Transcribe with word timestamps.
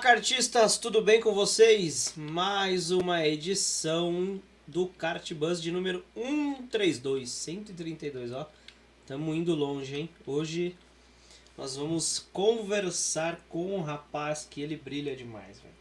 Cartistas, 0.00 0.78
tudo 0.78 1.02
bem 1.02 1.20
com 1.20 1.34
vocês? 1.34 2.14
Mais 2.16 2.90
uma 2.90 3.26
edição 3.26 4.40
do 4.66 4.86
Kart 4.86 5.30
Bus 5.34 5.60
de 5.60 5.70
número 5.70 6.02
132, 6.14 7.28
132, 7.28 8.32
ó. 8.32 8.48
Tamo 9.06 9.34
indo 9.34 9.54
longe, 9.54 9.94
hein? 9.94 10.08
Hoje 10.26 10.74
nós 11.56 11.76
vamos 11.76 12.18
conversar 12.32 13.38
com 13.50 13.76
um 13.76 13.82
rapaz 13.82 14.46
que 14.48 14.62
ele 14.62 14.74
brilha 14.74 15.14
demais, 15.14 15.60
velho. 15.60 15.74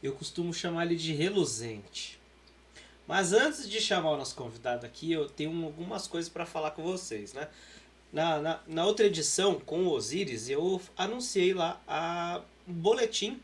Eu 0.00 0.12
costumo 0.12 0.54
chamar 0.54 0.86
ele 0.86 0.94
de 0.94 1.12
reluzente. 1.12 2.20
Mas 3.04 3.32
antes 3.32 3.68
de 3.68 3.80
chamar 3.80 4.12
o 4.12 4.16
nosso 4.16 4.36
convidado 4.36 4.86
aqui, 4.86 5.10
eu 5.10 5.28
tenho 5.28 5.64
algumas 5.64 6.06
coisas 6.06 6.30
para 6.30 6.46
falar 6.46 6.70
com 6.70 6.84
vocês, 6.84 7.32
né? 7.32 7.48
Na, 8.12 8.38
na, 8.38 8.60
na, 8.68 8.86
outra 8.86 9.06
edição, 9.06 9.58
com 9.58 9.86
o 9.86 9.90
Osiris, 9.90 10.48
eu 10.48 10.80
anunciei 10.96 11.52
lá 11.52 11.82
a 11.88 12.40
boletim 12.64 13.42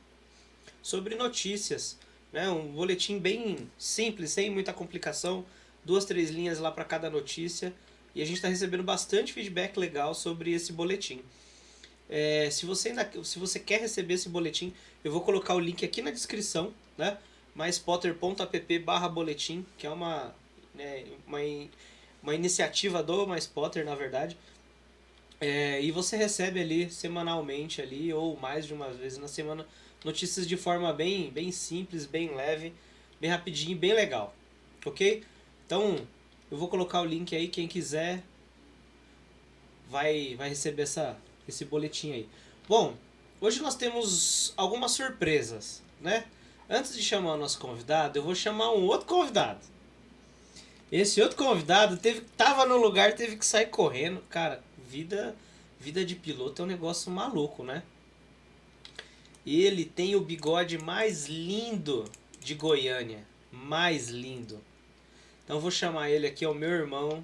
sobre 0.83 1.15
notícias. 1.15 1.99
Né? 2.33 2.49
Um 2.51 2.73
boletim 2.73 3.19
bem 3.19 3.71
simples, 3.79 4.31
sem 4.31 4.51
muita 4.51 4.73
complicação. 4.73 5.45
Duas, 5.85 6.05
três 6.05 6.31
linhas 6.31 6.59
lá 6.59 6.71
para 6.71 6.85
cada 6.85 7.09
notícia. 7.09 7.73
E 8.15 8.21
a 8.21 8.25
gente 8.25 8.37
está 8.37 8.49
recebendo 8.49 8.83
bastante 8.83 9.33
feedback 9.33 9.79
legal 9.79 10.15
sobre 10.15 10.53
esse 10.53 10.73
boletim. 10.73 11.23
É, 12.11 12.51
se, 12.51 12.67
você 12.67 12.91
ainda, 12.91 13.11
se 13.25 13.39
você 13.39 13.59
quer 13.59 13.81
receber 13.81 14.15
esse 14.15 14.29
boletim, 14.29 14.75
eu 15.03 15.11
vou 15.11 15.23
colocar 15.23 15.55
o 15.55 15.61
link 15.61 15.83
aqui 15.85 16.03
na 16.03 16.11
descrição, 16.11 16.75
né? 16.99 17.17
maispotter.app 17.55 18.79
barra 18.81 19.09
boletim, 19.09 19.65
que 19.79 19.87
é 19.87 19.91
uma, 19.91 20.35
né, 20.75 21.05
uma, 21.27 21.39
uma 22.23 22.35
iniciativa 22.35 23.03
do 23.03 23.27
Mais 23.27 23.47
Potter, 23.47 23.85
na 23.85 23.95
verdade. 23.95 24.37
É, 25.41 25.83
e 25.83 25.91
você 25.91 26.17
recebe 26.17 26.61
ali 26.61 26.91
semanalmente 26.91 27.83
ali, 27.83 28.13
ou 28.13 28.37
mais 28.37 28.67
de 28.67 28.75
uma 28.75 28.91
vez 28.91 29.19
na 29.19 29.27
semana, 29.27 29.67
notícias 30.05 30.47
de 30.47 30.57
forma 30.57 30.93
bem, 30.93 31.31
bem 31.31 31.53
simples, 31.53 32.07
bem 32.07 32.35
leve, 32.35 32.73
bem 33.21 33.31
rapidinho, 33.31 33.77
bem 33.77 33.93
legal. 33.93 34.35
Ok? 34.85 35.23
Então, 35.67 35.97
eu 36.51 36.57
vou 36.57 36.69
colocar 36.69 37.01
o 37.01 37.05
link 37.05 37.35
aí, 37.35 37.49
quem 37.49 37.69
quiser 37.69 38.23
vai, 39.89 40.35
vai 40.37 40.49
receber 40.49 40.83
essa, 40.83 41.17
esse 41.49 41.65
boletim 41.65 42.13
aí. 42.13 42.29
Bom, 42.69 42.95
hoje 43.41 43.61
nós 43.61 43.75
temos 43.75 44.53
algumas 44.57 44.93
surpresas, 44.93 45.83
né? 46.01 46.25
Antes 46.69 46.95
de 46.95 47.03
chamar 47.03 47.35
o 47.35 47.37
nosso 47.37 47.59
convidado, 47.59 48.19
eu 48.19 48.23
vou 48.23 48.35
chamar 48.35 48.71
um 48.73 48.87
outro 48.87 49.07
convidado. 49.07 49.61
Esse 50.91 51.21
outro 51.21 51.37
convidado 51.37 51.97
teve, 51.97 52.23
tava 52.37 52.67
no 52.67 52.77
lugar, 52.77 53.15
teve 53.15 53.37
que 53.37 53.47
sair 53.47 53.67
correndo. 53.67 54.21
Cara, 54.29 54.63
vida, 54.89 55.35
vida 55.81 56.05
de 56.05 56.15
piloto 56.15 56.63
é 56.63 56.65
um 56.65 56.69
negócio 56.69 57.11
maluco, 57.11 57.63
né? 57.63 57.83
Ele 59.47 59.85
tem 59.85 60.15
o 60.15 60.21
bigode 60.21 60.79
mais 60.79 61.27
lindo 61.27 62.05
de 62.41 62.55
Goiânia. 62.55 63.19
Mais 63.51 64.09
lindo. 64.09 64.59
Então 65.45 65.61
vou 65.61 65.71
chamar 65.71 66.11
ele 66.11 66.27
aqui, 66.27 66.45
é 66.45 66.49
o 66.49 66.55
meu 66.55 66.71
irmão. 66.71 67.23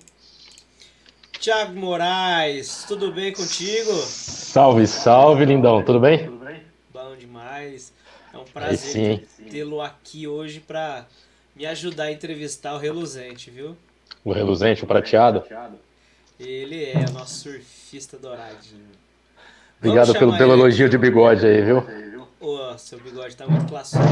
Tiago 1.39 1.79
Moraes, 1.79 2.85
tudo 2.87 3.13
bem 3.13 3.33
contigo? 3.33 3.93
Salve, 3.93 4.87
salve, 4.87 5.45
lindão, 5.45 5.85
tudo 5.85 6.01
bem? 6.01 6.25
Tudo 6.25 6.45
bem? 6.45 6.63
Bom 6.93 7.15
demais. 7.17 7.93
É 8.35 8.37
um 8.37 8.45
prazer 8.45 9.27
tê-lo 9.49 9.81
aqui 9.81 10.27
hoje 10.27 10.59
para 10.59 11.07
me 11.55 11.65
ajudar 11.65 12.05
a 12.05 12.13
entrevistar 12.13 12.75
o 12.75 12.79
Reluzente, 12.79 13.51
viu? 13.51 13.77
O 14.25 14.33
Reluzente, 14.33 14.83
o 14.83 14.87
prateado? 14.87 15.45
Ele 16.39 16.85
é 16.85 17.05
o 17.09 17.13
nosso 17.13 17.51
surfista 17.51 18.19
douradinho. 18.19 18.91
Obrigado 19.81 20.13
pelo, 20.13 20.37
pelo 20.37 20.53
elogio 20.55 20.89
de 20.89 20.99
bigode 20.99 21.47
aí, 21.47 21.63
viu? 21.63 21.85
Ô, 22.41 22.79
seu 22.79 23.01
bigode 23.01 23.37
tá 23.37 23.49
muito 23.49 23.67
classudo. 23.67 24.05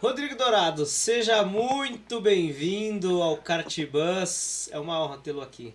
Rodrigo 0.00 0.34
Dourado, 0.34 0.86
seja 0.86 1.42
muito 1.42 2.18
bem-vindo 2.18 3.22
ao 3.22 3.36
Cartbus. 3.36 4.70
É 4.72 4.78
uma 4.78 5.04
honra 5.04 5.18
tê-lo 5.18 5.42
aqui. 5.42 5.74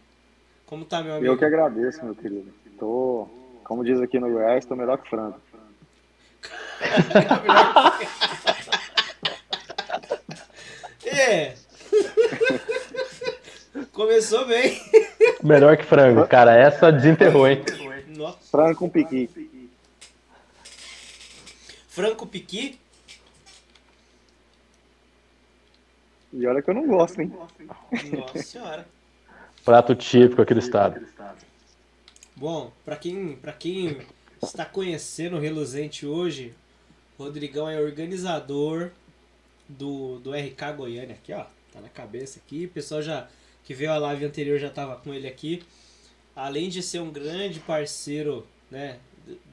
Como 0.65 0.83
tá, 0.83 1.03
meu 1.03 1.13
amigo? 1.13 1.31
Eu 1.31 1.37
que 1.37 1.45
agradeço, 1.45 2.03
meu 2.03 2.15
querido. 2.15 2.51
Tô, 2.79 3.29
como 3.63 3.85
diz 3.85 4.01
aqui 4.01 4.19
no 4.19 4.31
Goiás, 4.31 4.65
tô 4.65 4.75
melhor 4.75 4.97
que 4.97 5.07
frango. 5.07 5.39
é. 11.05 11.53
Começou 13.93 14.47
bem. 14.47 14.81
Melhor 15.43 15.77
que 15.77 15.83
frango, 15.83 16.25
cara. 16.27 16.57
Essa 16.57 16.91
desenterrou, 16.91 17.47
hein? 17.47 17.63
Nossa. 18.17 18.39
Frango 18.49 18.79
com 18.79 18.89
piqui. 18.89 19.29
Frango 21.87 22.15
com 22.15 22.27
piqui? 22.27 22.79
E 26.33 26.45
olha 26.45 26.61
que 26.61 26.69
eu 26.69 26.73
não 26.73 26.87
gosto, 26.87 27.21
hein? 27.21 27.31
Nossa 28.11 28.43
senhora. 28.43 28.87
Prato 29.63 29.95
típico 29.95 30.41
aqui 30.41 30.53
do 30.53 30.59
estado. 30.59 31.05
Bom, 32.35 32.71
para 32.83 32.95
quem, 32.95 33.35
pra 33.35 33.53
quem 33.53 34.01
está 34.41 34.65
conhecendo 34.65 35.37
o 35.37 35.39
Reluzente 35.39 36.05
hoje, 36.05 36.53
o 37.17 37.23
Rodrigão 37.23 37.69
é 37.69 37.79
organizador 37.79 38.91
do, 39.69 40.19
do 40.19 40.31
RK 40.31 40.73
Goiânia 40.75 41.15
aqui, 41.15 41.33
ó. 41.33 41.45
Tá 41.71 41.81
na 41.81 41.89
cabeça 41.89 42.39
aqui. 42.39 42.65
O 42.65 42.69
pessoal 42.69 43.01
já 43.01 43.27
que 43.63 43.73
veio 43.73 43.91
a 43.91 43.97
live 43.97 44.25
anterior 44.25 44.57
já 44.57 44.67
estava 44.67 44.95
com 44.95 45.13
ele 45.13 45.27
aqui. 45.27 45.63
Além 46.37 46.69
de 46.69 46.83
ser 46.83 46.99
um 46.99 47.11
grande 47.11 47.59
parceiro, 47.59 48.45
né, 48.69 48.99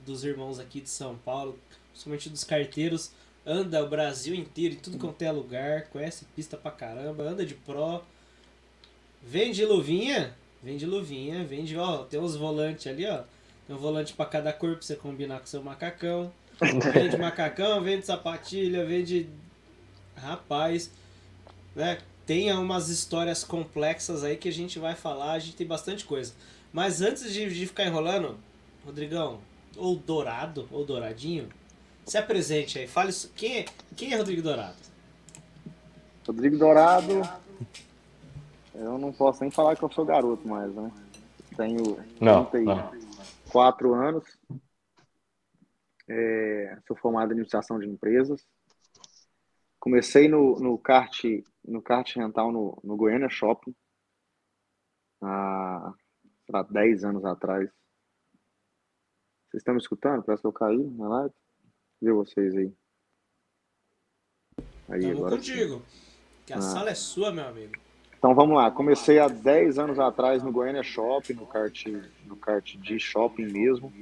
dos 0.04 0.22
irmãos 0.22 0.58
aqui 0.58 0.82
de 0.82 0.90
São 0.90 1.16
Paulo, 1.16 1.58
principalmente 1.90 2.28
dos 2.28 2.44
carteiros, 2.44 3.10
anda 3.46 3.82
o 3.82 3.88
Brasil 3.88 4.34
inteiro, 4.34 4.74
em 4.74 4.78
tudo 4.78 4.98
quanto 4.98 5.22
é 5.22 5.32
lugar, 5.32 5.88
conhece 5.88 6.26
pista 6.36 6.58
pra 6.58 6.70
caramba, 6.70 7.24
anda 7.24 7.46
de 7.46 7.54
pro, 7.54 8.02
vende 9.22 9.64
luvinha, 9.64 10.34
vende 10.62 10.84
luvinha, 10.84 11.42
vende, 11.42 11.74
ó, 11.74 12.04
tem 12.04 12.20
uns 12.20 12.36
volantes 12.36 12.86
ali, 12.86 13.06
ó, 13.06 13.22
tem 13.66 13.74
um 13.74 13.78
volante 13.78 14.12
para 14.12 14.26
cada 14.26 14.52
cor 14.52 14.74
pra 14.74 14.82
você 14.82 14.94
combinar 14.94 15.40
com 15.40 15.46
seu 15.46 15.62
macacão, 15.62 16.30
vende 16.92 17.16
macacão, 17.18 17.80
vende 17.80 18.04
sapatilha, 18.04 18.84
vende, 18.84 19.26
rapaz, 20.14 20.90
né, 21.74 21.96
tem 22.26 22.52
umas 22.52 22.90
histórias 22.90 23.42
complexas 23.42 24.22
aí 24.22 24.36
que 24.36 24.50
a 24.50 24.52
gente 24.52 24.78
vai 24.78 24.94
falar, 24.94 25.32
a 25.32 25.38
gente 25.38 25.56
tem 25.56 25.66
bastante 25.66 26.04
coisa. 26.04 26.34
Mas 26.74 27.00
antes 27.00 27.32
de, 27.32 27.48
de 27.54 27.66
ficar 27.68 27.84
enrolando, 27.84 28.36
Rodrigão, 28.84 29.40
ou 29.76 29.94
Dourado, 29.94 30.68
ou 30.72 30.84
Douradinho, 30.84 31.48
se 32.04 32.18
apresente 32.18 32.80
aí, 32.80 32.88
fale 32.88 33.12
quem 33.36 33.58
é, 33.60 33.64
quem 33.96 34.12
é 34.12 34.16
Rodrigo 34.16 34.42
Dourado? 34.42 34.76
Rodrigo 36.26 36.58
Dourado, 36.58 37.22
eu 38.74 38.98
não 38.98 39.12
posso 39.12 39.42
nem 39.42 39.52
falar 39.52 39.76
que 39.76 39.84
eu 39.84 39.92
sou 39.92 40.04
garoto 40.04 40.48
mais, 40.48 40.74
né? 40.74 40.90
Tenho 41.56 41.96
não, 42.20 42.46
34 42.46 43.88
não. 43.88 43.94
anos, 43.94 44.24
é, 46.08 46.76
sou 46.88 46.96
formado 46.96 47.28
em 47.28 47.34
administração 47.34 47.78
de 47.78 47.86
empresas, 47.86 48.44
comecei 49.78 50.26
no, 50.26 50.58
no 50.58 50.76
kart 50.76 51.22
no 51.64 51.80
kart 51.80 52.16
rental 52.16 52.50
no, 52.50 52.76
no 52.82 52.96
Goiânia 52.96 53.28
Shopping 53.28 53.72
há, 56.52 56.60
há 56.60 56.62
10 56.62 57.04
anos 57.04 57.24
atrás. 57.24 57.68
Vocês 59.48 59.60
estão 59.60 59.74
me 59.74 59.80
escutando? 59.80 60.22
Parece 60.22 60.42
que 60.42 60.46
eu 60.46 60.52
caí 60.52 60.82
na 60.90 61.08
live. 61.08 61.34
Vê 62.02 62.12
vocês 62.12 62.54
aí. 62.56 62.74
aí 64.88 65.00
Estamos 65.00 65.30
contigo. 65.30 65.82
Sim. 65.86 66.04
Que 66.46 66.52
a 66.52 66.58
ah. 66.58 66.60
sala 66.60 66.90
é 66.90 66.94
sua, 66.94 67.32
meu 67.32 67.46
amigo. 67.46 67.72
Então 68.18 68.34
vamos 68.34 68.56
lá. 68.56 68.70
Comecei 68.70 69.18
há 69.18 69.28
10 69.28 69.78
anos 69.78 69.98
atrás 69.98 70.42
no 70.42 70.50
Goiânia 70.50 70.82
Shopping, 70.82 71.34
no 71.34 71.46
kart, 71.46 71.86
no 72.24 72.36
kart 72.36 72.76
de 72.76 72.98
shopping 72.98 73.46
mesmo. 73.46 73.92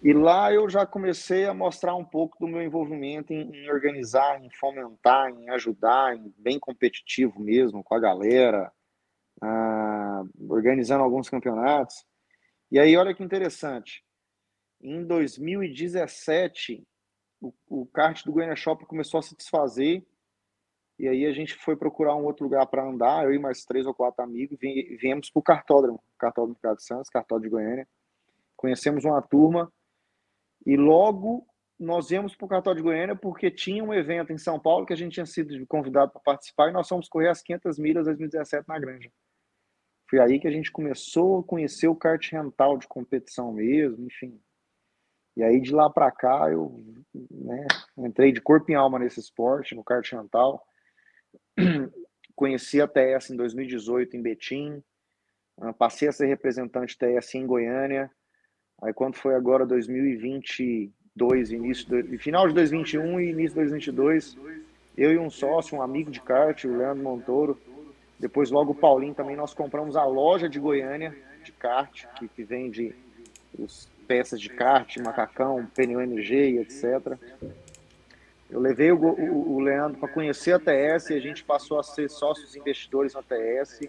E 0.00 0.12
lá 0.12 0.52
eu 0.52 0.70
já 0.70 0.86
comecei 0.86 1.44
a 1.44 1.52
mostrar 1.52 1.96
um 1.96 2.04
pouco 2.04 2.38
do 2.38 2.46
meu 2.46 2.62
envolvimento 2.62 3.32
em, 3.32 3.50
em, 3.50 3.70
organizar, 3.70 4.40
em 4.42 4.48
fomentar, 4.50 5.30
em 5.30 5.50
ajudar, 5.50 6.16
em 6.16 6.32
bem 6.38 6.60
competitivo 6.60 7.40
mesmo 7.40 7.82
com 7.82 7.96
a 7.96 7.98
galera, 7.98 8.72
ah, 9.42 9.77
organizando 10.48 11.02
alguns 11.02 11.28
campeonatos. 11.28 12.04
E 12.70 12.78
aí, 12.78 12.96
olha 12.96 13.14
que 13.14 13.22
interessante. 13.22 14.04
Em 14.80 15.04
2017, 15.04 16.86
o, 17.40 17.52
o 17.68 17.86
kart 17.86 18.24
do 18.24 18.32
Goiânia 18.32 18.56
Shopping 18.56 18.84
começou 18.84 19.18
a 19.18 19.22
se 19.22 19.36
desfazer. 19.36 20.06
E 20.98 21.06
aí 21.06 21.26
a 21.26 21.32
gente 21.32 21.54
foi 21.54 21.76
procurar 21.76 22.16
um 22.16 22.24
outro 22.24 22.44
lugar 22.44 22.66
para 22.66 22.84
andar, 22.84 23.24
eu 23.24 23.32
e 23.32 23.38
mais 23.38 23.64
três 23.64 23.86
ou 23.86 23.94
quatro 23.94 24.22
amigos, 24.22 24.58
viemos 24.58 25.30
para 25.30 25.38
o 25.38 25.42
cartódromo, 25.42 26.02
cartódromo 26.18 26.54
do 26.54 26.56
Ricardo 26.56 26.82
Santos, 26.82 27.08
cartódromo 27.08 27.44
de 27.44 27.50
Goiânia. 27.50 27.88
Conhecemos 28.56 29.04
uma 29.04 29.22
turma 29.22 29.72
e 30.66 30.76
logo 30.76 31.46
nós 31.78 32.08
viemos 32.08 32.34
para 32.34 32.44
o 32.44 32.48
Cartório 32.48 32.78
de 32.78 32.82
Goiânia 32.82 33.14
porque 33.14 33.50
tinha 33.50 33.84
um 33.84 33.94
evento 33.94 34.32
em 34.32 34.38
São 34.38 34.58
Paulo 34.58 34.84
que 34.84 34.92
a 34.92 34.96
gente 34.96 35.12
tinha 35.12 35.26
sido 35.26 35.64
convidado 35.68 36.10
para 36.10 36.20
participar 36.20 36.68
e 36.68 36.72
nós 36.72 36.88
fomos 36.88 37.08
correr 37.08 37.28
as 37.28 37.40
500 37.40 37.78
milhas 37.78 38.04
2017 38.06 38.66
na 38.66 38.78
Granja. 38.80 39.12
Foi 40.08 40.18
aí 40.20 40.40
que 40.40 40.48
a 40.48 40.50
gente 40.50 40.72
começou 40.72 41.40
a 41.40 41.44
conhecer 41.44 41.86
o 41.86 41.94
kart 41.94 42.26
rental 42.32 42.78
de 42.78 42.88
competição 42.88 43.52
mesmo, 43.52 44.06
enfim. 44.06 44.40
E 45.36 45.42
aí 45.42 45.60
de 45.60 45.72
lá 45.72 45.90
para 45.90 46.10
cá 46.10 46.48
eu 46.50 46.74
né, 47.30 47.66
entrei 47.98 48.32
de 48.32 48.40
corpo 48.40 48.70
e 48.70 48.74
alma 48.74 48.98
nesse 48.98 49.20
esporte, 49.20 49.74
no 49.74 49.84
kart 49.84 50.10
rental. 50.10 50.64
Conheci 52.34 52.80
a 52.80 52.88
TS 52.88 53.30
em 53.30 53.36
2018 53.36 54.16
em 54.16 54.22
Betim, 54.22 54.82
ah, 55.60 55.72
passei 55.72 56.08
a 56.08 56.12
ser 56.12 56.26
representante 56.26 56.96
TS 56.96 57.34
em 57.34 57.46
Goiânia. 57.46 58.10
Aí 58.80 58.94
quando 58.94 59.16
foi 59.16 59.34
agora 59.34 59.66
2022, 59.66 61.50
início 61.50 61.88
do, 61.88 62.18
final 62.18 62.48
de 62.48 62.54
2021 62.54 63.20
e 63.20 63.30
início 63.30 63.50
de 63.50 63.56
2022, 63.56 64.38
eu 64.96 65.12
e 65.12 65.18
um 65.18 65.28
sócio, 65.28 65.76
um 65.76 65.82
amigo 65.82 66.10
de 66.10 66.20
kart, 66.20 66.64
o 66.64 66.76
Leandro 66.76 67.02
Montoro, 67.02 67.60
depois, 68.18 68.50
logo, 68.50 68.72
o 68.72 68.74
Paulinho 68.74 69.14
também, 69.14 69.36
nós 69.36 69.54
compramos 69.54 69.96
a 69.96 70.04
loja 70.04 70.48
de 70.48 70.58
Goiânia, 70.58 71.14
de 71.44 71.52
kart, 71.52 72.04
que, 72.16 72.26
que 72.26 72.42
vende 72.42 72.94
os 73.56 73.88
peças 74.08 74.40
de 74.40 74.48
kart, 74.48 74.96
macacão, 74.98 75.64
pneu 75.74 76.00
MG 76.00 76.50
e 76.50 76.58
etc. 76.58 77.16
Eu 78.50 78.60
levei 78.60 78.90
o, 78.90 78.96
o, 78.96 79.56
o 79.56 79.60
Leandro 79.60 79.98
para 79.98 80.08
conhecer 80.08 80.52
a 80.52 80.58
TS 80.58 81.10
e 81.10 81.14
a 81.14 81.20
gente 81.20 81.44
passou 81.44 81.78
a 81.78 81.82
ser 81.82 82.08
sócios 82.10 82.56
investidores 82.56 83.14
na 83.14 83.22
TS. 83.22 83.82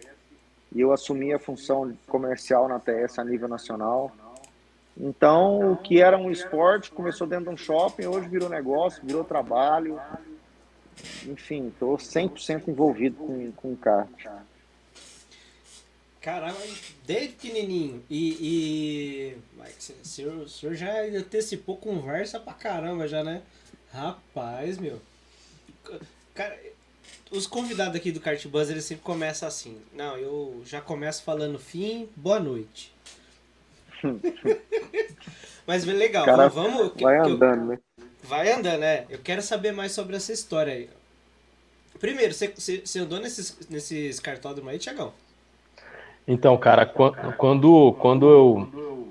E 0.71 0.81
eu 0.81 0.91
assumi 0.91 1.33
a 1.33 1.39
função 1.39 1.97
comercial 2.05 2.67
na 2.67 2.79
TS 2.79 3.17
a 3.17 3.23
nível 3.23 3.47
nacional. 3.47 4.11
Então, 4.95 5.71
o 5.71 5.77
que 5.77 6.01
era 6.01 6.17
um 6.17 6.29
esporte 6.29 6.91
começou 6.91 7.25
dentro 7.25 7.45
de 7.45 7.51
um 7.51 7.57
shopping, 7.57 8.05
hoje 8.05 8.27
virou 8.27 8.49
negócio, 8.49 9.01
virou 9.03 9.23
trabalho 9.23 9.99
enfim, 11.25 11.67
estou 11.67 11.97
100% 11.97 12.67
envolvido 12.67 13.17
com, 13.17 13.51
com 13.51 13.75
kart. 13.75 14.09
Caramba, 16.21 16.59
desde 17.05 17.29
pequenininho. 17.29 18.03
E, 18.09 18.37
e 18.41 19.37
o, 19.57 20.05
senhor, 20.05 20.35
o 20.43 20.49
senhor 20.49 20.75
já 20.75 21.01
antecipou 21.03 21.77
conversa 21.77 22.39
pra 22.39 22.53
caramba 22.53 23.07
já, 23.07 23.23
né? 23.23 23.41
Rapaz, 23.91 24.77
meu. 24.77 25.01
Cara, 26.35 26.59
os 27.31 27.47
convidados 27.47 27.95
aqui 27.95 28.11
do 28.11 28.19
Kart 28.19 28.45
Buzz, 28.47 28.69
eles 28.69 28.85
sempre 28.85 29.03
começam 29.03 29.47
assim. 29.47 29.81
Não, 29.93 30.17
eu 30.17 30.61
já 30.65 30.81
começo 30.81 31.23
falando 31.23 31.57
fim, 31.57 32.09
boa 32.15 32.39
noite. 32.39 32.93
Mas 35.65 35.85
legal, 35.85 36.25
Cara, 36.25 36.47
vamos. 36.47 36.93
Vai 36.99 37.17
andando, 37.17 37.65
né? 37.65 37.79
Vai 38.29 38.51
andando, 38.51 38.81
né? 38.81 39.05
Eu 39.09 39.17
quero 39.17 39.41
saber 39.41 39.71
mais 39.71 39.91
sobre 39.91 40.15
essa 40.15 40.31
história 40.31 40.71
aí. 40.71 40.87
Primeiro, 41.99 42.31
você, 42.31 42.53
andou 42.99 43.19
nesses, 43.19 43.57
nesses 43.67 44.19
cartódromos 44.19 44.71
aí, 44.71 44.77
Tiagão? 44.77 45.11
Então, 46.27 46.55
cara, 46.55 46.85
quando, 46.85 47.91
quando 47.93 48.29
eu, 48.29 49.09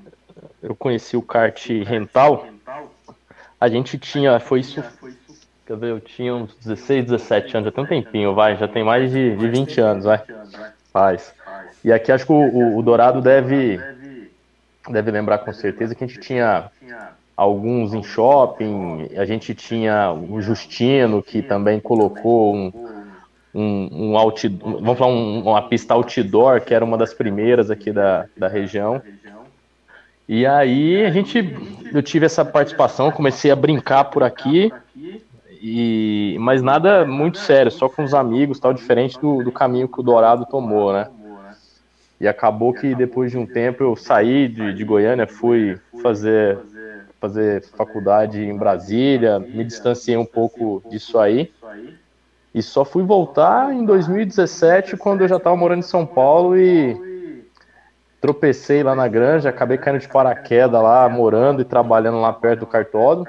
eu 0.63 0.77
conheci 0.77 1.17
o 1.17 1.23
kart 1.23 1.69
rental, 1.85 2.47
a 3.61 3.69
gente 3.69 3.99
tinha, 3.99 4.39
foi 4.39 4.61
isso, 4.61 4.85
quer 5.67 5.77
ver, 5.77 5.91
eu 5.91 6.01
tinha 6.01 6.33
uns 6.33 6.55
16, 6.55 7.07
17 7.07 7.57
anos, 7.57 7.65
já 7.67 7.73
tem 7.73 7.83
um 7.83 7.89
tempinho, 7.89 8.35
vai, 8.37 8.57
já 8.57 8.69
tem 8.69 8.85
mais 8.85 9.11
de, 9.11 9.37
de 9.37 9.49
20 9.49 9.81
anos, 9.81 10.05
vai, 10.05 10.23
faz. 10.93 11.35
E 11.83 11.93
aqui 11.93 12.13
acho 12.13 12.25
que 12.25 12.33
o, 12.33 12.79
o 12.79 12.83
Dourado 12.85 13.21
deve, 13.21 13.81
deve 14.89 15.11
lembrar 15.11 15.39
com 15.39 15.53
certeza 15.53 15.93
que 15.93 16.05
a 16.05 16.07
gente 16.07 16.21
tinha 16.21 16.71
alguns 17.39 17.95
em 17.95 18.03
shopping, 18.03 19.11
a 19.17 19.25
gente 19.25 19.55
tinha 19.55 20.13
o 20.13 20.41
Justino, 20.41 21.23
que 21.23 21.41
também 21.41 21.79
colocou 21.79 22.53
um, 22.53 22.73
um, 23.55 23.89
um 23.93 24.13
vamos 24.81 24.99
falar, 24.99 25.13
um, 25.13 25.43
uma 25.43 25.63
pista 25.63 25.95
outdoor, 25.95 26.61
que 26.63 26.75
era 26.75 26.85
uma 26.85 26.99
das 26.99 27.15
primeiras 27.15 27.71
aqui 27.71 27.93
da, 27.93 28.27
da 28.37 28.49
região. 28.49 29.01
E 30.29 30.45
aí 30.45 31.07
a 31.07 31.11
gente, 31.11 31.57
eu 31.95 32.03
tive 32.03 32.27
essa 32.27 32.45
participação, 32.45 33.13
comecei 33.13 33.53
a 33.53 33.57
brincar 33.57 34.07
por 34.07 34.25
aqui, 34.25 34.73
e, 35.63 36.37
mas 36.41 36.61
nada 36.61 37.07
muito 37.07 37.39
sério, 37.39 37.71
só 37.71 37.89
com 37.89 38.03
os 38.03 38.15
amigos, 38.15 38.59
tal, 38.59 38.75
diferente 38.75 39.17
do, 39.21 39.45
do 39.45 39.53
caminho 39.53 39.87
que 39.87 40.01
o 40.01 40.03
Dourado 40.03 40.45
tomou, 40.45 40.93
né? 40.93 41.09
E 42.21 42.27
acabou 42.27 42.75
que 42.75 42.97
depois 42.97 43.31
de 43.31 43.39
um 43.39 43.47
tempo 43.47 43.85
eu 43.85 43.95
saí 43.95 44.49
de, 44.49 44.75
de 44.75 44.85
Goiânia, 44.85 45.25
fui 45.25 45.79
fazer 46.03 46.59
fazer 47.21 47.63
faculdade 47.77 48.43
em 48.43 48.57
Brasília, 48.57 49.39
me 49.39 49.65
distanciei 49.65 50.17
um 50.17 50.25
pouco 50.25 50.83
disso 50.89 51.19
aí. 51.19 51.53
E 52.55 52.63
só 52.63 52.85
fui 52.85 53.03
voltar 53.03 53.73
em 53.75 53.85
2017, 53.85 54.97
quando 54.97 55.23
eu 55.23 55.29
já 55.29 55.37
estava 55.37 55.57
morando 55.57 55.81
em 55.81 55.83
São 55.83 56.07
Paulo 56.07 56.57
e 56.57 57.45
tropecei 58.21 58.83
lá 58.83 58.95
na 58.95 59.07
granja, 59.07 59.49
acabei 59.49 59.79
caindo 59.79 60.01
de 60.01 60.09
paraquedas 60.09 60.83
lá, 60.83 61.09
morando 61.09 61.63
e 61.63 61.65
trabalhando 61.65 62.21
lá 62.21 62.33
perto 62.33 62.61
do 62.61 62.67
cartódromo. 62.67 63.29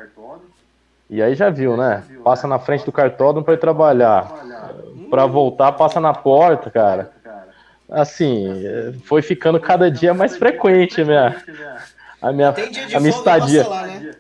E 1.10 1.22
aí 1.22 1.34
já 1.34 1.50
viu, 1.50 1.76
né? 1.76 2.04
Passa 2.24 2.48
na 2.48 2.60
frente 2.60 2.86
do 2.86 2.92
cartódromo 2.92 3.44
para 3.44 3.56
ir 3.56 3.60
trabalhar. 3.60 4.32
Para 5.10 5.26
voltar, 5.26 5.72
passa 5.72 6.00
na 6.00 6.14
porta, 6.14 6.70
cara. 6.70 7.12
Assim, 7.90 8.48
foi 9.06 9.24
ficando 9.24 9.60
cada 9.60 9.90
dia 9.90 10.14
mais 10.14 10.38
frequente 10.38 11.04
minha, 11.04 11.36
a 12.21 12.31
minha, 12.31 12.50
a 12.50 13.00
minha 13.00 13.10
estadia. 13.10 13.68
Lá, 13.68 13.88
né? 13.88 14.12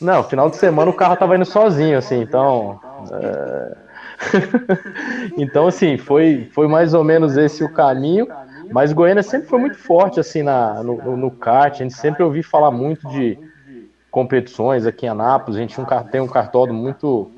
Não, 0.00 0.22
final 0.22 0.50
de 0.50 0.56
semana 0.56 0.90
o 0.90 0.94
carro 0.94 1.16
tava 1.16 1.36
indo 1.36 1.44
sozinho, 1.44 1.98
assim, 1.98 2.20
então. 2.20 2.80
É... 3.12 3.76
então, 5.36 5.66
assim, 5.66 5.96
foi, 5.96 6.48
foi 6.52 6.68
mais 6.68 6.94
ou 6.94 7.04
menos 7.04 7.36
esse 7.36 7.64
o 7.64 7.72
caminho. 7.72 8.26
Mas 8.70 8.92
Goiânia 8.92 9.22
sempre 9.22 9.48
foi 9.48 9.58
muito 9.58 9.76
forte, 9.76 10.18
assim, 10.18 10.42
na, 10.42 10.82
no, 10.82 11.16
no 11.16 11.30
kart. 11.30 11.74
A 11.74 11.82
gente 11.82 11.94
sempre 11.94 12.22
ouviu 12.22 12.42
falar 12.42 12.70
muito 12.70 13.08
de 13.08 13.38
competições 14.10 14.86
aqui 14.86 15.06
em 15.06 15.08
Anápolis. 15.08 15.56
A 15.56 15.60
gente 15.60 15.80
um, 15.80 15.84
tem 16.10 16.20
um 16.20 16.26
cartódromo 16.26 16.80
muito, 16.80 17.30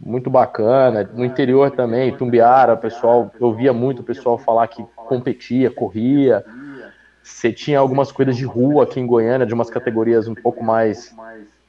muito 0.00 0.30
bacana. 0.30 1.08
No 1.12 1.24
interior 1.24 1.70
também, 1.70 2.14
Tumbiara, 2.16 2.74
o 2.74 2.78
pessoal, 2.78 3.30
eu 3.40 3.48
ouvia 3.48 3.72
muito 3.72 4.00
o 4.00 4.04
pessoal 4.04 4.38
falar 4.38 4.66
que 4.68 4.84
competia, 4.94 5.70
corria. 5.70 6.44
Você 7.22 7.52
tinha 7.52 7.78
algumas 7.78 8.10
coisas 8.10 8.36
de 8.36 8.44
rua 8.44 8.84
aqui 8.84 8.98
em 8.98 9.06
Goiânia, 9.06 9.46
de 9.46 9.54
umas 9.54 9.70
categorias 9.70 10.26
um 10.26 10.34
pouco 10.34 10.62
mais 10.62 11.14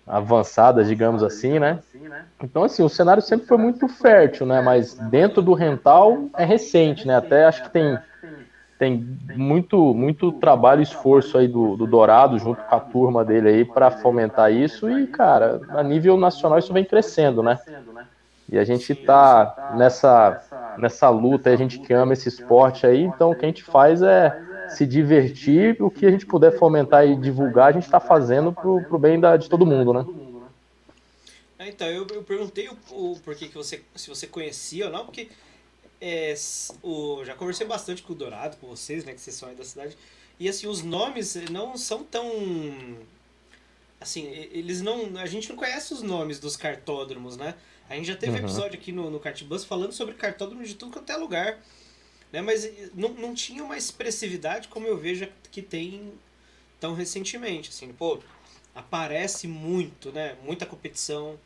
avançadas, 0.05 0.88
digamos 0.88 1.24
assim, 1.24 1.60
né? 1.60 1.79
Então, 2.43 2.63
assim, 2.63 2.83
o 2.83 2.89
cenário 2.89 3.22
sempre 3.22 3.48
foi 3.48 3.57
muito 3.57 3.88
fértil, 3.88 4.45
né? 4.45 4.62
Mas 4.62 4.93
dentro 4.95 5.41
do 5.41 5.53
rental 5.53 6.25
é 6.38 6.43
recente, 6.43 7.07
né? 7.07 7.15
Até 7.15 7.45
acho 7.45 7.63
que 7.63 7.69
tem, 7.69 7.98
tem 8.77 9.17
muito, 9.36 9.93
muito 9.93 10.31
trabalho 10.33 10.81
e 10.81 10.83
esforço 10.83 11.38
aí 11.38 11.48
do, 11.48 11.77
do 11.77 11.88
Dourado, 11.88 12.38
junto 12.38 12.62
com 12.62 12.75
a 12.75 12.79
turma 12.79 13.24
dele 13.24 13.50
aí, 13.50 13.65
para 13.65 13.91
fomentar 13.91 14.51
isso. 14.51 14.89
E, 14.89 15.07
cara, 15.07 15.62
a 15.69 15.81
nível 15.83 16.17
nacional 16.17 16.60
isso 16.60 16.74
vem 16.74 16.83
crescendo, 16.83 17.41
né? 17.41 17.60
E 18.51 18.57
a 18.60 18.63
gente 18.65 18.93
tá 18.93 19.74
nessa, 19.75 20.41
nessa 20.77 21.10
luta, 21.10 21.50
a 21.50 21.55
gente 21.55 21.79
que 21.79 21.93
ama 21.93 22.13
esse 22.13 22.27
esporte 22.27 22.86
aí, 22.86 23.01
então 23.01 23.31
o 23.31 23.36
que 23.36 23.45
a 23.45 23.48
gente 23.48 23.63
faz 23.63 24.01
é 24.01 24.38
se 24.70 24.86
divertir, 24.86 25.82
o 25.82 25.89
que 25.89 26.05
a 26.05 26.12
gente 26.12 26.25
puder 26.25 26.58
fomentar 26.58 27.08
e 27.08 27.15
divulgar, 27.15 27.70
a 27.70 27.72
gente 27.72 27.86
está 27.86 28.00
fazendo 28.00 28.51
pro, 28.51 28.84
pro 28.84 28.98
bem 28.98 29.20
da, 29.20 29.38
de 29.38 29.50
todo 29.50 29.65
mundo, 29.65 29.93
né? 29.93 30.05
É, 31.60 31.70
então, 31.70 31.88
eu, 31.88 32.05
eu 32.13 32.24
perguntei 32.24 32.70
o, 32.70 32.77
o 32.91 33.20
porquê 33.20 33.48
que 33.48 33.55
você, 33.55 33.82
se 33.96 34.10
você 34.10 34.27
conhecia 34.27 34.88
ou 34.88 34.91
não, 34.91 35.05
porque 35.05 35.29
é, 36.01 36.34
o, 36.82 37.24
já 37.24 37.36
conversei 37.36 37.65
bastante 37.65 38.03
com 38.03 38.13
o 38.13 38.15
Dourado, 38.15 38.58
com 38.58 38.67
vocês, 38.67 39.05
né, 39.05 39.13
que 39.13 39.22
vocês 39.22 39.36
são 39.36 39.50
aí 39.50 39.55
da 39.55 39.63
cidade, 39.63 39.98
e 40.39 40.50
assim, 40.50 40.67
os 40.67 40.82
nomes 40.82 41.36
não 41.50 41.77
são 41.77 42.03
tão 42.03 42.25
assim, 44.03 44.27
eles 44.51 44.82
não. 44.82 45.17
A 45.17 45.25
gente 45.25 45.50
não 45.50 45.55
conhece 45.55 45.93
os 45.93 46.01
nomes 46.01 46.39
dos 46.39 46.55
cartódromos, 46.55 47.38
né? 47.38 47.55
A 47.89 47.96
gente 47.96 48.08
já 48.08 48.15
teve 48.15 48.34
uhum. 48.34 48.43
episódio 48.43 48.77
aqui 48.77 48.91
no, 48.91 49.10
no 49.10 49.20
Cartbus 49.20 49.65
falando 49.65 49.91
sobre 49.93 50.13
cartódromo 50.13 50.63
de 50.63 50.75
tudo 50.75 50.91
quanto 50.91 51.10
é 51.12 51.17
lugar. 51.17 51.60
Né? 52.34 52.42
Mas 52.42 52.70
não, 52.96 53.10
não 53.10 53.34
tinha 53.36 53.63
uma 53.63 53.78
expressividade 53.78 54.68
como 54.68 54.88
eu 54.88 54.98
vejo 54.98 55.30
que 55.52 55.62
tem 55.62 56.12
tão 56.80 56.96
recentemente. 56.96 57.70
Assim, 57.70 57.94
pô, 57.94 58.20
aparece 58.74 59.48
muito, 59.48 60.12
né? 60.12 60.36
Muita 60.44 60.66
competição, 60.66 61.40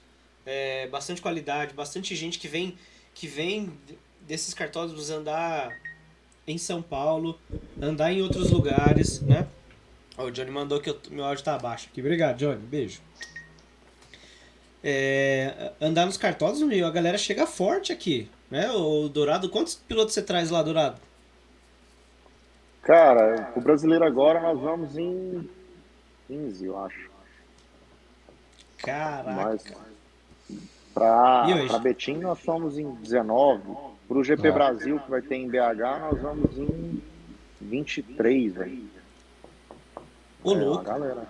é, 0.46 0.88
bastante 0.88 1.22
qualidade, 1.22 1.74
bastante 1.74 2.16
gente 2.16 2.40
que 2.40 2.48
vem, 2.48 2.78
que 3.14 3.28
vem 3.28 3.72
desses 4.22 4.54
cartódromos 4.54 5.10
andar 5.10 5.78
em 6.48 6.58
São 6.58 6.82
Paulo, 6.82 7.38
andar 7.82 8.14
em 8.14 8.22
outros 8.22 8.50
lugares, 8.50 9.22
né? 9.22 9.46
o 10.18 10.32
Johnny 10.32 10.50
mandou 10.50 10.80
que 10.80 10.90
o 10.90 10.98
meu 11.12 11.24
áudio 11.24 11.44
tá 11.44 11.54
abaixo 11.54 11.90
aqui. 11.92 12.00
Obrigado, 12.02 12.38
Johnny. 12.38 12.58
Beijo. 12.58 13.02
É, 14.84 15.74
andar 15.80 16.06
nos 16.06 16.18
cartódromos, 16.18 16.82
a 16.82 16.90
galera 16.90 17.18
chega 17.18 17.46
forte 17.46 17.92
aqui. 17.92 18.30
Né? 18.50 18.72
O 18.72 19.10
Dourado, 19.10 19.50
quantos 19.50 19.76
pilotos 19.76 20.14
você 20.14 20.22
traz 20.22 20.50
lá, 20.50 20.64
Dourado? 20.64 21.00
Cara, 22.82 23.52
o 23.56 23.60
brasileiro 23.62 24.06
agora 24.06 24.40
nós 24.40 24.60
vamos 24.60 24.98
em 24.98 25.50
15, 26.28 26.66
eu 26.66 26.80
acho. 26.86 27.10
Caraca. 28.78 29.32
Mas 29.32 29.64
pra, 30.94 31.46
pra 31.68 31.80
Betim 31.80 32.18
nós 32.18 32.40
somos 32.40 32.78
em 32.78 32.90
19. 32.96 33.62
Pro 34.08 34.24
GP 34.24 34.48
ah. 34.48 34.52
Brasil, 34.54 35.00
que 35.02 35.10
vai 35.10 35.22
ter 35.22 35.36
em 35.36 35.50
BH, 35.50 36.00
nós 36.00 36.22
vamos 36.22 36.58
em 36.58 37.02
23, 37.60 38.54
velho. 38.54 38.90
Ô, 40.42 40.54
É, 40.54 40.56
louco. 40.56 40.84
galera. 40.86 41.28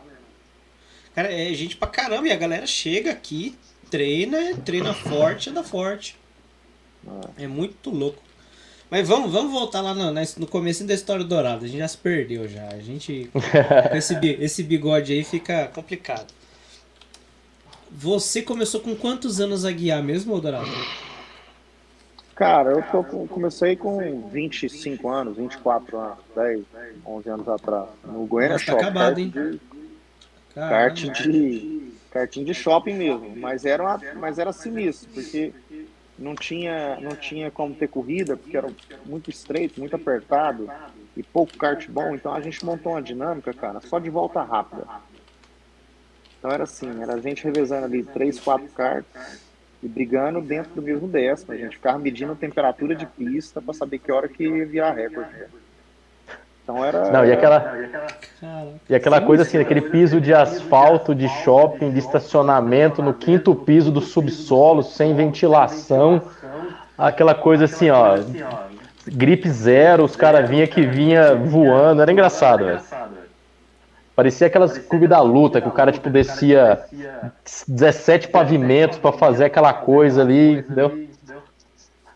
Cara, 1.16 1.34
é 1.34 1.52
gente 1.56 1.76
pra 1.76 1.88
caramba. 1.88 2.28
E 2.28 2.32
a 2.32 2.36
galera 2.36 2.68
chega 2.68 3.10
aqui, 3.10 3.58
treina, 3.90 4.56
treina 4.64 4.94
forte, 4.94 5.50
anda 5.50 5.64
forte. 5.64 6.16
É 7.38 7.48
muito 7.48 7.90
louco. 7.90 8.22
Mas 8.90 9.08
vamos, 9.08 9.32
vamos 9.32 9.52
voltar 9.52 9.82
lá 9.82 9.94
no, 9.94 10.12
no 10.14 10.48
começo 10.48 10.86
da 10.86 10.94
história 10.94 11.24
do 11.24 11.28
Dourado. 11.30 11.66
A 11.66 11.68
gente 11.68 11.80
já 11.80 11.88
se 11.88 11.98
perdeu 11.98 12.48
já. 12.48 12.68
A 12.70 12.80
gente. 12.80 13.30
esse, 13.94 14.16
esse 14.40 14.64
bigode 14.64 15.12
aí 15.12 15.24
fica 15.24 15.68
complicado. 15.68 16.34
Você 17.92 18.42
começou 18.42 18.80
com 18.82 18.96
quantos 18.96 19.40
anos 19.40 19.66
a 19.66 19.72
guiar 19.72 20.02
mesmo, 20.04 20.40
Dourado? 20.40 20.70
Cara, 22.36 22.72
eu 22.72 22.84
tô 22.84 23.04
com- 23.04 23.28
comecei 23.28 23.76
com 23.76 24.28
25 24.30 25.10
anos, 25.10 25.38
24 25.38 25.98
anos, 25.98 26.18
10, 26.36 26.62
11 27.06 27.30
anos 27.30 27.48
atrás. 27.48 27.88
No 28.06 28.26
Goiânia 28.26 28.54
Nossa, 28.54 28.66
tá 28.66 28.72
Shopping. 28.74 28.86
acabado, 28.86 29.16
kart 29.16 29.18
hein? 29.20 29.30
de- 29.30 29.62
Caramba. 30.54 30.70
kart 30.76 31.24
de 31.24 31.92
kartinho 32.12 32.46
de 32.46 32.54
shopping 32.54 32.94
mesmo, 32.94 33.36
mas 33.36 33.66
era 33.66 33.84
uma, 33.84 34.02
mas 34.16 34.40
era 34.40 34.52
sinistro, 34.54 35.10
porque 35.14 35.54
não 36.18 36.36
tinha 36.36 36.98
não 37.00 37.16
tinha 37.16 37.52
como 37.52 37.76
ter 37.76 37.88
corrida, 37.88 38.36
porque 38.36 38.58
era 38.58 38.70
muito 39.06 39.30
estreito, 39.30 39.80
muito 39.80 39.96
apertado 39.96 40.70
e 41.16 41.24
pouco 41.24 41.58
kart 41.58 41.88
bom, 41.90 42.16
então 42.16 42.34
a 42.34 42.42
gente 42.42 42.64
montou 42.66 42.94
uma 42.94 43.02
dinâmica, 43.02 43.54
cara, 43.54 43.80
só 43.82 44.00
de 44.00 44.10
volta 44.10 44.42
rápida. 44.42 44.86
Então 46.38 46.52
era 46.52 46.64
assim, 46.64 47.02
era 47.02 47.16
a 47.16 47.20
gente 47.20 47.44
revezando 47.44 47.86
ali 47.86 48.04
três, 48.04 48.40
quatro 48.40 48.68
karts 48.70 49.42
e 49.82 49.88
brigando 49.88 50.42
dentro 50.42 50.74
do 50.74 50.82
mesmo 50.82 51.08
décimo, 51.08 51.54
a 51.54 51.58
gente 51.58 51.76
ficava 51.76 52.00
medindo 52.00 52.32
a 52.32 52.36
temperatura 52.36 52.96
de 52.96 53.06
pista 53.06 53.62
para 53.62 53.74
saber 53.74 54.00
que 54.00 54.12
hora 54.12 54.28
que 54.28 54.66
virar 54.66 54.94
recorde. 54.94 55.46
Então 56.68 56.84
era 56.84 57.10
Não, 57.10 57.26
e 57.26 57.32
aquela, 57.32 57.78
e 58.90 58.94
aquela 58.94 59.22
coisa 59.22 59.44
assim, 59.44 59.58
aquele 59.58 59.80
piso 59.80 60.20
de 60.20 60.34
asfalto, 60.34 61.16
de 61.16 61.30
shopping, 61.30 61.92
de 61.92 62.00
estacionamento, 62.00 63.02
no 63.02 63.14
quinto 63.14 63.56
piso 63.56 63.90
do 63.90 64.02
subsolo, 64.02 64.84
sem 64.84 65.16
ventilação. 65.16 66.22
Aquela 66.98 67.34
coisa 67.34 67.64
assim, 67.64 67.90
ó. 67.90 68.18
Gripe 69.08 69.50
zero, 69.50 70.04
os 70.04 70.18
caras 70.18 70.50
vinha 70.50 70.68
que 70.68 70.86
vinha 70.86 71.36
voando. 71.36 72.02
Era 72.02 72.12
engraçado, 72.12 72.66
velho. 72.66 72.82
Parecia 74.14 74.48
aquelas 74.48 74.78
clubes 74.78 75.08
da 75.08 75.22
luta, 75.22 75.62
que 75.62 75.70
o 75.70 75.72
cara, 75.72 75.94
tipo, 75.94 76.10
descia 76.10 76.84
17 77.66 78.28
pavimentos 78.28 78.98
pra 78.98 79.14
fazer 79.14 79.46
aquela 79.46 79.72
coisa 79.72 80.22
ali, 80.22 80.58
entendeu? 80.58 81.08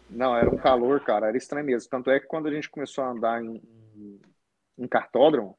Não, 0.10 0.36
era 0.36 0.50
um 0.50 0.58
calor, 0.58 1.00
cara, 1.00 1.28
era 1.28 1.38
estranho 1.38 1.66
mesmo. 1.66 1.90
Tanto 1.90 2.12
é 2.12 2.20
que 2.20 2.28
quando 2.28 2.48
a 2.48 2.52
gente 2.52 2.70
começou 2.70 3.04
a 3.06 3.12
andar 3.12 3.42
em, 3.42 3.62
em 4.84 4.88
kartódromo, 4.88 5.58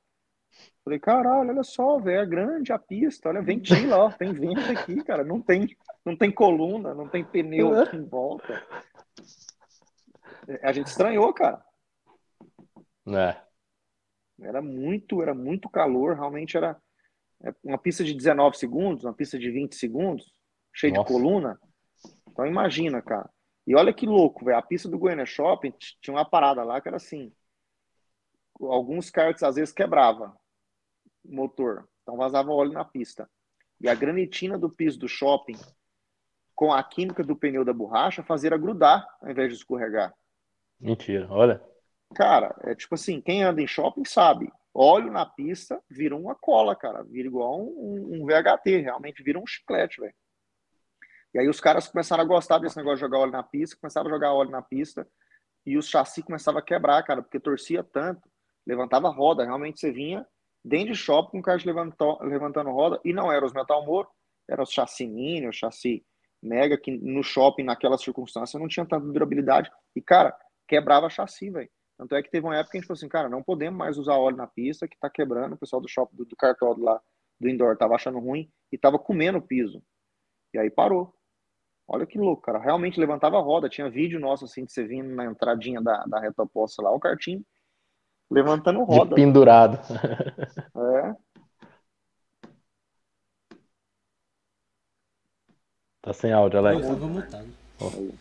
falei, 0.85 0.99
caralho, 0.99 1.51
olha 1.51 1.63
só, 1.63 1.99
velho, 1.99 2.21
é 2.21 2.27
grande 2.27 2.73
a 2.73 2.79
pista, 2.79 3.29
olha, 3.29 3.43
ventila, 3.43 3.97
ó, 3.97 4.11
tem 4.11 4.33
vento 4.33 4.61
aqui, 4.71 5.03
cara, 5.05 5.25
não 5.25 5.41
tem, 5.41 5.77
não 6.05 6.17
tem 6.17 6.31
coluna, 6.31 6.95
não 6.95 7.09
tem 7.09 7.25
pneu 7.25 7.81
aqui 7.81 7.97
em 7.97 8.05
volta. 8.05 8.63
A 10.63 10.73
gente 10.73 10.89
estranhou, 10.89 11.33
cara. 11.33 11.65
É. 13.07 13.37
Era 14.41 14.61
muito, 14.61 15.23
era 15.23 15.35
muito 15.35 15.69
calor, 15.69 16.15
realmente 16.15 16.57
era 16.57 16.77
é, 17.45 17.55
uma 17.63 17.79
pista 17.79 18.05
de 18.05 18.15
19 18.15 18.57
segundos, 18.57 19.05
uma 19.05 19.15
pista 19.15 19.39
de 19.39 19.51
20 19.51 19.75
segundos, 19.75 20.33
cheia 20.75 20.93
de 20.93 20.99
Nossa. 20.99 21.13
coluna. 21.13 21.61
Então 22.29 22.47
imagina, 22.47 23.01
cara. 23.01 23.31
E 23.67 23.77
olha 23.77 23.93
que 23.93 24.07
louco, 24.07 24.45
velho. 24.45 24.59
A 24.59 24.63
pista 24.63 24.89
do 24.89 24.99
Goiânia 24.99 25.27
Shopping 25.27 25.73
tinha 26.01 26.15
uma 26.15 26.25
parada 26.25 26.65
lá 26.65 26.81
que 26.81 26.89
era 26.89 26.97
assim. 26.97 27.33
Alguns 28.63 29.11
karts 29.11 29.43
às 29.43 29.57
vezes 29.57 29.73
quebrava 29.73 30.37
o 31.25 31.35
motor, 31.35 31.89
então 32.03 32.17
vazava 32.17 32.53
óleo 32.53 32.73
na 32.73 32.85
pista. 32.85 33.29
E 33.81 33.89
a 33.89 33.95
granitina 33.95 34.57
do 34.59 34.71
piso 34.71 34.99
do 34.99 35.09
shopping 35.09 35.59
com 36.55 36.73
a 36.73 36.83
química 36.83 37.25
do 37.25 37.37
pneu 37.37 37.65
da 37.65 37.73
borracha 37.73 38.23
fazia 38.23 38.57
grudar 38.57 39.07
ao 39.21 39.31
invés 39.31 39.49
de 39.51 39.57
escorregar. 39.57 40.15
Mentira, 40.79 41.27
olha. 41.31 41.63
Cara, 42.15 42.55
é 42.63 42.75
tipo 42.75 42.95
assim, 42.95 43.21
quem 43.21 43.43
anda 43.43 43.61
em 43.61 43.67
shopping 43.67 44.05
sabe. 44.05 44.53
Óleo 44.75 45.11
na 45.11 45.27
pista 45.27 45.83
vira 45.91 46.17
uma 46.17 46.35
cola, 46.35 46.75
cara. 46.75 47.03
Vira 47.03 47.29
igual 47.29 47.61
um, 47.61 48.21
um 48.21 48.27
VHT, 48.27 48.83
realmente 48.83 49.23
vira 49.23 49.39
um 49.39 49.47
chiclete, 49.47 50.01
velho. 50.01 50.15
E 51.35 51.39
aí 51.39 51.49
os 51.49 51.61
caras 51.61 51.89
começaram 51.89 52.23
a 52.23 52.27
gostar 52.27 52.59
desse 52.59 52.77
negócio 52.77 52.97
de 52.97 53.03
jogar 53.03 53.19
óleo 53.19 53.33
na 53.33 53.43
pista, 53.43 53.77
começaram 53.81 54.09
a 54.09 54.11
jogar 54.13 54.35
óleo 54.35 54.51
na 54.51 54.61
pista, 54.61 55.07
e 55.65 55.79
os 55.79 55.89
chassi 55.89 56.23
começavam 56.23 56.61
a 56.61 56.65
quebrar, 56.65 57.03
cara, 57.05 57.23
porque 57.23 57.41
torcia 57.41 57.83
tanto, 57.83 58.29
levantava 58.67 59.09
roda. 59.09 59.45
Realmente 59.45 59.81
você 59.81 59.91
vinha 59.91 60.27
dentro 60.65 60.93
de 60.93 60.99
shopping 60.99 61.43
com 61.43 61.51
o 61.51 61.57
levantou, 61.65 62.19
levantando 62.23 62.71
roda, 62.71 63.01
e 63.05 63.13
não 63.13 63.33
eram 63.33 63.47
os 63.47 63.53
Metal 63.53 63.85
Moro, 63.85 64.09
eram 64.49 64.63
os 64.63 64.73
chassi 64.73 65.07
mini, 65.07 65.49
os 65.49 65.57
chassi 65.57 66.05
mega, 66.43 66.79
que 66.79 66.91
no 66.91 67.23
shopping, 67.23 67.65
naquela 67.65 67.99
circunstância, 67.99 68.59
não 68.59 68.69
tinha 68.69 68.87
tanta 68.87 69.07
durabilidade. 69.07 69.71
E, 69.95 70.01
cara, 70.01 70.37
quebrava 70.69 71.11
chassi, 71.11 71.51
velho. 71.51 71.71
Tanto 71.99 72.15
é 72.15 72.23
que 72.23 72.31
teve 72.31 72.47
uma 72.47 72.57
época 72.57 72.73
que 72.73 72.79
a 72.79 72.81
gente 72.81 72.89
falou 72.89 72.97
assim, 72.97 73.09
cara, 73.09 73.29
não 73.29 73.43
podemos 73.43 73.79
mais 73.79 73.99
usar 73.99 74.17
óleo 74.17 74.37
na 74.37 74.47
pista, 74.47 74.89
que 74.89 74.99
tá 74.99 75.09
quebrando. 75.09 75.55
O 75.55 75.59
pessoal 75.59 75.81
do 75.81 75.89
shopping, 75.89 76.17
do, 76.17 76.25
do 76.25 76.37
cartódromo 76.37 76.85
lá, 76.85 77.01
do 77.39 77.49
indoor, 77.49 77.77
tava 77.77 77.95
achando 77.95 78.19
ruim 78.19 78.51
e 78.73 78.79
tava 78.79 78.99
comendo 78.99 79.39
o 79.39 79.43
piso. 79.43 79.83
E 80.53 80.59
aí 80.59 80.71
parou. 80.71 81.15
Olha 81.87 82.07
que 82.07 82.19
louco, 82.19 82.43
cara. 82.43 82.59
Realmente 82.59 82.99
levantava 82.99 83.37
a 83.37 83.41
roda. 83.41 83.69
Tinha 83.69 83.91
vídeo 83.91 84.19
nosso, 84.19 84.47
assim, 84.47 84.65
de 84.65 84.73
você 84.73 84.85
vindo 84.85 85.15
na 85.15 85.27
entradinha 85.27 85.81
da, 85.81 86.05
da 86.07 86.21
reta 86.21 86.43
oposta 86.43 86.83
lá, 86.83 86.91
o 86.91 87.01
kartinho 87.01 87.45
levantando 88.33 88.85
De 88.87 89.01
roda. 89.01 89.15
pendurado. 89.15 89.79
É, 90.75 91.17
Tá 96.01 96.13
sem 96.13 96.33
áudio, 96.33 96.59
Eu 96.67 96.67
Alex. 96.67 96.87
tava 96.87 97.07
mutado. 97.09 97.49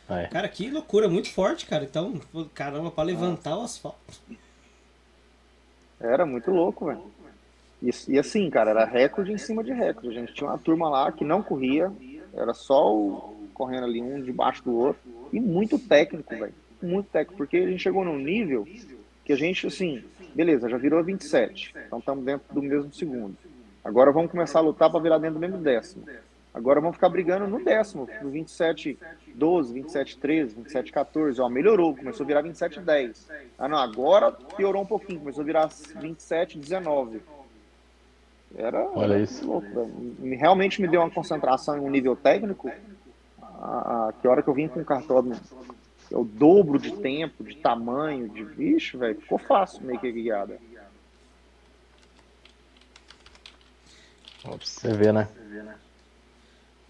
Aí. 0.08 0.28
Cara, 0.30 0.50
que 0.50 0.70
loucura, 0.72 1.08
muito 1.10 1.32
forte, 1.32 1.66
cara. 1.68 1.84
Então, 1.84 2.20
caramba, 2.56 2.90
pra 2.92 3.04
levantar 3.04 3.58
o 3.58 3.62
asfalto. 3.64 4.00
era 6.00 6.26
muito 6.26 6.52
louco, 6.52 6.86
velho. 6.88 7.02
E, 7.82 7.90
e 8.10 8.20
assim, 8.20 8.50
cara, 8.50 8.72
era 8.72 8.86
recorde 8.86 9.32
em 9.32 9.38
cima 9.38 9.64
de 9.64 9.74
recorde. 9.74 10.10
A 10.18 10.22
gente 10.22 10.34
tinha 10.34 10.50
uma 10.50 10.58
turma 10.58 10.90
lá 10.90 11.12
que 11.12 11.26
não 11.26 11.44
corria, 11.44 11.92
era 12.34 12.54
só 12.54 12.96
o, 12.96 13.50
correndo 13.54 13.86
ali 13.86 14.02
um 14.02 14.22
debaixo 14.22 14.64
do 14.64 14.76
outro. 14.76 15.02
E 15.34 15.40
muito 15.40 15.80
técnico, 15.80 16.38
velho. 16.38 16.54
Muito 16.82 17.08
técnico, 17.10 17.38
porque 17.38 17.58
a 17.58 17.68
gente 17.68 17.82
chegou 17.84 18.06
num 18.06 18.18
nível 18.18 18.68
que 19.24 19.34
a 19.34 19.36
gente, 19.36 19.68
assim, 19.68 20.04
beleza, 20.34 20.68
já 20.70 20.78
virou 20.78 21.04
27. 21.04 21.74
Então 21.88 22.00
estamos 22.00 22.24
dentro 22.26 22.54
do 22.54 22.62
mesmo 22.62 22.92
segundo. 22.94 23.36
Agora 23.84 24.12
vamos 24.12 24.32
começar 24.32 24.60
a 24.60 24.62
lutar 24.62 24.90
para 24.92 25.00
virar 25.00 25.18
dentro 25.18 25.36
do 25.36 25.40
mesmo 25.40 25.58
décimo. 25.58 26.06
Agora 26.54 26.82
vamos 26.82 26.96
ficar 26.98 27.08
brigando 27.10 27.48
no 27.48 27.64
décimo, 27.64 28.10
no 28.22 28.30
27 28.30 29.00
12, 29.36 29.74
27 29.74 30.18
13, 30.18 30.56
27 30.56 30.92
14. 30.92 31.40
Ó, 31.42 31.48
melhorou, 31.50 31.96
começou 31.96 32.24
a 32.26 32.28
virar 32.28 32.42
27 32.42 32.82
10. 32.82 33.30
Ah, 33.58 33.70
não, 33.70 33.78
agora 33.78 34.32
piorou 34.32 34.82
um 34.82 34.86
pouquinho, 34.86 35.20
começou 35.20 35.42
a 35.42 35.46
virar 35.46 35.68
27 36.02 36.58
19. 36.60 37.22
Era, 38.56 38.84
Olha 38.94 39.18
isso. 39.18 39.48
louco, 39.48 39.68
velho. 39.70 40.38
Realmente 40.38 40.82
me 40.82 40.88
deu 40.90 41.00
uma 41.00 41.10
concentração 41.10 41.78
em 41.78 41.80
um 41.80 41.90
nível 41.90 42.18
técnico. 42.18 42.70
A, 43.42 44.08
a- 44.10 44.14
que 44.22 44.28
hora 44.28 44.44
que 44.44 44.50
eu 44.50 44.54
vim 44.54 44.68
com 44.68 44.82
o 44.82 44.86
cartódromo, 44.86 45.40
é 46.12 46.18
o 46.18 46.24
dobro 46.24 46.78
de 46.78 46.92
tempo, 46.98 47.44
de 47.44 47.56
tamanho, 47.56 48.28
de 48.30 48.44
bicho, 48.44 48.98
velho. 48.98 49.20
Ficou 49.22 49.38
fácil 49.38 49.82
meio 49.84 50.00
que 50.00 50.12
guiada. 50.12 50.60
Pra 54.42 54.58
você 54.58 54.94
ver, 54.94 55.14
né? 55.14 55.30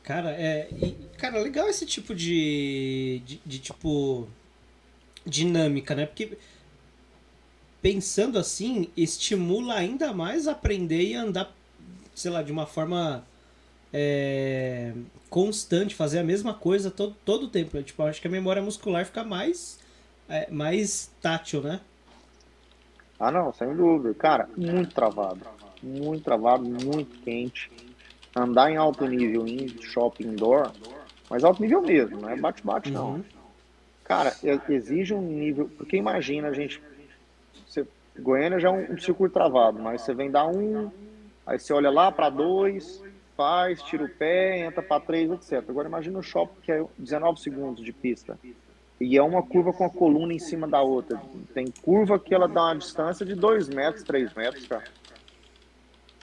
Cara, 0.03 0.31
é. 0.31 0.67
e, 0.71 0.97
cara, 1.17 1.39
legal 1.39 1.67
esse 1.69 1.85
tipo 1.85 2.15
de, 2.15 3.21
de. 3.25 3.41
de, 3.45 3.59
tipo. 3.59 4.27
dinâmica, 5.25 5.93
né? 5.95 6.05
Porque. 6.05 6.37
Pensando 7.81 8.37
assim, 8.37 8.89
estimula 8.95 9.73
ainda 9.73 10.13
mais 10.13 10.47
aprender 10.47 11.01
e 11.01 11.15
andar, 11.15 11.51
sei 12.13 12.31
lá, 12.31 12.41
de 12.41 12.51
uma 12.51 12.65
forma. 12.65 13.25
É, 13.93 14.93
constante, 15.29 15.95
fazer 15.95 16.19
a 16.19 16.23
mesma 16.23 16.53
coisa 16.53 16.89
todo, 16.89 17.15
todo 17.25 17.43
o 17.43 17.47
tempo. 17.49 17.81
Tipo, 17.83 18.03
acho 18.03 18.21
que 18.21 18.27
a 18.27 18.31
memória 18.31 18.61
muscular 18.61 19.05
fica 19.05 19.23
mais. 19.23 19.79
é, 20.29 20.49
mais 20.49 21.11
tátil, 21.21 21.61
né? 21.61 21.81
Ah, 23.19 23.31
não, 23.31 23.53
sem 23.53 23.75
dúvida. 23.75 24.13
Cara, 24.15 24.49
muito 24.57 24.93
travado. 24.95 25.41
Muito 25.83 26.23
travado, 26.23 26.63
muito 26.63 27.19
quente. 27.19 27.71
Andar 28.35 28.71
em 28.71 28.77
alto 28.77 29.05
nível 29.05 29.45
em 29.45 29.67
shopping 29.81 30.29
indoor, 30.29 30.71
mas 31.29 31.43
alto 31.43 31.61
nível 31.61 31.81
mesmo, 31.81 32.21
não 32.21 32.29
é 32.29 32.35
bate-bate, 32.35 32.89
não. 32.89 33.15
Uhum. 33.15 33.23
Cara, 34.03 34.33
exige 34.69 35.13
um 35.13 35.21
nível. 35.21 35.69
Porque 35.77 35.97
imagina, 35.97 36.47
a 36.47 36.53
gente. 36.53 36.81
Você, 37.67 37.85
Goiânia 38.17 38.59
já 38.59 38.69
é 38.69 38.71
um, 38.71 38.93
um 38.93 38.97
circuito 38.97 39.33
travado, 39.33 39.79
mas 39.79 40.01
você 40.01 40.13
vem 40.13 40.31
dar 40.31 40.47
um, 40.47 40.89
aí 41.45 41.59
você 41.59 41.73
olha 41.73 41.89
lá 41.89 42.11
para 42.11 42.29
dois, 42.29 43.01
faz, 43.41 43.81
tira 43.81 44.03
o 44.03 44.09
pé, 44.09 44.59
entra 44.59 44.83
para 44.83 45.01
três, 45.01 45.31
etc. 45.31 45.67
Agora 45.67 45.87
imagina 45.87 46.19
o 46.19 46.23
shopping 46.23 46.61
que 46.61 46.71
é 46.71 46.85
19 46.97 47.39
segundos 47.39 47.83
de 47.83 47.91
pista. 47.91 48.37
e 48.99 49.17
é 49.17 49.23
uma 49.23 49.41
curva 49.41 49.73
com 49.73 49.83
a 49.83 49.89
coluna 49.89 50.31
em 50.31 50.37
cima 50.37 50.67
da 50.67 50.79
outra. 50.79 51.19
Tem 51.55 51.65
curva 51.81 52.19
que 52.19 52.35
ela 52.35 52.47
dá 52.47 52.65
uma 52.65 52.75
distância 52.75 53.25
de 53.25 53.33
2 53.33 53.69
metros, 53.69 54.03
3 54.03 54.31
metros, 54.35 54.67
cara. 54.67 54.83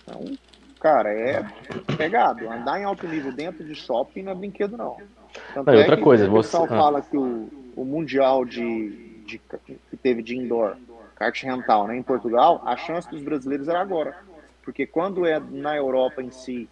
Então, 0.02 0.38
cara, 0.78 1.12
é 1.12 1.44
pegado. 1.96 2.48
Andar 2.48 2.80
em 2.80 2.84
alto 2.84 3.08
nível 3.08 3.32
dentro 3.32 3.64
de 3.64 3.74
shopping 3.74 4.22
não 4.22 4.32
é 4.32 4.34
brinquedo, 4.36 4.76
não. 4.76 4.96
Tanto 5.52 5.66
não, 5.66 5.74
é 5.74 5.78
outra 5.78 5.96
coisa, 5.96 6.30
o 6.30 6.34
pessoal 6.34 6.68
você... 6.68 6.76
fala 6.76 7.02
que 7.02 7.16
o, 7.16 7.48
o 7.74 7.84
Mundial 7.84 8.44
de, 8.44 9.22
de, 9.26 9.38
que 9.38 9.96
teve 9.96 10.22
de 10.22 10.36
indoor, 10.36 10.76
kart 11.16 11.42
rental, 11.42 11.88
né, 11.88 11.96
em 11.96 12.02
Portugal, 12.02 12.62
a 12.64 12.76
chance 12.76 13.10
dos 13.10 13.22
brasileiros 13.22 13.66
era 13.66 13.80
agora. 13.80 14.16
Porque 14.62 14.86
quando 14.86 15.26
é 15.26 15.40
na 15.40 15.76
Europa 15.76 16.22
em 16.22 16.30
si, 16.30 16.68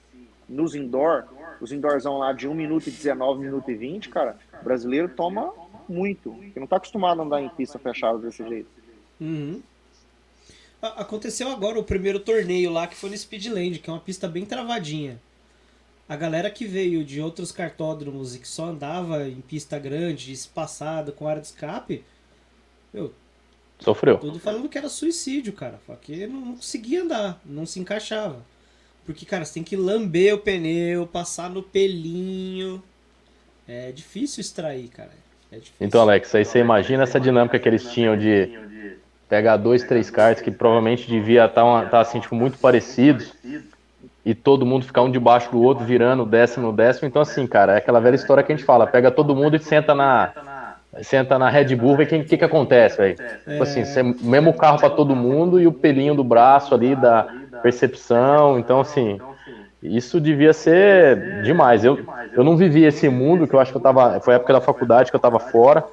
nos 0.48 0.74
indoor, 0.74 1.24
os 1.60 1.72
indoorzão 1.72 2.18
lá 2.18 2.32
de 2.32 2.46
1 2.46 2.54
minuto 2.54 2.88
e 2.88 2.90
19, 2.90 3.40
1 3.40 3.42
minuto 3.42 3.70
e 3.70 3.74
20, 3.74 4.08
cara, 4.08 4.36
o 4.60 4.64
brasileiro 4.64 5.08
toma 5.08 5.52
muito. 5.88 6.32
Porque 6.32 6.60
não 6.60 6.66
tá 6.66 6.76
acostumado 6.76 7.20
a 7.20 7.24
andar 7.24 7.42
em 7.42 7.48
pista 7.48 7.78
fechada 7.78 8.18
desse 8.18 8.46
jeito. 8.46 8.68
Uhum. 9.20 9.62
Aconteceu 10.80 11.48
agora 11.48 11.78
o 11.78 11.84
primeiro 11.84 12.20
torneio 12.20 12.70
lá, 12.70 12.86
que 12.86 12.94
foi 12.94 13.10
no 13.10 13.16
Speedland, 13.16 13.78
que 13.78 13.90
é 13.90 13.92
uma 13.92 14.00
pista 14.00 14.28
bem 14.28 14.44
travadinha. 14.44 15.20
A 16.08 16.14
galera 16.14 16.50
que 16.50 16.66
veio 16.66 17.04
de 17.04 17.20
outros 17.20 17.50
cartódromos 17.50 18.36
e 18.36 18.38
que 18.38 18.46
só 18.46 18.66
andava 18.66 19.28
em 19.28 19.40
pista 19.40 19.78
grande, 19.78 20.32
espaçada, 20.32 21.10
com 21.10 21.26
área 21.26 21.40
de 21.40 21.48
escape, 21.48 22.04
meu, 22.92 23.12
Sofreu. 23.78 24.18
Tudo 24.18 24.38
falando 24.38 24.68
que 24.68 24.78
era 24.78 24.88
suicídio, 24.88 25.52
cara. 25.52 25.78
Porque 25.86 26.26
não 26.26 26.54
conseguia 26.54 27.02
andar, 27.02 27.40
não 27.44 27.66
se 27.66 27.78
encaixava. 27.78 28.44
Porque, 29.06 29.24
cara, 29.24 29.44
você 29.44 29.54
tem 29.54 29.62
que 29.62 29.76
lamber 29.76 30.34
o 30.34 30.38
pneu, 30.38 31.06
passar 31.06 31.48
no 31.48 31.62
pelinho. 31.62 32.82
É 33.66 33.92
difícil 33.92 34.40
extrair, 34.40 34.88
cara. 34.88 35.10
É 35.50 35.56
difícil. 35.56 35.86
Então, 35.86 36.00
Alex, 36.00 36.34
aí 36.34 36.44
você 36.44 36.58
imagina 36.58 37.04
essa 37.04 37.20
dinâmica 37.20 37.58
que 37.58 37.68
eles 37.68 37.84
tinham 37.92 38.18
de 38.18 38.50
pegar 39.28 39.56
dois, 39.56 39.84
três 39.84 40.10
cards 40.10 40.42
que 40.42 40.50
provavelmente 40.50 41.08
devia 41.08 41.46
estar 41.46 41.62
tá, 41.62 41.86
tá, 41.86 42.00
assim, 42.00 42.20
tipo, 42.20 42.34
muito 42.34 42.58
parecidos 42.58 43.32
e 44.24 44.34
todo 44.34 44.66
mundo 44.66 44.84
ficar 44.84 45.02
um 45.02 45.10
debaixo 45.10 45.50
do 45.52 45.62
outro, 45.62 45.84
virando 45.84 46.26
décimo 46.26 46.66
no 46.66 46.72
décimo. 46.72 47.06
Então, 47.06 47.22
assim, 47.22 47.46
cara, 47.46 47.74
é 47.74 47.76
aquela 47.78 48.00
velha 48.00 48.16
história 48.16 48.42
que 48.42 48.52
a 48.52 48.56
gente 48.56 48.66
fala: 48.66 48.86
pega 48.86 49.10
todo 49.10 49.36
mundo 49.36 49.54
e 49.54 49.60
senta 49.60 49.94
na, 49.94 50.76
senta 51.02 51.38
na 51.38 51.48
Red 51.48 51.76
Bull, 51.76 51.96
vê 51.96 52.04
o 52.04 52.06
que, 52.06 52.24
que, 52.24 52.36
que 52.38 52.44
acontece, 52.44 52.96
velho. 52.96 53.16
É... 53.20 53.50
Tipo 53.50 53.62
assim, 53.62 53.84
você, 53.84 54.02
mesmo 54.02 54.52
carro 54.52 54.78
para 54.78 54.90
todo 54.90 55.14
mundo 55.14 55.60
e 55.60 55.66
o 55.66 55.72
pelinho 55.72 56.14
do 56.14 56.24
braço 56.24 56.74
ali 56.74 56.96
da 56.96 57.26
percepção. 57.66 58.58
Então, 58.58 58.80
assim, 58.80 59.18
isso 59.82 60.20
devia 60.20 60.52
ser 60.52 61.42
demais. 61.42 61.84
Eu, 61.84 61.98
eu 62.32 62.44
não 62.44 62.56
vivi 62.56 62.84
esse 62.84 63.08
mundo, 63.08 63.46
que 63.46 63.54
eu 63.54 63.60
acho 63.60 63.72
que 63.72 63.76
eu 63.76 63.82
tava. 63.82 64.20
Foi 64.20 64.34
a 64.34 64.36
época 64.36 64.52
da 64.52 64.60
faculdade 64.60 65.10
que 65.10 65.16
eu 65.16 65.20
tava 65.20 65.40
fora. 65.40 65.84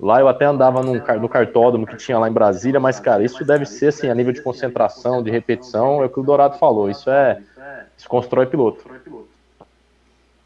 Lá 0.00 0.20
eu 0.20 0.28
até 0.28 0.44
andava 0.44 0.80
num, 0.80 0.94
no 0.94 1.28
cartódromo 1.28 1.84
que 1.84 1.96
tinha 1.96 2.18
lá 2.18 2.28
em 2.28 2.32
Brasília, 2.32 2.78
mas, 2.78 3.00
cara, 3.00 3.24
isso 3.24 3.44
deve 3.44 3.66
ser, 3.66 3.88
assim, 3.88 4.08
a 4.08 4.14
nível 4.14 4.32
de 4.32 4.40
concentração, 4.40 5.22
de 5.24 5.30
repetição, 5.30 6.02
é 6.02 6.06
o 6.06 6.08
que 6.08 6.20
o 6.20 6.22
Dourado 6.22 6.56
falou. 6.56 6.88
Isso 6.88 7.10
é. 7.10 7.42
Isso 7.96 8.08
constrói 8.08 8.46
piloto. 8.46 8.88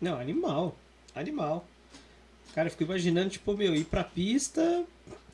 Não, 0.00 0.18
animal. 0.18 0.74
Animal. 1.14 1.64
Cara, 2.54 2.68
eu 2.68 2.70
fico 2.70 2.84
imaginando, 2.84 3.28
tipo, 3.28 3.54
meu, 3.54 3.74
ir 3.74 3.84
pra 3.84 4.04
pista. 4.04 4.84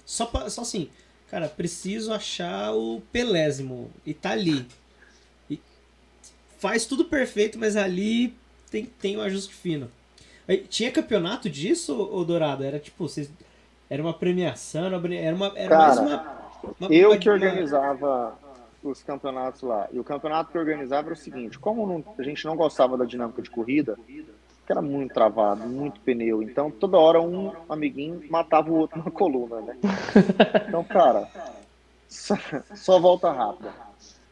Só, 0.04 0.26
pra, 0.26 0.50
só 0.50 0.62
assim, 0.62 0.88
cara, 1.30 1.48
preciso 1.48 2.12
achar 2.12 2.72
o 2.74 3.00
pelésimo. 3.12 3.88
E 4.04 4.12
tá 4.12 4.30
ali. 4.30 4.66
Faz 6.58 6.86
tudo 6.86 7.04
perfeito, 7.04 7.58
mas 7.58 7.76
ali 7.76 8.34
tem, 8.70 8.84
tem 8.84 9.16
um 9.16 9.22
ajuste 9.22 9.54
fino. 9.54 9.90
Aí, 10.46 10.58
tinha 10.58 10.90
campeonato 10.90 11.48
disso, 11.48 11.94
ô 12.12 12.24
Dourado? 12.24 12.64
Era 12.64 12.78
tipo, 12.78 13.06
vocês, 13.06 13.30
era 13.88 14.02
uma 14.02 14.14
premiação, 14.14 14.86
era 14.86 14.98
uma. 15.34 15.52
Era 15.54 15.68
cara, 15.68 15.86
mais 15.86 15.98
uma, 15.98 16.38
uma 16.80 16.92
eu 16.92 17.10
uma, 17.10 17.18
que 17.18 17.28
organizava 17.28 18.36
os 18.82 19.02
campeonatos 19.02 19.62
lá. 19.62 19.88
E 19.92 19.98
o 19.98 20.04
campeonato 20.04 20.50
que 20.50 20.58
organizava 20.58 21.08
era 21.08 21.14
o 21.14 21.16
seguinte: 21.16 21.58
como 21.58 21.86
não, 21.86 22.04
a 22.18 22.22
gente 22.22 22.44
não 22.44 22.56
gostava 22.56 22.96
da 22.96 23.04
dinâmica 23.04 23.42
de 23.42 23.50
corrida, 23.50 23.96
que 24.06 24.72
era 24.72 24.82
muito 24.82 25.14
travado, 25.14 25.66
muito 25.66 26.00
pneu. 26.00 26.42
Então, 26.42 26.70
toda 26.70 26.98
hora 26.98 27.20
um 27.20 27.52
amiguinho 27.68 28.22
matava 28.30 28.70
o 28.70 28.76
outro 28.76 28.98
na 29.02 29.10
coluna, 29.12 29.60
né? 29.60 29.76
Então, 30.66 30.82
cara, 30.84 31.28
só, 32.08 32.36
só 32.74 32.98
volta 32.98 33.30
rápida. 33.30 33.87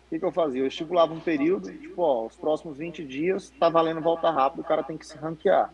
O 0.06 0.08
que, 0.08 0.20
que, 0.20 0.24
eu 0.24 0.30
fazia? 0.30 0.62
Eu 0.62 0.68
estimulava 0.68 1.12
um 1.12 1.18
período, 1.18 1.72
tipo, 1.72 2.00
ó, 2.00 2.26
os 2.26 2.36
próximos 2.36 2.78
20 2.78 3.04
dias 3.04 3.52
tá 3.58 3.68
valendo 3.68 4.00
volta 4.00 4.30
rápida, 4.30 4.62
o 4.62 4.64
cara 4.64 4.84
tem 4.84 4.96
que 4.96 5.04
se 5.04 5.16
ranquear. 5.18 5.72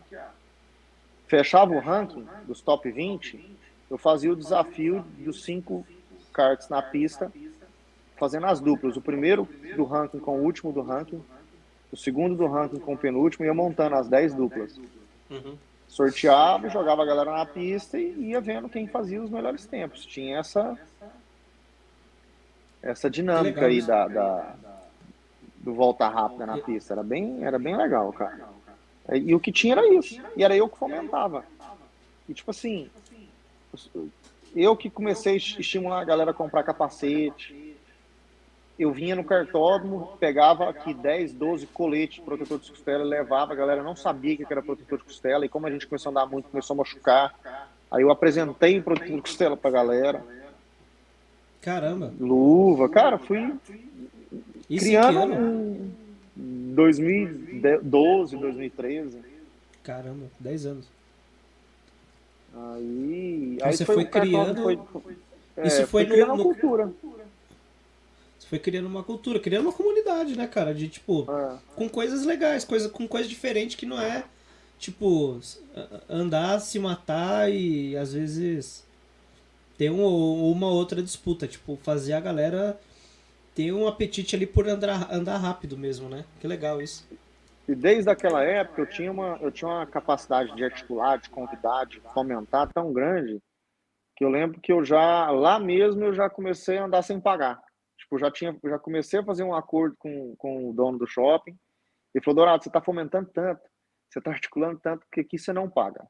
Fechava 1.27 1.71
o 1.71 1.79
ranking 1.79 2.27
dos 2.47 2.59
top 2.59 2.91
20, 2.91 3.57
eu 3.91 3.97
fazia 3.97 4.33
o 4.33 4.35
desafio 4.35 5.05
dos 5.19 5.43
cinco 5.43 5.85
karts 6.33 6.67
na 6.67 6.81
pista, 6.81 7.31
fazendo 8.17 8.47
as 8.47 8.59
duplas. 8.59 8.97
O 8.97 9.01
primeiro 9.01 9.47
do 9.75 9.83
ranking 9.83 10.19
com 10.19 10.39
o 10.39 10.43
último 10.43 10.73
do 10.73 10.81
ranking, 10.81 11.23
o 11.91 11.95
segundo 11.95 12.35
do 12.35 12.47
ranking 12.47 12.79
com 12.79 12.93
o 12.93 12.97
penúltimo, 12.97 13.45
ia 13.45 13.53
montando 13.53 13.95
as 13.95 14.07
10 14.07 14.33
duplas. 14.33 14.79
Uhum. 15.29 15.55
Sorteava, 15.87 16.69
jogava 16.69 17.03
a 17.03 17.05
galera 17.05 17.31
na 17.31 17.45
pista 17.45 17.99
e 17.99 18.29
ia 18.29 18.41
vendo 18.41 18.67
quem 18.67 18.87
fazia 18.87 19.21
os 19.21 19.29
melhores 19.29 19.67
tempos. 19.67 20.03
Tinha 20.03 20.39
essa 20.39 20.75
essa 22.83 23.09
dinâmica 23.09 23.65
aí 23.65 23.81
da, 23.81 24.07
da, 24.07 24.55
do 25.57 25.73
volta 25.73 26.07
rápida 26.07 26.45
na 26.45 26.57
pista. 26.57 26.93
Era 26.93 27.03
bem, 27.03 27.43
era 27.43 27.57
bem 27.57 27.75
legal, 27.75 28.11
cara. 28.11 28.47
E 29.13 29.33
o 29.33 29.39
que 29.39 29.51
tinha 29.51 29.73
era 29.73 29.87
isso. 29.93 30.21
E 30.35 30.43
era 30.43 30.55
eu 30.55 30.67
que 30.67 30.77
fomentava. 30.77 31.45
E 32.27 32.33
tipo 32.33 32.51
assim, 32.51 32.89
eu 34.55 34.75
que 34.75 34.89
comecei 34.89 35.33
a 35.33 35.37
estimular 35.37 36.01
a 36.01 36.05
galera 36.05 36.31
a 36.31 36.33
comprar 36.33 36.63
capacete, 36.63 37.75
eu 38.77 38.91
vinha 38.91 39.15
no 39.15 39.23
cartódromo, 39.23 40.17
pegava 40.19 40.69
aqui 40.69 40.93
10, 40.93 41.33
12 41.33 41.67
coletes 41.67 42.15
de 42.15 42.21
protetor 42.21 42.59
de 42.59 42.69
costela, 42.69 43.03
levava, 43.03 43.53
a 43.53 43.55
galera 43.55 43.83
não 43.83 43.95
sabia 43.95 44.35
que 44.35 44.45
era 44.49 44.61
protetor 44.61 44.97
de 44.97 45.05
costela, 45.05 45.45
e 45.45 45.49
como 45.49 45.67
a 45.67 45.71
gente 45.71 45.87
começou 45.87 46.09
a 46.09 46.11
andar 46.11 46.25
muito, 46.25 46.49
começou 46.49 46.73
a 46.73 46.77
machucar. 46.77 47.35
Aí 47.91 48.01
eu 48.01 48.11
apresentei 48.11 48.79
o 48.79 48.83
protetor 48.83 49.15
de 49.15 49.21
costela 49.21 49.55
pra 49.55 49.69
galera. 49.69 50.23
Caramba! 51.63 52.13
Luva, 52.19 52.87
cara, 52.89 53.17
fui 53.17 53.55
Isso 54.69 54.85
criando 54.85 55.33
em 56.37 56.73
2012, 56.75 58.37
2013. 58.37 59.19
Caramba, 59.83 60.25
10 60.39 60.65
anos. 60.67 60.85
Aí, 62.55 63.57
aí 63.63 63.73
você 63.75 63.83
foi, 63.85 63.95
foi 63.95 64.05
criando. 64.05 64.61
Foi, 64.61 64.79
é, 65.57 65.67
Isso 65.67 65.87
foi, 65.87 66.05
foi 66.05 66.17
no, 66.17 66.37
no... 66.37 66.43
cultura 66.43 66.91
foi 68.53 68.59
criando 68.59 68.85
uma 68.85 69.01
cultura, 69.01 69.39
criando 69.39 69.63
uma 69.63 69.73
comunidade, 69.73 70.37
né, 70.37 70.45
cara? 70.45 70.75
De 70.75 70.87
tipo, 70.87 71.25
é. 71.27 71.57
com 71.75 71.89
coisas 71.89 72.23
legais, 72.23 72.63
coisa, 72.63 72.87
com 72.87 73.07
coisas 73.07 73.27
diferentes 73.27 73.75
que 73.75 73.83
não 73.83 73.99
é, 73.99 74.25
tipo, 74.77 75.39
andar, 76.07 76.59
se 76.59 76.77
matar 76.77 77.51
e 77.51 77.97
às 77.97 78.13
vezes 78.13 78.85
ter 79.77 79.89
um, 79.89 80.51
uma 80.51 80.69
outra 80.69 81.01
disputa. 81.01 81.47
Tipo, 81.47 81.75
fazer 81.77 82.13
a 82.13 82.19
galera 82.19 82.79
ter 83.55 83.71
um 83.71 83.87
apetite 83.87 84.35
ali 84.35 84.45
por 84.45 84.67
andar, 84.67 85.11
andar 85.13 85.37
rápido 85.37 85.77
mesmo, 85.77 86.09
né? 86.09 86.25
Que 86.39 86.47
legal 86.47 86.81
isso. 86.81 87.07
E 87.67 87.73
desde 87.73 88.09
aquela 88.09 88.43
época 88.43 88.81
eu 88.81 88.89
tinha 88.89 89.11
uma, 89.11 89.37
eu 89.41 89.51
tinha 89.51 89.69
uma 89.69 89.85
capacidade 89.85 90.53
de 90.55 90.63
articular, 90.63 91.17
de 91.17 91.29
convidar, 91.29 91.85
de 91.85 92.01
fomentar 92.13 92.69
tão 92.73 92.91
grande 92.91 93.39
que 94.15 94.23
eu 94.23 94.29
lembro 94.29 94.59
que 94.59 94.71
eu 94.71 94.83
já, 94.83 95.29
lá 95.31 95.59
mesmo, 95.59 96.03
eu 96.03 96.13
já 96.13 96.29
comecei 96.29 96.77
a 96.77 96.85
andar 96.85 97.01
sem 97.01 97.19
pagar. 97.19 97.59
Tipo, 97.97 98.19
já 98.19 98.29
tinha, 98.29 98.57
já 98.63 98.77
comecei 98.77 99.19
a 99.19 99.23
fazer 99.23 99.43
um 99.43 99.55
acordo 99.55 99.95
com, 99.97 100.35
com 100.37 100.69
o 100.69 100.73
dono 100.73 100.99
do 100.99 101.07
shopping. 101.07 101.57
Ele 102.13 102.23
falou, 102.23 102.35
Dourado, 102.35 102.63
você 102.63 102.69
está 102.69 102.81
fomentando 102.81 103.29
tanto, 103.33 103.61
você 104.09 104.19
está 104.19 104.31
articulando 104.31 104.79
tanto, 104.79 105.05
que 105.11 105.21
aqui 105.21 105.39
você 105.39 105.51
não 105.51 105.69
paga. 105.69 106.05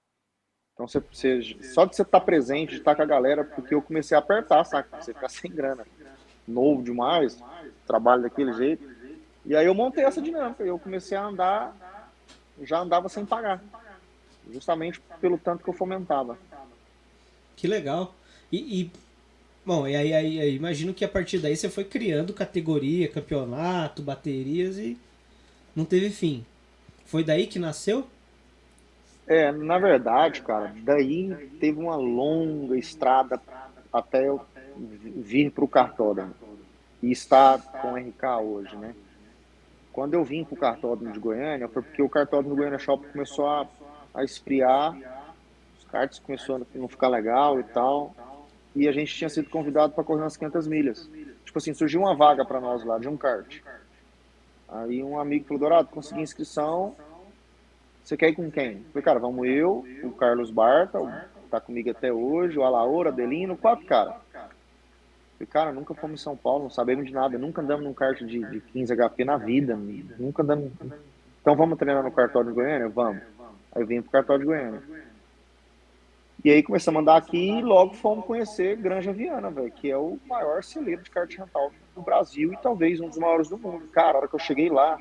Então, 0.73 0.87
você, 0.87 0.99
você 0.99 1.41
só 1.61 1.85
de 1.85 1.95
você 1.95 2.01
estar 2.01 2.19
tá 2.19 2.25
presente, 2.25 2.71
de 2.71 2.77
estar 2.77 2.91
tá 2.91 2.95
com 2.95 3.01
a 3.03 3.05
galera, 3.05 3.43
porque 3.43 3.75
eu 3.75 3.81
comecei 3.81 4.15
a 4.15 4.19
apertar, 4.19 4.63
sabe? 4.63 4.87
Você 4.99 5.13
ficar 5.13 5.29
sem 5.29 5.51
grana. 5.51 5.85
Novo 6.47 6.83
demais, 6.83 7.41
trabalho 7.85 8.23
daquele 8.23 8.53
jeito. 8.53 8.83
E 9.45 9.55
aí 9.55 9.65
eu 9.65 9.73
montei 9.73 10.03
essa 10.03 10.21
dinâmica. 10.21 10.63
Eu 10.63 10.79
comecei 10.79 11.17
a 11.17 11.25
andar, 11.25 11.75
já 12.61 12.79
andava 12.79 13.07
sem 13.07 13.25
pagar. 13.25 13.61
Justamente 14.51 14.99
pelo 15.21 15.37
tanto 15.37 15.63
que 15.63 15.69
eu 15.69 15.73
fomentava. 15.73 16.37
Que 17.55 17.67
legal. 17.67 18.13
E, 18.51 18.81
e 18.81 18.91
Bom, 19.65 19.87
e 19.87 19.95
aí, 19.95 20.13
aí, 20.13 20.41
aí, 20.41 20.55
imagino 20.55 20.93
que 20.93 21.05
a 21.05 21.07
partir 21.07 21.39
daí 21.39 21.55
você 21.55 21.69
foi 21.69 21.85
criando 21.85 22.33
categoria, 22.33 23.07
campeonato, 23.07 24.01
baterias 24.01 24.77
e 24.77 24.97
não 25.73 25.85
teve 25.85 26.09
fim. 26.09 26.45
Foi 27.05 27.23
daí 27.23 27.47
que 27.47 27.57
nasceu? 27.57 28.05
É, 29.25 29.51
na 29.51 29.77
verdade, 29.77 30.41
cara, 30.41 30.73
daí 30.83 31.33
teve 31.59 31.79
uma 31.79 31.95
longa 31.95 32.77
estrada 32.77 33.41
até 33.91 34.27
eu 34.27 34.41
vir 34.75 35.51
para 35.51 35.63
o 35.63 35.67
cartódromo 35.67 36.33
e 37.01 37.11
estar 37.11 37.61
com 37.61 37.93
o 37.93 37.95
RK 37.95 38.23
hoje, 38.41 38.75
né? 38.75 38.95
Quando 39.91 40.15
eu 40.15 40.23
vim 40.23 40.43
para 40.43 40.55
o 40.55 40.57
cartódromo 40.57 41.13
de 41.13 41.19
Goiânia, 41.19 41.67
foi 41.67 41.83
porque 41.83 42.01
o 42.01 42.09
cartódromo 42.09 42.55
do 42.55 42.57
Goiânia 42.57 42.79
Shopping 42.79 43.09
começou 43.09 43.47
a, 43.47 43.67
a 44.13 44.23
esfriar, 44.23 44.97
karts 45.93 46.17
começou 46.17 46.55
a 46.55 46.61
não 46.73 46.87
ficar 46.87 47.07
legal 47.07 47.59
e 47.59 47.63
tal. 47.63 48.15
E 48.75 48.87
a 48.87 48.91
gente 48.91 49.13
tinha 49.13 49.29
sido 49.29 49.47
convidado 49.51 49.93
para 49.93 50.03
correr 50.03 50.23
umas 50.23 50.35
500 50.35 50.67
milhas. 50.67 51.09
Tipo 51.45 51.59
assim, 51.59 51.75
surgiu 51.75 52.01
uma 52.01 52.15
vaga 52.15 52.43
para 52.43 52.59
nós 52.59 52.83
lá 52.83 52.97
de 52.97 53.07
um 53.07 53.15
kart. 53.15 53.61
Aí 54.67 55.03
um 55.03 55.19
amigo 55.19 55.45
falou: 55.45 55.59
Dourado, 55.59 55.89
consegui 55.89 56.21
inscrição. 56.21 56.95
Você 58.03 58.17
quer 58.17 58.29
ir 58.29 58.35
com 58.35 58.51
quem? 58.51 58.73
Eu 58.73 58.83
falei, 58.91 59.03
cara, 59.03 59.19
vamos 59.19 59.47
eu, 59.47 59.85
o 60.03 60.11
Carlos 60.11 60.51
Barta, 60.51 60.99
tá 61.49 61.61
comigo 61.61 61.89
até 61.89 62.11
hoje, 62.11 62.57
o 62.59 62.63
Alaora, 62.63 63.09
Adelino, 63.09 63.55
quatro 63.55 63.85
caras. 63.85 64.15
Falei, 64.31 65.47
cara, 65.49 65.71
nunca 65.71 65.93
fomos 65.93 66.19
em 66.19 66.23
São 66.23 66.35
Paulo, 66.35 66.63
não 66.63 66.69
sabemos 66.69 67.05
de 67.05 67.13
nada, 67.13 67.37
nunca 67.37 67.61
andamos 67.61 67.85
num 67.85 67.93
kart 67.93 68.19
de, 68.19 68.43
de 68.43 68.59
15 68.59 68.95
HP 68.95 69.23
na 69.23 69.37
vida, 69.37 69.77
nunca 70.19 70.43
andamos. 70.43 70.71
Então 71.41 71.55
vamos 71.55 71.77
treinar 71.77 72.03
no 72.03 72.11
cartório 72.11 72.49
de 72.49 72.55
Goiânia? 72.55 72.89
Vamos. 72.89 73.21
Aí 73.73 73.81
eu 73.81 73.87
vim 73.87 74.01
pro 74.01 74.11
cartório 74.11 74.41
de 74.41 74.45
Goiânia. 74.45 74.81
E 76.43 76.51
aí 76.51 76.61
começamos 76.61 76.99
a 76.99 77.01
andar 77.01 77.15
aqui 77.15 77.37
e 77.37 77.61
logo 77.61 77.93
fomos 77.93 78.25
conhecer 78.25 78.75
Granja 78.75 79.13
Viana, 79.13 79.49
velho, 79.49 79.71
que 79.71 79.89
é 79.89 79.97
o 79.97 80.19
maior 80.27 80.61
celeiro 80.61 81.01
de 81.01 81.09
kart 81.09 81.33
rental 81.33 81.71
do 81.95 82.01
Brasil 82.01 82.51
e 82.51 82.57
talvez 82.57 82.99
um 82.99 83.07
dos 83.07 83.17
maiores 83.17 83.47
do 83.47 83.57
mundo. 83.57 83.87
Cara, 83.87 84.15
a 84.15 84.17
hora 84.17 84.27
que 84.27 84.35
eu 84.35 84.39
cheguei 84.39 84.69
lá, 84.69 84.99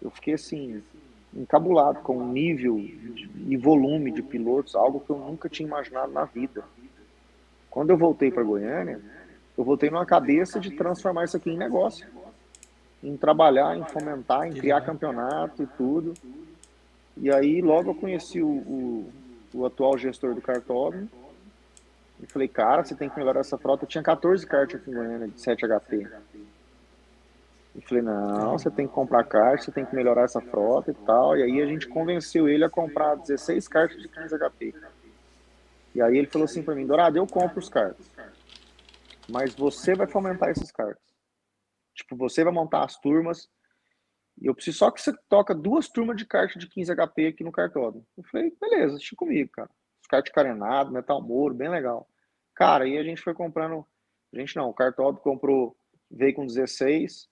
eu 0.00 0.10
fiquei 0.10 0.34
assim, 0.34 0.82
encabulado 1.34 2.00
com 2.00 2.18
o 2.18 2.26
nível 2.26 2.78
e 2.78 3.56
volume 3.56 4.10
de 4.10 4.22
pilotos, 4.22 4.74
algo 4.74 5.00
que 5.00 5.10
eu 5.10 5.18
nunca 5.18 5.48
tinha 5.48 5.66
imaginado 5.66 6.12
na 6.12 6.24
vida. 6.24 6.62
Quando 7.70 7.90
eu 7.90 7.96
voltei 7.96 8.30
para 8.30 8.42
Goiânia, 8.42 9.00
eu 9.56 9.64
voltei 9.64 9.90
numa 9.90 10.06
cabeça 10.06 10.60
de 10.60 10.70
transformar 10.72 11.24
isso 11.24 11.36
aqui 11.36 11.50
em 11.50 11.56
negócio, 11.56 12.06
em 13.02 13.16
trabalhar, 13.16 13.76
em 13.76 13.84
fomentar, 13.84 14.46
em 14.46 14.52
criar 14.52 14.82
campeonato 14.82 15.62
e 15.62 15.66
tudo. 15.66 16.14
E 17.16 17.30
aí 17.30 17.60
logo 17.60 17.90
eu 17.90 17.94
conheci 17.94 18.42
o, 18.42 18.48
o, 18.48 19.12
o 19.54 19.66
atual 19.66 19.96
gestor 19.98 20.34
do 20.34 20.40
cartódromo 20.40 21.08
e 22.22 22.26
falei, 22.26 22.46
cara, 22.46 22.84
você 22.84 22.94
tem 22.94 23.10
que 23.10 23.18
melhorar 23.18 23.40
essa 23.40 23.58
frota. 23.58 23.84
Eu 23.84 23.88
tinha 23.88 24.02
14 24.02 24.46
cartas 24.46 24.80
aqui 24.80 24.90
em 24.90 24.94
Goiânia 24.94 25.28
de 25.28 25.40
7 25.40 25.66
HP. 25.66 26.08
E 27.74 27.80
falei, 27.80 28.02
não, 28.02 28.58
você 28.58 28.70
tem 28.70 28.86
que 28.86 28.92
comprar 28.92 29.24
cartas, 29.24 29.64
você 29.64 29.72
tem 29.72 29.84
que 29.84 29.94
melhorar 29.94 30.24
essa 30.24 30.40
frota 30.40 30.90
e 30.90 30.94
tal. 30.94 31.36
E 31.36 31.42
aí 31.42 31.62
a 31.62 31.66
gente 31.66 31.88
convenceu 31.88 32.48
ele 32.48 32.64
a 32.64 32.70
comprar 32.70 33.14
16 33.16 33.66
cartas 33.66 34.00
de 34.00 34.08
15 34.08 34.36
HP. 34.38 34.74
E 35.94 36.02
aí 36.02 36.18
ele 36.18 36.26
falou 36.26 36.44
assim 36.44 36.62
para 36.62 36.74
mim, 36.74 36.86
Dourado, 36.86 37.16
eu 37.16 37.26
compro 37.26 37.58
os 37.58 37.68
cartas. 37.68 38.10
Mas 39.28 39.54
você 39.54 39.94
vai 39.94 40.06
fomentar 40.06 40.50
esses 40.50 40.70
cartas. 40.70 41.02
Tipo, 41.94 42.16
você 42.16 42.44
vai 42.44 42.52
montar 42.52 42.84
as 42.84 42.98
turmas. 42.98 43.48
E 44.40 44.46
eu 44.46 44.54
preciso 44.54 44.78
só 44.78 44.90
que 44.90 45.00
você 45.00 45.14
toca 45.28 45.54
duas 45.54 45.88
turmas 45.88 46.16
de 46.16 46.26
cartas 46.26 46.60
de 46.60 46.68
15 46.68 46.94
HP 46.94 47.26
aqui 47.26 47.44
no 47.44 47.52
cartódromo. 47.52 48.06
Eu 48.16 48.24
falei, 48.24 48.54
beleza, 48.60 48.96
deixa 48.96 49.16
comigo, 49.16 49.50
cara. 49.50 49.70
Os 50.00 50.06
cartas 50.08 50.32
carenados, 50.32 50.92
metal 50.92 51.22
moro, 51.22 51.54
bem 51.54 51.70
legal. 51.70 52.06
Cara, 52.54 52.86
e 52.86 52.98
a 52.98 53.02
gente 53.02 53.22
foi 53.22 53.32
comprando. 53.32 53.86
A 54.34 54.38
gente 54.38 54.56
não, 54.56 54.68
o 54.68 54.74
cartódromo 54.74 55.22
comprou, 55.22 55.76
veio 56.10 56.34
com 56.34 56.46
16 56.46 57.31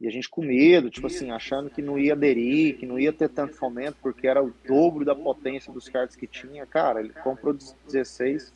e 0.00 0.08
a 0.08 0.10
gente 0.10 0.28
com 0.28 0.42
medo, 0.42 0.90
tipo 0.90 1.06
assim, 1.06 1.30
achando 1.30 1.70
que 1.70 1.80
não 1.80 1.98
ia 1.98 2.12
aderir, 2.12 2.76
que 2.76 2.86
não 2.86 2.98
ia 2.98 3.12
ter 3.12 3.28
tanto 3.28 3.54
fomento, 3.54 3.96
porque 4.02 4.26
era 4.26 4.42
o 4.42 4.52
dobro 4.66 5.04
da 5.04 5.14
potência 5.14 5.72
dos 5.72 5.88
cards 5.88 6.16
que 6.16 6.26
tinha. 6.26 6.66
Cara, 6.66 7.00
ele 7.00 7.10
comprou 7.10 7.56
16, 7.86 8.52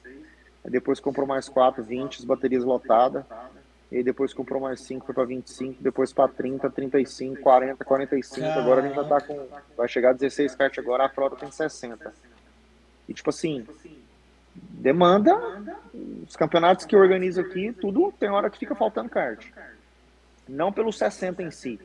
aí 0.64 0.70
depois 0.70 1.00
comprou 1.00 1.26
mais 1.26 1.48
4, 1.48 1.82
20, 1.82 2.18
as 2.18 2.24
baterias 2.24 2.64
lotadas. 2.64 3.24
E 3.90 3.96
aí 3.96 4.02
depois 4.02 4.34
comprou 4.34 4.60
mais 4.60 4.80
5, 4.82 5.06
foi 5.06 5.14
para 5.14 5.24
25, 5.24 5.82
depois 5.82 6.12
para 6.12 6.28
30, 6.28 6.68
35, 6.68 7.40
40, 7.40 7.84
45. 7.84 8.46
Agora 8.46 8.82
a 8.82 8.86
gente 8.86 8.96
já 8.96 9.04
tá 9.04 9.20
com. 9.20 9.48
Vai 9.76 9.88
chegar 9.88 10.10
a 10.10 10.12
16 10.12 10.54
cartas 10.54 10.84
agora, 10.84 11.06
a 11.06 11.08
frota 11.08 11.36
tem 11.36 11.50
60. 11.50 12.12
E 13.08 13.14
tipo 13.14 13.30
assim, 13.30 13.66
demanda. 14.54 15.34
Os 16.26 16.36
campeonatos 16.36 16.84
que 16.84 16.94
eu 16.94 17.00
organizo 17.00 17.40
aqui, 17.40 17.72
tudo 17.72 18.12
tem 18.20 18.28
hora 18.28 18.50
que 18.50 18.58
fica 18.58 18.74
faltando 18.74 19.08
kart. 19.08 19.46
Não 20.48 20.72
pelos 20.72 20.96
60 20.96 21.42
em 21.42 21.50
si. 21.50 21.78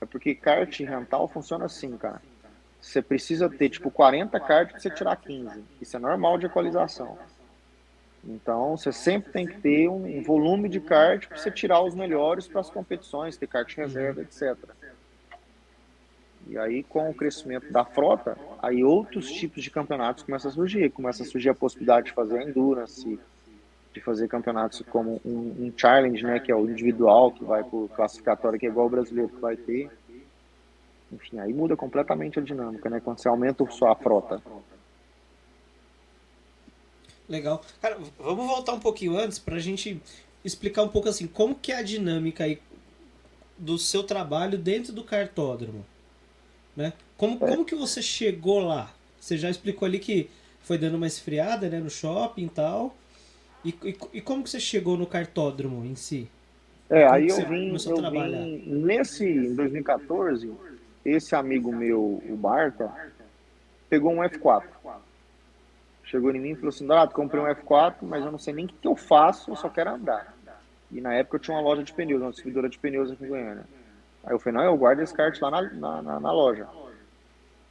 É 0.00 0.06
porque 0.06 0.34
kart 0.34 0.80
rental 0.80 1.28
funciona 1.28 1.66
assim, 1.66 1.96
cara. 1.96 2.20
Você 2.80 3.00
precisa 3.00 3.48
ter, 3.48 3.70
tipo, 3.70 3.90
40 3.90 4.38
cartas 4.40 4.72
para 4.72 4.80
você 4.80 4.90
tirar 4.90 5.16
15. 5.16 5.64
Isso 5.80 5.96
é 5.96 6.00
normal 6.00 6.38
de 6.38 6.46
equalização. 6.46 7.16
Então, 8.26 8.76
você 8.76 8.92
sempre 8.92 9.32
tem 9.32 9.46
que 9.46 9.60
ter 9.60 9.88
um 9.88 10.22
volume 10.22 10.68
de 10.68 10.80
kart 10.80 11.26
para 11.26 11.36
você 11.36 11.50
tirar 11.50 11.82
os 11.82 11.94
melhores 11.94 12.46
para 12.46 12.60
as 12.60 12.70
competições, 12.70 13.36
ter 13.36 13.46
kart 13.46 13.74
reserva, 13.76 14.22
etc. 14.22 14.56
E 16.46 16.58
aí, 16.58 16.82
com 16.82 17.08
o 17.08 17.14
crescimento 17.14 17.70
da 17.72 17.84
frota, 17.84 18.36
aí 18.62 18.84
outros 18.84 19.30
tipos 19.30 19.62
de 19.62 19.70
campeonatos 19.70 20.24
começam 20.24 20.50
a 20.50 20.54
surgir. 20.54 20.90
Começa 20.90 21.22
a 21.22 21.26
surgir 21.26 21.50
a 21.50 21.54
possibilidade 21.54 22.06
de 22.06 22.12
fazer 22.12 22.42
endurance, 22.42 23.18
de 23.94 24.00
fazer 24.00 24.26
campeonatos 24.26 24.82
como 24.90 25.20
um, 25.24 25.66
um, 25.66 25.72
challenge, 25.76 26.24
né, 26.24 26.40
que 26.40 26.50
é 26.50 26.54
o 26.54 26.68
individual, 26.68 27.30
que 27.30 27.44
vai 27.44 27.62
para 27.62 27.76
o 27.76 27.88
classificatório, 27.88 28.58
que 28.58 28.66
é 28.66 28.68
igual 28.68 28.88
o 28.88 28.90
brasileiro 28.90 29.28
que 29.28 29.40
vai 29.40 29.56
ter. 29.56 29.88
Enfim, 31.12 31.38
aí 31.38 31.52
muda 31.54 31.76
completamente 31.76 32.40
a 32.40 32.42
dinâmica, 32.42 32.90
né, 32.90 33.00
quando 33.00 33.18
você 33.18 33.28
aumenta 33.28 33.64
só 33.70 33.92
a 33.92 33.94
frota. 33.94 34.42
Legal. 37.28 37.62
Cara, 37.80 37.96
vamos 38.18 38.46
voltar 38.46 38.72
um 38.72 38.80
pouquinho 38.80 39.16
antes 39.16 39.38
para 39.38 39.54
a 39.54 39.60
gente 39.60 40.02
explicar 40.44 40.82
um 40.82 40.88
pouco 40.88 41.08
assim, 41.08 41.28
como 41.28 41.54
que 41.54 41.70
é 41.70 41.76
a 41.76 41.82
dinâmica 41.82 42.44
aí 42.44 42.60
do 43.56 43.78
seu 43.78 44.02
trabalho 44.02 44.58
dentro 44.58 44.92
do 44.92 45.04
cartódromo, 45.04 45.86
né? 46.76 46.92
Como, 47.16 47.36
é. 47.36 47.48
como 47.48 47.64
que 47.64 47.76
você 47.76 48.02
chegou 48.02 48.58
lá? 48.58 48.92
Você 49.20 49.38
já 49.38 49.48
explicou 49.48 49.86
ali 49.86 50.00
que 50.00 50.28
foi 50.60 50.76
dando 50.76 50.96
uma 50.96 51.06
esfriada, 51.06 51.68
né, 51.68 51.78
no 51.78 51.88
shopping 51.88 52.46
e 52.46 52.48
tal, 52.48 52.94
e, 53.64 53.70
e, 53.82 53.98
e, 54.14 54.20
como 54.20 54.42
que 54.42 54.50
você 54.50 54.60
chegou 54.60 54.96
no 54.96 55.06
cartódromo 55.06 55.84
em 55.84 55.94
si? 55.94 56.28
É, 56.90 57.04
como 57.04 57.14
aí 57.14 57.28
eu 57.28 57.36
vim, 57.48 57.74
eu 57.74 58.10
vim 58.10 58.62
nesse, 58.66 59.26
em 59.26 59.54
2014, 59.54 60.52
esse 61.04 61.34
amigo 61.34 61.72
meu, 61.72 62.22
o 62.28 62.36
Barta, 62.36 62.92
pegou 63.88 64.12
um 64.12 64.18
F4. 64.18 64.64
Chegou 66.04 66.30
em 66.30 66.38
mim 66.38 66.50
e 66.50 66.54
falou 66.54 66.68
assim, 66.68 66.86
Dourado, 66.86 67.14
comprei 67.14 67.40
um 67.42 67.46
F4, 67.46 67.96
mas 68.02 68.24
eu 68.24 68.30
não 68.30 68.38
sei 68.38 68.54
nem 68.54 68.66
o 68.66 68.68
que 68.68 68.86
eu 68.86 68.94
faço, 68.94 69.50
eu 69.50 69.56
só 69.56 69.68
quero 69.68 69.90
andar. 69.90 70.34
E 70.90 71.00
na 71.00 71.14
época 71.14 71.36
eu 71.36 71.40
tinha 71.40 71.56
uma 71.56 71.62
loja 71.62 71.82
de 71.82 71.92
pneus, 71.92 72.20
uma 72.20 72.30
distribuidora 72.30 72.68
de 72.68 72.78
pneus 72.78 73.10
aqui 73.10 73.24
em 73.24 73.28
Goiânia. 73.28 73.64
Aí 74.22 74.32
eu 74.32 74.38
falei, 74.38 74.58
não, 74.58 74.64
eu 74.64 74.76
guardo 74.76 75.00
esse 75.00 75.12
kart 75.12 75.36
lá 75.40 75.50
na, 75.50 76.02
na, 76.02 76.20
na 76.20 76.32
loja. 76.32 76.68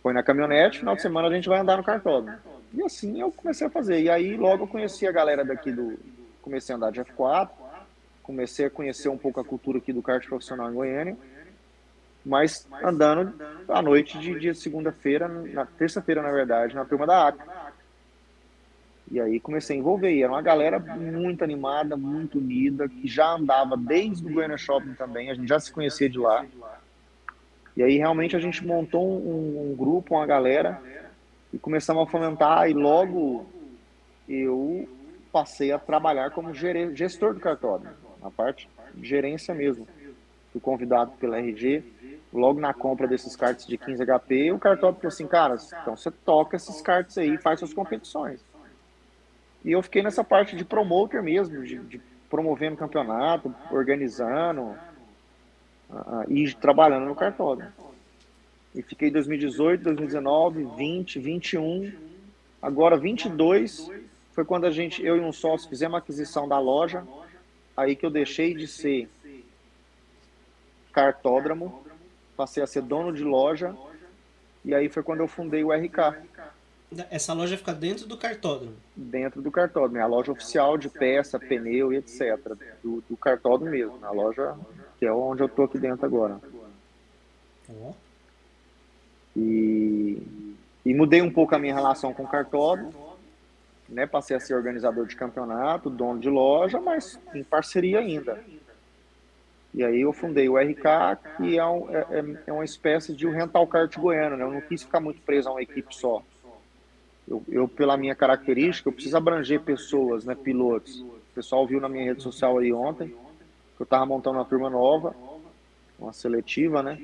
Põe 0.02 0.14
na 0.14 0.24
caminhonete, 0.24 0.80
final 0.80 0.96
de 0.96 1.02
semana 1.02 1.28
a 1.28 1.32
gente 1.34 1.48
vai 1.48 1.60
andar 1.60 1.78
no 1.78 1.84
cartódromo. 1.84 2.38
E 2.74 2.82
assim 2.82 3.22
eu 3.22 3.32
comecei 3.32 3.68
a 3.68 3.70
fazer. 3.70 4.02
E 4.02 4.10
aí 4.10 4.36
logo 4.36 4.64
eu 4.64 4.68
conheci 4.68 5.08
a 5.08 5.12
galera 5.12 5.46
daqui 5.46 5.72
do. 5.72 5.98
Comecei 6.42 6.74
a 6.74 6.78
andar 6.78 6.92
de 6.92 7.00
F4, 7.02 7.50
comecei 8.22 8.66
a 8.66 8.70
conhecer 8.70 9.08
um 9.08 9.18
pouco 9.18 9.40
a 9.40 9.46
cultura 9.46 9.78
aqui 9.78 9.94
do 9.94 10.02
kart 10.02 10.26
profissional 10.28 10.70
em 10.70 10.74
Goiânia. 10.74 11.16
Mas 12.26 12.68
andando 12.84 13.34
à 13.68 13.82
noite 13.82 14.18
de, 14.18 14.40
de 14.40 14.56
segunda-feira, 14.56 15.28
na 15.28 15.66
terça-feira, 15.66 16.22
na 16.22 16.32
verdade, 16.32 16.74
na 16.74 16.84
turma 16.84 17.06
da 17.06 17.28
ACA. 17.28 17.74
E 19.12 19.20
aí 19.20 19.40
comecei 19.40 19.76
a 19.76 19.80
envolver. 19.80 20.12
E 20.12 20.24
era 20.24 20.32
uma 20.32 20.42
galera 20.42 20.80
muito 20.80 21.44
animada, 21.44 21.96
muito 21.96 22.40
unida, 22.40 22.90
que 22.90 23.08
já 23.08 23.34
andava 23.34 23.78
desde 23.78 24.26
o 24.26 24.34
Goiânia 24.34 24.58
Shopping 24.58 24.94
também, 24.94 25.30
a 25.30 25.36
gente 25.36 25.48
já 25.48 25.60
se 25.60 25.72
conhecia 25.72 26.10
de 26.10 26.18
lá. 26.18 26.46
E 27.76 27.84
aí 27.84 27.98
realmente 27.98 28.36
a 28.36 28.40
gente 28.40 28.66
montou 28.66 29.06
um, 29.06 29.72
um 29.72 29.76
grupo, 29.76 30.16
uma 30.16 30.26
galera 30.26 30.82
e 31.54 31.60
começamos 31.60 32.04
a 32.04 32.12
fomentar 32.12 32.68
e 32.68 32.74
logo 32.74 33.46
eu 34.28 34.90
passei 35.32 35.72
a 35.72 35.78
trabalhar 35.78 36.32
como 36.32 36.54
gestor 36.54 37.34
do 37.34 37.40
cartório, 37.40 37.88
na 38.22 38.32
parte 38.32 38.68
de 38.94 39.08
gerência 39.08 39.54
mesmo. 39.54 39.88
Fui 40.52 40.60
convidado 40.60 41.12
pela 41.20 41.38
RG, 41.38 41.84
logo 42.34 42.60
na 42.60 42.74
compra 42.74 43.08
desses 43.08 43.36
cards 43.36 43.66
de 43.66 43.78
15 43.78 44.04
HP, 44.04 44.52
o 44.52 44.60
cartório 44.60 44.96
falou 44.96 45.08
assim, 45.08 45.28
cara, 45.28 45.56
então 45.82 45.96
você 45.96 46.10
toca 46.10 46.56
esses 46.56 46.82
cards 46.82 47.18
aí, 47.18 47.38
faz 47.38 47.60
suas 47.60 47.74
competições. 47.74 48.44
E 49.64 49.72
eu 49.72 49.82
fiquei 49.82 50.02
nessa 50.02 50.24
parte 50.24 50.56
de 50.56 50.66
promoter 50.66 51.22
mesmo, 51.22 51.64
de, 51.64 51.78
de 51.80 52.02
promovendo 52.30 52.76
campeonato, 52.76 53.54
organizando 53.72 54.76
uh, 55.90 56.24
e 56.28 56.52
trabalhando 56.56 57.06
no 57.06 57.16
cartório. 57.16 57.72
E 58.76 58.82
fiquei 58.82 59.12
2018, 59.12 59.84
2019, 59.84 60.64
20, 60.76 61.20
21. 61.20 61.94
Agora 62.62 62.98
22 62.98 63.92
foi 64.32 64.44
quando 64.44 64.66
a 64.66 64.72
gente, 64.72 65.06
eu 65.06 65.16
e 65.18 65.20
um 65.20 65.32
sócio, 65.32 65.70
fizemos 65.70 65.96
a 65.96 66.00
aquisição 66.00 66.48
da 66.48 66.58
loja. 66.58 67.06
Aí 67.78 67.96
que 67.96 68.06
eu 68.06 68.10
deixei 68.10 68.54
de 68.54 68.68
ser 68.68 69.10
cartódromo, 70.92 71.84
passei 72.36 72.64
a 72.64 72.68
ser 72.68 72.82
dono 72.82 73.14
de 73.14 73.24
loja. 73.24 73.76
E 74.66 74.74
aí 74.74 74.90
foi 74.90 75.04
quando 75.04 75.20
eu 75.20 75.28
fundei 75.28 75.64
o 75.64 75.72
RK. 75.72 76.16
Essa 77.10 77.34
loja 77.34 77.58
fica 77.58 77.74
dentro 77.74 78.08
do 78.08 78.18
cartódromo? 78.18 78.76
Dentro 78.96 79.42
do 79.42 79.52
cartódromo. 79.52 79.98
É 79.98 80.02
a 80.02 80.08
loja 80.08 80.32
oficial 80.32 80.78
de 80.78 80.90
peça, 80.90 81.40
pneu 81.40 81.92
e 81.92 81.98
etc. 81.98 82.40
Do, 82.84 83.04
do 83.10 83.18
cartódromo 83.18 83.72
mesmo. 83.72 84.00
A 84.04 84.12
loja 84.12 84.56
que 84.98 85.06
é 85.06 85.12
onde 85.12 85.44
eu 85.44 85.50
tô 85.50 85.64
aqui 85.64 85.78
dentro 85.78 86.06
agora. 86.06 86.40
Oh. 87.70 87.94
E, 89.36 90.22
E 90.86 90.94
mudei 90.94 91.22
um 91.22 91.32
pouco 91.32 91.56
a 91.56 91.60
minha 91.60 91.74
relação 91.74 92.14
com 92.14 92.24
o 92.24 92.28
cartódromo, 92.28 92.94
né? 93.90 94.06
Passei 94.06 94.36
a 94.36 94.40
ser 94.40 94.56
organizador 94.56 95.06
de 95.06 95.16
campeonato, 95.16 95.90
dono 95.90 96.20
de 96.20 96.30
loja, 96.30 96.80
mas 96.80 97.20
em 97.34 97.44
parceria 97.44 98.00
ainda. 98.00 98.44
E 99.74 99.84
aí 99.84 100.02
eu 100.02 100.14
fundei 100.14 100.48
o 100.48 100.58
RK, 100.58 101.18
que 101.38 101.58
é, 101.58 101.66
um, 101.66 101.90
é, 101.90 102.06
é, 102.12 102.38
é 102.48 102.54
uma 102.54 102.64
espécie 102.64 103.14
de 103.14 103.26
um 103.26 103.32
rental 103.32 103.66
kart 103.66 103.96
goiano, 103.98 104.38
né? 104.38 104.44
Eu 104.44 104.52
não 104.52 104.62
quis 104.62 104.84
ficar 104.84 105.00
muito 105.00 105.20
preso 105.22 105.50
a 105.50 105.54
uma 105.54 105.64
equipe 105.64 105.96
só. 105.96 106.22
Eu, 107.28 107.44
eu, 107.48 107.68
pela 107.68 107.98
minha 107.98 108.14
característica, 108.14 108.88
eu 108.88 108.94
preciso 108.94 109.18
abranger 109.18 109.62
pessoas, 109.62 110.26
né? 110.26 110.36
Pilotos. 110.36 111.00
O 111.00 111.20
pessoal 111.34 111.66
viu 111.66 111.82
na 111.82 111.90
minha 111.90 112.04
rede 112.04 112.22
social 112.22 112.60
aí 112.60 112.72
ontem 112.72 113.08
que 113.76 113.82
eu 113.82 113.86
estava 113.86 114.06
montando 114.06 114.38
uma 114.38 114.46
turma 114.46 114.70
nova, 114.70 115.16
uma 115.98 116.14
seletiva, 116.14 116.84
né? 116.84 117.02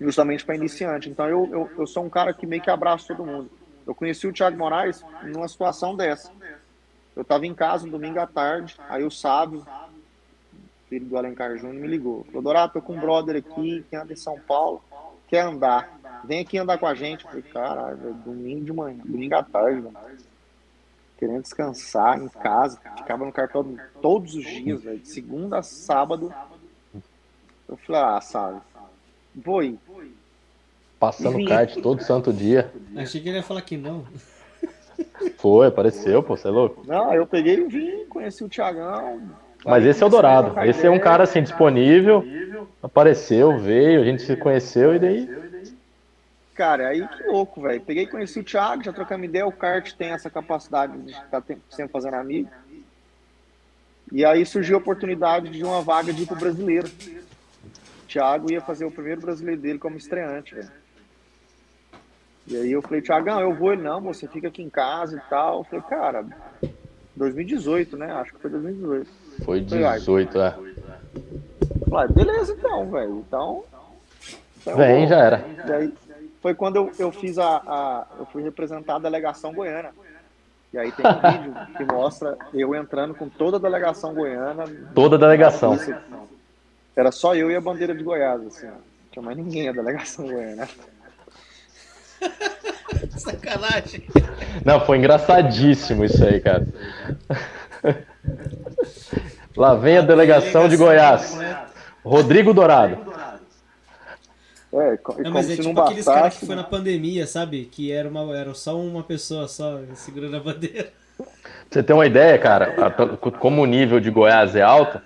Justamente 0.00 0.44
para 0.44 0.56
iniciante. 0.56 1.08
Então 1.08 1.26
eu, 1.26 1.48
eu, 1.50 1.70
eu 1.78 1.86
sou 1.86 2.04
um 2.04 2.10
cara 2.10 2.32
que 2.34 2.46
meio 2.46 2.62
que 2.62 2.70
abraça 2.70 3.08
todo 3.08 3.24
mundo. 3.24 3.50
Eu 3.86 3.94
conheci 3.94 4.26
o 4.26 4.32
Thiago 4.32 4.58
Moraes 4.58 5.04
numa 5.22 5.48
situação 5.48 5.96
dessa. 5.96 6.30
Eu 7.14 7.22
estava 7.22 7.46
em 7.46 7.54
casa 7.54 7.86
um 7.86 7.90
domingo 7.90 8.18
à 8.18 8.26
tarde, 8.26 8.76
aí 8.90 9.02
o 9.02 9.10
Sábio, 9.10 9.64
filho 10.88 11.06
do 11.06 11.16
Alencar 11.16 11.56
Júnior, 11.56 11.80
me 11.80 11.86
ligou. 11.86 12.24
Falou, 12.24 12.42
Dourado, 12.42 12.74
tô 12.74 12.82
com 12.82 12.94
um 12.94 13.00
brother 13.00 13.36
aqui 13.36 13.84
que 13.88 13.96
anda 13.96 14.12
em 14.12 14.16
São 14.16 14.38
Paulo, 14.38 14.82
quer 15.28 15.40
andar. 15.40 15.98
Vem 16.24 16.40
aqui 16.40 16.58
andar 16.58 16.78
com 16.78 16.86
a 16.86 16.94
gente. 16.94 17.24
Eu 17.24 17.30
falei, 17.30 17.44
caralho, 17.44 18.14
domingo 18.24 18.64
de 18.64 18.72
manhã, 18.72 18.98
domingo 19.04 19.34
à 19.34 19.42
tarde, 19.42 19.80
mano. 19.80 19.96
Querendo 21.16 21.42
descansar 21.42 22.20
em 22.20 22.28
casa. 22.28 22.78
Ficava 22.98 23.24
no 23.24 23.32
cartão 23.32 23.78
todos 24.02 24.34
os 24.34 24.44
dias, 24.44 24.82
velho. 24.82 24.98
De 24.98 25.08
segunda 25.08 25.58
a 25.58 25.62
sábado. 25.62 26.34
Eu 27.68 27.76
falei, 27.78 28.02
ah, 28.02 28.20
sabe, 28.20 28.60
ir. 29.62 29.78
Passando 30.98 31.44
kart 31.44 31.74
todo 31.82 32.02
santo 32.02 32.32
dia. 32.32 32.72
Achei 32.96 33.20
que 33.20 33.28
ele 33.28 33.38
ia 33.38 33.42
falar 33.42 33.62
que 33.62 33.76
não. 33.76 34.04
Foi, 35.38 35.66
apareceu, 35.66 36.22
pô, 36.22 36.36
você 36.36 36.48
é 36.48 36.50
louco? 36.50 36.82
Não, 36.86 37.12
eu 37.12 37.26
peguei 37.26 37.54
e 37.54 37.64
vim, 37.68 38.06
conheci 38.06 38.42
o 38.42 38.48
Thiagão, 38.48 39.20
mas 39.66 39.84
esse 39.84 40.00
é 40.00 40.06
o 40.06 40.08
Dourado. 40.08 40.58
Esse 40.60 40.86
é 40.86 40.90
um 40.90 40.98
cara 40.98 41.24
assim 41.24 41.42
disponível. 41.42 42.24
Apareceu, 42.80 43.58
veio, 43.58 44.00
a 44.00 44.04
gente 44.04 44.22
se 44.22 44.36
conheceu 44.36 44.94
e 44.94 44.98
daí. 44.98 45.46
Cara, 46.54 46.88
aí 46.88 47.06
que 47.06 47.24
louco, 47.24 47.60
velho. 47.60 47.80
Peguei 47.80 48.04
e 48.04 48.06
conheci 48.06 48.38
o 48.38 48.44
Thiago, 48.44 48.84
já 48.84 48.92
trocamos 48.92 49.26
ideia. 49.26 49.46
O 49.46 49.52
kart 49.52 49.92
tem 49.94 50.10
essa 50.10 50.30
capacidade 50.30 50.96
de 50.98 51.10
estar 51.10 51.42
sempre 51.68 51.92
fazendo 51.92 52.14
amigo. 52.14 52.48
E 54.12 54.24
aí 54.24 54.46
surgiu 54.46 54.76
a 54.76 54.78
oportunidade 54.78 55.50
de 55.50 55.64
uma 55.64 55.82
vaga 55.82 56.12
de 56.12 56.22
ir 56.22 56.26
pro 56.26 56.36
brasileiro. 56.36 56.88
Thiago 58.16 58.50
ia 58.50 58.62
fazer 58.62 58.86
o 58.86 58.90
primeiro 58.90 59.20
brasileiro 59.20 59.60
dele 59.60 59.78
como 59.78 59.98
estreante, 59.98 60.54
velho. 60.54 60.70
E 62.46 62.56
aí 62.56 62.72
eu 62.72 62.80
falei, 62.80 63.02
Thiagão, 63.02 63.40
eu 63.40 63.54
vou. 63.54 63.74
Ele, 63.74 63.82
não, 63.82 64.00
você 64.00 64.26
fica 64.26 64.48
aqui 64.48 64.62
em 64.62 64.70
casa 64.70 65.16
e 65.16 65.28
tal. 65.28 65.58
Eu 65.58 65.64
falei, 65.64 65.84
cara, 65.84 66.24
2018, 67.14 67.96
né? 67.98 68.10
Acho 68.12 68.32
que 68.32 68.40
foi 68.40 68.50
2018. 68.50 69.10
Foi 69.44 69.60
18, 69.60 70.40
é. 70.40 70.54
Falei, 71.90 72.14
beleza 72.14 72.54
então, 72.58 72.90
velho. 72.90 73.24
Então. 73.26 73.64
então 74.62 74.76
Vem, 74.78 75.06
já 75.06 75.18
era. 75.18 75.44
E 75.66 75.72
aí, 75.72 75.94
foi 76.40 76.54
quando 76.54 76.76
eu, 76.76 76.92
eu 76.98 77.12
fiz 77.12 77.36
a, 77.38 77.56
a, 77.56 78.06
Eu 78.18 78.26
fui 78.26 78.42
representar 78.42 78.96
a 78.96 79.00
delegação 79.00 79.52
goiana. 79.52 79.90
E 80.72 80.78
aí 80.78 80.90
tem 80.92 81.04
um 81.06 81.32
vídeo 81.32 81.54
que 81.76 81.84
mostra 81.84 82.38
eu 82.54 82.74
entrando 82.74 83.14
com 83.14 83.28
toda 83.28 83.58
a 83.58 83.60
delegação 83.60 84.14
goiana. 84.14 84.64
Toda 84.94 85.16
a 85.16 85.18
delegação. 85.18 85.76
Era 86.96 87.12
só 87.12 87.34
eu 87.34 87.50
e 87.50 87.54
a 87.54 87.60
bandeira 87.60 87.94
de 87.94 88.02
Goiás, 88.02 88.40
assim. 88.46 88.66
Não 88.66 88.78
tinha 89.12 89.22
mais 89.22 89.36
ninguém 89.36 89.68
a 89.68 89.72
delegação 89.72 90.26
goiana. 90.26 90.66
Sacanagem. 93.18 94.04
Não, 94.64 94.80
foi 94.84 94.96
engraçadíssimo 94.96 96.04
isso 96.04 96.24
aí, 96.24 96.40
cara. 96.40 96.66
Lá 99.54 99.74
vem 99.74 99.98
a 99.98 100.02
delegação 100.02 100.68
de 100.68 100.76
Goiás. 100.76 101.38
Rodrigo 102.02 102.54
Dourado. 102.54 103.14
É, 104.72 104.98
não, 105.22 105.30
mas 105.30 105.48
é 105.50 105.56
tipo 105.56 105.80
aqueles 105.80 106.04
caras 106.04 106.38
que 106.38 106.46
foi 106.46 106.54
na 106.54 106.64
pandemia, 106.64 107.26
sabe? 107.26 107.64
Que 107.64 107.90
era, 107.90 108.08
uma, 108.08 108.36
era 108.36 108.52
só 108.54 108.78
uma 108.78 109.02
pessoa 109.02 109.48
só 109.48 109.80
segurando 109.94 110.36
a 110.36 110.40
bandeira. 110.40 110.92
Você 111.70 111.82
tem 111.82 111.94
uma 111.96 112.06
ideia, 112.06 112.38
cara? 112.38 112.74
Como 113.38 113.62
o 113.62 113.66
nível 113.66 113.98
de 114.00 114.10
Goiás 114.10 114.54
é 114.54 114.62
alto, 114.62 115.00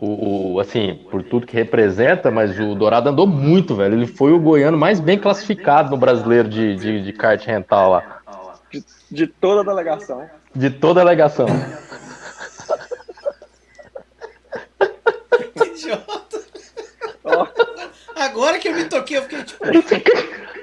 o, 0.00 0.54
o, 0.54 0.60
assim, 0.60 0.94
por 1.10 1.22
tudo 1.22 1.46
que 1.46 1.54
representa, 1.54 2.30
mas 2.30 2.58
o 2.58 2.74
Dourado 2.74 3.08
andou 3.08 3.26
muito, 3.26 3.74
velho. 3.74 3.94
Ele 3.94 4.06
foi 4.06 4.32
o 4.32 4.38
goiano 4.38 4.78
mais 4.78 5.00
bem 5.00 5.18
classificado 5.18 5.90
no 5.90 5.96
brasileiro 5.96 6.48
de, 6.48 6.76
de, 6.76 7.02
de 7.02 7.12
kart 7.12 7.44
rental 7.44 7.90
lá. 7.90 8.20
De, 8.70 8.84
de 9.10 9.26
toda 9.26 9.62
a 9.62 9.64
delegação. 9.64 10.28
De 10.54 10.70
toda 10.70 11.00
a 11.00 11.04
delegação. 11.04 11.46
idiota. 15.66 16.40
Agora 18.14 18.58
que 18.58 18.68
eu 18.68 18.74
me 18.74 18.84
toquei, 18.84 19.18
eu 19.18 19.22
fiquei 19.22 19.42
tipo. 19.42 19.64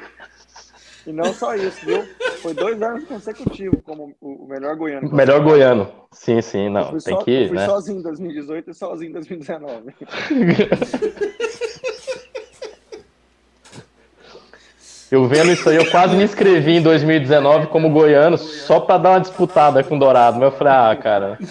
E 1.06 1.12
não 1.12 1.34
só 1.34 1.56
isso, 1.56 1.86
viu? 1.86 2.04
Foi 2.41 2.54
dois 2.54 2.82
anos 2.82 3.04
consecutivos 3.06 3.80
como 3.84 4.15
o 4.20 4.48
melhor 4.48 4.76
goiano. 4.76 5.13
Melhor 5.13 5.41
goiano. 5.41 5.91
Sim, 6.12 6.41
sim, 6.41 6.70
não. 6.70 6.91
Tem 6.91 7.15
só, 7.15 7.24
que 7.24 7.32
ir, 7.32 7.41
eu 7.44 7.48
fui 7.50 7.58
né? 7.58 7.65
sozinho 7.65 8.00
em 8.00 8.04
2018 8.04 8.70
e 8.70 8.74
sozinho 8.74 9.10
em 9.10 9.13
2019. 9.13 9.94
Eu 15.12 15.28
vendo 15.28 15.52
isso 15.52 15.70
aí, 15.70 15.78
eu 15.78 15.89
quase 15.91 16.15
me 16.15 16.24
inscrevi 16.24 16.78
em 16.78 16.82
2019 16.82 17.68
como 17.68 17.91
goiano 17.91 18.38
só 18.38 18.80
pra 18.80 18.98
dar 18.98 19.12
uma 19.12 19.20
disputada 19.20 19.84
com 19.84 19.96
o 19.96 20.00
Dourado. 20.00 20.39
Mas 20.39 20.52
eu 20.52 20.58
falei, 20.58 20.74
ah, 20.74 20.96
cara. 20.96 21.38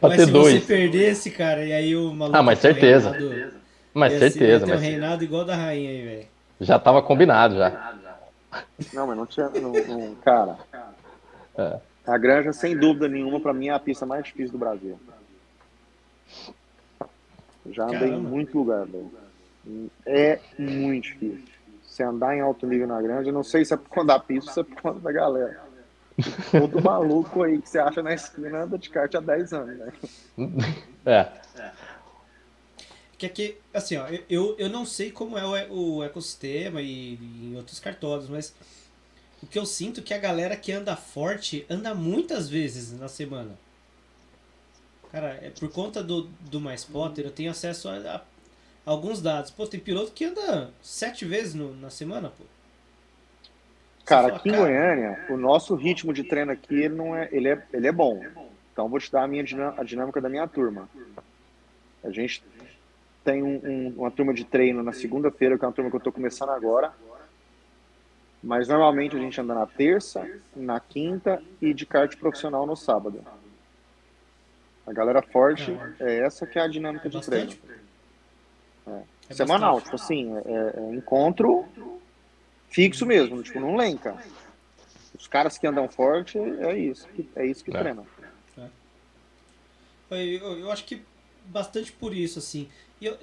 pra 0.00 0.08
mas 0.08 0.16
ter 0.16 0.26
se 0.26 0.32
dois. 0.32 0.54
você 0.54 0.66
perdesse, 0.66 1.30
cara, 1.30 1.64
e 1.64 1.72
aí 1.72 1.96
o 1.96 2.12
maluco. 2.12 2.36
Ah, 2.36 2.42
mas 2.42 2.58
certeza. 2.58 3.12
Reinado, 3.12 3.52
mas 3.94 4.18
certeza, 4.18 4.66
mas. 4.66 4.82
reinado 4.82 5.22
igual 5.22 5.44
da 5.44 5.54
rainha 5.54 5.88
aí, 5.88 6.02
velho. 6.02 6.33
Já 6.64 6.78
tava 6.78 7.02
combinado 7.02 7.56
já. 7.56 7.94
Não, 8.92 9.06
mas 9.06 9.16
não 9.16 9.26
tinha. 9.26 9.48
Não, 9.48 9.72
não, 9.72 10.14
cara. 10.16 10.56
É. 11.56 11.78
A 12.06 12.18
Granja, 12.18 12.52
sem 12.52 12.76
dúvida 12.76 13.08
nenhuma, 13.08 13.40
para 13.40 13.52
mim 13.52 13.68
é 13.68 13.72
a 13.72 13.78
pista 13.78 14.04
mais 14.04 14.24
difícil 14.24 14.52
do 14.52 14.58
Brasil. 14.58 14.98
Já 17.70 17.84
andei 17.84 17.98
Caramba. 17.98 18.16
em 18.16 18.20
muito 18.22 18.58
lugar, 18.58 18.84
velho. 18.86 19.10
É 20.04 20.38
muito 20.58 21.04
difícil. 21.04 21.44
Se 21.82 22.02
andar 22.02 22.36
em 22.36 22.40
alto 22.40 22.66
nível 22.66 22.86
na 22.86 23.00
Granja, 23.00 23.32
não 23.32 23.42
sei 23.42 23.64
se 23.64 23.72
é 23.72 23.76
por 23.76 23.88
conta 23.88 24.06
da 24.08 24.18
pista 24.18 24.50
ou 24.50 24.54
se 24.54 24.60
é 24.60 24.64
por 24.64 24.82
conta 24.82 25.00
da 25.00 25.12
galera. 25.12 25.60
Todo 26.50 26.82
maluco 26.82 27.42
aí 27.42 27.60
que 27.60 27.68
você 27.68 27.78
acha 27.78 28.02
na 28.02 28.12
esquina 28.14 28.64
anda 28.64 28.78
de 28.78 28.90
kart 28.90 29.14
há 29.14 29.20
10 29.20 29.52
anos, 29.52 29.78
né? 29.78 29.92
É. 31.06 31.28
Que 33.16 33.26
aqui, 33.26 33.56
assim, 33.72 33.96
ó, 33.96 34.06
eu, 34.28 34.56
eu 34.58 34.68
não 34.68 34.84
sei 34.84 35.10
como 35.10 35.38
é 35.38 35.66
o, 35.68 35.96
o 35.96 36.04
ecossistema 36.04 36.82
e, 36.82 37.14
e 37.14 37.50
em 37.52 37.56
outros 37.56 37.78
cartódromos, 37.78 38.28
mas 38.28 38.54
o 39.42 39.46
que 39.46 39.58
eu 39.58 39.66
sinto 39.66 40.00
é 40.00 40.02
que 40.02 40.14
a 40.14 40.18
galera 40.18 40.56
que 40.56 40.72
anda 40.72 40.96
forte 40.96 41.66
anda 41.68 41.94
muitas 41.94 42.48
vezes 42.48 42.98
na 42.98 43.08
semana. 43.08 43.56
Cara, 45.12 45.38
é 45.42 45.50
por 45.50 45.70
conta 45.70 46.02
do, 46.02 46.22
do 46.40 46.60
Mais 46.60 46.82
Potter, 46.82 47.26
eu 47.26 47.30
tenho 47.30 47.50
acesso 47.50 47.88
a, 47.88 47.96
a, 47.98 48.22
alguns 48.84 49.22
dados. 49.22 49.50
Pô, 49.50 49.66
tem 49.66 49.78
piloto 49.78 50.12
que 50.12 50.24
anda 50.24 50.72
sete 50.82 51.24
vezes 51.24 51.54
no, 51.54 51.72
na 51.76 51.90
semana, 51.90 52.30
pô. 52.30 52.44
Cara, 54.04 54.36
aqui 54.36 54.48
em 54.50 54.56
Goiânia, 54.56 55.26
o 55.30 55.36
nosso 55.36 55.74
ritmo 55.74 56.12
de 56.12 56.24
treino 56.24 56.52
aqui, 56.52 56.74
ele, 56.74 56.94
não 56.94 57.16
é, 57.16 57.28
ele, 57.30 57.48
é, 57.48 57.62
ele 57.72 57.86
é 57.86 57.92
bom. 57.92 58.22
Então, 58.72 58.88
vou 58.88 58.98
te 58.98 59.10
dar 59.10 59.22
a, 59.22 59.28
minha, 59.28 59.44
a 59.78 59.84
dinâmica 59.84 60.20
da 60.20 60.28
minha 60.28 60.46
turma. 60.48 60.88
A 62.02 62.10
gente 62.10 62.42
tem 63.24 63.42
um, 63.42 63.60
um, 63.64 63.94
uma 63.96 64.10
turma 64.10 64.34
de 64.34 64.44
treino 64.44 64.82
na 64.82 64.92
segunda-feira, 64.92 65.58
que 65.58 65.64
é 65.64 65.68
uma 65.68 65.74
turma 65.74 65.90
que 65.90 65.96
eu 65.96 65.98
estou 65.98 66.12
começando 66.12 66.50
agora. 66.50 66.92
Mas, 68.42 68.68
normalmente, 68.68 69.16
a 69.16 69.18
gente 69.18 69.40
anda 69.40 69.54
na 69.54 69.66
terça, 69.66 70.28
na 70.54 70.78
quinta 70.78 71.42
e 71.62 71.72
de 71.72 71.86
kart 71.86 72.14
profissional 72.16 72.66
no 72.66 72.76
sábado. 72.76 73.24
A 74.86 74.92
galera 74.92 75.22
forte, 75.22 75.74
é 75.98 76.18
essa 76.18 76.46
que 76.46 76.58
é 76.58 76.62
a 76.62 76.68
dinâmica 76.68 77.08
de 77.08 77.20
treino. 77.22 77.52
É. 78.86 79.02
É 79.30 79.34
Semanal, 79.34 79.80
tipo 79.80 79.94
assim, 79.94 80.36
é, 80.36 80.74
é 80.76 80.94
encontro 80.94 81.66
fixo 82.68 83.06
mesmo, 83.06 83.42
tipo, 83.42 83.58
não 83.58 83.76
lenca. 83.76 84.16
Os 85.18 85.26
caras 85.26 85.56
que 85.56 85.66
andam 85.66 85.88
forte, 85.88 86.36
é 86.38 86.76
isso, 86.76 87.08
é 87.36 87.46
isso 87.46 87.64
que 87.64 87.74
é. 87.74 87.80
treina. 87.80 88.04
É. 90.10 90.24
Eu, 90.24 90.58
eu, 90.58 90.70
acho 90.70 90.84
que 90.84 91.02
bastante 91.46 91.92
por 91.92 92.14
isso, 92.14 92.38
assim. 92.38 92.68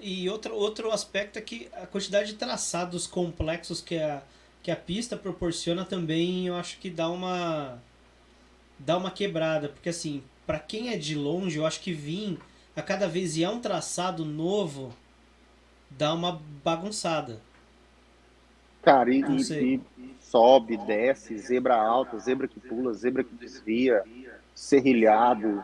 E, 0.01 0.23
e 0.23 0.29
outro, 0.29 0.55
outro 0.55 0.91
aspecto 0.91 1.37
é 1.37 1.41
que 1.41 1.69
a 1.73 1.87
quantidade 1.87 2.31
de 2.31 2.37
traçados 2.37 3.07
complexos 3.07 3.81
que 3.81 3.97
a, 3.97 4.21
que 4.61 4.71
a 4.71 4.75
pista 4.75 5.17
proporciona 5.17 5.85
também, 5.85 6.47
eu 6.47 6.55
acho 6.55 6.77
que 6.79 6.89
dá 6.89 7.09
uma 7.09 7.79
dá 8.77 8.97
uma 8.97 9.11
quebrada, 9.11 9.69
porque 9.69 9.89
assim, 9.89 10.23
para 10.45 10.59
quem 10.59 10.89
é 10.89 10.97
de 10.97 11.15
longe, 11.15 11.57
eu 11.57 11.65
acho 11.65 11.79
que 11.81 11.93
vir 11.93 12.39
a 12.75 12.81
cada 12.81 13.07
vez 13.07 13.37
ir 13.37 13.45
a 13.45 13.51
um 13.51 13.59
traçado 13.59 14.25
novo 14.25 14.93
dá 15.89 16.13
uma 16.13 16.41
bagunçada. 16.63 17.39
Cara, 18.81 19.13
e, 19.13 19.21
e, 19.21 19.75
e 19.75 19.81
sobe, 20.19 20.77
desce, 20.77 21.37
zebra 21.37 21.75
alta, 21.75 22.17
zebra 22.17 22.47
que 22.47 22.59
pula, 22.59 22.93
zebra 22.93 23.23
que 23.23 23.35
desvia, 23.35 24.03
serrilhado. 24.55 25.63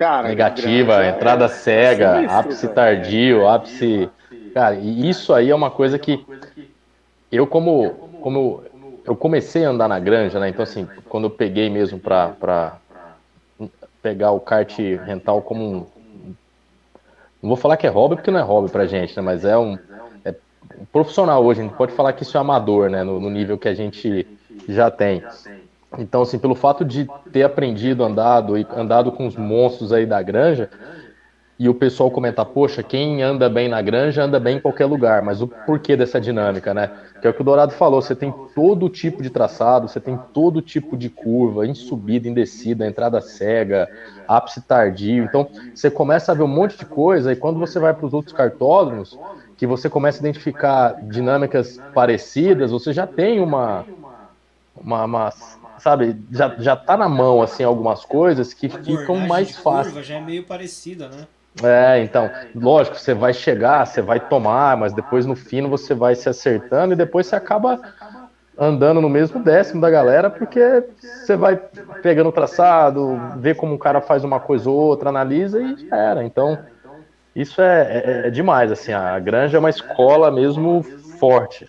Cara, 0.00 0.28
Negativa, 0.28 1.04
entrada 1.04 1.44
é, 1.44 1.48
cega, 1.48 2.20
ápice 2.26 2.68
tardio, 2.68 3.46
ápice. 3.46 4.08
Cara, 4.54 4.74
e 4.74 5.10
isso 5.10 5.34
aí 5.34 5.50
é 5.50 5.54
uma 5.54 5.70
coisa 5.70 5.98
que 5.98 6.24
eu, 7.30 7.46
como, 7.46 7.90
como 8.22 8.62
eu 9.04 9.14
comecei 9.14 9.62
a 9.62 9.68
andar 9.68 9.88
na 9.88 9.98
granja, 9.98 10.40
né? 10.40 10.48
Então, 10.48 10.62
assim, 10.62 10.88
quando 11.06 11.24
eu 11.24 11.30
peguei 11.30 11.68
mesmo 11.68 11.98
para 11.98 12.78
pegar 14.02 14.30
o 14.30 14.40
kart 14.40 14.74
rental 15.04 15.42
como 15.42 15.62
um. 15.62 15.86
Não 17.42 17.48
vou 17.48 17.56
falar 17.56 17.76
que 17.76 17.86
é 17.86 17.90
hobby, 17.90 18.16
porque 18.16 18.30
não 18.30 18.40
é 18.40 18.42
hobby 18.42 18.70
pra 18.70 18.86
gente, 18.86 19.14
né? 19.14 19.20
Mas 19.20 19.44
é 19.44 19.58
um, 19.58 19.78
é 20.24 20.34
um 20.80 20.86
profissional 20.86 21.44
hoje. 21.44 21.60
A 21.60 21.64
gente 21.64 21.76
pode 21.76 21.92
falar 21.92 22.14
que 22.14 22.22
isso 22.22 22.38
é 22.38 22.40
amador, 22.40 22.88
né? 22.88 23.04
No, 23.04 23.20
no 23.20 23.28
nível 23.28 23.58
que 23.58 23.68
a 23.68 23.74
gente 23.74 24.26
já 24.66 24.90
tem. 24.90 25.22
Então, 25.98 26.22
assim, 26.22 26.38
pelo 26.38 26.54
fato 26.54 26.84
de 26.84 27.08
ter 27.32 27.42
aprendido, 27.42 28.04
andado 28.04 28.56
e 28.56 28.66
andado 28.76 29.10
com 29.10 29.26
os 29.26 29.36
monstros 29.36 29.92
aí 29.92 30.06
da 30.06 30.22
granja, 30.22 30.70
e 31.60 31.68
o 31.68 31.74
pessoal 31.74 32.10
comentar, 32.10 32.46
poxa, 32.46 32.82
quem 32.82 33.22
anda 33.22 33.46
bem 33.46 33.68
na 33.68 33.82
granja 33.82 34.22
anda 34.24 34.40
bem 34.40 34.56
em 34.56 34.60
qualquer 34.60 34.86
lugar, 34.86 35.20
mas 35.20 35.42
o 35.42 35.46
porquê 35.46 35.94
dessa 35.94 36.18
dinâmica, 36.18 36.72
né? 36.72 36.90
Que 37.20 37.26
é 37.26 37.30
o 37.30 37.34
que 37.34 37.42
o 37.42 37.44
Dourado 37.44 37.72
falou, 37.72 38.00
você 38.00 38.16
tem 38.16 38.32
todo 38.54 38.88
tipo 38.88 39.22
de 39.22 39.28
traçado, 39.28 39.86
você 39.86 40.00
tem 40.00 40.18
todo 40.32 40.62
tipo 40.62 40.96
de 40.96 41.10
curva, 41.10 41.66
em 41.66 41.74
subida, 41.74 42.26
em 42.26 42.32
descida, 42.32 42.86
entrada 42.86 43.20
cega, 43.20 43.90
ápice 44.26 44.62
tardio, 44.62 45.22
então 45.22 45.50
você 45.74 45.90
começa 45.90 46.32
a 46.32 46.34
ver 46.34 46.44
um 46.44 46.48
monte 46.48 46.78
de 46.78 46.86
coisa, 46.86 47.30
e 47.30 47.36
quando 47.36 47.58
você 47.58 47.78
vai 47.78 47.92
para 47.92 48.06
os 48.06 48.14
outros 48.14 48.32
cartódromos, 48.32 49.18
que 49.54 49.66
você 49.66 49.90
começa 49.90 50.18
a 50.18 50.22
identificar 50.22 50.96
dinâmicas 51.02 51.78
parecidas, 51.92 52.70
você 52.70 52.90
já 52.90 53.06
tem 53.06 53.38
uma, 53.38 53.84
uma, 54.74 55.04
uma 55.04 55.30
sabe, 55.80 56.16
já, 56.30 56.54
já 56.58 56.76
tá 56.76 56.96
na 56.96 57.08
mão, 57.08 57.42
assim, 57.42 57.64
algumas 57.64 58.04
coisas 58.04 58.54
que 58.54 58.68
ficam 58.68 59.16
mais 59.16 59.56
fáceis. 59.56 60.06
Já 60.06 60.16
é 60.16 60.20
meio 60.20 60.44
parecida, 60.44 61.08
né? 61.08 61.26
É, 61.62 62.02
então, 62.02 62.30
lógico, 62.54 62.96
você 62.96 63.12
vai 63.12 63.34
chegar, 63.34 63.84
você 63.86 64.00
vai 64.00 64.20
tomar, 64.20 64.76
mas 64.76 64.92
depois 64.92 65.26
no 65.26 65.34
fino 65.34 65.68
você 65.68 65.94
vai 65.94 66.14
se 66.14 66.28
acertando 66.28 66.92
e 66.92 66.96
depois 66.96 67.26
você 67.26 67.34
acaba 67.34 67.80
andando 68.56 69.00
no 69.00 69.08
mesmo 69.08 69.42
décimo 69.42 69.80
da 69.80 69.90
galera, 69.90 70.30
porque 70.30 70.84
você 71.00 71.34
vai 71.34 71.56
pegando 72.02 72.28
o 72.28 72.32
traçado, 72.32 73.18
vê 73.36 73.54
como 73.54 73.74
o 73.74 73.78
cara 73.78 74.00
faz 74.00 74.22
uma 74.22 74.38
coisa 74.38 74.70
ou 74.70 74.76
outra, 74.76 75.08
analisa 75.08 75.60
e 75.60 75.88
já 75.88 75.96
era. 75.96 76.24
Então, 76.24 76.58
isso 77.34 77.60
é, 77.60 78.02
é, 78.04 78.26
é 78.28 78.30
demais, 78.30 78.70
assim, 78.70 78.92
a 78.92 79.18
Granja 79.18 79.56
é 79.56 79.60
uma 79.60 79.70
escola 79.70 80.30
mesmo 80.30 80.82
forte. 81.18 81.66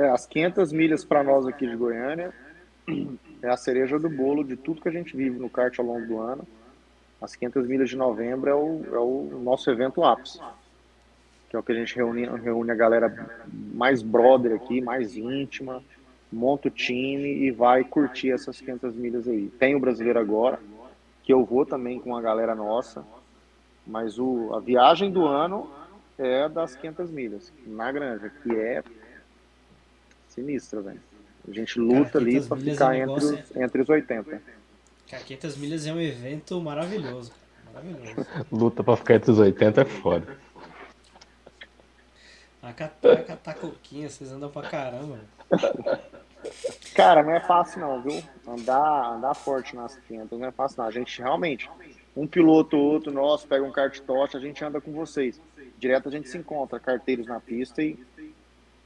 É, 0.00 0.08
as 0.08 0.24
500 0.24 0.72
milhas 0.72 1.04
para 1.04 1.22
nós 1.22 1.46
aqui 1.46 1.66
de 1.66 1.76
Goiânia 1.76 2.32
é 3.42 3.50
a 3.50 3.56
cereja 3.56 3.98
do 3.98 4.08
bolo 4.08 4.42
de 4.42 4.56
tudo 4.56 4.80
que 4.80 4.88
a 4.88 4.92
gente 4.92 5.14
vive 5.14 5.38
no 5.38 5.50
kart 5.50 5.78
ao 5.78 5.84
longo 5.84 6.06
do 6.06 6.18
ano. 6.18 6.48
As 7.20 7.36
500 7.36 7.66
milhas 7.66 7.90
de 7.90 7.96
novembro 7.96 8.48
é 8.48 8.54
o, 8.54 8.82
é 8.94 8.98
o 8.98 9.38
nosso 9.42 9.70
evento 9.70 10.02
ápice, 10.02 10.40
que 11.50 11.54
é 11.54 11.58
o 11.58 11.62
que 11.62 11.72
a 11.72 11.74
gente 11.74 11.94
reúne, 11.94 12.24
reúne 12.24 12.70
a 12.70 12.74
galera 12.74 13.14
mais 13.74 14.00
brother 14.00 14.54
aqui, 14.54 14.80
mais 14.80 15.18
íntima, 15.18 15.82
monta 16.32 16.68
o 16.68 16.70
time 16.70 17.28
e 17.44 17.50
vai 17.50 17.84
curtir 17.84 18.30
essas 18.30 18.58
500 18.58 18.94
milhas 18.94 19.28
aí. 19.28 19.50
Tem 19.58 19.74
o 19.74 19.80
brasileiro 19.80 20.18
agora, 20.18 20.58
que 21.22 21.30
eu 21.30 21.44
vou 21.44 21.66
também 21.66 22.00
com 22.00 22.16
a 22.16 22.22
galera 22.22 22.54
nossa, 22.54 23.04
mas 23.86 24.18
o, 24.18 24.54
a 24.54 24.60
viagem 24.60 25.12
do 25.12 25.26
ano 25.26 25.70
é 26.16 26.48
das 26.48 26.74
500 26.74 27.10
milhas, 27.10 27.52
na 27.66 27.92
granja, 27.92 28.32
que 28.42 28.56
é 28.56 28.82
sinistra, 30.30 30.80
velho. 30.80 31.00
A 31.48 31.52
gente 31.52 31.78
luta 31.78 32.18
ali 32.18 32.40
para 32.40 32.56
ficar 32.56 32.96
entre 32.96 33.24
os, 33.24 33.32
é... 33.32 33.64
entre 33.64 33.82
os 33.82 33.88
80. 33.88 34.42
Cara, 35.08 35.22
500 35.24 35.56
milhas 35.56 35.86
é 35.86 35.92
um 35.92 36.00
evento 36.00 36.60
maravilhoso. 36.60 37.32
Maravilhoso. 37.66 38.26
Luta 38.50 38.84
para 38.84 38.96
ficar 38.96 39.14
entre 39.14 39.30
os 39.30 39.38
80 39.38 39.80
é 39.80 39.84
foda. 39.84 40.38
A 42.62 42.72
catar, 42.72 43.24
catar 43.24 43.54
coquinha, 43.54 44.08
vocês 44.08 44.30
andam 44.30 44.50
pra 44.50 44.68
caramba. 44.68 45.20
Cara, 46.94 47.22
não 47.22 47.32
é 47.32 47.40
fácil 47.40 47.80
não, 47.80 48.02
viu? 48.02 48.22
Andar, 48.46 49.14
andar 49.14 49.34
forte 49.34 49.74
nas 49.74 49.96
500 49.96 50.38
não 50.38 50.46
é 50.46 50.52
fácil 50.52 50.78
não. 50.78 50.86
A 50.86 50.90
gente 50.90 51.20
realmente, 51.20 51.70
um 52.16 52.26
piloto 52.26 52.76
ou 52.76 52.92
outro 52.92 53.12
nosso 53.12 53.46
pega 53.46 53.64
um 53.64 53.72
kart 53.72 53.98
tocha, 54.00 54.38
a 54.38 54.40
gente 54.40 54.62
anda 54.64 54.80
com 54.80 54.92
vocês. 54.92 55.40
Direto 55.78 56.08
a 56.08 56.12
gente 56.12 56.28
se 56.28 56.36
encontra, 56.36 56.78
carteiros 56.78 57.26
na 57.26 57.40
pista 57.40 57.82
e, 57.82 57.98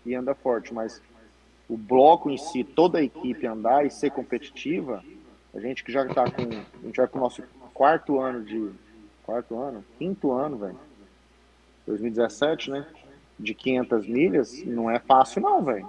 e 0.07 0.15
anda 0.15 0.35
forte, 0.35 0.73
mas 0.73 1.03
o 1.69 1.77
bloco 1.77 2.31
em 2.31 2.37
si, 2.37 2.63
toda 2.63 2.99
a 2.99 3.03
equipe 3.03 3.47
andar 3.47 3.87
e 3.87 3.91
ser 3.91 4.11
competitiva, 4.11 5.03
a 5.55 5.61
gente 5.61 5.85
que 5.85 5.93
já 5.93 6.05
está 6.05 6.31
com. 6.31 6.43
A 6.43 6.87
gente 6.87 6.97
vai 6.97 7.07
com 7.07 7.19
o 7.19 7.23
nosso 7.23 7.43
quarto 7.73 8.21
ano 8.21 8.45
de. 8.45 8.71
Quarto 9.23 9.59
ano? 9.59 9.85
Quinto 9.99 10.33
ano, 10.33 10.59
velho. 10.59 10.79
2017, 11.87 12.71
né? 12.71 12.87
De 13.39 13.55
500 13.55 14.07
milhas, 14.07 14.63
não 14.65 14.91
é 14.91 14.99
fácil, 14.99 15.41
não, 15.41 15.63
velho. 15.65 15.89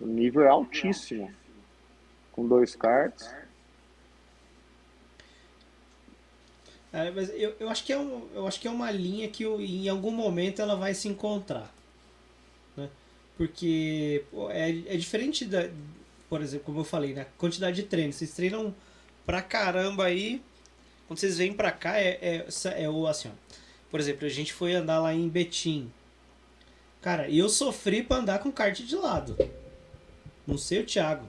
O 0.00 0.06
nível 0.06 0.42
é 0.42 0.48
altíssimo. 0.48 1.30
Com 2.32 2.46
dois 2.46 2.76
karts. 2.76 3.34
É, 6.92 7.10
mas 7.10 7.30
eu, 7.30 7.54
eu, 7.60 7.68
acho 7.70 7.84
que 7.84 7.92
é 7.92 7.98
um, 7.98 8.26
eu 8.34 8.46
acho 8.46 8.60
que 8.60 8.66
é 8.66 8.70
uma 8.70 8.90
linha 8.90 9.28
que 9.28 9.44
eu, 9.44 9.60
em 9.60 9.88
algum 9.88 10.10
momento 10.10 10.60
ela 10.60 10.74
vai 10.74 10.92
se 10.92 11.08
encontrar. 11.08 11.72
Porque 13.40 14.22
pô, 14.30 14.50
é, 14.50 14.68
é 14.68 14.96
diferente 14.98 15.46
da. 15.46 15.70
Por 16.28 16.42
exemplo, 16.42 16.66
como 16.66 16.80
eu 16.80 16.84
falei, 16.84 17.14
na 17.14 17.22
né? 17.22 17.26
quantidade 17.38 17.74
de 17.74 17.84
treinos. 17.84 18.16
Vocês 18.16 18.32
treinam 18.32 18.74
pra 19.24 19.40
caramba 19.40 20.04
aí. 20.04 20.42
Quando 21.08 21.18
vocês 21.18 21.38
vêm 21.38 21.54
pra 21.54 21.72
cá, 21.72 21.98
é, 21.98 22.18
é, 22.20 22.46
é 22.82 22.90
o 22.90 23.06
assim, 23.06 23.28
ó. 23.28 23.54
Por 23.90 23.98
exemplo, 23.98 24.26
a 24.26 24.28
gente 24.28 24.52
foi 24.52 24.74
andar 24.74 25.00
lá 25.00 25.14
em 25.14 25.26
Betim. 25.26 25.90
Cara, 27.00 27.30
eu 27.30 27.48
sofri 27.48 28.02
pra 28.02 28.18
andar 28.18 28.40
com 28.40 28.52
kart 28.52 28.78
de 28.78 28.94
lado. 28.94 29.38
Não 30.46 30.58
sei 30.58 30.82
o 30.82 30.84
Thiago. 30.84 31.24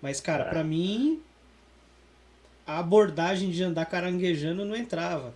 Mas, 0.00 0.20
cara, 0.20 0.44
pra 0.44 0.62
mim. 0.62 1.20
A 2.64 2.78
abordagem 2.78 3.50
de 3.50 3.64
andar 3.64 3.86
caranguejando 3.86 4.64
não 4.64 4.76
entrava. 4.76 5.34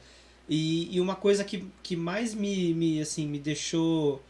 E, 0.49 0.95
e 0.95 1.01
uma 1.01 1.17
coisa 1.17 1.43
que, 1.43 1.67
que 1.83 1.97
mais 1.97 2.33
me, 2.33 2.73
me, 2.75 3.01
assim, 3.01 3.27
me 3.27 3.41
deixou 3.41 4.23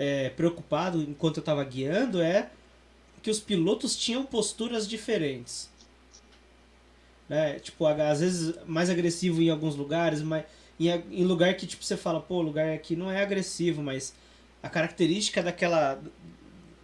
é, 0.00 0.30
preocupado 0.30 1.02
enquanto 1.02 1.36
eu 1.36 1.40
estava 1.42 1.62
guiando 1.62 2.22
é 2.22 2.48
que 3.22 3.30
os 3.30 3.38
pilotos 3.38 3.94
tinham 3.94 4.24
posturas 4.24 4.88
diferentes. 4.88 5.68
Né? 7.28 7.60
Tipo, 7.60 7.84
às 7.84 8.20
vezes 8.20 8.54
mais 8.66 8.88
agressivo 8.88 9.42
em 9.42 9.50
alguns 9.50 9.76
lugares, 9.76 10.22
mas 10.22 10.46
em, 10.80 10.88
em 10.88 11.24
lugar 11.24 11.54
que 11.54 11.66
tipo, 11.66 11.84
você 11.84 11.98
fala, 11.98 12.18
pô, 12.18 12.36
o 12.36 12.42
lugar 12.42 12.72
aqui 12.72 12.96
não 12.96 13.10
é 13.10 13.22
agressivo, 13.22 13.82
mas 13.82 14.14
a 14.62 14.70
característica 14.70 15.42
daquela, 15.42 16.02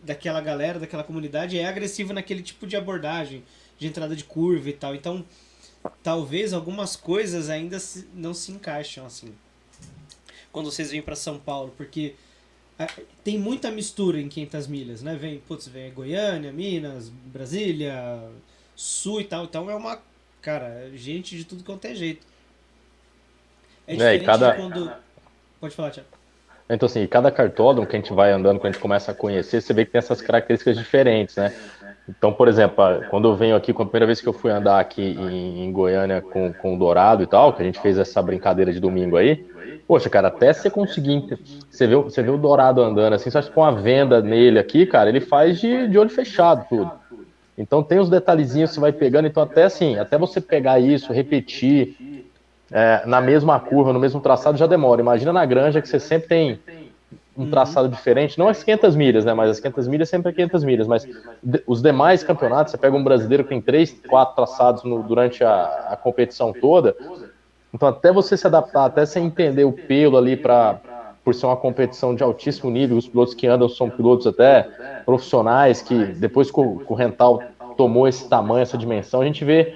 daquela 0.05 0.43
galera, 0.43 0.79
daquela 0.79 1.03
comunidade 1.03 1.59
é 1.59 1.65
agressivo 1.65 2.13
naquele 2.13 2.43
tipo 2.43 2.67
de 2.67 2.77
abordagem, 2.77 3.43
de 3.79 3.87
entrada 3.87 4.15
de 4.15 4.25
curva 4.25 4.69
e 4.69 4.75
tal. 4.75 4.95
Então, 4.95 5.25
talvez 6.03 6.53
algumas 6.53 6.97
coisas 6.97 7.49
ainda 7.49 7.79
não 8.13 8.35
se 8.35 8.53
encaixam 8.53 9.07
assim. 9.07 9.35
Quando 10.53 10.71
vocês 10.71 10.91
vêm 10.91 11.01
para 11.01 11.17
São 11.17 11.39
Paulo, 11.39 11.73
porque 11.79 12.15
tem 13.25 13.39
muita 13.39 13.71
mistura 13.71 14.21
em 14.21 14.29
500 14.29 14.67
milhas, 14.67 15.03
né? 15.03 15.15
Vem, 15.15 15.39
putz, 15.39 15.67
vem 15.67 15.93
Goiânia, 15.93 16.53
Minas, 16.53 17.09
Brasília, 17.09 18.21
Sul 18.75 19.21
e 19.21 19.25
tal. 19.25 19.45
Então 19.45 19.71
é 19.71 19.75
uma, 19.75 19.99
cara, 20.43 20.91
gente 20.95 21.37
de 21.37 21.45
tudo 21.45 21.65
quanto 21.65 21.87
é 21.87 21.95
jeito. 21.95 22.27
É 23.87 23.95
diferente 23.95 24.23
é, 24.23 24.27
cada... 24.27 24.55
quando... 24.55 24.93
Pode 25.61 25.75
falar, 25.75 25.91
Tiago. 25.91 26.09
Então, 26.69 26.87
assim, 26.87 27.07
cada 27.07 27.31
cartódromo 27.31 27.87
que 27.87 27.95
a 27.95 27.99
gente 27.99 28.13
vai 28.13 28.33
andando, 28.33 28.59
quando 28.59 28.71
a 28.71 28.73
gente 28.73 28.83
começa 28.83 29.13
a 29.13 29.15
conhecer, 29.15 29.61
você 29.61 29.73
vê 29.73 29.85
que 29.85 29.93
tem 29.93 30.01
essas 30.01 30.21
características 30.21 30.77
diferentes, 30.77 31.37
né? 31.37 31.55
Então, 32.09 32.33
por 32.33 32.49
exemplo, 32.49 32.77
quando 33.09 33.29
eu 33.29 33.37
venho 33.37 33.57
aqui, 33.57 33.73
com 33.73 33.83
a 33.83 33.87
primeira 33.87 34.07
vez 34.07 34.21
que 34.21 34.29
eu 34.29 34.33
fui 34.33 34.51
andar 34.51 34.81
aqui 34.81 35.03
em, 35.03 35.65
em 35.65 35.73
Goiânia 35.73 36.21
com, 36.21 36.53
com 36.53 36.75
o 36.75 36.79
Dourado 36.79 37.23
e 37.23 37.27
tal, 37.27 37.53
que 37.53 37.63
a 37.63 37.65
gente 37.65 37.81
fez 37.81 37.99
essa 37.99 38.21
brincadeira 38.21 38.73
de 38.73 38.81
domingo 38.81 39.17
aí, 39.17 39.47
Poxa, 39.87 40.11
cara, 40.11 40.29
até 40.29 40.53
você 40.53 40.69
conseguir. 40.69 41.39
Você 41.71 41.87
vê, 41.87 41.95
você 41.95 42.23
vê 42.23 42.31
o 42.31 42.37
Dourado 42.37 42.83
andando 42.83 43.13
assim, 43.13 43.31
só 43.31 43.41
com 43.43 43.65
a 43.65 43.71
venda 43.71 44.21
nele 44.21 44.59
aqui, 44.59 44.85
cara, 44.85 45.09
ele 45.09 45.21
faz 45.21 45.61
de, 45.61 45.89
de 45.89 45.99
olho 45.99 46.11
fechado 46.11 46.67
tudo. 46.69 46.91
Então 47.57 47.83
tem 47.83 47.99
os 47.99 48.11
detalhezinhos 48.11 48.71
que 48.71 48.75
você 48.75 48.81
vai 48.81 48.93
pegando, 48.93 49.27
então 49.27 49.43
até 49.43 49.65
assim, 49.65 49.99
até 49.99 50.19
você 50.19 50.41
pegar 50.41 50.79
isso, 50.79 51.13
repetir 51.13 52.27
é, 52.71 53.03
na 53.07 53.21
mesma 53.21 53.59
curva, 53.61 53.93
no 53.93 54.01
mesmo 54.01 54.21
traçado, 54.21 54.59
já 54.59 54.67
demora. 54.67 55.01
Imagina 55.01 55.33
na 55.33 55.47
granja 55.47 55.81
que 55.81 55.89
você 55.89 56.01
sempre 56.01 56.29
tem 56.29 56.61
um 57.37 57.49
traçado 57.51 57.89
diferente, 57.89 58.39
não 58.39 58.49
as 58.49 58.65
500 58.65 58.97
milhas, 58.97 59.25
né? 59.25 59.35
Mas 59.35 59.51
as 59.51 59.61
500 59.61 59.87
milhas 59.89 60.09
sempre 60.09 60.31
é 60.31 60.35
500 60.35 60.65
milhas, 60.65 60.87
mas 60.87 61.07
os 61.67 61.83
demais 61.83 62.25
campeonatos, 62.25 62.71
você 62.71 62.79
pega 62.79 62.97
um 62.97 63.05
brasileiro 63.05 63.45
que 63.45 63.51
tem 63.51 63.61
três, 63.61 63.95
quatro 64.09 64.35
traçados 64.35 64.83
no, 64.85 65.03
durante 65.03 65.45
a, 65.45 65.89
a 65.91 65.97
competição 65.97 66.53
toda, 66.53 66.97
então, 67.77 67.91
até 67.91 68.11
você 68.11 68.39
se 68.39 68.47
adaptar, 68.47 68.87
até 68.87 69.05
você 69.05 69.21
entender 69.21 69.65
o 69.65 69.73
pelo 69.73 70.17
ali 70.17 70.35
para 70.35 70.81
por 71.23 71.35
ser 71.35 71.45
uma 71.45 71.57
competição 71.57 72.15
de 72.15 72.23
altíssimo 72.23 72.71
nível, 72.71 72.97
os 72.97 73.07
pilotos 73.07 73.35
que 73.35 73.47
andam 73.49 73.69
são 73.69 73.91
pilotos 73.91 74.27
até 74.29 74.63
profissionais, 75.05 75.83
que 75.83 76.07
depois 76.13 76.51
que 76.53 76.59
o, 76.59 76.79
que 76.79 76.91
o 76.91 76.95
rental 76.95 77.43
tomou 77.77 78.09
esse 78.09 78.29
tamanho, 78.29 78.63
essa 78.63 78.79
dimensão, 78.79 79.21
a 79.21 79.25
gente 79.25 79.45
vê 79.45 79.75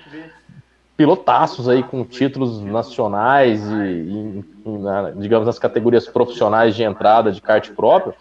pilotaços 0.96 1.68
aí 1.68 1.82
com 1.82 2.04
títulos 2.04 2.62
nacionais 2.62 3.68
e, 3.68 3.74
e, 3.74 4.44
e 4.64 5.20
digamos, 5.20 5.44
nas 5.44 5.58
categorias 5.58 6.06
profissionais 6.06 6.74
de 6.74 6.84
entrada 6.84 7.32
de 7.32 7.42
kart 7.42 7.68
próprio, 7.72 8.14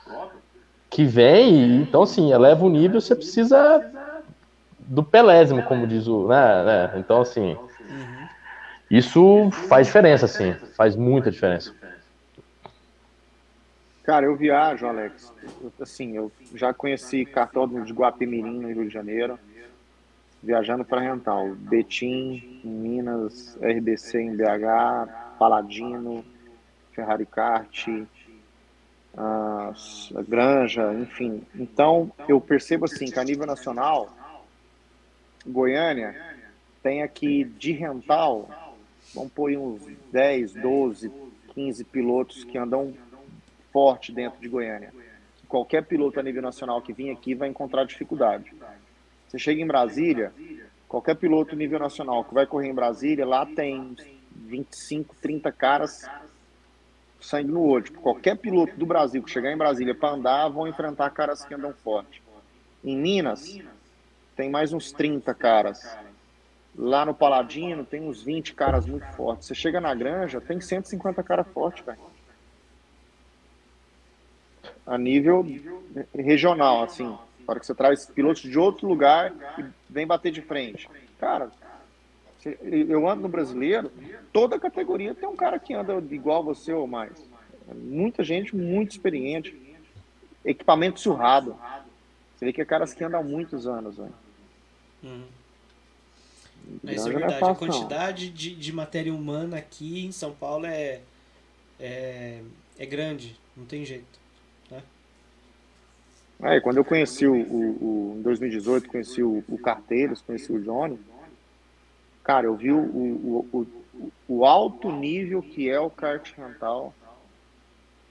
que 0.89 1.05
vem 1.05 1.53
e, 1.53 1.81
então, 1.83 2.01
assim, 2.01 2.33
eleva 2.33 2.65
o 2.65 2.69
nível, 2.69 2.99
você 2.99 3.15
precisa 3.15 3.81
do 4.79 5.03
pelésimo, 5.03 5.61
como 5.63 5.85
diz 5.85 6.07
o, 6.07 6.27
né, 6.27 6.63
né? 6.65 6.91
Então, 6.97 7.21
assim, 7.21 7.55
isso 8.89 9.51
faz 9.67 9.87
diferença, 9.87 10.25
assim, 10.25 10.53
faz 10.75 10.95
muita 10.95 11.29
diferença. 11.29 11.73
Cara, 14.03 14.25
eu 14.25 14.35
viajo, 14.35 14.87
Alex. 14.87 15.31
Assim, 15.79 16.17
eu 16.17 16.31
já 16.55 16.73
conheci 16.73 17.25
cartódromo 17.25 17.85
de 17.85 17.93
Guapimirim, 17.93 18.59
no 18.59 18.67
Rio 18.69 18.87
de 18.87 18.93
Janeiro, 18.93 19.37
viajando 20.41 20.83
para 20.83 21.01
Rental. 21.01 21.49
Betim, 21.55 22.59
Minas, 22.63 23.55
RBC 23.61 24.19
em 24.19 24.35
BH, 24.35 25.37
Paladino, 25.37 26.25
Ferrari 26.91 27.27
Kart, 27.27 27.87
a 29.15 29.73
Granja, 30.27 30.91
enfim. 30.93 31.43
Então, 31.53 32.11
eu 32.27 32.41
percebo 32.41 32.85
assim 32.85 33.05
que 33.05 33.19
a 33.19 33.23
nível 33.23 33.45
nacional, 33.45 34.09
Goiânia 35.45 36.15
tem 36.81 37.03
aqui 37.03 37.43
de 37.43 37.73
rental, 37.73 38.49
vamos 39.13 39.31
pôr 39.31 39.51
uns 39.57 39.81
10, 40.11 40.53
12, 40.53 41.11
15 41.53 41.83
pilotos 41.85 42.43
que 42.43 42.57
andam 42.57 42.93
forte 43.71 44.11
dentro 44.11 44.39
de 44.39 44.47
Goiânia. 44.47 44.93
Qualquer 45.47 45.83
piloto 45.83 46.19
a 46.19 46.23
nível 46.23 46.41
nacional 46.41 46.81
que 46.81 46.93
vir 46.93 47.11
aqui 47.11 47.33
vai 47.33 47.49
encontrar 47.49 47.83
dificuldade. 47.85 48.53
Você 49.27 49.39
chega 49.39 49.61
em 49.61 49.67
Brasília, 49.67 50.31
qualquer 50.87 51.15
piloto 51.15 51.55
nível 51.55 51.79
nacional 51.79 52.23
que 52.23 52.33
vai 52.33 52.45
correr 52.45 52.69
em 52.69 52.73
Brasília, 52.73 53.25
lá 53.25 53.45
tem 53.45 53.95
25, 54.31 55.15
30 55.21 55.51
caras 55.51 56.09
sangue 57.19 57.51
no 57.51 57.61
olho. 57.61 57.83
Tipo, 57.85 58.01
qualquer 58.01 58.37
piloto 58.37 58.75
do 58.75 58.85
Brasil 58.85 59.21
que 59.21 59.29
chegar 59.29 59.51
em 59.51 59.57
Brasília 59.57 59.93
para 59.93 60.15
andar 60.15 60.47
vão 60.49 60.67
enfrentar 60.67 61.09
caras 61.11 61.43
que 61.43 61.53
andam 61.53 61.73
forte. 61.73 62.21
Em 62.83 62.97
Minas, 62.97 63.59
tem 64.35 64.49
mais 64.49 64.71
uns 64.71 64.91
30 64.91 65.33
caras. 65.33 65.97
Lá 66.81 67.05
no 67.05 67.13
Paladino 67.13 67.83
tem 67.83 68.01
uns 68.01 68.23
20 68.23 68.53
caras 68.53 68.85
muito 68.85 69.05
fortes. 69.07 69.47
Você 69.47 69.53
chega 69.53 69.81
na 69.81 69.93
Granja, 69.93 70.39
tem 70.39 70.61
150 70.61 71.21
caras 71.21 71.45
fortes, 71.49 71.85
velho 71.85 71.99
a 74.89 74.97
nível 74.97 75.45
regional, 76.15 76.83
assim. 76.83 77.15
Para 77.45 77.59
que 77.59 77.65
você 77.65 77.75
traz 77.75 78.07
pilotos 78.07 78.41
de 78.41 78.57
outro 78.57 78.87
lugar 78.87 79.31
e 79.57 79.65
vem 79.87 80.05
bater 80.05 80.31
de 80.31 80.41
frente. 80.41 80.89
Cara, 81.19 81.51
eu 82.63 83.07
ando 83.07 83.21
no 83.21 83.29
brasileiro, 83.29 83.91
toda 84.33 84.59
categoria 84.59 85.13
tem 85.13 85.29
um 85.29 85.35
cara 85.35 85.59
que 85.59 85.75
anda 85.75 86.03
igual 86.09 86.43
você 86.43 86.73
ou 86.73 86.87
mais. 86.87 87.23
Muita 87.71 88.23
gente 88.23 88.55
muito 88.55 88.91
experiente. 88.91 89.55
Equipamento 90.43 90.99
surrado. 90.99 91.55
Você 92.35 92.45
vê 92.45 92.53
que 92.53 92.61
é 92.61 92.65
caras 92.65 92.93
que 92.93 93.03
andam 93.03 93.19
há 93.19 93.23
muitos 93.23 93.67
anos, 93.67 93.97
velho. 93.97 94.13
Uhum. 95.03 95.27
Mas 96.83 97.05
é 97.05 97.09
verdade, 97.09 97.43
a 97.43 97.55
quantidade 97.55 98.29
de, 98.29 98.55
de 98.55 98.73
matéria 98.73 99.13
humana 99.13 99.57
aqui 99.57 100.05
em 100.05 100.11
São 100.11 100.31
Paulo 100.31 100.65
é, 100.65 101.01
é, 101.79 102.41
é 102.77 102.85
grande, 102.85 103.39
não 103.55 103.65
tem 103.65 103.85
jeito. 103.85 104.19
É, 106.41 106.59
quando 106.61 106.77
eu 106.77 106.85
conheci 106.85 107.27
o, 107.27 107.33
o, 107.33 108.13
o 108.13 108.15
em 108.17 108.21
2018, 108.21 108.87
conheci 108.87 109.21
o, 109.21 109.43
o 109.49 109.57
Carteiros, 109.57 110.21
conheci 110.21 110.51
o 110.51 110.61
Johnny, 110.61 110.97
cara, 112.23 112.45
eu 112.45 112.55
vi 112.55 112.71
o, 112.71 112.79
o, 112.79 113.49
o, 113.51 114.11
o 114.27 114.45
alto 114.45 114.89
nível 114.89 115.41
que 115.41 115.69
é 115.69 115.79
o 115.79 115.89
kart 115.89 116.31
rental, 116.37 116.93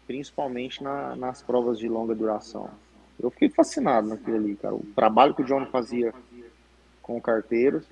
principalmente 0.06 0.82
na, 0.82 1.16
nas 1.16 1.40
provas 1.40 1.78
de 1.78 1.88
longa 1.88 2.14
duração. 2.14 2.68
Eu 3.18 3.30
fiquei 3.30 3.48
fascinado 3.48 4.08
naquilo 4.08 4.36
ali, 4.36 4.54
cara. 4.56 4.74
O 4.74 4.84
trabalho 4.94 5.34
que 5.34 5.42
o 5.42 5.44
Johnny 5.44 5.66
fazia 5.66 6.12
com 7.02 7.16
o 7.16 7.22
Carteiros 7.22 7.84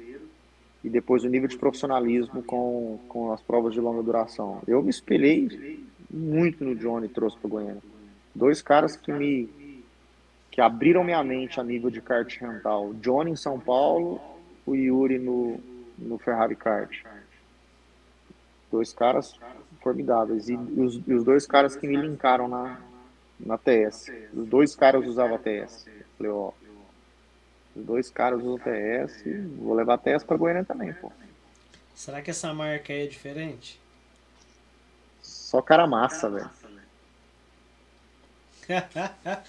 e 0.86 0.88
depois 0.88 1.24
o 1.24 1.28
nível 1.28 1.48
de 1.48 1.58
profissionalismo 1.58 2.44
com, 2.44 3.00
com 3.08 3.32
as 3.32 3.42
provas 3.42 3.74
de 3.74 3.80
longa 3.80 4.04
duração. 4.04 4.62
Eu 4.68 4.80
me 4.80 4.88
espelhei 4.88 5.84
muito 6.08 6.64
no 6.64 6.76
Johnny 6.76 7.08
trouxe 7.08 7.36
para 7.36 7.50
Goiânia. 7.50 7.82
Dois 8.32 8.62
caras 8.62 8.94
que 8.94 9.12
me 9.12 9.82
que 10.48 10.60
abriram 10.60 11.02
minha 11.02 11.22
mente 11.24 11.58
a 11.58 11.64
nível 11.64 11.90
de 11.90 12.00
kart 12.00 12.32
rental. 12.40 12.94
Johnny 12.94 13.32
em 13.32 13.36
São 13.36 13.58
Paulo, 13.58 14.20
o 14.64 14.76
Yuri 14.76 15.18
no, 15.18 15.58
no 15.98 16.18
Ferrari 16.18 16.54
Kart. 16.54 17.02
Dois 18.70 18.92
caras 18.92 19.36
formidáveis. 19.82 20.48
E 20.48 20.54
os, 20.54 21.02
e 21.04 21.12
os 21.12 21.24
dois 21.24 21.48
caras 21.48 21.74
que 21.74 21.88
me 21.88 21.96
linkaram 21.96 22.46
na, 22.46 22.78
na 23.40 23.58
TS. 23.58 24.12
Os 24.32 24.46
dois 24.46 24.76
caras 24.76 25.04
usavam 25.04 25.34
a 25.34 25.38
TS. 25.38 25.86
Falei, 26.16 26.32
ó, 26.32 26.52
os 27.76 27.84
dois 27.84 28.10
caras 28.10 28.40
usam 28.40 28.58
TS, 28.58 29.22
vou 29.58 29.74
levar 29.74 29.94
a 29.94 29.98
TS 29.98 30.24
pra 30.24 30.36
Goiânia 30.36 30.64
também, 30.64 30.92
pô. 30.94 31.12
Será 31.94 32.22
que 32.22 32.30
essa 32.30 32.52
marca 32.54 32.92
aí 32.92 33.04
é 33.04 33.06
diferente? 33.06 33.80
Só 35.22 35.60
cara 35.60 35.86
massa, 35.86 36.30
velho. 36.30 36.50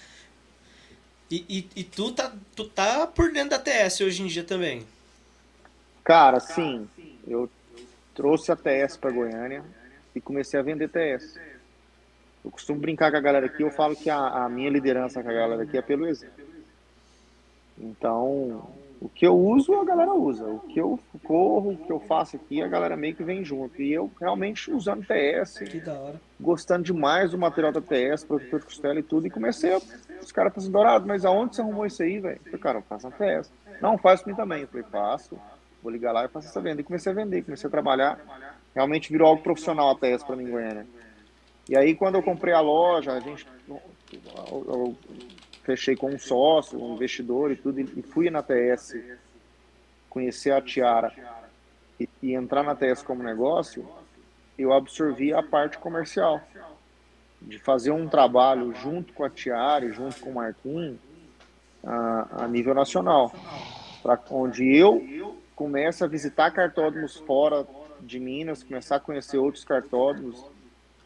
E, 1.30 1.44
e, 1.46 1.68
e, 1.80 1.84
tu, 1.84 2.10
tá, 2.12 2.32
tu 2.56 2.66
tá 2.66 3.06
por 3.06 3.30
dentro 3.30 3.50
da 3.50 3.58
TS 3.58 4.00
hoje 4.00 4.22
em 4.22 4.28
dia 4.28 4.44
também? 4.44 4.86
Cara, 6.02 6.40
sim. 6.40 6.88
Eu 7.26 7.50
trouxe 8.14 8.50
a 8.50 8.56
TS 8.56 8.96
para 8.96 9.10
Goiânia 9.10 9.62
e 10.14 10.22
comecei 10.22 10.58
a 10.58 10.62
vender 10.62 10.88
TS. 10.88 11.38
Eu 12.42 12.50
costumo 12.50 12.80
brincar 12.80 13.10
com 13.10 13.18
a 13.18 13.20
galera 13.20 13.44
aqui, 13.44 13.62
eu 13.62 13.70
falo 13.70 13.94
que 13.94 14.08
a, 14.08 14.16
a 14.16 14.48
minha 14.48 14.70
liderança 14.70 15.22
com 15.22 15.28
a 15.28 15.34
galera 15.34 15.64
aqui 15.64 15.76
é 15.76 15.82
pelo 15.82 16.06
exemplo. 16.06 16.47
Então, 17.80 18.68
o 19.00 19.08
que 19.08 19.26
eu 19.26 19.38
uso, 19.38 19.74
a 19.74 19.84
galera 19.84 20.12
usa. 20.12 20.44
O 20.44 20.60
que 20.60 20.80
eu 20.80 20.98
corro, 21.22 21.72
o 21.72 21.76
que 21.76 21.92
eu 21.92 22.00
faço 22.00 22.36
aqui, 22.36 22.60
a 22.62 22.66
galera 22.66 22.96
meio 22.96 23.14
que 23.14 23.22
vem 23.22 23.44
junto. 23.44 23.80
E 23.80 23.92
eu 23.92 24.10
realmente 24.20 24.72
usando 24.72 25.06
TS, 25.06 25.60
gostando 26.40 26.82
demais 26.82 27.30
do 27.30 27.38
material 27.38 27.72
da 27.72 27.80
TS, 27.80 28.24
protetor 28.24 28.60
de 28.60 28.66
costela 28.66 28.98
e 28.98 29.02
tudo. 29.02 29.26
E 29.26 29.30
comecei 29.30 29.72
a. 29.72 29.78
Os 30.20 30.32
caras 30.32 30.50
estão 30.50 30.62
assim, 30.62 30.72
dourados, 30.72 31.06
mas 31.06 31.24
aonde 31.24 31.54
você 31.54 31.62
arrumou 31.62 31.86
isso 31.86 32.02
aí, 32.02 32.18
velho? 32.18 32.40
Falei, 32.42 32.58
cara, 32.58 32.78
eu 32.78 32.82
faço 32.82 33.06
a 33.06 33.10
TS. 33.10 33.52
Não, 33.80 33.96
faz 33.96 34.20
pra 34.20 34.32
mim 34.32 34.36
também. 34.36 34.62
Eu 34.62 34.68
falei, 34.68 34.84
faço, 34.90 35.38
vou 35.80 35.92
ligar 35.92 36.12
lá 36.12 36.24
e 36.24 36.28
faço 36.28 36.48
essa 36.48 36.60
venda. 36.60 36.80
E 36.80 36.84
comecei 36.84 37.12
a 37.12 37.14
vender, 37.14 37.44
comecei 37.44 37.68
a 37.68 37.70
trabalhar. 37.70 38.18
Realmente 38.74 39.12
virou 39.12 39.28
algo 39.28 39.42
profissional 39.42 39.90
a 39.90 39.94
TS 39.94 40.24
pra 40.24 40.34
mim 40.34 40.50
Goiânia. 40.50 40.86
E 41.68 41.76
aí, 41.76 41.94
quando 41.94 42.16
eu 42.16 42.22
comprei 42.22 42.52
a 42.52 42.60
loja, 42.60 43.12
a 43.12 43.20
gente. 43.20 43.46
Eu, 43.68 43.80
eu, 44.50 44.96
fechei 45.68 45.94
com 45.94 46.08
um 46.08 46.18
sócio, 46.18 46.82
um 46.82 46.94
investidor 46.94 47.52
e 47.52 47.56
tudo, 47.56 47.78
e 47.78 48.00
fui 48.00 48.30
na 48.30 48.42
TS 48.42 48.96
conhecer 50.08 50.50
a 50.50 50.62
Tiara 50.62 51.12
e, 52.00 52.08
e 52.22 52.32
entrar 52.32 52.62
na 52.62 52.74
TS 52.74 53.02
como 53.02 53.22
negócio, 53.22 53.86
eu 54.58 54.72
absorvi 54.72 55.34
a 55.34 55.42
parte 55.42 55.76
comercial. 55.76 56.40
De 57.40 57.58
fazer 57.58 57.90
um 57.90 58.08
trabalho 58.08 58.74
junto 58.74 59.12
com 59.12 59.22
a 59.22 59.30
Tiara 59.30 59.84
e 59.84 59.92
junto 59.92 60.18
com 60.20 60.30
o 60.30 60.34
Marquinhos 60.34 60.98
a, 61.84 62.44
a 62.44 62.48
nível 62.48 62.74
nacional. 62.74 63.30
Para 64.02 64.18
onde 64.30 64.74
eu 64.74 65.36
começo 65.54 66.02
a 66.02 66.08
visitar 66.08 66.50
cartódromos 66.50 67.16
fora 67.18 67.66
de 68.00 68.18
Minas, 68.18 68.62
começar 68.62 68.96
a 68.96 69.00
conhecer 69.00 69.36
outros 69.36 69.64
cartódromos 69.64 70.42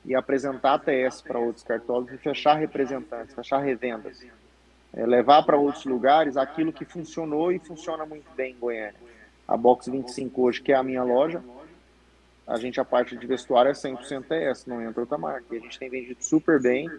e 0.04 0.14
apresentar 0.14 0.74
a 0.74 0.78
TS 0.78 1.20
para 1.20 1.38
outros 1.38 1.64
cartódromos 1.64 2.12
e 2.12 2.18
fechar 2.18 2.54
representantes, 2.54 3.34
fechar 3.34 3.58
revendas 3.58 4.24
é, 4.94 5.06
levar 5.06 5.42
para 5.44 5.56
outros 5.56 5.84
lugares 5.84 6.36
aquilo 6.36 6.72
que 6.72 6.84
funcionou 6.84 7.50
e 7.50 7.58
funciona 7.58 8.04
muito 8.04 8.30
bem 8.34 8.52
em 8.52 8.58
Goiânia. 8.58 8.94
A 9.46 9.56
Box 9.56 9.90
25 9.90 10.42
hoje, 10.42 10.62
que 10.62 10.72
é 10.72 10.76
a 10.76 10.82
minha 10.82 11.02
loja, 11.02 11.42
a 12.46 12.58
gente, 12.58 12.80
a 12.80 12.84
parte 12.84 13.16
de 13.16 13.26
vestuário 13.26 13.70
é 13.70 13.72
100% 13.72 14.24
TS, 14.24 14.66
não 14.66 14.82
entra 14.82 15.00
outra 15.00 15.16
marca. 15.16 15.46
E 15.54 15.58
a 15.58 15.60
gente 15.60 15.78
tem 15.78 15.88
vendido 15.88 16.22
super 16.22 16.60
bem, 16.60 16.90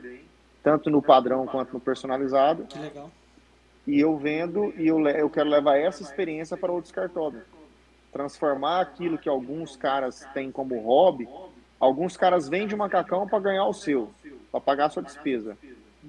tanto 0.63 0.89
no 0.89 1.01
padrão 1.01 1.45
quanto 1.45 1.73
no 1.73 1.79
personalizado. 1.79 2.63
Que 2.65 2.79
legal. 2.79 3.11
E 3.85 3.99
eu 3.99 4.17
vendo 4.17 4.73
e 4.77 4.87
eu, 4.87 5.05
eu 5.09 5.29
quero 5.29 5.49
levar 5.49 5.77
essa 5.77 6.01
experiência 6.01 6.55
para 6.55 6.71
outros 6.71 6.91
cartódromos. 6.91 7.47
Transformar 8.11 8.79
aquilo 8.81 9.17
que 9.17 9.27
alguns 9.27 9.75
caras 9.75 10.25
têm 10.33 10.51
como 10.51 10.79
hobby, 10.79 11.27
alguns 11.79 12.15
caras 12.15 12.47
vendem 12.47 12.77
macacão 12.77 13.27
para 13.27 13.39
ganhar 13.39 13.65
o 13.65 13.73
seu, 13.73 14.09
para 14.51 14.61
pagar 14.61 14.85
a 14.85 14.89
sua 14.89 15.03
despesa. 15.03 15.57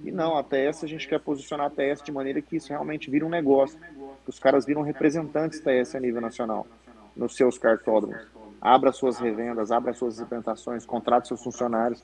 E 0.03 0.11
não, 0.11 0.37
a 0.37 0.43
TS 0.43 0.85
a 0.85 0.87
gente 0.87 1.07
quer 1.07 1.21
posicionar 1.21 1.67
a 1.67 1.71
TS 1.71 2.03
de 2.03 2.11
maneira 2.11 2.43
que 2.43 2.57
isso 2.57 2.69
realmente 2.69 3.11
vira 3.11 3.25
um 3.25 3.29
negócio. 3.29 3.79
Que 4.25 4.31
os 4.31 4.39
caras 4.39 4.65
viram 4.65 4.83
representantes 4.83 5.61
TS 5.61 5.95
a 5.95 6.01
nível 6.01 6.21
nacional 6.21 6.67
nos 7.15 7.37
seus 7.37 7.59
cartódromos. 7.59 8.27
Abra 8.61 8.93
suas 8.93 9.19
revendas, 9.19 9.71
abra 9.71 9.93
suas 9.93 10.19
representações, 10.19 10.87
contrate 10.87 11.29
seus 11.29 11.43
funcionários. 11.43 12.03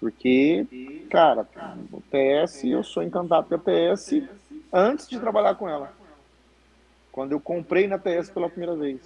Porque, 0.00 1.06
cara, 1.10 1.46
o 1.92 2.00
TS, 2.00 2.64
eu 2.64 2.84
sou 2.84 3.02
encantado 3.02 3.48
pela 3.48 3.60
TS 3.60 4.22
antes 4.72 5.08
de 5.08 5.18
trabalhar 5.18 5.54
com 5.54 5.68
ela. 5.68 5.92
Quando 7.10 7.32
eu 7.32 7.40
comprei 7.40 7.88
na 7.88 7.98
TS 7.98 8.30
pela 8.30 8.48
primeira 8.48 8.76
vez. 8.76 9.00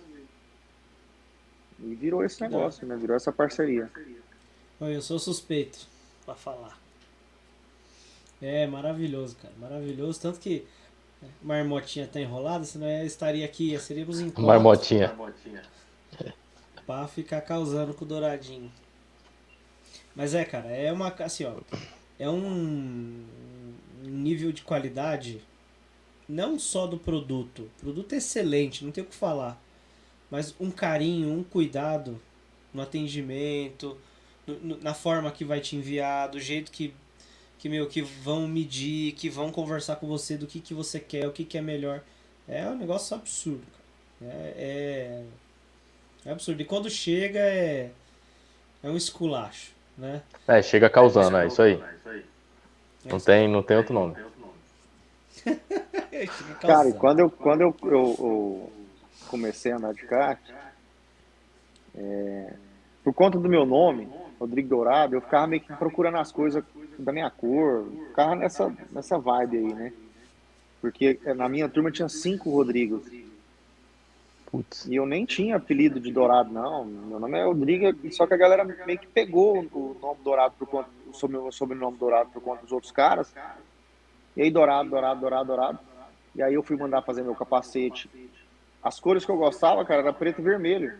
E 1.79 1.95
virou 1.95 2.25
esse 2.25 2.41
negócio, 2.41 2.87
né? 2.87 2.97
Virou 2.97 3.17
essa 3.17 3.33
parceria. 3.33 3.91
Eu 4.81 5.01
sou 5.01 5.19
suspeito 5.19 5.87
para 6.27 6.35
falar. 6.35 6.82
É 8.43 8.67
maravilhoso, 8.67 9.37
cara. 9.37 9.55
Maravilhoso. 9.57 10.21
Tanto 10.21 10.41
que 10.41 10.67
Marmotinha 11.41 12.07
tá 12.07 12.21
enrolada, 12.21 12.65
senão 12.65 12.89
eu 12.89 13.07
estaria 13.07 13.45
aqui, 13.45 13.79
seríamos 13.79 14.21
em 14.21 14.31
Marmotinha. 15.09 15.63
Pra 16.85 17.07
ficar 17.07 17.41
causando 17.43 17.95
com 17.95 18.05
o 18.05 18.09
douradinho. 18.09 18.71
Mas 20.15 20.35
é, 20.35 20.45
cara, 20.45 20.69
é 20.69 20.93
uma. 20.93 21.09
Assim, 21.09 21.45
ó. 21.45 21.55
É 22.19 22.29
um 22.29 23.25
nível 24.03 24.53
de 24.53 24.63
qualidade 24.63 25.41
não 26.29 26.59
só 26.59 26.87
do 26.87 26.99
produto. 26.99 27.71
O 27.79 27.81
produto 27.81 28.13
é 28.15 28.17
excelente, 28.17 28.85
não 28.85 28.93
tem 28.93 29.05
o 29.05 29.07
que 29.07 29.15
falar. 29.15 29.61
Mas 30.31 30.55
um 30.59 30.71
carinho, 30.71 31.31
um 31.33 31.45
cuidado 31.45 32.21
no 32.73 32.81
atendimento, 32.81 33.99
no, 34.47 34.55
no, 34.61 34.77
na 34.79 34.95
forma 34.95 35.31
que 35.31 35.45
vai 35.45 35.61
te 35.61 35.77
enviar, 35.77 36.29
do 36.29 36.41
jeito 36.41 36.73
que, 36.73 36.95
que, 37.63 37.69
meu, 37.69 37.87
que 37.87 38.03
vão 38.03 38.49
medir, 38.49 39.13
que 39.13 39.31
vão 39.31 39.53
conversar 39.53 39.95
com 39.95 40.09
você 40.09 40.37
do 40.37 40.49
que, 40.49 40.59
que 40.59 40.75
você 40.75 40.99
quer, 40.99 41.29
o 41.29 41.31
que, 41.31 41.45
que 41.45 41.57
é 41.57 41.63
melhor. 41.63 42.01
É 42.49 42.67
um 42.67 42.75
negócio 42.75 43.15
absurdo, 43.15 43.63
cara. 44.21 44.33
É, 44.35 44.55
é, 44.59 46.29
é 46.29 46.33
absurdo. 46.33 46.61
E 46.61 46.65
quando 46.65 46.91
chega 46.91 47.39
é, 47.39 47.93
é 48.83 48.91
um 48.91 48.97
esculacho, 48.97 49.71
né? 49.97 50.23
É, 50.49 50.61
chega 50.61 50.91
causando, 50.91 51.37
é, 51.37 51.47
isso 51.47 51.63
aí. 51.63 51.81
Não 53.05 53.21
tem, 53.21 53.47
não 53.47 53.63
tem 53.63 53.77
outro 53.77 53.95
nome. 53.95 54.17
Cara, 56.61 56.89
e 56.89 56.95
quando 56.95 57.21
eu, 57.21 57.31
quando 57.31 57.61
eu, 57.61 57.77
eu, 57.85 57.91
eu 57.93 58.73
comecei 59.29 59.71
a 59.71 59.77
andar 59.77 59.95
de 59.95 60.03
kart, 60.03 60.41
é, 61.95 62.55
por 63.05 63.15
conta 63.15 63.39
do 63.39 63.49
meu 63.49 63.65
nome, 63.65 64.09
Rodrigo 64.41 64.69
Dourado, 64.69 65.15
eu 65.15 65.21
ficava 65.21 65.47
meio 65.47 65.63
que 65.63 65.73
procurando 65.75 66.19
as 66.19 66.33
coisas 66.33 66.65
da 66.99 67.13
minha 67.13 67.31
cor, 67.31 67.87
ficava 68.09 68.35
nessa, 68.35 68.75
nessa 68.91 69.19
vibe 69.19 69.59
aí, 69.59 69.75
né? 69.75 69.93
Porque 70.81 71.19
na 71.37 71.49
minha 71.49 71.69
turma 71.69 71.91
tinha 71.91 72.09
cinco 72.09 72.51
Rodrigos. 72.51 73.03
Putz. 74.51 74.87
E 74.87 74.97
eu 74.97 75.07
nem 75.07 75.25
tinha 75.25 75.57
apelido 75.57 75.99
de 75.99 76.13
Dourado, 76.13 76.53
não. 76.53 76.85
Meu 76.85 77.19
nome 77.19 77.39
é 77.39 77.45
Rodrigo, 77.45 78.13
só 78.13 78.27
que 78.27 78.35
a 78.35 78.37
galera 78.37 78.65
meio 78.65 78.99
que 78.99 79.07
pegou 79.07 79.61
o 79.73 79.97
nome 80.01 80.21
Dourado 80.23 80.55
por 80.59 80.69
conta, 80.69 80.91
o 81.07 81.53
sobrenome 81.53 81.97
Dourado 81.97 82.31
por 82.31 82.43
conta 82.43 82.63
dos 82.63 82.73
outros 82.73 82.93
caras. 82.93 83.33
E 84.37 84.43
aí, 84.43 84.51
Dourado, 84.51 84.91
Dourado, 84.91 85.21
Dourado, 85.21 85.47
Dourado. 85.47 85.79
E 86.35 86.43
aí 86.43 86.55
eu 86.55 86.63
fui 86.63 86.77
mandar 86.77 87.03
fazer 87.03 87.23
meu 87.23 87.35
capacete. 87.35 88.11
As 88.83 88.99
cores 88.99 89.25
que 89.25 89.31
eu 89.31 89.37
gostava, 89.37 89.85
cara, 89.85 90.03
era 90.03 90.13
preto 90.13 90.41
e 90.41 90.45
vermelho. 90.45 90.93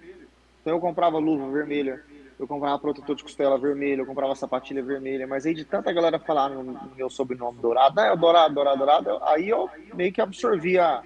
Então 0.61 0.75
eu 0.75 0.81
comprava 0.81 1.19
luva 1.19 1.51
vermelha, 1.51 2.03
eu 2.39 2.47
comprava 2.47 2.79
protetor 2.79 3.15
de 3.15 3.23
costela 3.23 3.59
vermelho, 3.59 4.03
eu 4.03 4.07
comprava 4.07 4.35
sapatilha 4.35 4.83
vermelha. 4.83 5.27
Mas 5.27 5.47
aí 5.47 5.55
de 5.55 5.65
tanta 5.65 5.93
galera 5.93 6.19
falar 6.19 6.51
no, 6.51 6.91
meu 6.97 7.09
sobrenome 7.09 7.59
Dourado, 7.61 7.97
né, 7.97 8.15
Dourado, 8.17 8.55
Dourado, 8.55 8.79
Dourado, 8.79 9.25
aí 9.25 9.49
eu 9.49 9.71
meio 9.95 10.13
que 10.13 10.21
absorvi 10.21 10.79
a, 10.79 11.03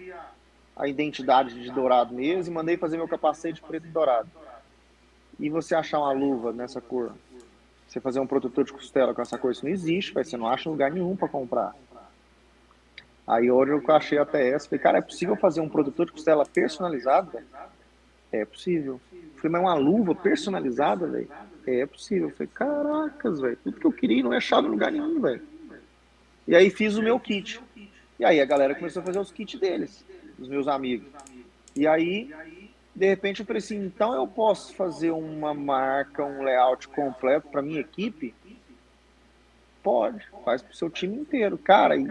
a 0.77 0.89
identidade 0.89 1.61
de 1.61 1.71
Dourado 1.71 2.15
mesmo 2.15 2.53
e 2.53 2.55
mandei 2.55 2.77
fazer 2.77 2.97
meu 2.97 3.09
capacete 3.09 3.61
preto 3.63 3.87
e 3.87 3.91
dourado. 3.91 4.29
E 5.39 5.51
você 5.51 5.75
achar 5.75 5.99
uma 5.99 6.13
luva 6.13 6.53
nessa 6.53 6.81
cor, 6.81 7.13
você 7.87 8.01
fazer 8.01 8.21
um 8.21 8.27
protetor 8.27 8.65
de 8.65 8.73
costela 8.73 9.15
com 9.15 9.21
essa 9.21 9.37
cor, 9.37 9.53
isso 9.53 9.65
não 9.65 9.73
existe, 9.73 10.13
você 10.13 10.37
não 10.37 10.47
acha 10.47 10.71
lugar 10.71 10.91
nenhum 10.91 11.15
para 11.15 11.29
comprar. 11.29 11.75
Aí 13.27 13.51
hoje 13.51 13.73
eu 13.73 13.83
achei 13.95 14.19
a 14.19 14.25
TS, 14.25 14.67
falei, 14.67 14.83
cara, 14.83 14.99
é 14.99 15.03
possível 15.03 15.37
fazer 15.37 15.61
um 15.61 15.69
produtor 15.69 16.07
de 16.07 16.13
costela 16.13 16.47
personalizado? 16.47 17.39
É 18.31 18.45
possível. 18.45 19.01
Falei, 19.37 19.53
mas 19.53 19.61
uma 19.61 19.75
luva 19.75 20.15
personalizada, 20.15 21.07
velho? 21.07 21.29
É 21.67 21.87
possível. 21.87 22.31
Falei, 22.31 22.51
caracas, 22.53 23.41
velho, 23.41 23.59
tudo 23.63 23.79
que 23.79 23.87
eu 23.87 23.93
queria 23.93 24.23
não 24.23 24.33
é 24.33 24.39
achado 24.39 24.67
em 24.67 24.71
lugar 24.71 24.93
nenhum, 24.93 25.21
velho. 25.21 25.43
E 26.47 26.55
aí 26.55 26.71
fiz 26.71 26.97
o 26.97 27.03
meu 27.03 27.19
kit. 27.19 27.61
E 28.19 28.25
aí 28.25 28.41
a 28.41 28.45
galera 28.45 28.75
começou 28.75 29.03
a 29.03 29.05
fazer 29.05 29.19
os 29.19 29.31
kits 29.31 29.59
deles, 29.59 30.05
dos 30.39 30.49
meus 30.49 30.69
amigos. 30.69 31.09
E 31.75 31.87
aí, 31.87 32.33
de 32.95 33.07
repente 33.07 33.41
eu 33.41 33.47
falei 33.47 33.59
assim, 33.59 33.85
então 33.85 34.15
eu 34.15 34.27
posso 34.27 34.75
fazer 34.75 35.11
uma 35.11 35.53
marca, 35.53 36.25
um 36.25 36.43
layout 36.43 36.89
completo 36.89 37.49
para 37.49 37.61
minha 37.61 37.81
equipe? 37.81 38.35
Pode, 39.83 40.27
faz 40.45 40.63
pro 40.63 40.75
seu 40.75 40.89
time 40.89 41.17
inteiro. 41.17 41.59
Cara, 41.59 41.97
e 41.97 42.09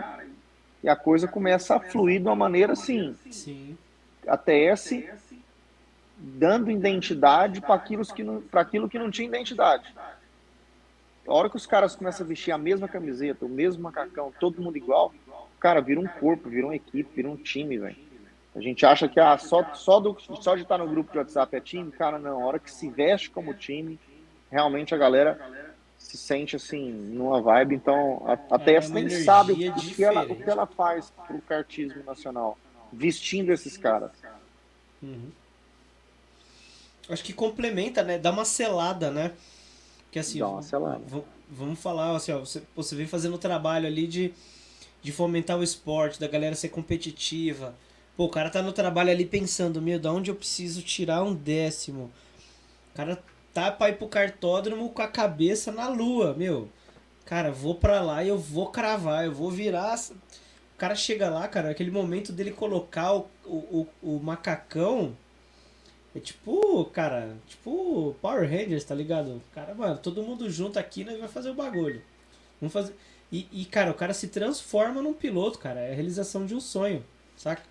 e 0.85 0.89
a 0.89 0.95
coisa 0.95 1.27
começa 1.27 1.75
a 1.75 1.79
fluir 1.79 2.21
de 2.21 2.27
uma 2.27 2.35
maneira 2.35 2.73
assim. 2.73 3.15
Sim. 3.31 3.75
A 4.27 4.37
TS 4.37 5.03
dando 6.17 6.71
identidade 6.71 7.61
para 7.61 7.75
aquilo, 7.75 8.05
que 8.05 8.23
não, 8.23 8.43
aquilo 8.53 8.89
que 8.89 8.99
não 8.99 9.11
tinha 9.11 9.27
identidade. 9.27 9.93
A 11.27 11.33
hora 11.33 11.49
que 11.49 11.55
os 11.55 11.65
caras 11.65 11.95
começam 11.95 12.25
a 12.25 12.29
vestir 12.29 12.51
a 12.51 12.57
mesma 12.57 12.87
camiseta, 12.87 13.45
o 13.45 13.49
mesmo 13.49 13.83
macacão, 13.83 14.31
todo 14.39 14.61
mundo 14.61 14.77
igual, 14.77 15.13
cara, 15.59 15.81
vira 15.81 15.99
um 15.99 16.07
corpo, 16.07 16.49
vira 16.49 16.67
uma 16.67 16.75
equipe, 16.75 17.15
vira 17.15 17.29
um 17.29 17.35
time, 17.35 17.77
velho. 17.77 18.05
A 18.55 18.61
gente 18.61 18.85
acha 18.85 19.09
que 19.09 19.19
ah, 19.19 19.37
só, 19.37 19.73
só, 19.73 19.99
do, 19.99 20.15
só 20.41 20.55
de 20.55 20.61
estar 20.61 20.77
no 20.77 20.87
grupo 20.87 21.11
de 21.11 21.17
WhatsApp 21.17 21.55
é 21.55 21.59
time, 21.59 21.91
cara, 21.91 22.17
não. 22.17 22.41
A 22.41 22.45
hora 22.45 22.59
que 22.59 22.71
se 22.71 22.89
veste 22.89 23.29
como 23.29 23.53
time, 23.53 23.99
realmente 24.49 24.95
a 24.95 24.97
galera 24.97 25.39
se 25.97 26.17
sente 26.17 26.55
assim, 26.55 26.91
numa 26.91 27.41
vibe, 27.41 27.75
então 27.75 28.23
a, 28.25 28.55
a 28.55 28.61
é 28.61 28.79
TS 28.79 28.91
nem 28.91 29.09
sabe 29.09 29.53
o, 29.53 29.55
que 29.73 30.03
ela, 30.03 30.23
o 30.23 30.35
que 30.35 30.49
ela 30.49 30.65
faz 30.65 31.11
pro 31.27 31.41
cartismo 31.41 32.03
nacional, 32.03 32.57
vestindo 32.93 33.51
esses 33.51 33.75
caras. 33.75 34.11
Uhum. 35.01 35.31
Acho 37.09 37.23
que 37.23 37.33
complementa, 37.33 38.03
né? 38.03 38.17
Dá 38.17 38.31
uma 38.31 38.45
selada, 38.45 39.11
né? 39.11 39.31
Que 40.11 40.19
assim, 40.19 40.39
Dá 40.39 40.47
uma 40.47 40.61
selada. 40.61 41.01
Vamos 41.49 41.79
falar, 41.79 42.15
assim, 42.15 42.31
ó, 42.31 42.39
você, 42.39 42.63
você 42.75 42.95
vem 42.95 43.05
fazendo 43.05 43.35
o 43.35 43.39
trabalho 43.39 43.85
ali 43.85 44.07
de, 44.07 44.33
de 45.01 45.11
fomentar 45.11 45.57
o 45.57 45.63
esporte, 45.63 46.19
da 46.19 46.27
galera 46.27 46.55
ser 46.55 46.69
competitiva. 46.69 47.75
Pô, 48.17 48.25
o 48.25 48.29
cara 48.29 48.49
tá 48.49 48.61
no 48.61 48.71
trabalho 48.71 49.11
ali 49.11 49.25
pensando, 49.25 49.81
meu, 49.81 49.99
da 49.99 50.11
onde 50.11 50.31
eu 50.31 50.35
preciso 50.35 50.81
tirar 50.81 51.21
um 51.23 51.35
décimo? 51.35 52.11
O 52.91 52.95
cara 52.95 53.21
tá 53.53 53.71
pra 53.71 53.89
ir 53.89 53.97
pro 53.97 54.07
cartódromo 54.07 54.89
com 54.89 55.01
a 55.01 55.07
cabeça 55.07 55.71
na 55.71 55.87
lua, 55.87 56.33
meu. 56.33 56.69
Cara, 57.25 57.51
vou 57.51 57.75
pra 57.75 58.01
lá 58.01 58.23
e 58.23 58.29
eu 58.29 58.37
vou 58.37 58.71
cravar, 58.71 59.25
eu 59.25 59.33
vou 59.33 59.51
virar. 59.51 59.99
O 60.75 60.77
cara 60.77 60.95
chega 60.95 61.29
lá, 61.29 61.47
cara, 61.47 61.71
aquele 61.71 61.91
momento 61.91 62.31
dele 62.31 62.51
colocar 62.51 63.13
o, 63.13 63.27
o, 63.45 63.87
o, 64.01 64.15
o 64.15 64.19
macacão. 64.23 65.15
É 66.15 66.19
tipo, 66.19 66.85
cara, 66.85 67.35
tipo 67.45 68.15
Power 68.21 68.49
Rangers, 68.49 68.85
tá 68.85 68.95
ligado? 68.95 69.41
Cara, 69.53 69.75
mano, 69.75 69.97
todo 69.97 70.23
mundo 70.23 70.49
junto 70.49 70.79
aqui, 70.79 71.03
nós 71.03 71.19
vai 71.19 71.27
fazer 71.27 71.49
o 71.49 71.53
bagulho. 71.53 72.01
Vamos 72.61 72.71
fazer. 72.71 72.95
E, 73.31 73.47
e, 73.51 73.65
cara, 73.65 73.91
o 73.91 73.93
cara 73.93 74.13
se 74.13 74.29
transforma 74.29 75.01
num 75.01 75.13
piloto, 75.13 75.59
cara. 75.59 75.81
É 75.81 75.91
a 75.91 75.95
realização 75.95 76.45
de 76.45 76.55
um 76.55 76.59
sonho, 76.61 77.03
saca? 77.35 77.63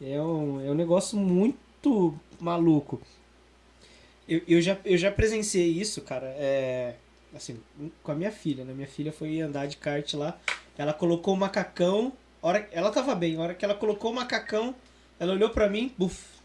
É 0.00 0.20
um, 0.20 0.60
é 0.60 0.70
um 0.70 0.74
negócio 0.74 1.16
muito 1.16 2.18
maluco. 2.40 3.00
Eu, 4.28 4.42
eu, 4.46 4.60
já, 4.60 4.76
eu 4.84 4.98
já 4.98 5.10
presenciei 5.10 5.68
isso, 5.68 6.02
cara, 6.02 6.26
é, 6.36 6.96
assim, 7.34 7.58
com 8.02 8.12
a 8.12 8.14
minha 8.14 8.30
filha, 8.30 8.64
né? 8.64 8.74
Minha 8.74 8.88
filha 8.88 9.12
foi 9.12 9.40
andar 9.40 9.66
de 9.66 9.76
kart 9.76 10.12
lá, 10.14 10.38
ela 10.76 10.92
colocou 10.92 11.32
o 11.32 11.36
macacão, 11.36 12.12
hora, 12.42 12.68
ela 12.70 12.90
tava 12.90 13.14
bem, 13.14 13.36
a 13.36 13.40
hora 13.40 13.54
que 13.54 13.64
ela 13.64 13.74
colocou 13.74 14.12
o 14.12 14.14
macacão, 14.14 14.74
ela 15.18 15.32
olhou 15.32 15.48
pra 15.48 15.68
mim, 15.68 15.94
buf. 15.96 16.37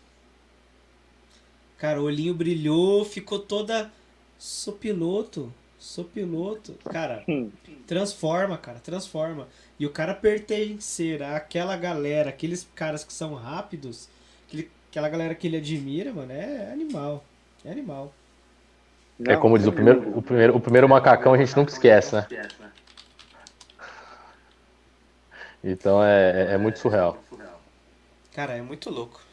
Cara, 1.83 1.99
o 1.99 2.05
olhinho 2.05 2.33
brilhou, 2.33 3.03
ficou 3.03 3.37
toda. 3.37 3.91
Sou 4.37 4.73
piloto, 4.73 5.53
sou 5.77 6.05
piloto. 6.05 6.75
Cara, 6.89 7.25
transforma, 7.85 8.57
cara, 8.57 8.79
transforma. 8.79 9.49
E 9.77 9.85
o 9.85 9.89
cara 9.89 10.13
pertencer 10.13 11.21
àquela 11.21 11.75
galera, 11.75 12.29
aqueles 12.29 12.65
caras 12.73 13.03
que 13.03 13.11
são 13.11 13.33
rápidos, 13.33 14.07
aquele, 14.47 14.71
aquela 14.89 15.09
galera 15.09 15.35
que 15.35 15.45
ele 15.45 15.57
admira, 15.57 16.13
mano, 16.13 16.31
é 16.31 16.71
animal. 16.71 17.21
É 17.65 17.71
animal. 17.71 18.13
Não, 19.19 19.33
é 19.33 19.35
como 19.35 19.57
diz, 19.57 19.67
o 19.67 19.73
primeiro, 19.73 20.17
o, 20.17 20.21
primeiro, 20.21 20.55
o 20.55 20.61
primeiro 20.61 20.87
macacão 20.87 21.33
a 21.33 21.37
gente 21.37 21.53
nunca 21.53 21.73
esquece, 21.73 22.15
né? 22.15 22.25
Então 25.61 26.01
é, 26.01 26.31
é, 26.31 26.53
é 26.53 26.57
muito 26.57 26.79
surreal. 26.79 27.21
Cara, 28.31 28.53
é 28.53 28.61
muito 28.61 28.89
louco. 28.89 29.32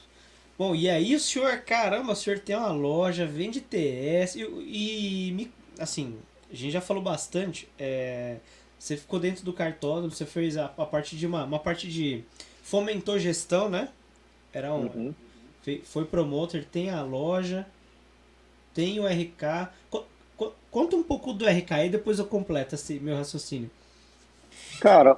Bom, 0.60 0.74
e 0.74 0.90
aí 0.90 1.14
o 1.14 1.18
senhor, 1.18 1.56
caramba, 1.60 2.12
o 2.12 2.14
senhor 2.14 2.38
tem 2.38 2.54
uma 2.54 2.70
loja, 2.70 3.24
vende 3.24 3.62
TS 3.62 4.36
e, 4.36 4.42
e 4.42 5.50
assim, 5.78 6.18
a 6.52 6.54
gente 6.54 6.70
já 6.70 6.82
falou 6.82 7.02
bastante. 7.02 7.66
É, 7.78 8.36
você 8.78 8.94
ficou 8.94 9.18
dentro 9.18 9.42
do 9.42 9.54
cartódromo, 9.54 10.10
você 10.10 10.26
fez 10.26 10.58
a, 10.58 10.66
a 10.76 10.84
parte 10.84 11.16
de 11.16 11.26
uma, 11.26 11.44
uma 11.44 11.58
parte 11.58 11.88
de 11.88 12.22
fomentou 12.62 13.18
gestão, 13.18 13.70
né? 13.70 13.88
Era 14.52 14.74
um, 14.74 14.84
uhum. 14.84 15.14
foi 15.82 16.04
promotor, 16.04 16.62
tem 16.62 16.90
a 16.90 17.00
loja 17.00 17.66
tem 18.74 19.00
o 19.00 19.06
RK. 19.06 19.70
conta 20.70 20.94
um 20.94 21.02
pouco 21.02 21.32
do 21.32 21.46
RK 21.46 21.86
e 21.86 21.88
depois 21.88 22.18
eu 22.18 22.26
completo 22.26 22.74
esse 22.74 23.00
meu 23.00 23.16
raciocínio. 23.16 23.70
Cara, 24.78 25.16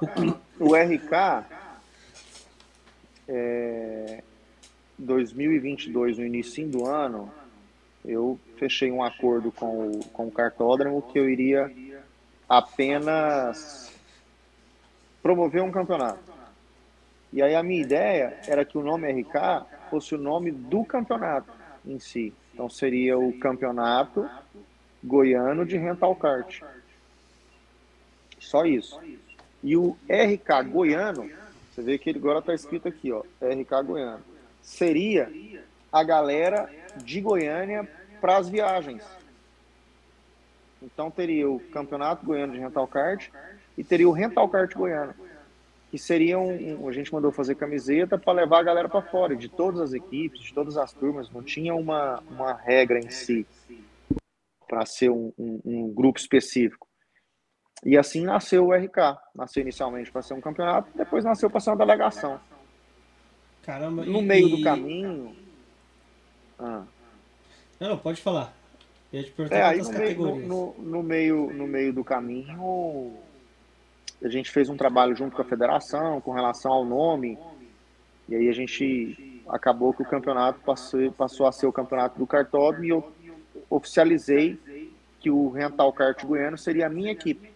o 0.57 0.73
RK 0.73 1.45
é, 3.27 4.23
2022, 4.97 6.17
no 6.17 6.25
início 6.25 6.67
do 6.67 6.85
ano, 6.85 7.31
eu 8.05 8.39
fechei 8.57 8.91
um 8.91 9.03
acordo 9.03 9.51
com 9.51 9.91
o, 9.91 9.99
com 10.09 10.27
o 10.27 10.31
cartódromo 10.31 11.01
que 11.01 11.17
eu 11.17 11.29
iria 11.29 11.71
apenas 12.47 13.93
promover 15.21 15.63
um 15.63 15.71
campeonato. 15.71 16.31
E 17.31 17.41
aí 17.41 17.55
a 17.55 17.63
minha 17.63 17.81
ideia 17.81 18.37
era 18.47 18.63
que 18.63 18.77
o 18.77 18.83
nome 18.83 19.09
RK 19.11 19.65
fosse 19.89 20.13
o 20.13 20.17
nome 20.17 20.51
do 20.51 20.83
campeonato 20.83 21.51
em 21.85 21.97
si. 21.97 22.33
Então 22.53 22.69
seria 22.69 23.17
o 23.17 23.37
campeonato 23.39 24.29
goiano 25.03 25.65
de 25.65 25.77
rental 25.77 26.15
kart. 26.15 26.61
Só 28.39 28.65
isso. 28.65 28.99
E 29.63 29.75
o 29.75 29.97
RK 30.07 30.69
goiano, 30.69 31.29
você 31.71 31.81
vê 31.81 31.97
que 31.97 32.09
ele 32.09 32.19
agora 32.19 32.39
está 32.39 32.53
escrito 32.53 32.87
aqui, 32.87 33.11
ó, 33.11 33.23
RK 33.41 33.83
goiano, 33.85 34.23
seria 34.63 35.29
a 35.91 36.03
galera 36.03 36.67
de 37.03 37.21
Goiânia 37.21 37.87
para 38.19 38.37
as 38.37 38.49
viagens. 38.49 39.03
Então 40.81 41.11
teria 41.11 41.49
o 41.49 41.59
Campeonato 41.59 42.25
Goiano 42.25 42.53
de 42.53 42.59
Rental 42.59 42.87
Kart 42.87 43.29
e 43.77 43.83
teria 43.83 44.07
o 44.07 44.11
Rental 44.11 44.49
Kart 44.49 44.73
Goiano, 44.73 45.13
que 45.91 45.97
seria 45.97 46.39
um, 46.39 46.87
a 46.87 46.91
gente 46.91 47.13
mandou 47.13 47.31
fazer 47.31 47.55
camiseta 47.55 48.17
para 48.17 48.33
levar 48.33 48.59
a 48.59 48.63
galera 48.63 48.89
para 48.89 49.01
fora, 49.01 49.35
de 49.35 49.47
todas 49.47 49.79
as 49.79 49.93
equipes, 49.93 50.41
de 50.41 50.53
todas 50.53 50.77
as 50.77 50.91
turmas, 50.91 51.29
não 51.29 51.43
tinha 51.43 51.75
uma, 51.75 52.21
uma 52.29 52.53
regra 52.53 52.99
em 52.99 53.09
si 53.09 53.45
para 54.67 54.85
ser 54.85 55.09
um, 55.09 55.31
um, 55.37 55.61
um, 55.63 55.93
grupo 55.93 56.19
específico. 56.19 56.87
E 57.85 57.97
assim 57.97 58.23
nasceu 58.23 58.65
o 58.65 58.73
RK. 58.73 59.19
Nasceu 59.35 59.61
inicialmente 59.61 60.11
para 60.11 60.21
ser 60.21 60.33
um 60.33 60.41
campeonato, 60.41 60.89
depois 60.95 61.23
nasceu 61.23 61.49
para 61.49 61.59
ser 61.59 61.69
uma 61.69 61.77
delegação. 61.77 62.39
Caramba, 63.63 64.05
no 64.05 64.19
e, 64.19 64.21
meio 64.21 64.49
do 64.49 64.61
caminho. 64.61 65.35
Ah. 66.59 66.83
Não, 67.79 67.97
pode 67.97 68.21
falar. 68.21 68.53
Eu 69.11 69.19
ia 69.19 69.25
te 69.25 69.31
perguntar 69.31 69.57
é, 69.57 69.63
aí 69.63 69.81
no 69.81 69.91
meio, 69.91 70.17
no, 70.17 70.35
no, 70.35 70.75
no, 70.79 71.03
meio, 71.03 71.53
no 71.53 71.67
meio 71.67 71.93
do 71.93 72.03
caminho, 72.03 73.13
a 74.23 74.27
gente 74.27 74.51
fez 74.51 74.69
um 74.69 74.77
trabalho 74.77 75.15
junto 75.15 75.35
com 75.35 75.41
a 75.41 75.45
federação 75.45 76.19
com 76.19 76.31
relação 76.31 76.71
ao 76.71 76.85
nome. 76.85 77.37
E 78.27 78.35
aí 78.35 78.49
a 78.49 78.53
gente 78.53 79.43
acabou 79.47 79.93
que 79.93 80.01
o 80.01 80.05
campeonato 80.05 80.59
passou, 80.61 81.11
passou 81.11 81.45
a 81.45 81.51
ser 81.51 81.67
o 81.67 81.73
campeonato 81.73 82.17
do 82.17 82.25
cartódromo 82.25 82.85
e 82.85 82.89
eu 82.89 83.13
oficializei 83.69 84.59
que 85.19 85.29
o 85.29 85.49
Rental 85.49 85.91
Kart 85.93 86.23
Goiano 86.25 86.57
seria 86.57 86.87
a 86.87 86.89
minha 86.89 87.11
equipe. 87.11 87.52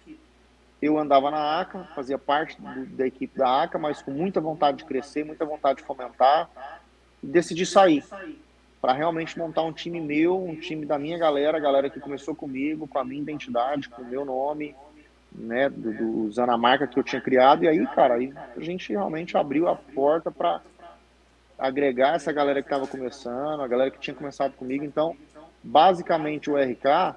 Eu 0.82 0.98
andava 0.98 1.32
na 1.32 1.60
ACA, 1.60 1.88
fazia 1.96 2.18
parte 2.18 2.60
do, 2.62 2.86
da 2.86 3.08
equipe 3.08 3.38
da 3.38 3.64
ACA, 3.64 3.80
mas 3.80 4.02
com 4.02 4.12
muita 4.12 4.40
vontade 4.40 4.78
de 4.78 4.86
crescer, 4.86 5.24
muita 5.24 5.44
vontade 5.44 5.80
de 5.80 5.86
fomentar, 5.86 6.50
e 7.24 7.28
decidi 7.28 7.66
sair 7.66 8.04
para 8.80 8.94
realmente 8.94 9.38
montar 9.38 9.64
um 9.64 9.74
time 9.74 10.00
meu, 10.00 10.42
um 10.42 10.56
time 10.56 10.86
da 10.86 11.00
minha 11.00 11.18
galera, 11.18 11.58
a 11.58 11.62
galera 11.62 11.90
que 11.90 12.00
começou 12.00 12.36
comigo, 12.36 12.88
com 12.88 13.00
a 13.00 13.04
minha 13.04 13.22
identidade, 13.22 13.90
com 13.90 14.04
o 14.04 14.06
meu 14.06 14.24
nome, 14.24 14.76
né, 15.32 15.70
do, 15.70 15.94
do, 15.94 16.26
usando 16.26 16.52
a 16.52 16.58
marca 16.58 16.88
que 16.88 16.98
eu 16.98 17.04
tinha 17.04 17.22
criado. 17.22 17.64
E 17.64 17.68
aí, 17.68 17.86
cara, 17.88 18.16
aí 18.16 18.34
a 18.56 18.60
gente 18.62 18.92
realmente 18.92 19.36
abriu 19.36 19.68
a 19.68 19.76
porta 19.76 20.32
para 20.32 20.62
agregar 21.58 22.16
essa 22.16 22.32
galera 22.32 22.62
que 22.62 22.68
estava 22.68 22.88
começando, 22.88 23.62
a 23.62 23.68
galera 23.68 23.90
que 23.90 24.00
tinha 24.00 24.16
começado 24.16 24.54
comigo. 24.54 24.86
Então, 24.86 25.16
basicamente 25.64 26.50
o 26.50 26.56
RK, 26.56 27.16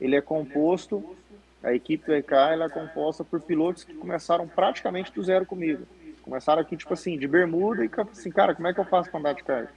ele 0.00 0.16
é 0.16 0.20
composto, 0.20 1.16
a 1.62 1.72
equipe 1.72 2.06
do 2.06 2.16
RK 2.16 2.32
ela 2.32 2.64
é 2.64 2.68
composta 2.68 3.22
por 3.24 3.40
pilotos 3.40 3.84
que 3.84 3.94
começaram 3.94 4.48
praticamente 4.48 5.12
do 5.12 5.22
zero 5.22 5.46
comigo. 5.46 5.86
Começaram 6.22 6.62
aqui, 6.62 6.76
tipo 6.76 6.92
assim, 6.92 7.18
de 7.18 7.26
bermuda 7.26 7.84
e 7.84 7.90
assim, 8.10 8.30
cara, 8.30 8.54
como 8.54 8.68
é 8.68 8.74
que 8.74 8.80
eu 8.80 8.84
faço 8.84 9.10
para 9.10 9.20
andar 9.20 9.32
de 9.34 9.42
kart? 9.42 9.70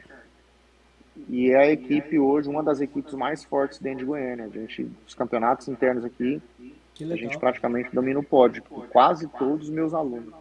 E 1.29 1.51
é 1.51 1.57
a 1.57 1.71
equipe 1.71 2.19
hoje, 2.19 2.49
uma 2.49 2.61
das 2.61 2.81
equipes 2.81 3.13
mais 3.13 3.43
fortes 3.43 3.79
dentro 3.79 3.99
de 3.99 4.05
Goiânia. 4.05 4.45
A 4.45 4.49
gente, 4.49 4.91
os 5.07 5.13
campeonatos 5.13 5.67
internos 5.67 6.03
aqui, 6.03 6.41
a 7.01 7.15
gente 7.15 7.38
praticamente 7.39 7.89
domina 7.93 8.19
o 8.19 8.23
pódio, 8.23 8.63
com 8.63 8.81
quase 8.81 9.27
todos 9.27 9.69
os 9.69 9.73
meus 9.73 9.93
alunos. 9.93 10.33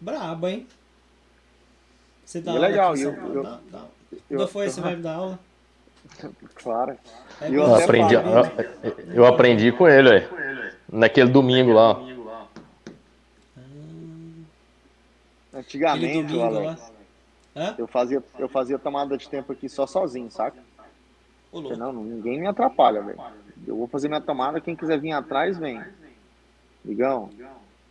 Brabo, 0.00 0.48
hein? 0.48 0.66
Você 2.24 2.40
dá 2.40 2.54
é 2.54 2.58
legal, 2.58 2.96
eu, 2.96 3.12
eu, 3.12 3.42
dá, 3.42 3.60
dá. 3.70 3.86
Quando 4.28 4.48
foi 4.48 4.68
você 4.68 4.80
vai 4.80 4.96
me 4.96 5.02
dar 5.02 5.14
aula? 5.14 5.38
Claro. 6.54 6.96
É 7.40 7.48
eu, 7.50 7.74
aprendi, 7.74 8.14
eu, 8.14 8.22
eu, 9.14 9.26
aprendi 9.26 9.72
com 9.72 9.88
ele, 9.88 10.08
ué. 10.08 10.28
naquele 10.90 11.30
domingo 11.30 11.72
lá. 11.72 12.00
Antigamente, 15.52 16.40
Alex, 16.40 16.92
eu 17.78 17.86
fazia, 17.86 18.22
eu 18.38 18.48
fazia 18.48 18.78
tomada 18.78 19.16
de 19.16 19.28
tempo 19.28 19.52
aqui 19.52 19.68
só 19.68 19.86
sozinho, 19.86 20.30
saca? 20.30 20.58
Porque 21.50 21.76
não, 21.76 21.92
ninguém 21.92 22.40
me 22.40 22.46
atrapalha, 22.46 23.02
velho. 23.02 23.20
Eu 23.66 23.76
vou 23.76 23.86
fazer 23.86 24.08
minha 24.08 24.20
tomada, 24.20 24.60
quem 24.60 24.74
quiser 24.74 24.98
vir 24.98 25.12
atrás, 25.12 25.58
vem. 25.58 25.82
Ligão, 26.84 27.30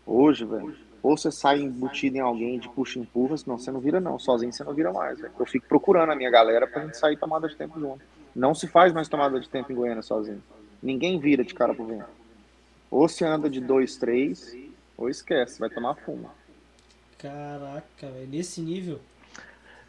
hoje, 0.06 0.44
velho, 0.46 0.76
ou 1.04 1.18
você 1.18 1.32
sai 1.32 1.60
embutido 1.60 2.18
em 2.18 2.20
alguém 2.20 2.60
de 2.60 2.70
puxa-empurra, 2.70 3.38
senão 3.38 3.58
você 3.58 3.72
não 3.72 3.80
vira 3.80 4.00
não. 4.00 4.20
Sozinho 4.20 4.54
você 4.54 4.64
não 4.64 4.74
vira 4.74 4.92
mais, 4.94 5.20
velho. 5.20 5.34
Eu 5.40 5.46
fico 5.46 5.66
procurando 5.68 6.12
a 6.12 6.16
minha 6.16 6.30
galera 6.30 6.68
pra 6.68 6.84
gente 6.84 6.98
sair 6.98 7.18
tomada 7.18 7.48
de 7.48 7.56
tempo 7.56 7.80
junto. 7.80 8.02
Não 8.36 8.54
se 8.54 8.68
faz 8.68 8.94
mais 8.94 9.08
tomada 9.08 9.40
de 9.40 9.50
tempo 9.50 9.72
em 9.72 9.76
Goiânia 9.76 10.02
sozinho. 10.02 10.42
Ninguém 10.82 11.20
vira 11.20 11.44
de 11.44 11.54
cara 11.54 11.74
pro 11.74 11.86
vento. 11.86 12.06
Ou 12.90 13.08
você 13.08 13.26
anda 13.26 13.50
de 13.50 13.60
dois, 13.60 13.96
três, 13.98 14.56
ou 14.98 15.10
esquece, 15.10 15.60
vai 15.60 15.70
tomar 15.70 15.96
fumo. 15.96 16.30
Caraca, 17.18 17.84
velho, 18.02 18.28
nesse 18.30 18.62
nível. 18.62 19.00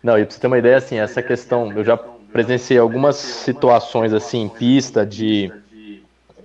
Não, 0.02 0.18
e 0.18 0.24
pra 0.24 0.34
você 0.34 0.40
ter 0.40 0.46
uma 0.46 0.58
ideia, 0.58 0.76
assim, 0.76 0.98
essa 0.98 1.22
questão, 1.22 1.72
eu 1.72 1.84
já 1.84 1.96
presenciei 1.96 2.78
algumas 2.78 3.16
situações, 3.16 4.12
assim, 4.12 4.42
em 4.42 4.48
pista 4.48 5.04
de, 5.06 5.52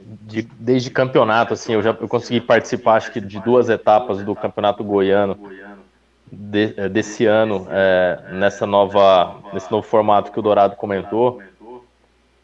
de 0.07 0.41
desde 0.41 0.89
campeonato, 0.89 1.53
assim, 1.53 1.73
eu 1.73 1.81
já 1.81 1.89
eu 1.99 2.07
consegui 2.07 2.39
participar, 2.39 2.95
acho 2.95 3.11
que, 3.11 3.19
de 3.19 3.39
duas 3.39 3.69
etapas 3.69 4.23
do 4.23 4.33
campeonato 4.33 4.83
goiano 4.83 5.37
de, 6.31 6.73
eh, 6.77 6.89
desse 6.89 7.25
ano, 7.25 7.67
é, 7.69 8.19
nessa 8.33 8.65
nova, 8.65 9.35
nesse 9.53 9.69
novo 9.69 9.85
formato 9.85 10.31
que 10.31 10.39
o 10.39 10.41
Dourado 10.41 10.75
comentou. 10.75 11.41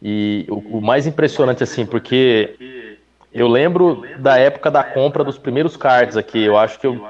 E 0.01 0.45
o, 0.49 0.77
o 0.79 0.81
mais 0.81 1.07
impressionante, 1.07 1.63
assim, 1.63 1.85
porque 1.85 2.99
eu 3.31 3.47
lembro 3.47 4.05
da 4.19 4.37
época 4.37 4.69
da 4.69 4.83
compra 4.83 5.23
dos 5.23 5.37
primeiros 5.37 5.77
cards 5.77 6.17
aqui, 6.17 6.43
eu 6.43 6.57
acho 6.57 6.77
que 6.79 6.87
eu 6.87 7.01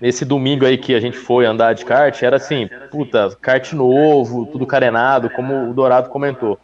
nesse 0.00 0.24
domingo 0.24 0.66
aí 0.66 0.76
que 0.76 0.94
a 0.94 1.00
gente 1.00 1.16
foi 1.16 1.46
andar 1.46 1.72
de 1.72 1.84
kart, 1.84 2.20
era 2.22 2.36
assim, 2.36 2.68
puta, 2.90 3.36
kart 3.40 3.72
novo, 3.72 4.46
tudo 4.46 4.66
carenado, 4.66 5.30
como 5.30 5.70
o 5.70 5.74
Dourado 5.74 6.08
comentou. 6.10 6.58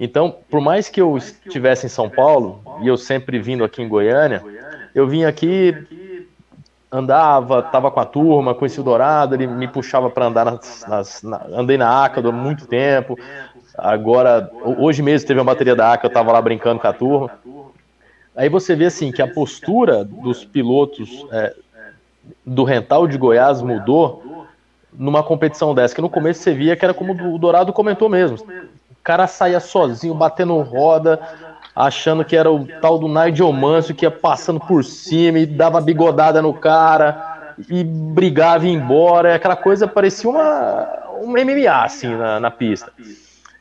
Então, 0.00 0.34
por 0.48 0.62
mais 0.62 0.88
que 0.88 0.98
eu 0.98 1.18
estivesse 1.18 1.84
em 1.84 1.90
São 1.90 2.08
Paulo, 2.08 2.62
e 2.80 2.88
eu 2.88 2.96
sempre 2.96 3.38
vindo 3.38 3.62
aqui 3.62 3.82
em 3.82 3.88
Goiânia, 3.88 4.42
eu 4.94 5.06
vim 5.06 5.24
aqui, 5.24 5.76
andava, 6.90 7.62
tava 7.62 7.90
com 7.90 8.00
a 8.00 8.06
turma, 8.06 8.54
conheci 8.54 8.80
o 8.80 8.82
Dourado, 8.82 9.34
ele 9.34 9.46
me 9.46 9.68
puxava 9.68 10.08
para 10.08 10.24
andar 10.24 10.46
nas, 10.46 10.86
nas 10.88 11.22
na, 11.22 11.46
andei 11.52 11.76
na 11.76 12.02
ACA 12.02 12.26
há 12.26 12.32
muito 12.32 12.66
tempo. 12.66 13.18
Agora, 13.76 14.50
hoje 14.78 15.02
mesmo 15.02 15.28
teve 15.28 15.38
uma 15.38 15.44
bateria 15.44 15.76
da 15.76 15.92
ACA, 15.92 16.06
eu 16.06 16.12
tava 16.12 16.32
lá 16.32 16.40
brincando 16.40 16.80
com 16.80 16.88
a 16.88 16.92
turma. 16.94 17.30
Aí 18.34 18.48
você 18.48 18.74
vê 18.74 18.86
assim 18.86 19.12
que 19.12 19.20
a 19.20 19.28
postura 19.28 20.02
dos 20.02 20.46
pilotos 20.46 21.26
é, 21.30 21.54
do 22.44 22.64
rental 22.64 23.06
de 23.06 23.18
Goiás 23.18 23.60
mudou 23.60 24.46
numa 24.94 25.22
competição 25.22 25.74
dessa, 25.74 25.94
que 25.94 26.00
no 26.00 26.08
começo 26.08 26.40
você 26.40 26.54
via 26.54 26.74
que 26.74 26.84
era 26.84 26.94
como 26.94 27.12
o 27.12 27.38
Dourado 27.38 27.70
comentou 27.70 28.08
mesmo. 28.08 28.38
Cara 29.02 29.26
saía 29.26 29.60
sozinho, 29.60 30.14
batendo 30.14 30.60
roda, 30.60 31.20
achando 31.74 32.24
que 32.24 32.36
era 32.36 32.50
o 32.50 32.66
tal 32.80 32.98
do 32.98 33.08
Nigel 33.08 33.52
Mansell 33.52 33.96
que 33.96 34.04
ia 34.04 34.10
passando 34.10 34.60
por 34.60 34.84
cima 34.84 35.38
e 35.38 35.46
dava 35.46 35.80
bigodada 35.80 36.42
no 36.42 36.52
cara 36.52 37.54
e 37.68 37.82
brigava 37.82 38.66
e 38.66 38.70
ia 38.70 38.74
embora. 38.74 39.34
Aquela 39.34 39.56
coisa 39.56 39.88
parecia 39.88 40.28
uma, 40.28 41.18
um 41.22 41.30
MMA 41.30 41.84
assim 41.84 42.14
na, 42.14 42.38
na 42.38 42.50
pista. 42.50 42.92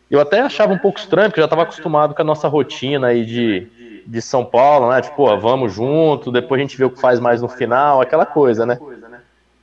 Eu 0.09 0.19
até 0.19 0.41
achava 0.41 0.73
um 0.73 0.77
pouco 0.77 0.99
estranho, 0.99 1.29
porque 1.29 1.41
já 1.41 1.45
estava 1.45 1.63
acostumado 1.63 2.13
com 2.13 2.21
a 2.21 2.25
nossa 2.25 2.47
rotina 2.47 3.07
aí 3.07 3.25
de 3.25 3.79
de 4.09 4.21
São 4.23 4.43
Paulo, 4.43 4.89
né? 4.89 5.01
Tipo, 5.01 5.23
ó, 5.23 5.37
vamos 5.37 5.71
junto, 5.71 6.31
depois 6.31 6.59
a 6.59 6.63
gente 6.63 6.75
vê 6.75 6.83
o 6.83 6.89
que 6.89 6.99
faz 6.99 7.19
mais 7.19 7.43
no 7.43 7.47
final, 7.47 8.01
aquela 8.01 8.25
coisa, 8.25 8.65
né? 8.65 8.79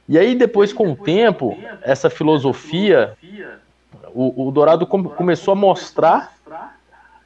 E 0.08 0.16
aí, 0.16 0.36
depois, 0.36 0.72
com 0.72 0.92
o 0.92 0.96
tempo, 0.96 1.58
essa 1.82 2.08
filosofia, 2.08 3.14
o, 4.16 4.48
o 4.48 4.50
Dourado 4.50 4.86
com, 4.86 5.04
começou 5.04 5.52
a 5.52 5.54
mostrar 5.54 6.32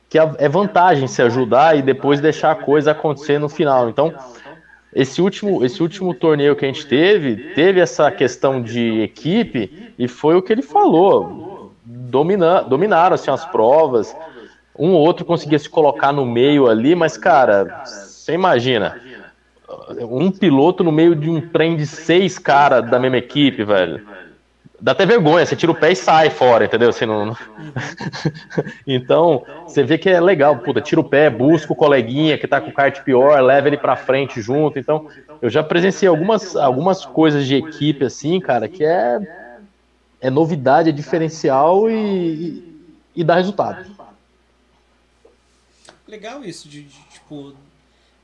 que 0.08 0.18
é 0.18 0.48
vantagem 0.48 1.06
se 1.06 1.22
ajudar 1.22 1.78
e 1.78 1.82
depois 1.82 2.20
deixar 2.20 2.50
a 2.50 2.56
coisa 2.56 2.90
acontecer 2.90 3.38
no 3.38 3.48
final. 3.48 3.88
Então, 3.88 4.12
esse 4.92 5.22
último, 5.22 5.64
esse 5.64 5.80
último 5.80 6.12
torneio 6.12 6.56
que 6.56 6.64
a 6.64 6.68
gente 6.68 6.84
teve, 6.84 7.54
teve 7.54 7.78
essa 7.78 8.10
questão 8.10 8.60
de 8.60 9.02
equipe 9.02 9.94
e 9.96 10.08
foi 10.08 10.34
o 10.34 10.42
que 10.42 10.52
ele 10.52 10.62
falou. 10.62 11.72
Domina, 11.84 12.60
dominaram 12.62 13.14
assim, 13.14 13.30
as 13.30 13.44
provas, 13.44 14.16
Um 14.76 14.92
ou 14.92 15.00
outro 15.00 15.24
conseguia 15.24 15.58
se 15.58 15.68
colocar 15.68 16.12
no 16.12 16.24
meio 16.24 16.68
ali, 16.68 16.94
mas, 16.94 17.16
cara, 17.16 17.82
você 17.84 18.32
imagina. 18.32 19.00
Um 20.00 20.30
piloto 20.30 20.82
no 20.82 20.90
meio 20.90 21.14
de 21.14 21.30
um 21.30 21.40
trem 21.40 21.76
de 21.76 21.86
seis 21.86 22.38
caras 22.38 22.90
da 22.90 22.98
mesma 22.98 23.18
equipe, 23.18 23.62
velho. 23.62 24.04
Dá 24.80 24.92
até 24.92 25.04
vergonha, 25.04 25.44
você 25.44 25.54
tira 25.54 25.72
o 25.72 25.74
pé 25.74 25.92
e 25.92 25.96
sai 25.96 26.30
fora, 26.30 26.64
entendeu? 26.64 26.88
Assim, 26.88 27.04
não... 27.04 27.36
então, 28.86 29.44
você 29.66 29.82
vê 29.82 29.98
que 29.98 30.08
é 30.08 30.18
legal, 30.18 30.58
puta, 30.58 30.80
tira 30.80 31.00
o 31.00 31.04
pé, 31.04 31.28
busca 31.28 31.72
o 31.72 31.76
coleguinha 31.76 32.38
que 32.38 32.48
tá 32.48 32.60
com 32.60 32.70
o 32.70 32.72
kart 32.72 33.02
pior, 33.02 33.38
leva 33.42 33.68
ele 33.68 33.76
pra 33.76 33.94
frente 33.94 34.40
junto. 34.40 34.78
Então, 34.78 35.06
eu 35.42 35.50
já 35.50 35.62
presenciei 35.62 36.08
algumas, 36.08 36.56
algumas 36.56 37.04
coisas 37.04 37.46
de 37.46 37.56
equipe, 37.56 38.06
assim, 38.06 38.40
cara, 38.40 38.68
que 38.68 38.82
é, 38.82 39.20
é 40.18 40.30
novidade, 40.30 40.88
é 40.88 40.92
diferencial 40.92 41.90
e, 41.90 42.64
e 43.14 43.22
dá 43.22 43.34
resultado. 43.34 43.84
Legal 46.08 46.42
isso, 46.42 46.68
de, 46.68 46.84
de 46.84 46.98
tipo, 47.12 47.52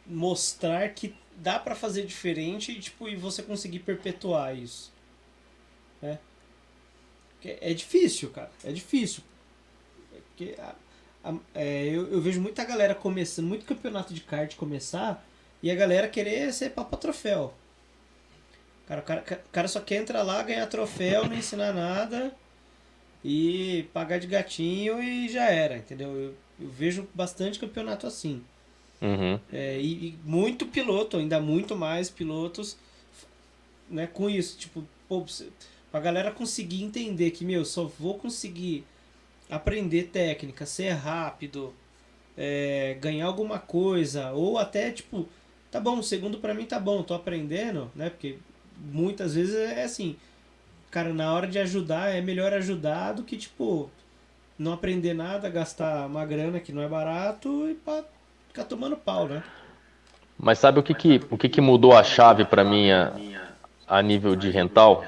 mostrar 0.07 0.89
que 0.89 1.15
dá 1.37 1.59
para 1.59 1.75
fazer 1.75 2.07
diferente 2.07 2.73
e, 2.73 2.81
tipo, 2.81 3.09
e 3.09 3.15
você 3.15 3.43
conseguir 3.43 3.81
perpetuar 3.81 4.57
isso. 4.57 4.96
É. 7.47 7.71
É 7.71 7.75
difícil, 7.75 8.31
cara. 8.31 8.51
É 8.65 8.73
difícil. 8.73 9.23
Porque 10.29 10.55
a, 10.59 10.75
a, 11.25 11.35
é, 11.55 11.87
eu, 11.87 12.11
eu 12.13 12.21
vejo 12.21 12.41
muita 12.41 12.65
galera 12.65 12.95
começando, 12.95 13.47
muito 13.47 13.65
campeonato 13.65 14.13
de 14.13 14.21
kart 14.21 14.55
começar 14.57 15.25
e 15.63 15.71
a 15.71 15.75
galera 15.75 16.09
querer 16.09 16.53
ser 16.53 16.71
papa 16.71 16.97
troféu. 16.97 17.55
Cara, 18.87 19.01
o 19.01 19.05
cara, 19.05 19.21
o 19.23 19.51
cara 19.51 19.69
só 19.69 19.81
quer 19.81 19.97
entrar 19.97 20.23
lá, 20.23 20.43
ganhar 20.43 20.67
troféu, 20.67 21.27
não 21.27 21.37
ensinar 21.37 21.73
nada 21.73 22.33
e 23.25 23.89
pagar 23.93 24.19
de 24.19 24.27
gatinho 24.27 25.03
e 25.03 25.29
já 25.29 25.51
era, 25.51 25.77
entendeu? 25.77 26.15
Eu, 26.15 26.35
eu 26.61 26.69
vejo 26.69 27.09
bastante 27.13 27.59
campeonato 27.59 28.07
assim. 28.07 28.45
Uhum. 29.03 29.41
É, 29.53 29.81
e, 29.81 30.09
e, 30.09 30.19
muito 30.25 30.67
piloto, 30.67 31.17
ainda 31.17 31.41
muito 31.41 31.75
mais 31.75 32.09
pilotos 32.09 32.77
né, 33.91 34.07
com 34.07 34.31
isso. 34.31 34.57
Tipo, 34.57 34.85
pô, 35.09 35.25
pra 35.91 36.01
galera 36.01 36.31
conseguir 36.31 36.83
entender 36.83 37.31
que, 37.31 37.45
meu, 37.45 37.65
só 37.65 37.85
vou 37.85 38.15
conseguir 38.15 38.85
aprender 39.51 40.05
técnica, 40.05 40.67
ser 40.67 40.91
rápido, 40.91 41.73
é, 42.37 42.97
ganhar 43.01 43.27
alguma 43.27 43.59
coisa, 43.59 44.33
ou 44.33 44.59
até, 44.59 44.91
tipo, 44.91 45.29
tá 45.71 45.81
bom, 45.81 46.03
segundo 46.03 46.39
para 46.39 46.55
mim 46.55 46.65
tá 46.65 46.79
bom, 46.79 47.03
tô 47.03 47.15
aprendendo, 47.15 47.91
né? 47.95 48.11
Porque 48.11 48.39
muitas 48.93 49.35
vezes 49.35 49.55
é 49.55 49.85
assim, 49.85 50.17
cara, 50.91 51.13
na 51.13 51.33
hora 51.33 51.47
de 51.47 51.59
ajudar 51.59 52.15
é 52.15 52.21
melhor 52.21 52.53
ajudar 52.53 53.13
do 53.13 53.23
que, 53.23 53.37
tipo, 53.37 53.91
não 54.59 54.73
aprender 54.73 55.15
nada, 55.15 55.49
gastar 55.49 56.07
uma 56.07 56.25
grana 56.25 56.61
que 56.61 56.73
não 56.73 56.83
é 56.83 56.89
barato 56.89 57.69
e 57.71 57.75
pra 57.75 58.05
ficar 58.49 58.65
tomando 58.65 58.97
pau, 58.97 59.29
né? 59.29 59.43
Mas 60.39 60.59
sabe 60.59 60.79
o 60.79 60.83
que 60.83 60.95
que, 60.95 61.21
o 61.31 61.39
que, 61.39 61.49
que 61.49 61.61
mudou 61.61 61.97
a 61.97 62.03
chave 62.03 62.45
para 62.45 62.63
mim 62.63 62.91
a, 62.91 63.13
a, 63.87 64.03
nível 64.03 64.37
de 64.37 64.51
rental? 64.51 65.05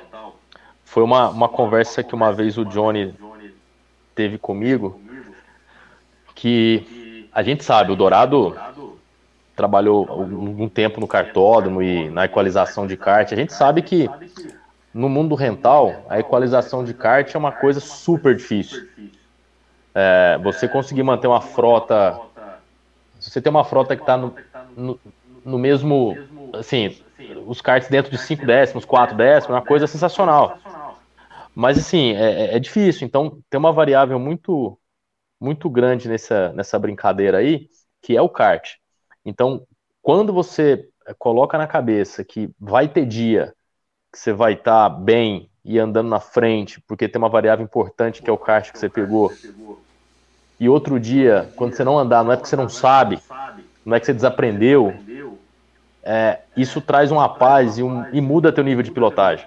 Foi 0.88 1.02
uma, 1.02 1.28
uma 1.28 1.48
conversa 1.50 2.02
que 2.02 2.14
uma 2.14 2.32
vez 2.32 2.56
o 2.56 2.64
Johnny 2.64 3.14
teve 4.14 4.38
comigo, 4.38 4.98
que 6.34 7.28
a 7.30 7.42
gente 7.42 7.62
sabe, 7.62 7.92
o 7.92 7.94
Dourado 7.94 8.56
trabalhou 9.54 10.06
algum 10.08 10.66
tempo 10.66 10.98
no 10.98 11.06
cartódromo 11.06 11.82
e 11.82 12.08
na 12.08 12.24
equalização 12.24 12.86
de 12.86 12.96
kart. 12.96 13.30
A 13.30 13.36
gente 13.36 13.52
sabe 13.52 13.82
que 13.82 14.08
no 14.94 15.10
mundo 15.10 15.34
rental, 15.34 16.06
a 16.08 16.18
equalização 16.18 16.82
de 16.82 16.94
kart 16.94 17.34
é 17.34 17.38
uma 17.38 17.52
coisa 17.52 17.80
super 17.80 18.34
difícil. 18.34 18.88
É, 19.94 20.38
você 20.42 20.66
conseguir 20.66 21.02
manter 21.02 21.26
uma 21.26 21.42
frota. 21.42 22.18
Você 23.20 23.42
tem 23.42 23.50
uma 23.50 23.64
frota 23.64 23.94
que 23.94 24.02
está 24.02 24.16
no, 24.16 24.34
no, 24.74 24.98
no, 25.44 25.58
mesmo. 25.58 26.16
Assim, 26.54 26.96
os 27.46 27.60
karts 27.60 27.90
dentro 27.90 28.10
de 28.10 28.16
5 28.16 28.46
décimos, 28.46 28.86
4 28.86 29.14
décimos, 29.14 29.50
é 29.50 29.60
uma 29.60 29.66
coisa 29.66 29.86
sensacional. 29.86 30.56
Mas, 31.60 31.76
assim, 31.76 32.12
é, 32.12 32.52
é, 32.52 32.54
é, 32.54 32.58
difícil. 32.60 33.04
Então, 33.04 33.42
tem 33.50 33.58
uma 33.58 33.72
variável 33.72 34.16
muito, 34.16 34.78
muito 35.40 35.68
grande 35.68 36.08
nessa, 36.08 36.52
nessa 36.52 36.78
brincadeira 36.78 37.38
aí, 37.38 37.68
que 38.00 38.16
é 38.16 38.22
o 38.22 38.28
kart. 38.28 38.76
Então, 39.24 39.66
quando 40.00 40.32
você 40.32 40.88
coloca 41.18 41.58
na 41.58 41.66
cabeça 41.66 42.22
que 42.22 42.48
vai 42.60 42.86
ter 42.86 43.04
dia 43.04 43.52
que 44.12 44.20
você 44.20 44.32
vai 44.32 44.52
estar 44.52 44.88
tá 44.88 44.96
bem 44.96 45.50
e 45.64 45.80
andando 45.80 46.08
na 46.08 46.20
frente, 46.20 46.80
porque 46.82 47.08
tem 47.08 47.20
uma 47.20 47.28
variável 47.28 47.64
importante 47.64 48.22
que 48.22 48.30
é 48.30 48.32
o 48.32 48.38
kart 48.38 48.70
que 48.70 48.78
você 48.78 48.88
pegou, 48.88 49.32
e 50.60 50.68
outro 50.68 51.00
dia, 51.00 51.52
quando 51.56 51.74
você 51.74 51.82
não 51.82 51.98
andar, 51.98 52.22
não 52.22 52.30
é 52.30 52.36
porque 52.36 52.48
você 52.48 52.54
não 52.54 52.68
sabe, 52.68 53.18
não 53.84 53.96
é 53.96 53.98
que 53.98 54.06
você 54.06 54.14
desaprendeu, 54.14 54.94
é, 56.04 56.38
isso 56.56 56.80
traz 56.80 57.10
uma 57.10 57.28
paz 57.28 57.78
e, 57.78 57.82
um, 57.82 58.08
e 58.14 58.20
muda 58.20 58.52
teu 58.52 58.62
nível 58.62 58.84
de 58.84 58.92
pilotagem. 58.92 59.44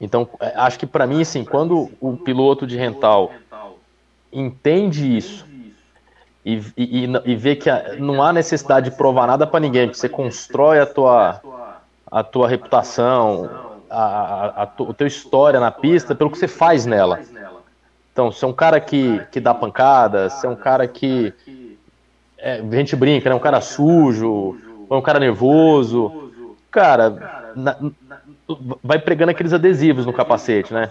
Então, 0.00 0.28
é, 0.40 0.52
acho 0.56 0.78
que 0.78 0.86
para 0.86 1.06
mim, 1.06 1.22
assim, 1.22 1.44
quando 1.44 1.90
o 2.00 2.16
piloto 2.16 2.66
de 2.66 2.76
rental 2.76 3.32
entende 4.32 5.16
isso 5.16 5.46
e, 6.44 6.62
e, 6.76 7.04
e 7.24 7.36
vê 7.36 7.56
que 7.56 7.68
não 7.98 8.22
há 8.22 8.32
necessidade 8.32 8.90
de 8.90 8.96
provar 8.96 9.26
nada 9.26 9.46
para 9.46 9.60
ninguém, 9.60 9.88
que 9.88 9.98
você 9.98 10.08
constrói 10.08 10.80
a 10.80 10.86
tua, 10.86 11.40
a 12.10 12.22
tua 12.22 12.48
reputação, 12.48 13.50
a, 13.90 14.02
a, 14.02 14.46
a, 14.46 14.62
a 14.62 14.66
tua 14.66 15.06
história 15.06 15.58
na 15.58 15.70
pista 15.70 16.14
pelo 16.14 16.30
que 16.30 16.38
você 16.38 16.48
faz 16.48 16.86
nela. 16.86 17.20
Então, 18.12 18.32
se 18.32 18.44
é 18.44 18.48
um 18.48 18.52
cara 18.52 18.80
que, 18.80 19.20
que 19.30 19.38
dá 19.38 19.54
pancada, 19.54 20.28
se 20.28 20.44
é 20.44 20.48
um 20.48 20.56
cara 20.56 20.88
que. 20.88 21.32
É, 22.36 22.60
a 22.60 22.76
gente 22.76 22.96
brinca, 22.96 23.28
né? 23.28 23.34
Um 23.34 23.40
cara 23.40 23.60
sujo, 23.60 24.56
ou 24.88 24.96
é 24.96 24.98
um 24.98 25.02
cara 25.02 25.20
nervoso. 25.20 26.32
Cara, 26.68 27.52
na, 27.54 27.76
vai 28.82 28.98
pregando 28.98 29.30
aqueles 29.30 29.52
adesivos 29.52 30.06
no 30.06 30.12
capacete, 30.12 30.72
né? 30.72 30.90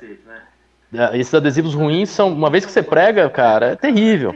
É, 0.94 1.18
esses 1.18 1.34
adesivos 1.34 1.74
ruins 1.74 2.10
são, 2.10 2.32
uma 2.32 2.50
vez 2.50 2.66
que 2.66 2.72
você 2.72 2.82
prega, 2.82 3.30
cara, 3.30 3.68
é 3.68 3.76
terrível. 3.76 4.34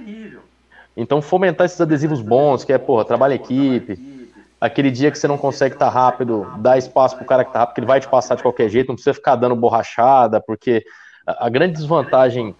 Então, 0.97 1.21
fomentar 1.21 1.65
esses 1.65 1.79
adesivos 1.79 2.21
bons, 2.21 2.63
que 2.63 2.73
é, 2.73 2.77
porra, 2.77 3.05
trabalho 3.05 3.33
em 3.33 3.35
equipe, 3.37 4.11
aquele 4.59 4.91
dia 4.91 5.09
que 5.09 5.17
você 5.17 5.27
não 5.27 5.37
consegue 5.37 5.75
estar 5.75 5.87
tá 5.87 5.91
rápido, 5.91 6.45
dá 6.57 6.77
espaço 6.77 7.15
pro 7.15 7.25
cara 7.25 7.45
que 7.45 7.53
tá 7.53 7.59
rápido, 7.59 7.75
que 7.75 7.79
ele 7.79 7.87
vai 7.87 7.99
te 7.99 8.07
passar 8.07 8.35
de 8.35 8.41
qualquer 8.41 8.69
jeito, 8.69 8.89
não 8.89 8.95
precisa 8.95 9.13
ficar 9.13 9.35
dando 9.35 9.55
borrachada, 9.55 10.41
porque 10.41 10.83
a, 11.25 11.49
grande 11.49 11.73
desvantagem 11.73 12.53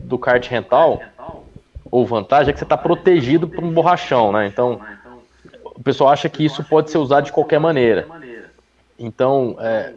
do 0.00 0.18
kart 0.18 0.46
rental, 0.46 1.02
ou 1.90 2.06
vantagem, 2.06 2.50
é 2.50 2.52
que 2.52 2.58
você 2.58 2.64
está 2.64 2.76
protegido 2.76 3.48
por 3.48 3.62
um 3.62 3.70
borrachão, 3.70 4.32
né? 4.32 4.46
Então, 4.46 4.80
o 5.64 5.82
pessoal 5.82 6.10
acha 6.10 6.28
que 6.28 6.44
isso 6.44 6.64
pode 6.64 6.90
ser 6.90 6.98
usado 6.98 7.24
de 7.24 7.32
qualquer 7.32 7.58
maneira. 7.58 8.06
Então, 8.98 9.56
é, 9.58 9.92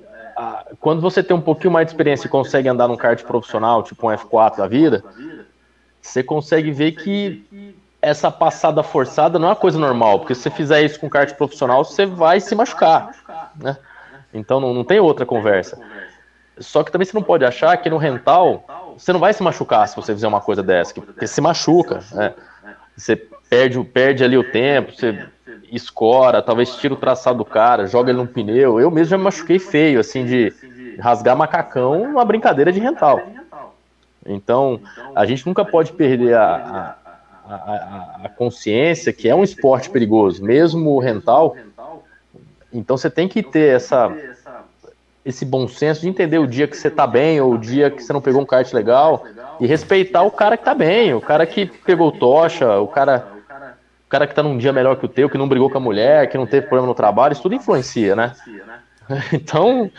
quando 0.80 1.02
você 1.02 1.24
tem 1.24 1.36
um 1.36 1.42
pouquinho 1.42 1.72
mais 1.72 1.88
de 1.88 1.94
experiência 1.94 2.28
e 2.28 2.30
consegue 2.30 2.68
andar 2.68 2.88
num 2.88 2.98
kart 2.98 3.22
profissional, 3.24 3.84
tipo 3.84 4.08
um 4.08 4.12
F4 4.12 4.58
da 4.58 4.68
vida, 4.68 5.04
você 6.02 6.22
consegue 6.22 6.72
ver 6.72 6.92
que 6.92 7.74
essa 8.02 8.30
passada 8.30 8.84
forçada 8.84 9.40
não 9.40 9.48
é 9.48 9.52
uma 9.52 9.56
coisa 9.56 9.80
normal, 9.80 10.20
porque 10.20 10.36
se 10.36 10.42
você 10.42 10.50
fizer 10.52 10.82
isso 10.84 11.00
com 11.00 11.10
kart 11.10 11.34
profissional, 11.36 11.84
você 11.84 12.06
vai 12.06 12.40
se 12.40 12.54
machucar, 12.54 13.12
né? 13.56 13.78
Então 14.34 14.60
não, 14.60 14.74
não 14.74 14.84
tem 14.84 15.00
outra 15.00 15.26
conversa. 15.26 15.80
Só 16.60 16.84
que 16.84 16.92
também 16.92 17.06
você 17.06 17.14
não 17.14 17.24
pode 17.24 17.44
achar 17.44 17.76
que 17.78 17.90
no 17.90 17.98
rental 17.98 18.66
você 18.98 19.12
não 19.12 19.20
vai 19.20 19.34
se 19.34 19.42
machucar 19.42 19.88
se 19.88 19.96
você 19.96 20.14
fizer 20.14 20.28
uma 20.28 20.42
coisa 20.42 20.62
dessa, 20.62 20.94
porque 20.94 21.28
se 21.28 21.42
machuca. 21.42 22.02
Né? 22.12 22.34
Você 22.96 23.16
perde, 23.50 23.84
perde 23.84 24.24
ali 24.24 24.38
o 24.38 24.52
tempo, 24.52 24.94
você 24.94 25.28
escora, 25.72 26.42
talvez 26.42 26.76
tira 26.76 26.94
o 26.94 26.98
traçado 26.98 27.38
do 27.38 27.46
cara, 27.46 27.88
joga 27.88 28.10
ele 28.10 28.18
num 28.18 28.28
pneu. 28.28 28.80
Eu 28.80 28.92
mesmo 28.92 29.12
já 29.12 29.18
me 29.18 29.24
machuquei 29.24 29.60
feio, 29.60 30.00
assim, 30.00 30.26
de 30.26 30.54
rasgar 31.00 31.36
macacão 31.36 32.02
uma 32.04 32.26
brincadeira 32.26 32.72
de 32.72 32.80
rental. 32.80 33.22
Então, 34.26 34.80
a 35.16 35.26
gente 35.26 35.46
nunca 35.46 35.64
pode 35.64 35.94
perder 35.94 36.36
a, 36.36 36.96
a, 37.48 37.54
a, 37.54 38.20
a 38.24 38.30
consciência 38.30 39.14
que 39.14 39.30
é 39.30 39.36
um 39.36 39.44
esporte 39.44 39.90
perigoso, 39.90 40.44
mesmo 40.44 40.92
o 40.92 41.00
rental. 41.00 41.56
Então, 42.74 42.98
você 42.98 43.10
tem 43.10 43.28
que 43.28 43.44
ter 43.44 43.76
essa 43.76 44.12
esse 45.26 45.44
bom 45.44 45.68
senso 45.68 46.02
de 46.02 46.08
entender 46.08 46.38
o 46.38 46.46
dia 46.46 46.68
que 46.68 46.78
você 46.78 46.88
tá 46.88 47.08
bem 47.08 47.42
ou 47.42 47.54
o 47.54 47.58
dia 47.58 47.90
que 47.90 48.04
você 48.04 48.14
não 48.14 48.22
pegou 48.22 48.44
um 48.44 48.46
kart 48.46 48.72
legal 48.72 49.26
e 49.60 49.66
respeitar 49.66 50.22
o 50.22 50.30
cara 50.30 50.56
que 50.56 50.64
tá 50.64 50.76
bem, 50.76 51.16
o 51.16 51.22
cara 51.22 51.48
que 51.48 51.66
pegou 51.66 52.12
tocha, 52.12 52.80
o 52.80 52.88
cara 52.88 53.35
cara 54.16 54.28
que 54.28 54.34
tá 54.34 54.42
num 54.42 54.58
dia 54.58 54.72
melhor 54.72 54.96
que 54.96 55.06
o 55.06 55.10
teu, 55.10 55.30
que 55.30 55.38
não 55.38 55.48
brigou 55.48 55.70
com 55.70 55.78
a 55.78 55.82
mulher, 55.82 56.30
que 56.30 56.38
não 56.38 56.48
teve 56.48 56.68
problema 56.68 56.88
no 56.88 56.96
trabalho, 56.96 57.34
isso 57.34 57.42
tudo 57.42 57.56
influencia, 57.56 58.16
né? 58.16 58.34
Então, 59.32 59.92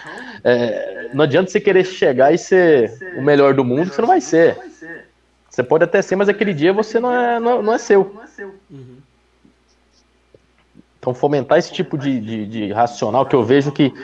é, 0.43 1.11
não 1.15 1.23
adianta 1.23 1.49
você 1.49 1.61
querer 1.61 1.85
chegar 1.85 2.33
e 2.33 2.39
ser 2.39 3.15
o 3.17 3.23
melhor 3.23 3.55
do 3.55 3.63
mundo, 3.63 3.93
você 3.93 4.01
não 4.01 4.09
vai 4.09 4.21
ser. 4.21 4.59
Você 5.49 5.63
pode 5.63 5.85
até 5.85 6.03
ser, 6.03 6.17
mas 6.17 6.29
aquele 6.29 6.53
dia 6.53 6.73
você 6.73 6.99
não 6.99 7.13
é, 7.13 7.39
não 7.39 7.61
é, 7.61 7.63
não 7.63 7.73
é 7.73 7.79
seu. 7.79 8.21
Então, 10.99 11.15
fomentar 11.15 11.57
esse 11.57 11.73
tipo 11.73 11.97
de, 11.97 12.19
de, 12.19 12.47
de 12.47 12.73
racional 12.73 13.25
que 13.25 13.37
eu 13.37 13.45
vejo 13.45 13.71
que 13.71 13.95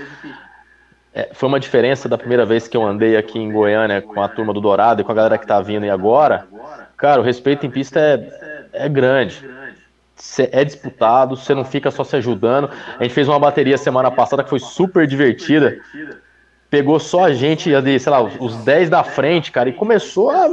é, 1.12 1.30
foi 1.32 1.48
uma 1.48 1.58
diferença 1.58 2.08
da 2.08 2.16
primeira 2.16 2.46
vez 2.46 2.68
que 2.68 2.76
eu 2.76 2.84
andei 2.84 3.16
aqui 3.16 3.40
em 3.40 3.50
Goiânia 3.50 4.00
com 4.00 4.22
a 4.22 4.28
turma 4.28 4.54
do 4.54 4.60
Dourado 4.60 5.00
e 5.00 5.04
com 5.04 5.10
a 5.10 5.16
galera 5.16 5.36
que 5.36 5.46
tá 5.46 5.60
vindo 5.60 5.84
e 5.84 5.90
agora. 5.90 6.46
Cara, 6.96 7.20
o 7.20 7.24
respeito 7.24 7.66
em 7.66 7.70
pista 7.70 7.98
é, 7.98 8.84
é 8.84 8.88
grande. 8.88 9.44
É 10.52 10.64
disputado, 10.64 11.36
você 11.36 11.54
não 11.54 11.64
fica 11.64 11.90
só 11.90 12.04
se 12.04 12.16
ajudando. 12.16 12.70
A 12.98 13.02
gente 13.02 13.14
fez 13.14 13.28
uma 13.28 13.38
bateria 13.38 13.76
semana 13.76 14.10
passada 14.10 14.44
que 14.44 14.50
foi 14.50 14.60
super 14.60 15.06
divertida. 15.06 15.78
Pegou 16.70 16.98
só 17.00 17.24
a 17.24 17.32
gente, 17.32 17.70
sei 17.98 18.12
lá, 18.12 18.22
os 18.22 18.56
10 18.64 18.88
da 18.88 19.02
frente, 19.02 19.50
cara, 19.50 19.68
e 19.68 19.72
começou 19.72 20.30
a 20.30 20.48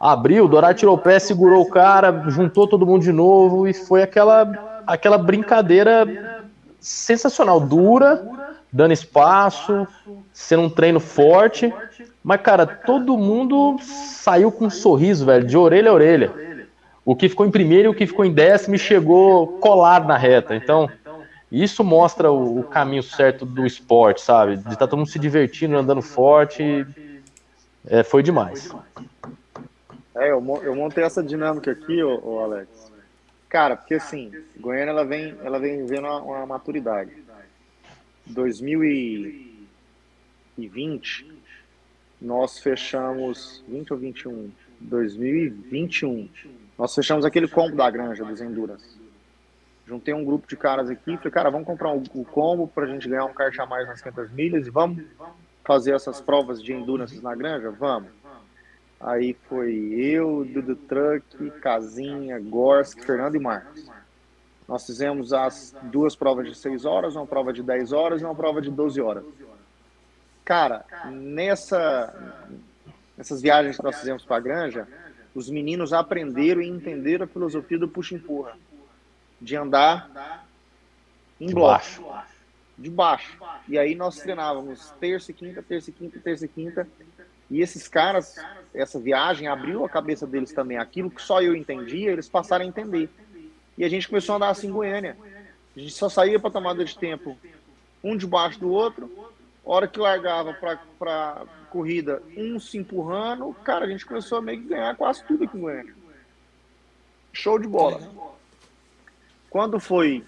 abrir. 0.00 0.40
O 0.40 0.48
Dourado 0.48 0.78
tirou 0.78 0.94
o 0.94 0.98
pé, 0.98 1.18
segurou 1.18 1.62
o 1.62 1.70
cara, 1.70 2.24
juntou 2.28 2.66
todo 2.66 2.86
mundo 2.86 3.02
de 3.02 3.12
novo 3.12 3.66
e 3.68 3.72
foi 3.72 4.02
aquela, 4.02 4.82
aquela 4.86 5.16
brincadeira 5.16 6.44
sensacional, 6.80 7.60
dura, 7.60 8.26
dando 8.72 8.92
espaço, 8.92 9.86
sendo 10.32 10.62
um 10.62 10.70
treino 10.70 11.00
forte. 11.00 11.72
Mas, 12.22 12.40
cara, 12.40 12.66
todo 12.66 13.16
mundo 13.16 13.76
saiu 13.80 14.52
com 14.52 14.66
um 14.66 14.70
sorriso, 14.70 15.24
velho, 15.24 15.46
de 15.46 15.56
orelha 15.56 15.90
a 15.90 15.94
orelha. 15.94 16.47
O 17.08 17.16
que 17.16 17.26
ficou 17.26 17.46
em 17.46 17.50
primeiro 17.50 17.88
e 17.88 17.88
o 17.88 17.94
que 17.94 18.06
ficou 18.06 18.22
em 18.22 18.30
décimo 18.30 18.76
chegou 18.76 19.58
colado 19.60 20.06
na 20.06 20.18
reta. 20.18 20.54
Então, 20.54 20.90
isso 21.50 21.82
mostra 21.82 22.30
o, 22.30 22.62
caminho 22.64 23.02
certo 23.02 23.46
do 23.46 23.64
esporte, 23.64 24.20
sabe? 24.20 24.58
De 24.58 24.64
estar 24.64 24.76
tá 24.76 24.86
todo 24.86 24.98
mundo 24.98 25.08
se 25.08 25.18
divertindo, 25.18 25.78
andando 25.78 26.02
forte. 26.02 26.86
É, 27.86 28.02
foi 28.02 28.22
demais. 28.22 28.70
É, 30.14 30.32
eu, 30.32 30.40
montei 30.42 31.02
essa 31.02 31.22
dinâmica 31.22 31.70
aqui, 31.70 32.02
ô, 32.02 32.20
ô, 32.22 32.40
Alex. 32.40 32.92
Cara, 33.48 33.74
porque 33.74 33.94
assim, 33.94 34.30
Goiânia 34.60 34.90
ela 34.90 35.06
vem, 35.06 35.34
ela 35.42 35.58
vem 35.58 35.86
vendo 35.86 36.08
uma, 36.08 36.20
uma 36.20 36.44
maturidade. 36.44 37.10
2020, 38.26 41.26
nós 42.20 42.58
fechamos 42.58 43.64
20 43.66 43.94
ou 43.94 43.98
21? 43.98 44.50
2021. 44.78 46.28
Nós 46.78 46.94
fechamos 46.94 47.24
aquele 47.24 47.48
combo 47.48 47.76
da 47.76 47.90
granja 47.90 48.24
dos 48.24 48.40
Endurance. 48.40 48.96
Juntei 49.84 50.14
um 50.14 50.24
grupo 50.24 50.46
de 50.46 50.56
caras 50.56 50.88
aqui, 50.88 51.16
falei, 51.16 51.32
cara, 51.32 51.50
vamos 51.50 51.66
comprar 51.66 51.90
o 51.90 51.96
um, 51.96 52.04
um 52.14 52.24
combo 52.24 52.68
para 52.68 52.84
a 52.84 52.86
gente 52.86 53.08
ganhar 53.08 53.24
um 53.24 53.32
kart 53.32 53.58
a 53.58 53.66
mais 53.66 53.88
nas 53.88 54.00
500 54.00 54.30
milhas 54.30 54.66
e 54.66 54.70
vamos 54.70 55.02
fazer 55.64 55.94
essas 55.94 56.20
provas 56.20 56.62
de 56.62 56.72
endurance 56.72 57.20
na 57.20 57.34
granja? 57.34 57.70
Vamos. 57.70 58.10
Aí 59.00 59.36
foi 59.48 59.74
eu, 59.98 60.44
Dudu 60.44 60.76
Truck, 60.76 61.50
Casinha, 61.60 62.38
Gorsk, 62.38 63.04
Fernando 63.04 63.34
e 63.34 63.40
Marcos. 63.40 63.90
Nós 64.68 64.84
fizemos 64.86 65.32
as 65.32 65.74
duas 65.84 66.14
provas 66.14 66.46
de 66.46 66.54
6 66.54 66.84
horas, 66.84 67.16
uma 67.16 67.26
prova 67.26 67.52
de 67.52 67.62
10 67.62 67.92
horas 67.92 68.20
e 68.20 68.24
uma 68.24 68.34
prova 68.34 68.60
de 68.60 68.70
12 68.70 69.00
horas. 69.00 69.24
Cara, 70.44 70.84
nessa, 71.06 72.14
nessas 73.16 73.40
viagens 73.40 73.76
que 73.76 73.82
nós 73.82 73.98
fizemos 73.98 74.24
para 74.24 74.36
a 74.36 74.40
granja, 74.40 74.86
os 75.34 75.48
meninos 75.48 75.92
aprenderam 75.92 76.60
e 76.60 76.68
entenderam 76.68 77.24
a 77.24 77.28
filosofia 77.28 77.78
do 77.78 77.88
puxa-empurra. 77.88 78.56
De 79.40 79.56
andar 79.56 80.46
em 81.40 81.52
bloco. 81.52 81.84
De 82.76 82.90
baixo. 82.90 83.38
E 83.68 83.78
aí 83.78 83.94
nós 83.94 84.16
treinávamos 84.16 84.90
terça 85.00 85.30
e 85.30 85.34
quinta, 85.34 85.62
terça 85.62 85.90
e 85.90 85.92
quinta, 85.92 86.18
terça 86.18 86.44
e 86.44 86.48
quinta. 86.48 86.88
E 87.50 87.60
esses 87.60 87.88
caras, 87.88 88.36
essa 88.74 88.98
viagem 88.98 89.48
abriu 89.48 89.84
a 89.84 89.88
cabeça 89.88 90.26
deles 90.26 90.52
também. 90.52 90.76
Aquilo 90.78 91.10
que 91.10 91.22
só 91.22 91.40
eu 91.40 91.56
entendia, 91.56 92.10
eles 92.10 92.28
passaram 92.28 92.64
a 92.64 92.68
entender. 92.68 93.08
E 93.76 93.84
a 93.84 93.88
gente 93.88 94.08
começou 94.08 94.34
a 94.34 94.36
andar 94.36 94.50
assim 94.50 94.68
em 94.68 94.72
Goiânia. 94.72 95.16
A 95.76 95.80
gente 95.80 95.92
só 95.92 96.08
saía 96.08 96.38
para 96.40 96.50
tomada 96.50 96.84
de 96.84 96.98
tempo, 96.98 97.38
um 98.02 98.16
debaixo 98.16 98.58
do 98.58 98.70
outro. 98.70 99.10
Hora 99.64 99.86
que 99.86 99.98
largava 99.98 100.52
para 100.98 101.46
corrida, 101.68 102.22
um 102.36 102.58
se 102.58 102.78
empurrando, 102.78 103.52
cara, 103.64 103.84
a 103.84 103.88
gente 103.88 104.04
começou 104.04 104.38
a 104.38 104.42
meio 104.42 104.60
que 104.62 104.68
ganhar 104.68 104.96
quase 104.96 105.24
tudo 105.24 105.44
aqui 105.44 105.56
em. 105.56 105.94
Show 107.32 107.58
de 107.58 107.68
bola. 107.68 108.00
Quando 109.48 109.78
foi 109.78 110.24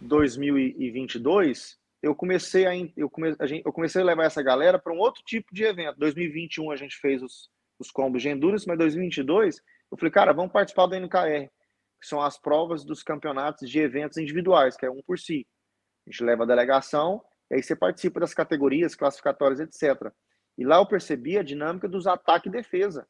2022, 0.00 1.78
eu 2.02 2.14
comecei 2.14 2.66
a, 2.66 2.72
eu 2.96 3.10
come, 3.10 3.36
a 3.38 3.46
gente, 3.46 3.62
eu 3.64 3.72
comecei 3.72 4.00
a 4.00 4.04
levar 4.04 4.24
essa 4.24 4.42
galera 4.42 4.78
para 4.78 4.92
um 4.92 4.98
outro 4.98 5.22
tipo 5.24 5.54
de 5.54 5.64
evento. 5.64 5.98
2021 5.98 6.70
a 6.70 6.76
gente 6.76 6.96
fez 6.96 7.22
os, 7.22 7.50
os 7.78 7.90
combos 7.90 8.22
de 8.22 8.28
endurance, 8.28 8.66
mas 8.66 8.78
2022 8.78 9.60
eu 9.90 9.98
falei, 9.98 10.12
cara, 10.12 10.32
vamos 10.32 10.52
participar 10.52 10.86
do 10.86 10.94
NKR, 10.94 11.50
que 12.00 12.06
são 12.06 12.20
as 12.20 12.38
provas 12.38 12.84
dos 12.84 13.02
campeonatos 13.02 13.68
de 13.68 13.78
eventos 13.80 14.16
individuais, 14.18 14.76
que 14.76 14.86
é 14.86 14.90
um 14.90 15.02
por 15.02 15.18
si. 15.18 15.46
A 16.06 16.10
gente 16.10 16.24
leva 16.24 16.44
a 16.44 16.46
delegação, 16.46 17.22
e 17.50 17.56
aí 17.56 17.62
você 17.62 17.74
participa 17.74 18.20
das 18.20 18.32
categorias, 18.32 18.94
classificatórias, 18.94 19.60
etc. 19.60 20.12
E 20.60 20.64
lá 20.64 20.76
eu 20.76 20.84
percebi 20.84 21.38
a 21.38 21.42
dinâmica 21.42 21.88
dos 21.88 22.06
ataque 22.06 22.50
e 22.50 22.52
defesa. 22.52 23.08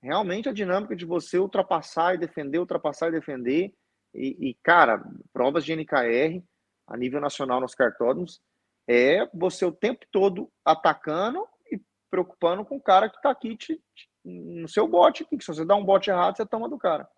Realmente 0.00 0.48
a 0.48 0.52
dinâmica 0.52 0.94
de 0.94 1.04
você 1.04 1.36
ultrapassar 1.36 2.14
e 2.14 2.18
defender, 2.18 2.60
ultrapassar 2.60 3.08
e 3.08 3.10
defender. 3.10 3.74
E, 4.14 4.50
e 4.50 4.54
cara, 4.62 5.02
provas 5.32 5.64
de 5.64 5.74
NKR, 5.74 6.40
a 6.86 6.96
nível 6.96 7.20
nacional 7.20 7.60
nos 7.60 7.74
cartódromos, 7.74 8.40
é 8.88 9.28
você 9.34 9.64
o 9.64 9.72
tempo 9.72 10.06
todo 10.12 10.48
atacando 10.64 11.44
e 11.72 11.80
preocupando 12.08 12.64
com 12.64 12.76
o 12.76 12.82
cara 12.82 13.10
que 13.10 13.16
está 13.16 13.32
aqui 13.32 13.56
te, 13.56 13.82
te, 13.96 14.08
no 14.24 14.68
seu 14.68 14.86
bote, 14.86 15.24
que 15.24 15.40
se 15.40 15.48
você 15.48 15.64
dá 15.64 15.74
um 15.74 15.84
bote 15.84 16.08
errado, 16.08 16.36
você 16.36 16.46
toma 16.46 16.68
do 16.68 16.78
cara. 16.78 17.08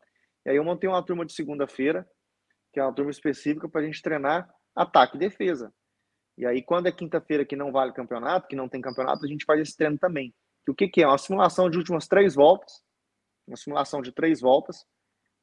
E 0.47 0.51
aí 0.51 0.57
eu 0.57 0.65
montei 0.65 0.89
uma 0.89 1.05
turma 1.05 1.27
de 1.27 1.35
segunda-feira, 1.35 2.09
que 2.73 2.81
é 2.81 2.83
uma 2.83 2.95
turma 2.95 3.11
específica 3.11 3.69
para 3.69 3.83
a 3.83 3.85
gente 3.85 4.01
treinar 4.01 4.49
ataque 4.75 5.17
e 5.17 5.21
defesa. 5.21 5.71
E 6.37 6.45
aí, 6.45 6.63
quando 6.63 6.87
é 6.87 6.93
quinta-feira 6.93 7.45
que 7.45 7.57
não 7.57 7.71
vale 7.71 7.93
campeonato, 7.93 8.49
que 8.49 8.57
não 8.57 8.69
tem 8.69 8.81
campeonato, 8.81 9.25
a 9.25 9.29
gente 9.29 9.45
faz 9.45 9.61
esse 9.61 9.77
treino 9.77 9.99
também. 9.99 10.35
O 10.69 10.75
que, 10.75 10.89
que 10.89 11.03
é? 11.03 11.07
Uma 11.07 11.19
simulação 11.19 11.71
de 11.71 11.79
últimas 11.79 12.09
três 12.09 12.35
voltas, 12.35 12.83
uma 13.47 13.57
simulação 13.57 14.03
de 14.03 14.11
três 14.11 14.41
voltas, 14.41 14.85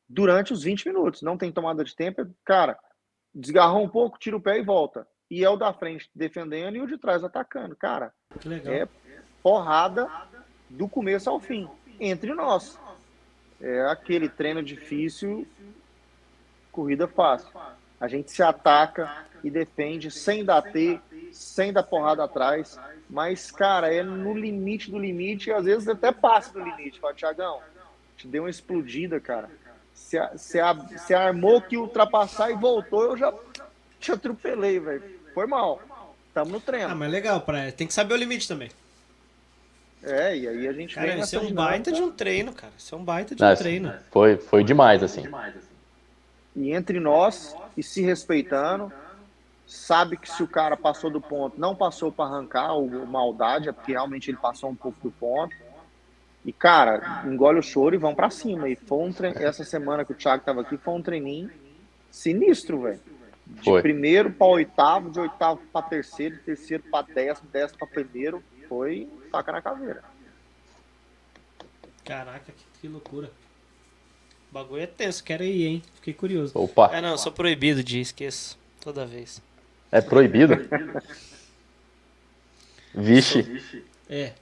durante 0.10 0.52
os 0.52 0.64
20 0.64 0.88
minutos. 0.88 1.22
Não 1.22 1.38
tem 1.38 1.52
tomada 1.52 1.84
de 1.84 1.96
tempo, 1.96 2.28
cara, 2.44 2.78
desgarrou 3.34 3.84
um 3.84 3.90
pouco, 3.90 4.20
tira 4.20 4.36
o 4.36 4.42
pé 4.42 4.58
e 4.58 4.64
volta. 4.64 5.08
E 5.30 5.46
é 5.46 5.50
o 5.50 5.56
da 5.56 5.74
frente 5.74 6.10
defendendo 6.14 6.76
e 6.76 6.82
o 6.82 6.88
de 6.88 6.98
trás 6.98 7.24
atacando. 7.24 7.76
Cara, 7.76 8.14
é 8.66 8.86
porrada 9.42 10.10
do 10.70 10.90
começo 10.90 11.30
ao 11.30 11.40
fim, 11.40 11.70
entre 12.00 12.34
nós. 12.34 12.78
É 13.62 13.86
aquele 13.86 14.28
treino 14.28 14.62
difícil, 14.62 15.48
corrida 16.72 17.08
fácil. 17.08 17.50
A 18.02 18.08
gente 18.08 18.32
se 18.32 18.44
ataca 18.44 19.26
e 19.42 19.50
defende 19.50 20.12
sem 20.12 20.44
dar 20.44 20.62
T, 20.62 21.00
sem 21.32 21.72
dar 21.72 21.84
porrada 21.84 22.26
atrás. 22.26 22.78
Mas, 23.10 23.50
cara, 23.52 23.94
é 23.94 24.04
no 24.04 24.34
limite 24.34 24.92
do 24.92 25.00
limite 25.00 25.50
e 25.50 25.54
às 25.54 25.64
vezes 25.64 25.88
até 25.88 26.12
passa 26.12 26.52
do 26.52 26.60
limite. 26.60 27.00
Fala, 27.00 27.14
Tiagão, 27.14 27.62
te 28.18 28.28
deu 28.28 28.44
uma 28.44 28.50
explodida, 28.50 29.20
cara 29.20 29.50
você 30.36 31.14
armou 31.14 31.62
que 31.62 31.78
ultrapassar 31.78 32.52
e 32.52 32.56
voltou, 32.56 33.04
eu 33.04 33.18
já 33.18 33.34
te 34.00 34.12
atropelei, 34.12 34.80
velho. 34.80 35.04
Foi 35.34 35.46
mal. 35.46 35.82
Tamo 36.34 36.52
no 36.52 36.60
treino. 36.60 36.90
Ah, 36.90 36.96
mas 36.96 37.12
legal, 37.12 37.42
pra... 37.42 37.72
tem 37.72 37.88
que 37.88 37.94
saber 37.94 38.14
o 38.14 38.18
limite 38.18 38.48
também. 38.48 38.70
É, 40.04 40.36
e 40.36 40.48
aí 40.48 40.68
a 40.68 40.74
gente 40.74 40.96
cara, 40.96 41.16
isso 41.16 41.36
é 41.36 41.40
um 41.40 41.54
baita 41.54 41.92
de 41.92 42.02
um 42.02 42.12
treino, 42.12 42.54
cara. 42.54 42.74
Isso 42.78 42.96
é 42.96 42.98
um 42.98 43.04
baita 43.04 43.36
de 43.36 43.44
um 43.44 43.56
treino. 43.56 43.94
Foi, 44.10 44.36
foi 44.36 44.64
demais, 44.64 45.04
assim. 45.04 45.24
E 46.56 46.72
entre 46.72 47.00
nós, 47.00 47.56
e 47.78 47.84
se 47.84 48.02
respeitando, 48.02 48.92
sabe 49.66 50.18
que 50.18 50.30
se 50.30 50.44
o 50.44 50.48
cara 50.48 50.76
passou 50.76 51.10
do 51.10 51.22
ponto, 51.22 51.60
não 51.60 51.76
passou 51.76 52.12
para 52.12 52.26
arrancar 52.26 52.74
o 52.78 53.08
maldade, 53.08 53.70
é 53.70 53.72
porque 53.72 53.94
realmente 53.94 54.30
ele 54.30 54.38
passou 54.38 54.70
um 54.70 54.76
pouco 54.76 55.00
do 55.02 55.12
ponto 55.12 55.56
e, 56.44 56.52
cara, 56.52 57.24
engole 57.26 57.60
o 57.60 57.64
choro 57.64 57.96
e 57.96 57.98
vão 57.98 58.16
para 58.16 58.30
cima. 58.30 58.68
E 58.68 58.76
foi 58.76 58.98
um 58.98 59.14
tre... 59.14 59.30
essa 59.36 59.64
semana 59.64 60.04
que 60.04 60.12
o 60.12 60.16
Thiago 60.16 60.44
tava 60.44 60.62
aqui, 60.62 60.76
foi 60.78 60.94
um 60.94 61.02
treininho 61.02 61.52
sinistro, 62.10 62.82
velho. 62.82 63.00
De 63.46 63.64
foi. 63.64 63.82
primeiro 63.82 64.32
para 64.32 64.48
oitavo, 64.48 65.10
de 65.10 65.20
oitavo 65.20 65.62
para 65.72 65.86
terceiro, 65.86 66.36
de 66.36 66.42
terceiro 66.42 66.84
para 66.90 67.06
décimo, 67.06 67.50
décimo 67.52 67.80
para 67.80 67.88
primeiro. 67.88 68.44
Foi 68.68 69.10
faca 69.30 69.52
na 69.52 69.62
caveira. 69.62 70.04
Caraca, 72.04 72.52
que, 72.52 72.66
que 72.80 72.88
loucura. 72.88 73.30
O 74.52 74.54
bagulho 74.54 74.82
é 74.82 74.86
tenso, 74.88 75.24
quero 75.24 75.46
ir, 75.46 75.66
hein? 75.66 75.84
Fiquei 75.96 76.14
curioso. 76.14 76.52
Opa. 76.56 76.92
É, 76.94 77.00
não, 77.00 77.18
sou 77.18 77.32
proibido 77.32 77.82
de 77.82 78.00
ir, 78.00 78.02
esqueço. 78.02 78.60
Toda 78.82 79.06
vez. 79.06 79.42
É 79.90 80.02
proibido? 80.02 80.56
Vixe. 82.94 83.84
É. 84.10 84.34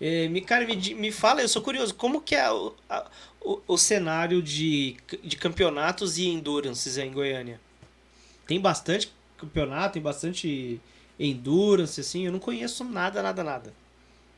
É, 0.00 0.28
me, 0.28 0.40
cara, 0.40 0.64
me, 0.64 0.76
me 0.94 1.12
fala, 1.12 1.42
eu 1.42 1.48
sou 1.48 1.60
curioso, 1.60 1.94
como 1.94 2.22
que 2.22 2.34
é 2.34 2.50
o, 2.50 2.74
a, 2.88 3.06
o, 3.42 3.60
o, 3.68 3.76
cenário 3.76 4.40
de, 4.40 4.96
de 5.22 5.36
campeonatos 5.36 6.16
e 6.16 6.26
endurances 6.26 6.96
em 6.96 7.12
Goiânia? 7.12 7.60
Tem 8.46 8.58
bastante 8.58 9.12
campeonato, 9.36 9.94
tem 9.94 10.02
bastante 10.02 10.80
endurance, 11.18 12.00
assim? 12.00 12.24
Eu 12.24 12.32
não 12.32 12.38
conheço 12.38 12.82
nada, 12.82 13.22
nada, 13.22 13.44
nada. 13.44 13.74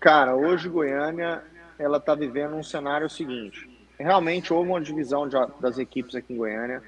Cara, 0.00 0.34
hoje 0.34 0.68
Goiânia, 0.68 1.44
ela 1.78 2.00
tá 2.00 2.12
vivendo 2.12 2.56
um 2.56 2.62
cenário 2.64 3.08
seguinte. 3.08 3.70
Realmente 4.02 4.52
houve 4.52 4.70
uma 4.70 4.80
divisão 4.80 5.28
de, 5.28 5.36
das 5.60 5.78
equipes 5.78 6.14
aqui 6.14 6.34
em 6.34 6.36
Goiânia. 6.36 6.82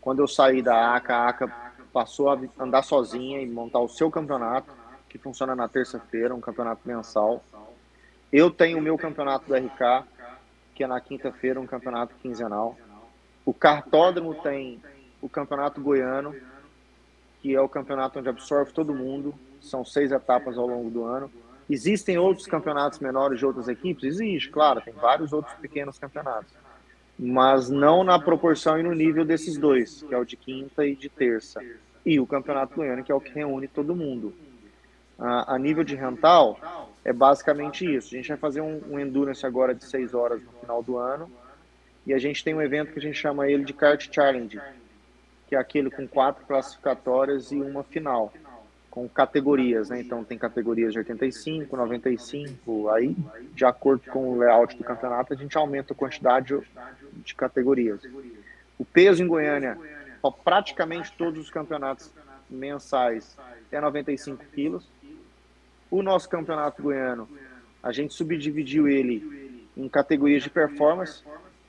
Quando 0.00 0.20
eu 0.20 0.28
saí 0.28 0.62
da 0.62 0.94
ACA, 0.94 1.14
a 1.14 1.28
ACA 1.28 1.52
passou 1.92 2.30
a 2.30 2.38
andar 2.58 2.82
sozinha 2.82 3.40
e 3.40 3.46
montar 3.46 3.80
o 3.80 3.88
seu 3.88 4.10
campeonato, 4.10 4.72
que 5.08 5.16
funciona 5.16 5.54
na 5.54 5.68
terça-feira, 5.68 6.34
um 6.34 6.40
campeonato 6.40 6.82
mensal. 6.84 7.42
Eu 8.32 8.50
tenho 8.50 8.78
o 8.78 8.82
meu 8.82 8.98
campeonato 8.98 9.46
do 9.46 9.54
RK, 9.54 10.04
que 10.74 10.84
é 10.84 10.86
na 10.86 11.00
quinta-feira, 11.00 11.60
um 11.60 11.66
campeonato 11.66 12.14
quinzenal. 12.16 12.76
O 13.44 13.54
cartódromo 13.54 14.34
tem 14.34 14.82
o 15.22 15.28
campeonato 15.28 15.80
goiano, 15.80 16.34
que 17.40 17.54
é 17.54 17.60
o 17.60 17.68
campeonato 17.68 18.18
onde 18.18 18.28
absorve 18.28 18.72
todo 18.72 18.94
mundo. 18.94 19.32
São 19.60 19.84
seis 19.84 20.10
etapas 20.12 20.58
ao 20.58 20.66
longo 20.66 20.90
do 20.90 21.04
ano. 21.04 21.30
Existem 21.68 22.16
outros 22.16 22.46
campeonatos 22.46 23.00
menores 23.00 23.38
de 23.38 23.46
outras 23.46 23.66
equipes? 23.66 24.04
Existe, 24.04 24.50
claro, 24.50 24.80
tem 24.80 24.94
vários 24.94 25.32
outros 25.32 25.54
pequenos 25.56 25.98
campeonatos. 25.98 26.52
Mas 27.18 27.68
não 27.68 28.04
na 28.04 28.18
proporção 28.18 28.78
e 28.78 28.82
no 28.82 28.94
nível 28.94 29.24
desses 29.24 29.58
dois, 29.58 30.02
que 30.02 30.14
é 30.14 30.18
o 30.18 30.24
de 30.24 30.36
quinta 30.36 30.86
e 30.86 30.94
de 30.94 31.08
terça. 31.08 31.60
E 32.04 32.20
o 32.20 32.26
campeonato 32.26 32.76
goiano, 32.76 33.02
que 33.02 33.10
é 33.10 33.14
o 33.14 33.20
que 33.20 33.32
reúne 33.32 33.66
todo 33.66 33.96
mundo. 33.96 34.32
A, 35.18 35.58
nível 35.58 35.82
de 35.82 35.96
rental, 35.96 36.60
é 37.04 37.12
basicamente 37.12 37.84
isso. 37.84 38.14
A 38.14 38.18
gente 38.18 38.28
vai 38.28 38.36
fazer 38.36 38.60
um, 38.60 38.82
um 38.90 39.00
endurance 39.00 39.44
agora 39.46 39.74
de 39.74 39.84
seis 39.84 40.12
horas 40.14 40.42
no 40.42 40.52
final 40.60 40.82
do 40.82 40.98
ano. 40.98 41.30
E 42.06 42.12
a 42.14 42.18
gente 42.18 42.44
tem 42.44 42.54
um 42.54 42.62
evento 42.62 42.92
que 42.92 42.98
a 42.98 43.02
gente 43.02 43.18
chama 43.18 43.48
ele 43.48 43.64
de 43.64 43.72
Kart 43.72 44.08
Challenge, 44.12 44.60
que 45.48 45.56
é 45.56 45.58
aquele 45.58 45.90
com 45.90 46.06
quatro 46.06 46.44
classificatórias 46.46 47.50
e 47.50 47.56
uma 47.56 47.82
final, 47.82 48.32
com 48.96 49.06
categorias, 49.06 49.90
né? 49.90 50.00
Então 50.00 50.24
tem 50.24 50.38
categorias 50.38 50.94
de 50.94 51.00
85, 51.00 51.76
95, 51.76 52.88
aí 52.88 53.14
de 53.54 53.62
acordo 53.62 54.10
com 54.10 54.30
o 54.30 54.38
layout 54.38 54.74
do 54.74 54.82
campeonato 54.82 55.34
a 55.34 55.36
gente 55.36 55.54
aumenta 55.54 55.92
a 55.92 55.96
quantidade 55.96 56.58
de 57.12 57.34
categorias. 57.34 58.00
O 58.78 58.86
peso 58.86 59.22
em 59.22 59.26
Goiânia, 59.26 59.76
praticamente 60.42 61.12
todos 61.12 61.44
os 61.44 61.50
campeonatos 61.50 62.10
mensais 62.48 63.36
é 63.70 63.78
95 63.78 64.42
quilos. 64.54 64.88
O 65.90 66.02
nosso 66.02 66.26
campeonato 66.26 66.82
goiano, 66.82 67.28
a 67.82 67.92
gente 67.92 68.14
subdividiu 68.14 68.88
ele 68.88 69.68
em 69.76 69.90
categorias 69.90 70.42
de 70.42 70.48
performance. 70.48 71.22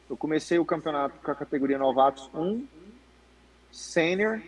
Eu 0.09 0.15
comecei 0.15 0.59
o 0.59 0.65
campeonato 0.65 1.19
com 1.21 1.29
a 1.29 1.35
categoria 1.35 1.77
novatos 1.77 2.29
1, 2.33 2.65
sênior, 3.69 4.41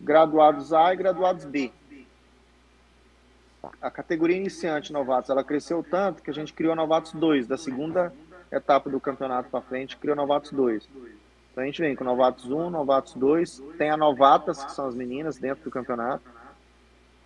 graduados 0.00 0.72
A 0.72 0.94
e 0.94 0.96
graduados 0.96 1.44
B. 1.44 1.72
A 3.80 3.90
categoria 3.90 4.36
iniciante 4.36 4.92
novatos, 4.92 5.28
ela 5.28 5.44
cresceu 5.44 5.82
tanto 5.82 6.22
que 6.22 6.30
a 6.30 6.34
gente 6.34 6.52
criou 6.52 6.74
novatos 6.74 7.12
2, 7.12 7.46
da 7.46 7.58
segunda 7.58 8.12
etapa 8.50 8.88
do 8.88 8.98
campeonato 8.98 9.50
para 9.50 9.60
frente, 9.60 9.96
criou 9.96 10.16
novatos 10.16 10.50
2. 10.50 10.88
Então 11.50 11.62
a 11.62 11.66
gente 11.66 11.80
vem 11.80 11.94
com 11.94 12.04
novatos 12.04 12.46
1, 12.50 12.70
novatos 12.70 13.14
2, 13.14 13.62
tem 13.76 13.90
a 13.90 13.96
novatas, 13.96 14.64
que 14.64 14.72
são 14.72 14.86
as 14.86 14.94
meninas 14.94 15.36
dentro 15.36 15.64
do 15.64 15.70
campeonato, 15.70 16.24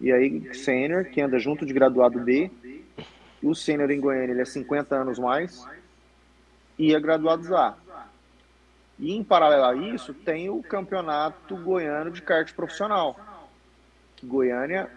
e 0.00 0.12
aí 0.12 0.52
sênior, 0.54 1.04
que 1.04 1.20
anda 1.20 1.38
junto 1.38 1.64
de 1.64 1.72
graduado 1.72 2.18
B, 2.18 2.50
e 3.42 3.46
o 3.46 3.54
sênior 3.54 3.90
em 3.90 4.00
Goiânia 4.00 4.32
ele 4.32 4.42
é 4.42 4.44
50 4.44 4.94
anos 4.96 5.18
mais, 5.18 5.64
e 6.76 6.94
a 6.94 6.98
graduados 6.98 7.52
A. 7.52 7.76
E 8.98 9.12
em 9.12 9.22
paralelo 9.22 9.64
a 9.64 9.74
isso, 9.74 10.12
tem 10.12 10.48
o 10.48 10.62
campeonato 10.62 11.56
goiano 11.56 12.10
de 12.10 12.22
kart 12.22 12.52
profissional. 12.54 13.18
Que 14.16 14.26
Goiânia 14.26 14.88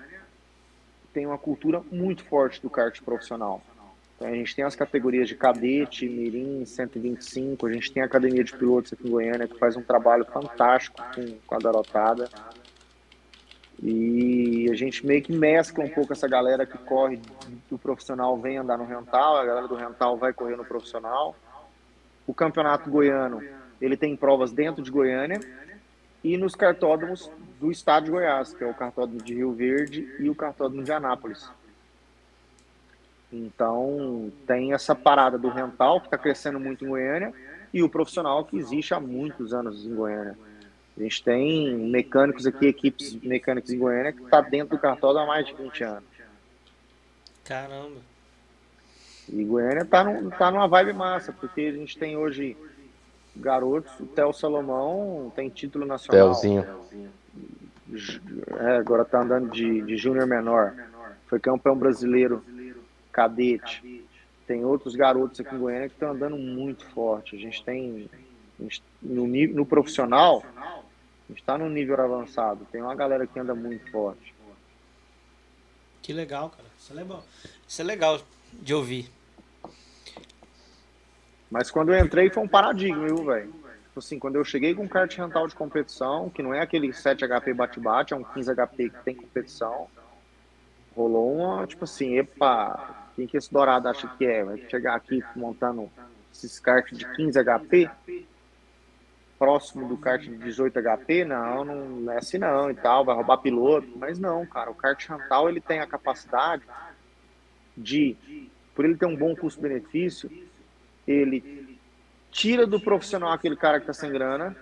tem 1.14 1.26
uma 1.26 1.38
cultura 1.38 1.82
muito 1.91 2.24
forte 2.24 2.62
do 2.62 2.70
kart 2.70 3.01
profissional. 3.01 3.62
Então, 4.16 4.28
a 4.28 4.32
gente 4.32 4.55
tem 4.55 4.66
as 4.66 4.76
categorias 4.76 5.28
de 5.28 5.36
cadete, 5.36 6.10
mirim, 6.10 6.66
125, 6.66 7.68
a 7.68 7.74
gente 7.74 7.91
tem 7.91 8.01
a 8.01 8.05
academia 8.08 8.43
de 8.43 8.55
pilotos 8.55 8.93
aqui 8.93 9.08
em 9.08 9.12
Goiânia 9.12 9.47
que 9.47 9.58
faz 9.60 9.76
um 9.78 9.84
trabalho 9.84 10.26
fantástico 10.26 11.01
com, 11.14 11.38
com 11.45 11.55
a 11.55 11.60
garotada. 11.60 12.28
E 13.82 14.68
a 14.72 14.76
gente 14.76 15.05
meio 15.05 15.22
que 15.22 15.32
mescla 15.32 15.84
um 15.84 15.89
pouco 15.89 16.12
essa 16.12 16.28
galera 16.28 16.66
que 16.66 16.80
corre 16.80 17.22
do 17.70 17.78
profissional 17.78 18.36
vem 18.36 18.58
andar 18.58 18.76
no 18.76 18.86
rental, 18.86 19.38
a 19.38 19.45
galera 19.45 19.68
do 19.68 19.76
rental 19.76 20.18
vai 20.18 20.34
correr 20.34 20.55
no 20.55 20.66
profissional. 20.66 21.36
O 22.26 22.34
campeonato 22.34 22.89
goiano 22.89 23.39
ele 23.80 23.95
tem 23.95 24.16
provas 24.16 24.51
dentro 24.51 24.82
de 24.82 24.89
Goiânia 24.89 25.39
e 26.24 26.38
nos 26.38 26.55
cartódromos 26.55 27.30
do 27.59 27.72
estado 27.72 28.05
de 28.05 28.11
Goiás, 28.11 28.53
que 28.53 28.63
é 28.63 28.68
o 28.68 28.74
cartódromo 28.74 29.22
de 29.22 29.34
Rio 29.34 29.53
Verde 29.53 30.07
e 30.20 30.30
o 30.30 30.36
cartódromo 30.36 30.84
de 30.84 30.91
Anápolis. 30.91 31.49
Então, 33.32 34.32
tem 34.45 34.74
essa 34.74 34.95
parada 34.95 35.38
do 35.38 35.49
rental, 35.49 35.99
que 35.99 36.07
está 36.07 36.18
crescendo 36.18 36.59
muito 36.59 36.86
em 36.86 36.89
Goiânia, 36.89 37.34
e 37.74 37.84
o 37.84 37.89
profissional, 37.89 38.45
que 38.45 38.57
existe 38.57 38.93
há 38.93 38.99
muitos 38.99 39.53
anos 39.53 39.86
em 39.86 39.93
Goiânia. 39.93 40.38
A 40.97 41.01
gente 41.01 41.24
tem 41.24 41.76
mecânicos 41.76 42.47
aqui, 42.47 42.68
equipes 42.68 43.13
mecânicas 43.15 43.70
em 43.72 43.78
Goiânia, 43.78 44.13
que 44.13 44.24
está 44.24 44.41
dentro 44.41 44.78
do 44.78 44.82
cartódromo 44.82 45.26
há 45.26 45.28
mais 45.28 45.45
de 45.45 45.53
20 45.53 45.84
anos. 45.84 46.03
Caramba! 47.43 47.99
E 49.30 49.43
Goiânia 49.43 49.84
está 49.84 50.05
tá 50.38 50.51
numa 50.51 50.68
vibe 50.68 50.93
massa, 50.93 51.34
porque 51.34 51.61
a 51.61 51.72
gente 51.72 51.97
tem 51.97 52.15
hoje 52.15 52.55
garotos, 53.39 53.91
o 53.99 54.05
Theo 54.05 54.33
Salomão 54.33 55.31
tem 55.35 55.49
título 55.49 55.85
nacional. 55.85 56.31
Telzinho. 56.31 56.65
É, 58.59 58.77
agora 58.77 59.05
tá 59.05 59.21
andando 59.21 59.49
de, 59.49 59.81
de 59.81 59.97
júnior 59.97 60.27
menor. 60.27 60.73
Foi 61.27 61.39
campeão 61.39 61.77
brasileiro 61.77 62.43
cadete. 63.11 64.05
Tem 64.45 64.63
outros 64.63 64.95
garotos 64.95 65.39
aqui 65.39 65.53
em 65.53 65.59
Goiânia 65.59 65.89
que 65.89 65.95
estão 65.95 66.11
andando 66.11 66.38
muito 66.38 66.85
forte. 66.85 67.35
A 67.35 67.39
gente 67.39 67.63
tem 67.63 68.09
a 68.59 68.63
gente, 68.63 68.83
no, 69.01 69.27
no 69.27 69.65
profissional, 69.65 70.43
a 70.57 71.29
gente 71.29 71.39
está 71.39 71.57
num 71.57 71.69
nível 71.69 71.99
avançado. 72.01 72.65
Tem 72.71 72.81
uma 72.81 72.95
galera 72.95 73.27
que 73.27 73.39
anda 73.39 73.53
muito 73.53 73.89
forte. 73.91 74.33
Que 76.01 76.13
legal, 76.13 76.49
cara. 76.49 76.63
Isso 76.79 76.93
é 76.93 76.95
legal. 76.95 77.23
Isso 77.67 77.81
é 77.81 77.85
legal 77.85 78.21
de 78.53 78.73
ouvir. 78.73 79.16
Mas 81.49 81.71
quando 81.71 81.93
eu 81.93 82.03
entrei 82.03 82.29
foi 82.29 82.43
um 82.43 82.47
paradigma, 82.47 83.05
viu, 83.05 83.23
velho? 83.23 83.51
Tipo 83.97 83.99
assim, 83.99 84.19
quando 84.19 84.35
eu 84.35 84.43
cheguei 84.43 84.75
com 84.75 84.87
kart 84.87 85.15
rental 85.17 85.47
de 85.47 85.55
competição, 85.55 86.29
que 86.29 86.43
não 86.43 86.53
é 86.53 86.59
aquele 86.59 86.93
7 86.93 87.25
HP 87.27 87.53
bate-bate, 87.53 88.13
é 88.13 88.17
um 88.17 88.23
15 88.23 88.53
HP 88.53 88.89
que 88.89 89.03
tem 89.03 89.15
competição, 89.15 89.87
rolou 90.95 91.35
uma, 91.35 91.65
tipo 91.65 91.83
assim, 91.83 92.17
epa, 92.17 93.09
quem 93.15 93.25
que 93.25 93.37
esse 93.37 93.51
dourado 93.51 93.87
acha 93.87 94.07
que 94.17 94.25
é? 94.25 94.43
Vai 94.43 94.57
chegar 94.69 94.95
aqui 94.95 95.23
montando 95.35 95.89
esses 96.31 96.59
kart 96.59 96.91
de 96.91 97.05
15 97.15 97.43
HP, 97.43 97.89
próximo 99.39 99.87
do 99.87 99.97
kart 99.97 100.21
de 100.21 100.37
18 100.37 100.79
HP, 100.81 101.25
não, 101.25 101.65
não 101.65 102.11
é 102.11 102.17
assim 102.17 102.37
não 102.37 102.69
e 102.69 102.75
tal, 102.75 103.05
vai 103.05 103.15
roubar 103.15 103.37
piloto, 103.37 103.87
mas 103.95 104.19
não, 104.19 104.45
cara, 104.45 104.69
o 104.69 104.75
kart 104.75 105.03
rental 105.07 105.49
ele 105.49 105.61
tem 105.61 105.79
a 105.79 105.87
capacidade 105.87 106.63
de, 107.75 108.15
por 108.75 108.85
ele 108.85 108.95
ter 108.95 109.05
um 109.05 109.15
bom 109.15 109.35
custo-benefício, 109.35 110.29
ele 111.08 111.80
tira 112.32 112.68
do 112.68 112.80
profissional 112.80 113.32
aquele 113.32 113.55
cara 113.55 113.80
que 113.80 113.89
está 113.89 113.93
sem 113.93 114.12
grana, 114.12 114.55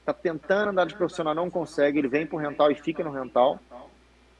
está 0.00 0.12
tentando 0.12 0.70
andar 0.70 0.86
de 0.86 0.96
profissional, 0.96 1.34
não 1.34 1.48
consegue, 1.50 1.98
ele 1.98 2.08
vem 2.08 2.26
para 2.26 2.36
o 2.36 2.38
rental 2.38 2.70
e 2.70 2.74
fica 2.74 3.04
no 3.04 3.10
rental. 3.10 3.60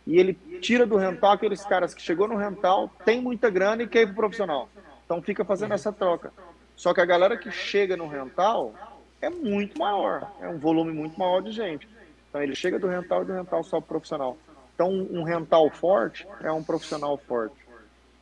E 0.07 0.19
ele 0.19 0.35
tira 0.61 0.87
do 0.87 0.97
rental 0.97 1.33
aqueles 1.33 1.65
caras 1.65 1.95
que 1.95 2.01
chegou 2.01 2.27
no 2.27 2.37
rental, 2.37 2.91
tem 3.05 3.21
muita 3.21 3.51
grana 3.51 3.83
e 3.83 3.87
quer 3.87 4.03
ir 4.03 4.07
para 4.07 4.13
o 4.13 4.17
profissional. 4.17 4.69
Então 5.05 5.23
fica 5.23 5.45
fazendo 5.45 5.75
essa 5.75 5.93
troca. 5.93 6.33
Só 6.75 6.95
que 6.95 7.01
a 7.01 7.05
galera 7.05 7.37
que 7.37 7.51
chega 7.51 7.97
no 7.97 8.09
rental 8.09 8.75
é 9.21 9.29
muito 9.29 9.79
maior, 9.79 10.31
é 10.41 10.49
um 10.49 10.59
volume 10.59 10.93
muito 10.93 11.19
maior 11.19 11.43
de 11.43 11.51
gente. 11.51 11.89
Então 12.29 12.43
ele 12.43 12.55
chega 12.55 12.79
do 12.79 12.87
rental 12.87 13.23
e 13.23 13.27
do 13.27 13.33
rental 13.33 13.63
só 13.63 13.81
para 13.81 13.89
profissional. 13.89 14.39
Então 14.75 14.91
um 14.91 15.23
rental 15.23 15.69
forte 15.71 16.27
é 16.43 16.51
um 16.51 16.63
profissional 16.63 17.19
forte. 17.19 17.57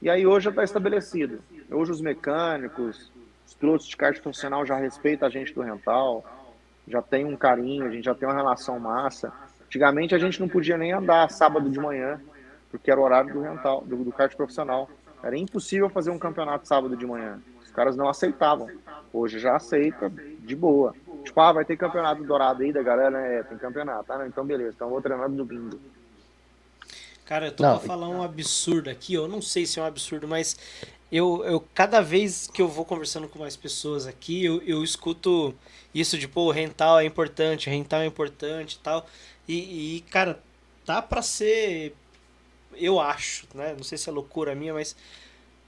E 0.02 0.10
aí 0.10 0.26
hoje 0.26 0.44
já 0.44 0.50
está 0.50 0.64
estabelecido. 0.64 1.40
Hoje 1.70 1.92
os 1.92 2.00
mecânicos, 2.00 3.10
os 3.46 3.54
pilotos 3.54 3.86
de 3.86 3.96
kart 3.96 4.20
profissional 4.20 4.64
já 4.64 4.76
respeitam 4.76 5.26
a 5.26 5.30
gente 5.30 5.52
do 5.52 5.62
rental, 5.62 6.24
já 6.86 7.02
tem 7.02 7.24
um 7.24 7.36
carinho, 7.36 7.86
a 7.86 7.90
gente 7.90 8.04
já 8.04 8.14
tem 8.14 8.28
uma 8.28 8.34
relação 8.34 8.78
massa. 8.78 9.32
Antigamente 9.64 10.14
a 10.14 10.18
gente 10.18 10.40
não 10.40 10.48
podia 10.48 10.78
nem 10.78 10.92
andar 10.92 11.30
sábado 11.30 11.68
de 11.68 11.78
manhã, 11.78 12.20
porque 12.70 12.90
era 12.90 13.00
o 13.00 13.04
horário 13.04 13.32
do 13.32 13.40
rental, 13.40 13.82
do, 13.82 13.96
do 13.96 14.12
kart 14.12 14.34
profissional. 14.36 14.88
Era 15.22 15.36
impossível 15.36 15.88
fazer 15.88 16.10
um 16.10 16.18
campeonato 16.18 16.68
sábado 16.68 16.96
de 16.96 17.04
manhã. 17.04 17.40
Os 17.62 17.70
caras 17.72 17.96
não 17.96 18.08
aceitavam. 18.08 18.68
Hoje 19.12 19.38
já 19.38 19.56
aceita 19.56 20.08
de 20.10 20.54
boa. 20.54 20.94
Tipo, 21.24 21.40
ah, 21.40 21.52
vai 21.52 21.64
ter 21.64 21.76
campeonato 21.76 22.22
dourado 22.22 22.62
aí 22.62 22.72
da 22.72 22.82
galera, 22.82 23.18
é, 23.18 23.42
tem 23.42 23.58
campeonato. 23.58 24.12
Ah, 24.12 24.18
não, 24.18 24.26
então 24.26 24.44
beleza, 24.44 24.74
então 24.76 24.88
vou 24.88 25.02
treinar 25.02 25.28
domingo. 25.28 25.80
Cara, 27.24 27.46
eu 27.46 27.52
tô 27.52 27.64
não, 27.64 27.78
pra 27.78 27.86
falar 27.88 28.08
um 28.08 28.22
absurdo 28.22 28.88
aqui, 28.88 29.14
eu 29.14 29.26
não 29.26 29.42
sei 29.42 29.66
se 29.66 29.80
é 29.80 29.82
um 29.82 29.86
absurdo, 29.86 30.28
mas 30.28 30.56
eu, 31.10 31.44
eu 31.44 31.60
cada 31.74 32.00
vez 32.00 32.48
que 32.52 32.60
eu 32.60 32.68
vou 32.68 32.84
conversando 32.84 33.28
com 33.28 33.38
mais 33.38 33.56
pessoas 33.56 34.06
aqui, 34.06 34.44
eu, 34.44 34.62
eu 34.62 34.82
escuto 34.82 35.54
isso 35.94 36.18
de, 36.18 36.26
pô, 36.28 36.50
rental 36.50 36.98
é 36.98 37.04
importante, 37.04 37.70
rental 37.70 38.00
é 38.00 38.06
importante 38.06 38.78
tal. 38.82 39.06
E, 39.48 39.96
e, 39.96 40.00
cara, 40.02 40.42
tá 40.84 41.00
pra 41.00 41.22
ser, 41.22 41.94
eu 42.76 43.00
acho, 43.00 43.46
né? 43.54 43.74
Não 43.76 43.84
sei 43.84 43.96
se 43.98 44.08
é 44.08 44.12
loucura 44.12 44.54
minha, 44.54 44.74
mas 44.74 44.96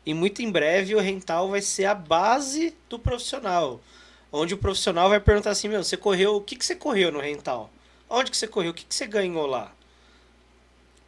e 0.05 0.15
muito 0.15 0.43
em 0.43 0.51
breve 0.51 0.95
o 0.95 1.01
rental 1.01 1.51
vai 1.51 1.61
ser 1.61 1.85
a 1.85 1.95
base 1.95 2.75
do 2.89 2.99
profissional. 2.99 3.81
Onde 4.33 4.55
o 4.55 4.59
profissional 4.59 5.09
vai 5.09 5.21
perguntar 5.21 5.51
assim, 5.51 5.69
meu, 5.69 5.83
você 5.83 5.97
correu, 5.97 6.37
o 6.37 6.41
que, 6.41 6.57
que 6.57 6.65
você 6.65 6.75
correu 6.75 7.13
no 7.13 7.21
rental? 7.21 7.71
Onde 8.09 8.31
que 8.31 8.37
você 8.37 8.49
correu? 8.49 8.71
O 8.71 8.75
que, 8.75 8.85
que 8.85 8.95
você 8.95 9.07
ganhou 9.07 9.47
lá? 9.47 9.73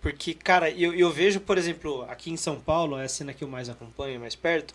Porque, 0.01 0.33
cara, 0.33 0.71
eu, 0.71 0.95
eu 0.95 1.11
vejo, 1.11 1.41
por 1.41 1.59
exemplo, 1.59 2.07
aqui 2.09 2.31
em 2.31 2.37
São 2.37 2.59
Paulo, 2.59 2.99
é 2.99 3.05
a 3.05 3.09
cena 3.09 3.35
que 3.35 3.45
eu 3.45 3.49
mais 3.49 3.69
acompanho, 3.69 4.21
mais 4.21 4.35
perto, 4.35 4.73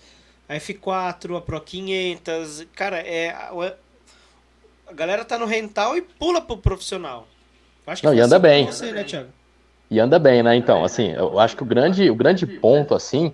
a 0.47 0.55
F4, 0.55 1.37
a 1.37 1.41
Pro 1.41 1.59
500, 1.59 2.67
cara, 2.75 2.99
é, 2.99 3.29
a 3.29 4.93
galera 4.93 5.25
tá 5.25 5.37
no 5.39 5.45
rental 5.45 5.97
e 5.97 6.01
pula 6.01 6.41
pro 6.41 6.57
profissional. 6.57 7.27
Acho 7.87 8.01
que 8.01 8.07
Não, 8.07 8.13
e 8.13 8.19
anda 8.19 8.37
bem. 8.37 8.67
Você, 8.67 8.91
né, 8.91 9.03
Thiago? 9.03 9.29
E 9.89 9.99
anda 9.99 10.17
bem, 10.17 10.41
né? 10.41 10.55
Então, 10.55 10.83
assim, 10.83 11.11
eu 11.11 11.39
acho 11.39 11.55
que 11.55 11.63
o 11.63 11.65
grande, 11.65 12.09
o 12.09 12.15
grande 12.15 12.45
ponto, 12.45 12.95
assim, 12.95 13.33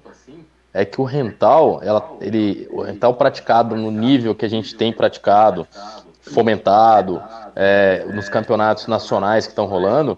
é 0.74 0.84
que 0.84 1.00
o 1.00 1.04
rental, 1.04 1.82
ela, 1.84 2.18
ele, 2.20 2.68
o 2.72 2.82
rental 2.82 3.14
praticado 3.14 3.76
no 3.76 3.92
nível 3.92 4.36
que 4.36 4.46
a 4.46 4.50
gente 4.50 4.76
tem 4.76 4.92
praticado, 4.92 5.68
fomentado, 6.22 7.22
é, 7.56 8.06
nos 8.14 8.30
campeonatos 8.30 8.88
nacionais 8.88 9.46
que 9.46 9.52
estão 9.52 9.66
rolando, 9.66 10.18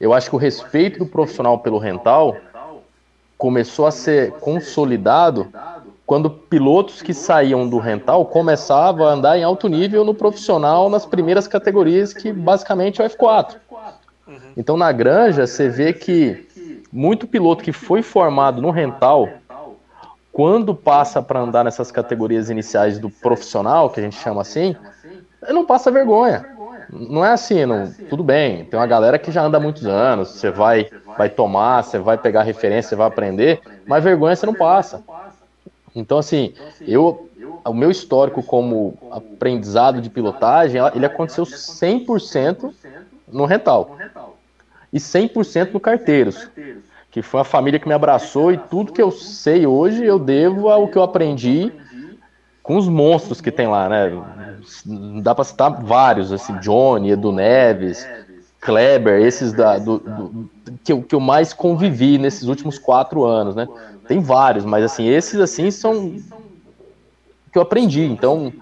eu 0.00 0.12
acho 0.12 0.30
que 0.30 0.36
o 0.36 0.38
respeito 0.38 0.98
do 0.98 1.06
profissional 1.06 1.58
pelo 1.58 1.78
rental 1.78 2.36
começou 3.36 3.86
a 3.86 3.90
ser 3.90 4.32
consolidado 4.32 5.48
quando 6.04 6.30
pilotos 6.30 7.02
que 7.02 7.12
saíam 7.12 7.68
do 7.68 7.78
rental 7.78 8.24
começavam 8.24 9.06
a 9.06 9.12
andar 9.12 9.38
em 9.38 9.44
alto 9.44 9.68
nível 9.68 10.04
no 10.04 10.14
profissional 10.14 10.88
nas 10.88 11.04
primeiras 11.04 11.46
categorias, 11.46 12.14
que 12.14 12.32
basicamente 12.32 13.02
é 13.02 13.06
o 13.06 13.10
F4. 13.10 13.56
Uhum. 14.26 14.34
Então 14.56 14.76
na 14.76 14.90
granja 14.90 15.46
você 15.46 15.68
vê 15.68 15.92
que 15.92 16.48
muito 16.92 17.26
piloto 17.26 17.62
que 17.62 17.72
foi 17.72 18.02
formado 18.02 18.62
no 18.62 18.70
rental, 18.70 19.28
quando 20.32 20.74
passa 20.74 21.20
para 21.20 21.40
andar 21.40 21.64
nessas 21.64 21.90
categorias 21.90 22.48
iniciais 22.48 22.98
do 22.98 23.10
profissional, 23.10 23.90
que 23.90 24.00
a 24.00 24.02
gente 24.02 24.16
chama 24.16 24.40
assim, 24.40 24.76
não 25.48 25.66
passa 25.66 25.90
vergonha. 25.90 26.57
Não 26.90 27.24
é 27.24 27.32
assim, 27.32 27.66
não, 27.66 27.94
tudo 28.08 28.22
bem. 28.24 28.64
Tem 28.64 28.78
uma 28.78 28.86
galera 28.86 29.18
que 29.18 29.30
já 29.30 29.42
anda 29.42 29.58
há 29.58 29.60
muitos 29.60 29.86
anos, 29.86 30.30
você 30.30 30.50
vai, 30.50 30.90
vai 31.16 31.28
tomar, 31.28 31.82
você 31.82 31.98
vai 31.98 32.16
pegar 32.16 32.42
referência, 32.42 32.90
você 32.90 32.96
vai 32.96 33.06
aprender, 33.06 33.60
mas 33.86 34.02
vergonha 34.02 34.34
você 34.34 34.46
não 34.46 34.54
passa. 34.54 35.02
Então, 35.94 36.18
assim, 36.18 36.54
eu, 36.86 37.28
o 37.66 37.74
meu 37.74 37.90
histórico 37.90 38.42
como 38.42 38.96
aprendizado 39.10 40.00
de 40.00 40.08
pilotagem, 40.10 40.80
ele 40.94 41.04
aconteceu 41.06 41.44
100% 41.44 42.74
no 43.26 43.44
rental 43.44 43.96
e 44.92 44.98
100% 44.98 45.72
no 45.72 45.80
carteiros, 45.80 46.50
que 47.10 47.22
foi 47.22 47.40
a 47.40 47.44
família 47.44 47.78
que 47.80 47.88
me 47.88 47.94
abraçou 47.94 48.52
e 48.52 48.58
tudo 48.58 48.92
que 48.92 49.02
eu 49.02 49.10
sei 49.10 49.66
hoje 49.66 50.04
eu 50.04 50.18
devo 50.18 50.68
ao 50.68 50.88
que 50.88 50.96
eu 50.96 51.02
aprendi 51.02 51.72
com 52.62 52.76
os 52.76 52.88
monstros 52.88 53.40
que 53.40 53.50
tem 53.50 53.66
lá, 53.66 53.88
né? 53.88 54.10
Dá 55.22 55.34
para 55.34 55.44
citar 55.44 55.82
vários, 55.82 56.32
assim, 56.32 56.56
Johnny, 56.58 57.10
Edu 57.10 57.32
Neves, 57.32 58.06
Kleber, 58.60 59.20
esses 59.20 59.52
da, 59.52 59.78
do, 59.78 59.98
do, 59.98 60.50
que, 60.82 60.92
eu, 60.92 61.02
que 61.02 61.14
eu 61.14 61.20
mais 61.20 61.52
convivi 61.52 62.18
nesses 62.18 62.44
últimos 62.44 62.78
quatro 62.78 63.24
anos, 63.24 63.54
né? 63.54 63.68
Tem 64.06 64.20
vários, 64.20 64.64
mas 64.64 64.84
assim, 64.84 65.06
esses 65.06 65.38
assim 65.40 65.70
são 65.70 66.16
que 67.52 67.58
eu 67.58 67.62
aprendi, 67.62 68.04
então 68.04 68.52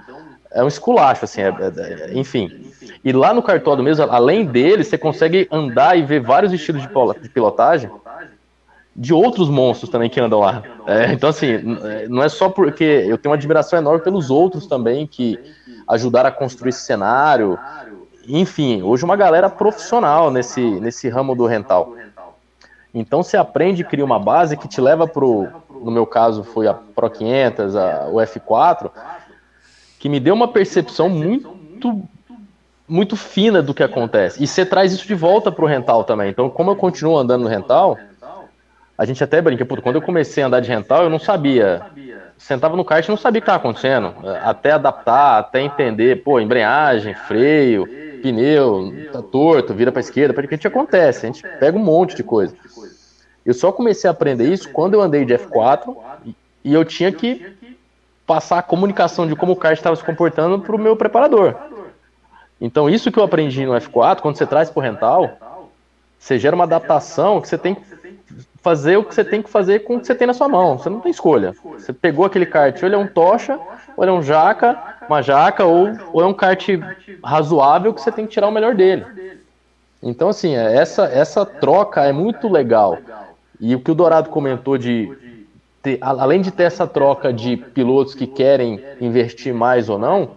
é 0.52 0.62
um 0.62 0.68
esculacho, 0.68 1.24
assim, 1.24 1.40
é, 1.40 1.48
é, 1.48 2.10
é, 2.10 2.18
enfim. 2.18 2.72
E 3.04 3.12
lá 3.12 3.32
no 3.34 3.42
cartódromo 3.42 3.88
mesmo, 3.88 4.04
além 4.04 4.44
dele, 4.44 4.84
você 4.84 4.98
consegue 4.98 5.48
andar 5.50 5.98
e 5.98 6.02
ver 6.02 6.20
vários 6.20 6.52
estilos 6.52 6.82
de 6.82 7.28
pilotagem 7.28 7.90
de 8.94 9.12
outros 9.12 9.50
monstros 9.50 9.90
também 9.90 10.08
que 10.08 10.18
andam 10.18 10.40
lá. 10.40 10.62
É, 10.86 11.12
então, 11.12 11.28
assim, 11.28 11.58
não 12.08 12.22
é 12.22 12.28
só 12.28 12.48
porque 12.48 12.84
eu 12.84 13.18
tenho 13.18 13.30
uma 13.30 13.36
admiração 13.36 13.78
enorme 13.78 14.02
pelos 14.02 14.30
outros 14.30 14.66
também 14.66 15.06
que 15.06 15.38
ajudaram 15.88 16.28
a 16.28 16.32
construir 16.32 16.70
esse 16.70 16.80
cenário. 16.80 17.58
Enfim, 18.28 18.82
hoje 18.82 19.04
uma 19.04 19.16
galera 19.16 19.48
profissional 19.48 20.30
nesse, 20.30 20.60
nesse 20.60 21.08
ramo 21.08 21.34
do 21.34 21.46
rental. 21.46 21.94
Então 22.92 23.22
você 23.22 23.36
aprende 23.36 23.82
e 23.82 23.84
cria 23.84 24.04
uma 24.04 24.18
base 24.18 24.56
que 24.56 24.66
te 24.66 24.80
leva 24.80 25.06
pro, 25.06 25.48
no 25.70 25.90
meu 25.90 26.06
caso 26.06 26.42
foi 26.42 26.66
a 26.66 26.74
Pro 26.74 27.10
500, 27.10 27.76
a, 27.76 28.06
o 28.08 28.16
F4, 28.16 28.90
que 29.98 30.08
me 30.08 30.18
deu 30.18 30.34
uma 30.34 30.48
percepção 30.48 31.08
muito 31.08 31.54
muito 32.88 33.16
fina 33.16 33.60
do 33.60 33.74
que 33.74 33.82
acontece. 33.82 34.40
E 34.42 34.46
você 34.46 34.64
traz 34.64 34.92
isso 34.92 35.08
de 35.08 35.14
volta 35.14 35.50
pro 35.50 35.66
rental 35.66 36.04
também. 36.04 36.30
Então, 36.30 36.48
como 36.48 36.70
eu 36.70 36.76
continuo 36.76 37.18
andando 37.18 37.42
no 37.42 37.48
rental, 37.48 37.98
a 38.96 39.04
gente 39.04 39.22
até 39.22 39.42
brinca, 39.42 39.64
quando 39.64 39.96
eu 39.96 40.02
comecei 40.02 40.42
a 40.42 40.46
andar 40.46 40.60
de 40.60 40.68
rental, 40.68 41.02
eu 41.02 41.10
não 41.10 41.18
sabia. 41.18 41.82
Sentava 42.38 42.76
no 42.76 42.84
kart 42.84 43.04
e 43.04 43.08
não 43.08 43.16
sabia 43.16 43.38
o 43.38 43.42
que 43.42 43.48
estava 43.48 43.58
acontecendo. 43.58 44.14
Até 44.42 44.72
adaptar, 44.72 45.38
até 45.38 45.60
entender, 45.62 46.22
pô, 46.22 46.38
embreagem, 46.38 47.14
freio, 47.14 47.86
pneu, 48.22 48.92
tá 49.12 49.22
torto, 49.22 49.74
vira 49.74 49.90
para 49.90 50.00
esquerda, 50.00 50.34
porque 50.34 50.54
a 50.54 50.56
gente 50.56 50.66
acontece, 50.66 51.26
a 51.26 51.32
gente 51.32 51.42
pega 51.58 51.76
um 51.76 51.82
monte 51.82 52.14
de 52.14 52.22
coisa. 52.22 52.54
Eu 53.44 53.54
só 53.54 53.72
comecei 53.72 54.08
a 54.08 54.10
aprender 54.10 54.52
isso 54.52 54.68
quando 54.70 54.94
eu 54.94 55.00
andei 55.00 55.24
de 55.24 55.34
F4 55.34 55.96
e 56.64 56.74
eu 56.74 56.84
tinha 56.84 57.12
que 57.12 57.56
passar 58.26 58.58
a 58.58 58.62
comunicação 58.62 59.26
de 59.26 59.36
como 59.36 59.52
o 59.52 59.56
kart 59.56 59.76
estava 59.78 59.94
se 59.94 60.04
comportando 60.04 60.58
para 60.60 60.74
o 60.74 60.78
meu 60.78 60.96
preparador. 60.96 61.54
Então, 62.60 62.90
isso 62.90 63.12
que 63.12 63.18
eu 63.18 63.22
aprendi 63.22 63.64
no 63.64 63.72
F4, 63.72 64.20
quando 64.20 64.36
você 64.36 64.46
traz 64.46 64.68
para 64.68 64.80
o 64.80 64.82
rental, 64.82 65.30
você 66.18 66.38
gera 66.38 66.56
uma 66.56 66.64
adaptação 66.64 67.40
que 67.40 67.48
você 67.48 67.56
tem 67.56 67.74
que 67.74 67.95
fazer 68.66 68.96
o 68.96 69.04
que 69.04 69.14
você 69.14 69.22
tem 69.22 69.40
que 69.40 69.48
fazer 69.48 69.84
com 69.84 69.94
o 69.94 70.00
que 70.00 70.08
você 70.08 70.14
tem 70.16 70.26
na 70.26 70.34
sua 70.34 70.48
mão. 70.48 70.76
Você 70.76 70.90
não 70.90 70.98
tem 70.98 71.12
escolha. 71.12 71.54
Você 71.78 71.92
pegou 71.92 72.24
aquele 72.24 72.44
kart, 72.44 72.76
ou 72.82 72.88
ele 72.88 72.96
é 72.96 72.98
um 72.98 73.06
tocha, 73.06 73.56
ou 73.96 74.02
ele 74.02 74.10
é 74.10 74.12
um 74.12 74.20
jaca, 74.20 74.76
uma 75.08 75.22
jaca, 75.22 75.64
ou, 75.64 75.88
ou 76.12 76.20
é 76.20 76.26
um 76.26 76.34
kart 76.34 76.66
razoável 77.22 77.94
que 77.94 78.00
você 78.00 78.10
tem 78.10 78.26
que 78.26 78.32
tirar 78.32 78.48
o 78.48 78.50
melhor 78.50 78.74
dele. 78.74 79.06
Então, 80.02 80.30
assim, 80.30 80.56
essa, 80.56 81.04
essa 81.04 81.46
troca 81.46 82.02
é 82.02 82.10
muito 82.10 82.48
legal. 82.48 82.98
E 83.60 83.72
o 83.72 83.78
que 83.78 83.92
o 83.92 83.94
Dourado 83.94 84.30
comentou 84.30 84.76
de 84.76 85.16
ter, 85.80 85.98
além 86.00 86.40
de 86.40 86.50
ter 86.50 86.64
essa 86.64 86.88
troca 86.88 87.32
de 87.32 87.56
pilotos 87.56 88.16
que 88.16 88.26
querem 88.26 88.82
investir 89.00 89.54
mais 89.54 89.88
ou 89.88 89.96
não, 89.96 90.30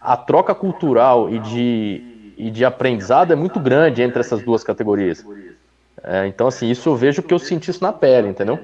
a 0.00 0.16
troca 0.16 0.54
cultural 0.54 1.28
e 1.28 1.40
de, 1.40 2.34
e 2.38 2.50
de 2.52 2.64
aprendizado 2.64 3.32
é 3.32 3.36
muito 3.36 3.58
grande 3.58 4.00
entre 4.00 4.20
essas 4.20 4.44
duas 4.44 4.62
categorias. 4.62 5.26
É, 6.10 6.26
então, 6.26 6.48
assim, 6.48 6.70
isso 6.70 6.88
eu 6.88 6.96
vejo 6.96 7.22
que 7.22 7.34
eu 7.34 7.38
senti 7.38 7.70
isso 7.70 7.82
na 7.82 7.92
pele, 7.92 8.28
entendeu? 8.28 8.58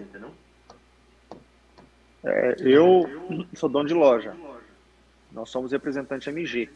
É, 2.25 2.57
eu 2.61 3.05
sou 3.53 3.69
dono 3.69 3.87
de 3.87 3.93
loja. 3.93 4.35
Nós 5.31 5.51
somos 5.51 5.71
representante 5.71 6.31
MG. 6.31 6.71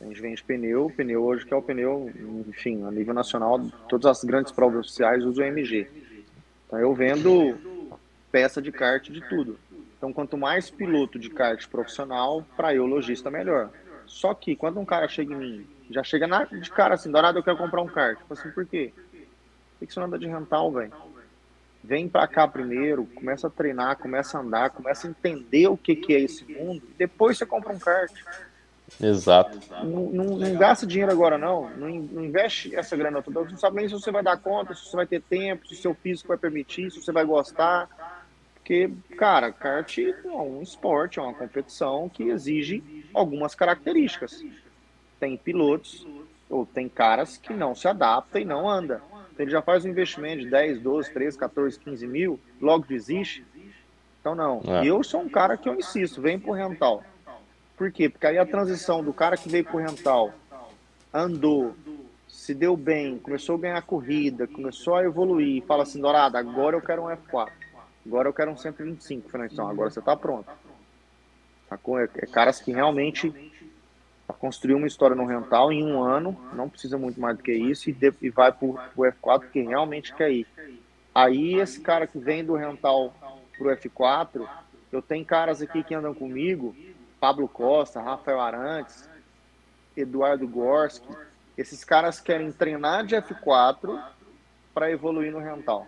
A 0.00 0.04
gente 0.06 0.22
vende 0.22 0.42
pneu, 0.42 0.90
pneu 0.96 1.22
hoje 1.22 1.44
que 1.44 1.52
é 1.52 1.56
o 1.56 1.60
pneu, 1.60 2.10
enfim, 2.48 2.82
a 2.84 2.90
nível 2.90 3.12
nacional, 3.12 3.60
todas 3.86 4.06
as 4.06 4.24
grandes 4.24 4.50
provas 4.50 4.80
oficiais 4.86 5.22
usam 5.24 5.44
MG. 5.44 5.86
Então 6.66 6.78
eu 6.78 6.94
vendo 6.94 7.58
peça 8.32 8.62
de 8.62 8.72
kart 8.72 9.10
de 9.10 9.20
tudo. 9.28 9.58
Então 9.98 10.10
quanto 10.10 10.38
mais 10.38 10.70
piloto 10.70 11.18
de 11.18 11.28
kart 11.28 11.68
profissional, 11.68 12.46
para 12.56 12.74
eu 12.74 12.86
lojista 12.86 13.30
melhor. 13.30 13.68
Só 14.06 14.32
que 14.32 14.56
quando 14.56 14.80
um 14.80 14.86
cara 14.86 15.06
chega 15.06 15.34
em 15.34 15.36
mim, 15.36 15.66
já 15.90 16.02
chega 16.02 16.26
na, 16.26 16.44
de 16.44 16.70
cara 16.70 16.94
assim, 16.94 17.10
Dourado, 17.10 17.38
eu 17.38 17.42
quero 17.42 17.58
comprar 17.58 17.82
um 17.82 17.88
kart. 17.88 18.18
Eu 18.18 18.26
assim, 18.30 18.50
por 18.50 18.64
quê? 18.64 18.90
Por 19.82 19.88
que 19.88 19.94
você 19.94 19.98
não 19.98 20.06
anda 20.06 20.18
de 20.18 20.28
rental, 20.28 20.70
velho? 20.70 20.92
Vem 21.82 22.08
para 22.08 22.28
cá 22.28 22.46
primeiro, 22.46 23.04
começa 23.06 23.48
a 23.48 23.50
treinar, 23.50 23.98
começa 23.98 24.38
a 24.38 24.40
andar, 24.40 24.70
começa 24.70 25.08
a 25.08 25.10
entender 25.10 25.66
o 25.66 25.76
que, 25.76 25.96
que 25.96 26.14
é 26.14 26.20
esse 26.20 26.44
mundo, 26.44 26.82
depois 26.96 27.36
você 27.36 27.44
compra 27.44 27.72
um 27.72 27.78
kart. 27.80 28.12
Exato. 29.00 29.58
Não, 29.82 30.12
não, 30.12 30.24
não, 30.36 30.54
gasta 30.54 30.86
dinheiro 30.86 31.10
agora, 31.10 31.36
não. 31.36 31.68
não. 31.70 31.88
não. 31.88 32.24
investe 32.24 32.76
essa 32.76 32.96
grana 32.96 33.22
toda. 33.22 33.40
Você 33.40 33.50
não 33.50 33.58
sabe 33.58 33.76
nem 33.76 33.88
se 33.88 33.94
você 33.94 34.12
vai 34.12 34.22
dar 34.22 34.36
conta, 34.36 34.74
se 34.74 34.84
você 34.84 34.94
vai 34.94 35.06
ter 35.06 35.20
tempo, 35.22 35.66
se 35.66 35.74
o 35.74 35.76
seu 35.76 35.94
físico 35.94 36.28
vai 36.28 36.38
permitir, 36.38 36.90
se 36.90 37.02
você 37.02 37.10
vai 37.10 37.24
gostar. 37.24 37.88
Porque, 38.54 38.92
cara, 39.16 39.50
kart 39.50 39.98
é 39.98 40.28
um 40.28 40.62
esporte, 40.62 41.18
é 41.18 41.22
uma 41.22 41.34
competição 41.34 42.08
que 42.08 42.24
exige 42.24 43.04
algumas 43.12 43.56
características. 43.56 44.44
Tem 45.18 45.36
pilotos 45.36 46.06
ou 46.48 46.66
tem 46.66 46.88
caras 46.88 47.38
que 47.38 47.52
não 47.54 47.74
se 47.74 47.88
adaptam 47.88 48.40
e 48.40 48.44
não 48.44 48.68
andam. 48.68 49.00
Ele 49.42 49.50
já 49.50 49.62
faz 49.62 49.84
um 49.84 49.88
investimento 49.88 50.42
de 50.42 50.50
10, 50.50 50.80
12, 50.80 51.12
13, 51.12 51.38
14, 51.38 51.78
15 51.78 52.06
mil, 52.06 52.40
logo 52.60 52.86
desiste. 52.86 53.44
Então, 54.20 54.34
não. 54.34 54.60
É. 54.66 54.86
Eu 54.86 55.02
sou 55.02 55.20
um 55.20 55.28
cara 55.28 55.56
que 55.56 55.68
eu 55.68 55.74
insisto, 55.74 56.20
vem 56.20 56.38
pro 56.38 56.52
rental 56.52 57.02
por 57.82 57.90
quê? 57.90 58.08
Porque 58.08 58.28
aí 58.28 58.38
a 58.38 58.46
transição 58.46 59.02
do 59.02 59.12
cara 59.12 59.36
que 59.36 59.48
veio 59.48 59.64
pro 59.64 59.78
rental, 59.78 60.32
andou, 61.12 61.74
se 62.28 62.54
deu 62.54 62.76
bem, 62.76 63.18
começou 63.18 63.56
a 63.56 63.58
ganhar 63.58 63.82
corrida, 63.82 64.46
começou 64.46 64.94
a 64.94 65.02
evoluir, 65.02 65.64
fala 65.64 65.82
assim, 65.82 66.00
Dourado, 66.00 66.36
agora 66.36 66.76
eu 66.76 66.80
quero 66.80 67.02
um 67.02 67.06
F4, 67.06 67.50
agora 68.06 68.28
eu 68.28 68.32
quero 68.32 68.52
um 68.52 68.56
125, 68.56 69.28
falei, 69.28 69.48
então, 69.50 69.68
agora 69.68 69.90
você 69.90 70.00
tá 70.00 70.16
pronto. 70.16 70.48
Sacou? 71.68 71.98
É, 71.98 72.08
é 72.18 72.26
caras 72.26 72.60
que 72.60 72.70
realmente 72.70 73.51
construiu 74.38 74.76
uma 74.76 74.86
história 74.86 75.16
no 75.16 75.26
rental 75.26 75.72
em 75.72 75.84
um 75.84 76.02
ano, 76.02 76.38
não 76.54 76.68
precisa 76.68 76.98
muito 76.98 77.20
mais 77.20 77.36
do 77.36 77.42
que 77.42 77.52
isso, 77.52 77.90
e, 77.90 77.92
de, 77.92 78.12
e 78.20 78.30
vai 78.30 78.52
pro, 78.52 78.74
pro 78.94 79.04
F4 79.04 79.40
porque 79.40 79.62
realmente 79.62 80.14
quer 80.14 80.30
ir. 80.30 80.46
Aí 81.14 81.54
esse 81.54 81.80
cara 81.80 82.06
que 82.06 82.18
vem 82.18 82.44
do 82.44 82.54
rental 82.54 83.14
pro 83.56 83.70
F4, 83.76 84.48
eu 84.90 85.02
tenho 85.02 85.24
caras 85.24 85.60
aqui 85.60 85.82
que 85.82 85.94
andam 85.94 86.14
comigo 86.14 86.74
Pablo 87.20 87.48
Costa, 87.48 88.00
Rafael 88.00 88.40
Arantes, 88.40 89.08
Eduardo 89.96 90.46
Gorski. 90.48 91.06
Esses 91.56 91.84
caras 91.84 92.20
querem 92.20 92.50
treinar 92.50 93.04
de 93.04 93.14
F4 93.14 94.02
para 94.72 94.90
evoluir 94.90 95.30
no 95.30 95.38
rental. 95.38 95.86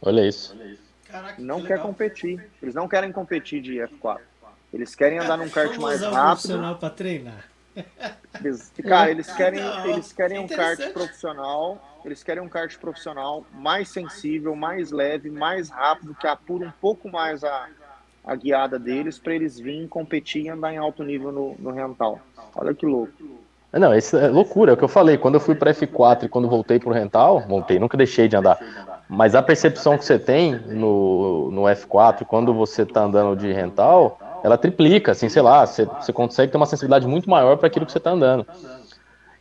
Olha 0.00 0.26
isso. 0.26 0.56
Caraca, 1.06 1.40
não 1.40 1.60
que 1.60 1.66
quer 1.66 1.80
competir. 1.80 2.50
Eles 2.62 2.74
não 2.74 2.88
querem 2.88 3.12
competir 3.12 3.60
de 3.60 3.74
F4. 3.74 4.20
Eles 4.74 4.96
querem 4.96 5.20
andar 5.20 5.36
num 5.36 5.48
kart 5.48 5.76
mais 5.78 6.02
rápido. 6.02 6.76
para 6.80 6.90
treinar. 6.90 7.44
Cara, 8.82 9.08
eles 9.08 9.30
querem, 9.32 9.60
eles 9.84 10.12
querem 10.12 10.40
um 10.40 10.48
kart 10.48 10.92
profissional. 10.92 11.80
Eles 12.04 12.24
querem 12.24 12.42
um 12.42 12.48
kart 12.48 12.76
profissional 12.78 13.46
mais 13.52 13.88
sensível, 13.88 14.56
mais 14.56 14.90
leve, 14.90 15.30
mais 15.30 15.70
rápido, 15.70 16.14
que 16.14 16.26
apura 16.26 16.66
um 16.66 16.72
pouco 16.80 17.08
mais 17.08 17.44
a, 17.44 17.68
a 18.26 18.34
guiada 18.34 18.76
deles 18.76 19.16
para 19.16 19.34
eles 19.34 19.60
virem 19.60 19.86
competir 19.86 20.46
e 20.46 20.48
andar 20.48 20.72
em 20.72 20.76
alto 20.76 21.04
nível 21.04 21.30
no, 21.30 21.54
no 21.56 21.70
rental. 21.70 22.18
Olha 22.56 22.74
que 22.74 22.84
louco. 22.84 23.12
Não, 23.72 23.94
isso 23.94 24.16
é 24.16 24.28
loucura, 24.28 24.72
é 24.72 24.74
o 24.74 24.76
que 24.76 24.84
eu 24.84 24.88
falei. 24.88 25.16
Quando 25.16 25.34
eu 25.34 25.40
fui 25.40 25.54
para 25.54 25.72
F4 25.72 26.24
e 26.24 26.28
quando 26.28 26.48
voltei 26.48 26.80
para 26.80 26.90
o 26.90 26.92
rental, 26.92 27.40
voltei, 27.46 27.78
nunca 27.78 27.96
deixei 27.96 28.26
de 28.26 28.36
andar. 28.36 28.58
Mas 29.08 29.34
a 29.34 29.42
percepção 29.42 29.96
que 29.96 30.04
você 30.04 30.18
tem 30.18 30.54
no, 30.54 31.50
no 31.50 31.62
F4 31.62 32.24
quando 32.24 32.52
você 32.52 32.82
está 32.82 33.02
andando 33.02 33.36
de 33.36 33.52
rental, 33.52 34.18
ela 34.44 34.58
triplica, 34.58 35.12
assim, 35.12 35.30
sei 35.30 35.40
lá, 35.40 35.64
você, 35.64 35.86
você 35.86 36.12
consegue 36.12 36.52
ter 36.52 36.58
uma 36.58 36.66
sensibilidade 36.66 37.06
muito 37.06 37.30
maior 37.30 37.56
para 37.56 37.66
aquilo 37.66 37.86
que 37.86 37.92
você 37.92 37.96
está 37.96 38.10
andando. 38.10 38.46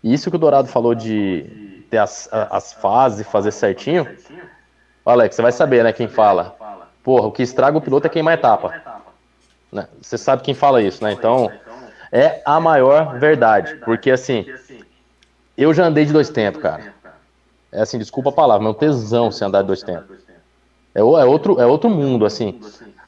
E 0.02 0.14
isso 0.14 0.30
que 0.30 0.38
o 0.38 0.40
Dourado 0.40 0.70
falou 0.70 0.96
de 0.96 1.84
ter 1.90 1.98
as, 1.98 2.30
as 2.32 2.72
fases, 2.72 3.28
fazer 3.28 3.52
certinho. 3.52 4.08
Alex, 5.06 5.36
você 5.36 5.42
vai 5.42 5.52
saber, 5.52 5.84
né, 5.84 5.92
quem 5.92 6.08
fala. 6.08 6.56
Porra, 7.04 7.28
o 7.28 7.34
que 7.34 7.44
estraga 7.44 7.78
o 7.78 7.82
piloto 7.82 8.08
é 8.08 8.10
queimar 8.10 8.36
etapa. 8.36 8.74
Né? 9.70 9.90
Você 10.02 10.18
sabe 10.18 10.42
quem 10.42 10.54
fala 10.54 10.82
isso, 10.82 11.04
né? 11.04 11.12
Então, 11.12 11.52
é 12.10 12.42
a 12.46 12.62
maior 12.62 13.20
verdade. 13.20 13.76
Porque, 13.84 14.10
assim, 14.10 14.46
eu 15.58 15.74
já 15.74 15.86
andei 15.86 16.06
de 16.06 16.14
dois 16.14 16.30
tempos, 16.30 16.62
cara. 16.62 16.94
É 17.74 17.82
assim, 17.82 17.98
desculpa 17.98 18.30
a 18.30 18.34
palavra, 18.34 18.64
mas 18.66 18.78
é 18.78 18.80
tesão 18.80 19.30
se 19.30 19.44
andar 19.44 19.64
de 19.64 19.68
dois 19.68 19.84
tempos. 19.84 20.18
É, 20.96 21.02
é, 21.02 21.04
outro, 21.04 21.60
é 21.60 21.66
outro 21.66 21.90
mundo, 21.90 22.26
assim. 22.26 22.58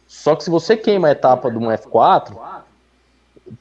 Só 0.07 0.35
que 0.35 0.43
se 0.43 0.49
você 0.49 0.77
queima 0.77 1.07
a 1.07 1.11
etapa 1.11 1.49
de 1.49 1.57
um 1.57 1.67
F4, 1.67 2.35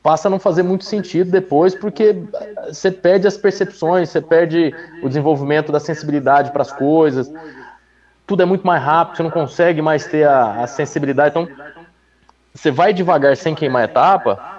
passa 0.03 0.29
a 0.29 0.31
não 0.31 0.39
fazer 0.39 0.63
muito 0.63 0.85
sentido 0.85 1.31
depois, 1.31 1.75
porque 1.75 2.23
você 2.67 2.91
perde 2.91 3.27
as 3.27 3.37
percepções, 3.37 4.11
você 4.11 4.21
perde 4.21 4.75
o 5.03 5.09
desenvolvimento 5.09 5.71
da 5.71 5.81
sensibilidade 5.81 6.51
para 6.51 6.63
as 6.63 6.73
coisas. 6.73 7.31
Tudo 8.27 8.43
é 8.43 8.47
muito 8.47 8.67
mais 8.67 8.83
rápido, 8.83 9.17
você 9.17 9.23
não 9.23 9.31
consegue 9.31 9.83
mais 9.83 10.07
ter 10.07 10.27
a, 10.27 10.63
a 10.63 10.67
sensibilidade. 10.67 11.31
Então, 11.31 11.49
você 12.55 12.71
vai 12.71 12.93
devagar 12.93 13.37
sem 13.37 13.55
queimar 13.55 13.83
a 13.83 13.85
etapa, 13.87 14.55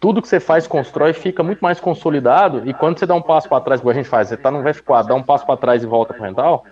tudo 0.00 0.22
que 0.22 0.28
você 0.28 0.40
faz, 0.40 0.66
constrói, 0.66 1.12
fica 1.12 1.42
muito 1.42 1.60
mais 1.60 1.78
consolidado. 1.78 2.62
E 2.66 2.72
quando 2.72 2.98
você 2.98 3.04
dá 3.04 3.14
um 3.14 3.20
passo 3.20 3.48
para 3.48 3.60
trás, 3.60 3.80
como 3.80 3.90
a 3.90 3.94
gente 3.94 4.08
faz, 4.08 4.28
você 4.28 4.34
está 4.34 4.50
no 4.50 4.62
F4, 4.62 5.06
dá 5.06 5.14
um 5.14 5.22
passo 5.22 5.44
para 5.44 5.58
trás 5.58 5.82
e 5.82 5.86
volta 5.86 6.14
para 6.14 6.22
o 6.22 6.26
rental, 6.26 6.64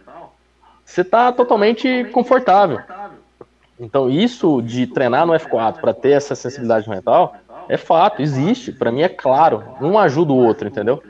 você 0.82 1.02
está 1.02 1.30
totalmente 1.30 2.04
confortável. 2.06 2.80
Então, 3.78 4.10
isso 4.10 4.60
de 4.60 4.86
treinar 4.86 5.26
no 5.26 5.32
F4 5.32 5.80
para 5.80 5.94
ter 5.94 6.10
essa 6.10 6.34
sensibilidade 6.34 6.88
mental 6.88 7.36
é 7.68 7.76
fato, 7.76 8.22
existe. 8.22 8.72
Para 8.72 8.90
mim 8.90 9.02
é 9.02 9.08
claro. 9.08 9.64
Um 9.80 9.98
ajuda 9.98 10.32
o 10.32 10.36
outro, 10.36 10.68
entendeu? 10.68 11.02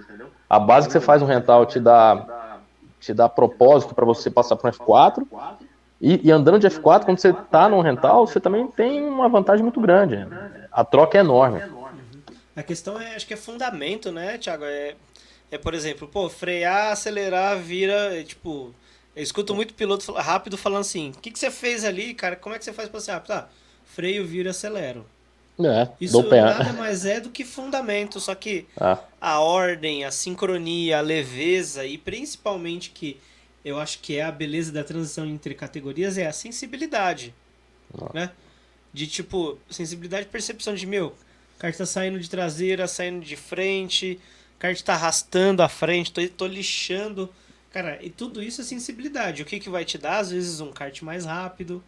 A 0.48 0.58
base 0.58 0.86
que 0.86 0.92
você 0.92 1.00
faz 1.00 1.22
no 1.22 1.28
rental 1.28 1.64
te 1.64 1.78
dá, 1.78 2.58
te 3.00 3.14
dá 3.14 3.28
propósito 3.28 3.94
para 3.94 4.04
você 4.04 4.30
passar 4.30 4.56
para 4.56 4.70
o 4.70 4.72
F4. 4.72 5.26
E, 6.00 6.28
e, 6.28 6.30
andando 6.30 6.58
de 6.58 6.68
F4, 6.68 7.04
quando 7.04 7.18
você 7.18 7.30
está 7.30 7.68
no 7.68 7.80
rental, 7.80 8.26
você 8.26 8.38
também 8.38 8.66
tem 8.68 9.02
uma 9.04 9.28
vantagem 9.28 9.62
muito 9.62 9.80
grande. 9.80 10.26
A 10.70 10.84
troca 10.84 11.18
é 11.18 11.20
enorme. 11.20 11.60
A 12.54 12.62
questão 12.62 13.00
é, 13.00 13.16
acho 13.16 13.26
que 13.26 13.34
é 13.34 13.36
fundamento, 13.36 14.12
né, 14.12 14.38
Thiago? 14.38 14.64
É, 14.64 14.94
é 15.50 15.58
por 15.58 15.74
exemplo, 15.74 16.06
pô, 16.06 16.28
frear, 16.28 16.92
acelerar, 16.92 17.56
vira, 17.58 18.16
é, 18.16 18.22
tipo, 18.22 18.74
eu 19.18 19.22
escuto 19.24 19.52
muito 19.52 19.74
piloto 19.74 20.12
rápido 20.12 20.56
falando 20.56 20.82
assim: 20.82 21.10
o 21.10 21.20
que, 21.20 21.32
que 21.32 21.38
você 21.38 21.50
fez 21.50 21.84
ali, 21.84 22.14
cara? 22.14 22.36
Como 22.36 22.54
é 22.54 22.58
que 22.58 22.64
você 22.64 22.72
faz 22.72 22.88
pra 22.88 23.00
ser 23.00 23.10
rápido? 23.10 23.32
Ah, 23.32 23.48
freio, 23.84 24.24
viro 24.24 24.48
e 24.48 24.50
acelero. 24.50 25.04
É, 25.58 25.88
Isso 26.00 26.22
nada 26.22 26.72
mais 26.74 27.04
é 27.04 27.18
do 27.18 27.30
que 27.30 27.44
fundamento, 27.44 28.20
só 28.20 28.32
que 28.32 28.64
ah. 28.80 28.96
a 29.20 29.40
ordem, 29.40 30.04
a 30.04 30.12
sincronia, 30.12 30.98
a 30.98 31.00
leveza 31.00 31.84
e 31.84 31.98
principalmente 31.98 32.90
que 32.90 33.18
eu 33.64 33.80
acho 33.80 33.98
que 33.98 34.16
é 34.16 34.22
a 34.22 34.30
beleza 34.30 34.70
da 34.70 34.84
transição 34.84 35.26
entre 35.26 35.52
categorias 35.52 36.16
é 36.16 36.28
a 36.28 36.32
sensibilidade, 36.32 37.34
ah. 38.00 38.10
né? 38.14 38.30
De 38.92 39.08
tipo, 39.08 39.58
sensibilidade 39.68 40.26
e 40.26 40.30
percepção 40.30 40.76
de, 40.76 40.86
meu, 40.86 41.08
o 41.08 41.58
kart 41.58 41.76
tá 41.76 41.84
saindo 41.84 42.20
de 42.20 42.30
traseira, 42.30 42.86
saindo 42.86 43.24
de 43.24 43.34
frente, 43.34 44.20
o 44.54 44.60
kart 44.60 44.80
tá 44.80 44.94
arrastando 44.94 45.60
a 45.60 45.68
frente, 45.68 46.12
tô, 46.12 46.28
tô 46.28 46.46
lixando 46.46 47.28
Cara, 47.70 47.98
e 48.02 48.10
tudo 48.10 48.42
isso 48.42 48.60
é 48.60 48.64
sensibilidade. 48.64 49.42
O 49.42 49.44
que, 49.44 49.60
que 49.60 49.68
vai 49.68 49.84
te 49.84 49.98
dar? 49.98 50.18
Às 50.18 50.30
vezes 50.30 50.60
um 50.60 50.72
kart 50.72 51.02
mais 51.02 51.24
rápido, 51.24 51.82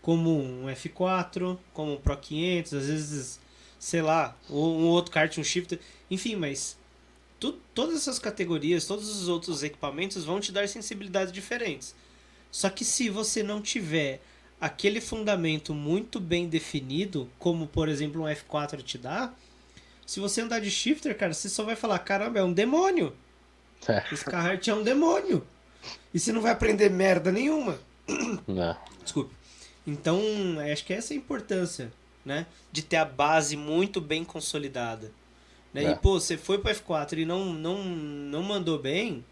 como 0.00 0.40
um 0.40 0.66
F4, 0.66 1.58
como 1.72 1.94
um 1.94 1.96
Pro 1.96 2.16
500, 2.16 2.74
às 2.74 2.86
vezes, 2.86 3.40
sei 3.78 4.02
lá, 4.02 4.36
um 4.48 4.86
outro 4.86 5.10
kart, 5.10 5.36
um 5.38 5.44
shifter. 5.44 5.80
Enfim, 6.10 6.36
mas 6.36 6.78
tu, 7.40 7.52
todas 7.74 7.96
essas 7.96 8.18
categorias, 8.18 8.86
todos 8.86 9.08
os 9.08 9.28
outros 9.28 9.62
equipamentos 9.62 10.24
vão 10.24 10.38
te 10.38 10.52
dar 10.52 10.68
sensibilidades 10.68 11.32
diferentes. 11.32 11.94
Só 12.50 12.70
que 12.70 12.84
se 12.84 13.10
você 13.10 13.42
não 13.42 13.60
tiver 13.60 14.20
aquele 14.60 15.00
fundamento 15.00 15.74
muito 15.74 16.18
bem 16.20 16.48
definido, 16.48 17.28
como 17.38 17.66
por 17.66 17.88
exemplo 17.88 18.22
um 18.22 18.26
F4 18.26 18.82
te 18.82 18.96
dá, 18.96 19.34
se 20.06 20.20
você 20.20 20.40
andar 20.40 20.60
de 20.60 20.70
shifter, 20.70 21.16
cara, 21.18 21.34
você 21.34 21.48
só 21.48 21.64
vai 21.64 21.74
falar, 21.74 21.98
caramba, 21.98 22.38
é 22.38 22.44
um 22.44 22.52
demônio. 22.52 23.12
É. 23.88 24.04
Esse 24.12 24.24
Carhart 24.24 24.66
é 24.68 24.74
um 24.74 24.82
demônio. 24.82 25.46
E 26.12 26.18
você 26.18 26.32
não 26.32 26.40
vai 26.40 26.52
aprender 26.52 26.90
merda 26.90 27.30
nenhuma. 27.30 27.78
Não. 28.46 28.76
Desculpe. 29.02 29.34
Então, 29.86 30.20
acho 30.72 30.84
que 30.84 30.92
essa 30.92 31.12
é 31.12 31.16
a 31.16 31.18
importância, 31.18 31.92
né? 32.24 32.46
De 32.72 32.82
ter 32.82 32.96
a 32.96 33.04
base 33.04 33.56
muito 33.56 34.00
bem 34.00 34.24
consolidada. 34.24 35.12
Né? 35.72 35.84
É. 35.84 35.90
E, 35.92 35.96
pô, 35.96 36.18
você 36.18 36.36
foi 36.36 36.58
pro 36.58 36.72
F4 36.72 37.18
e 37.18 37.24
não, 37.24 37.52
não, 37.52 37.84
não 37.84 38.42
mandou 38.42 38.78
bem, 38.78 39.24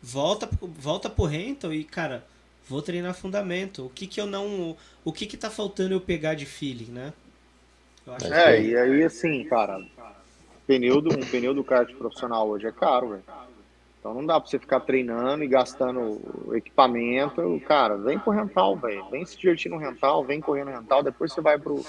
volta, 0.00 0.48
volta 0.62 1.10
pro 1.10 1.24
rental 1.24 1.74
e, 1.74 1.84
cara, 1.84 2.26
vou 2.68 2.80
treinar 2.80 3.14
fundamento. 3.14 3.84
O 3.84 3.90
que 3.90 4.06
que 4.06 4.20
eu 4.20 4.26
não... 4.26 4.76
O 5.04 5.12
que 5.12 5.26
que 5.26 5.36
tá 5.36 5.50
faltando 5.50 5.92
eu 5.92 6.00
pegar 6.00 6.34
de 6.34 6.46
feeling, 6.46 6.90
né? 6.90 7.12
é, 8.30 8.56
que... 8.56 8.68
e 8.68 8.76
aí, 8.76 9.02
assim, 9.02 9.44
cara, 9.44 9.84
pneu 10.66 11.00
do, 11.00 11.14
um 11.14 11.26
pneu 11.30 11.54
do 11.54 11.64
kart 11.64 11.92
profissional 11.94 12.48
hoje 12.48 12.66
é 12.66 12.72
caro, 12.72 13.10
velho. 13.10 13.24
Então 13.98 14.12
não 14.12 14.26
dá 14.26 14.38
pra 14.38 14.50
você 14.50 14.58
ficar 14.58 14.80
treinando 14.80 15.42
e 15.42 15.48
gastando 15.48 16.20
equipamento. 16.52 17.60
Cara, 17.66 17.96
vem 17.96 18.18
pro 18.18 18.32
rental, 18.32 18.76
velho. 18.76 19.08
Vem 19.10 19.24
se 19.24 19.38
divertir 19.38 19.70
no 19.70 19.78
rental, 19.78 20.22
vem 20.22 20.42
correr 20.42 20.64
no 20.64 20.70
rental, 20.70 21.02
depois 21.02 21.32
você 21.32 21.40
vai 21.40 21.58
pro. 21.58 21.82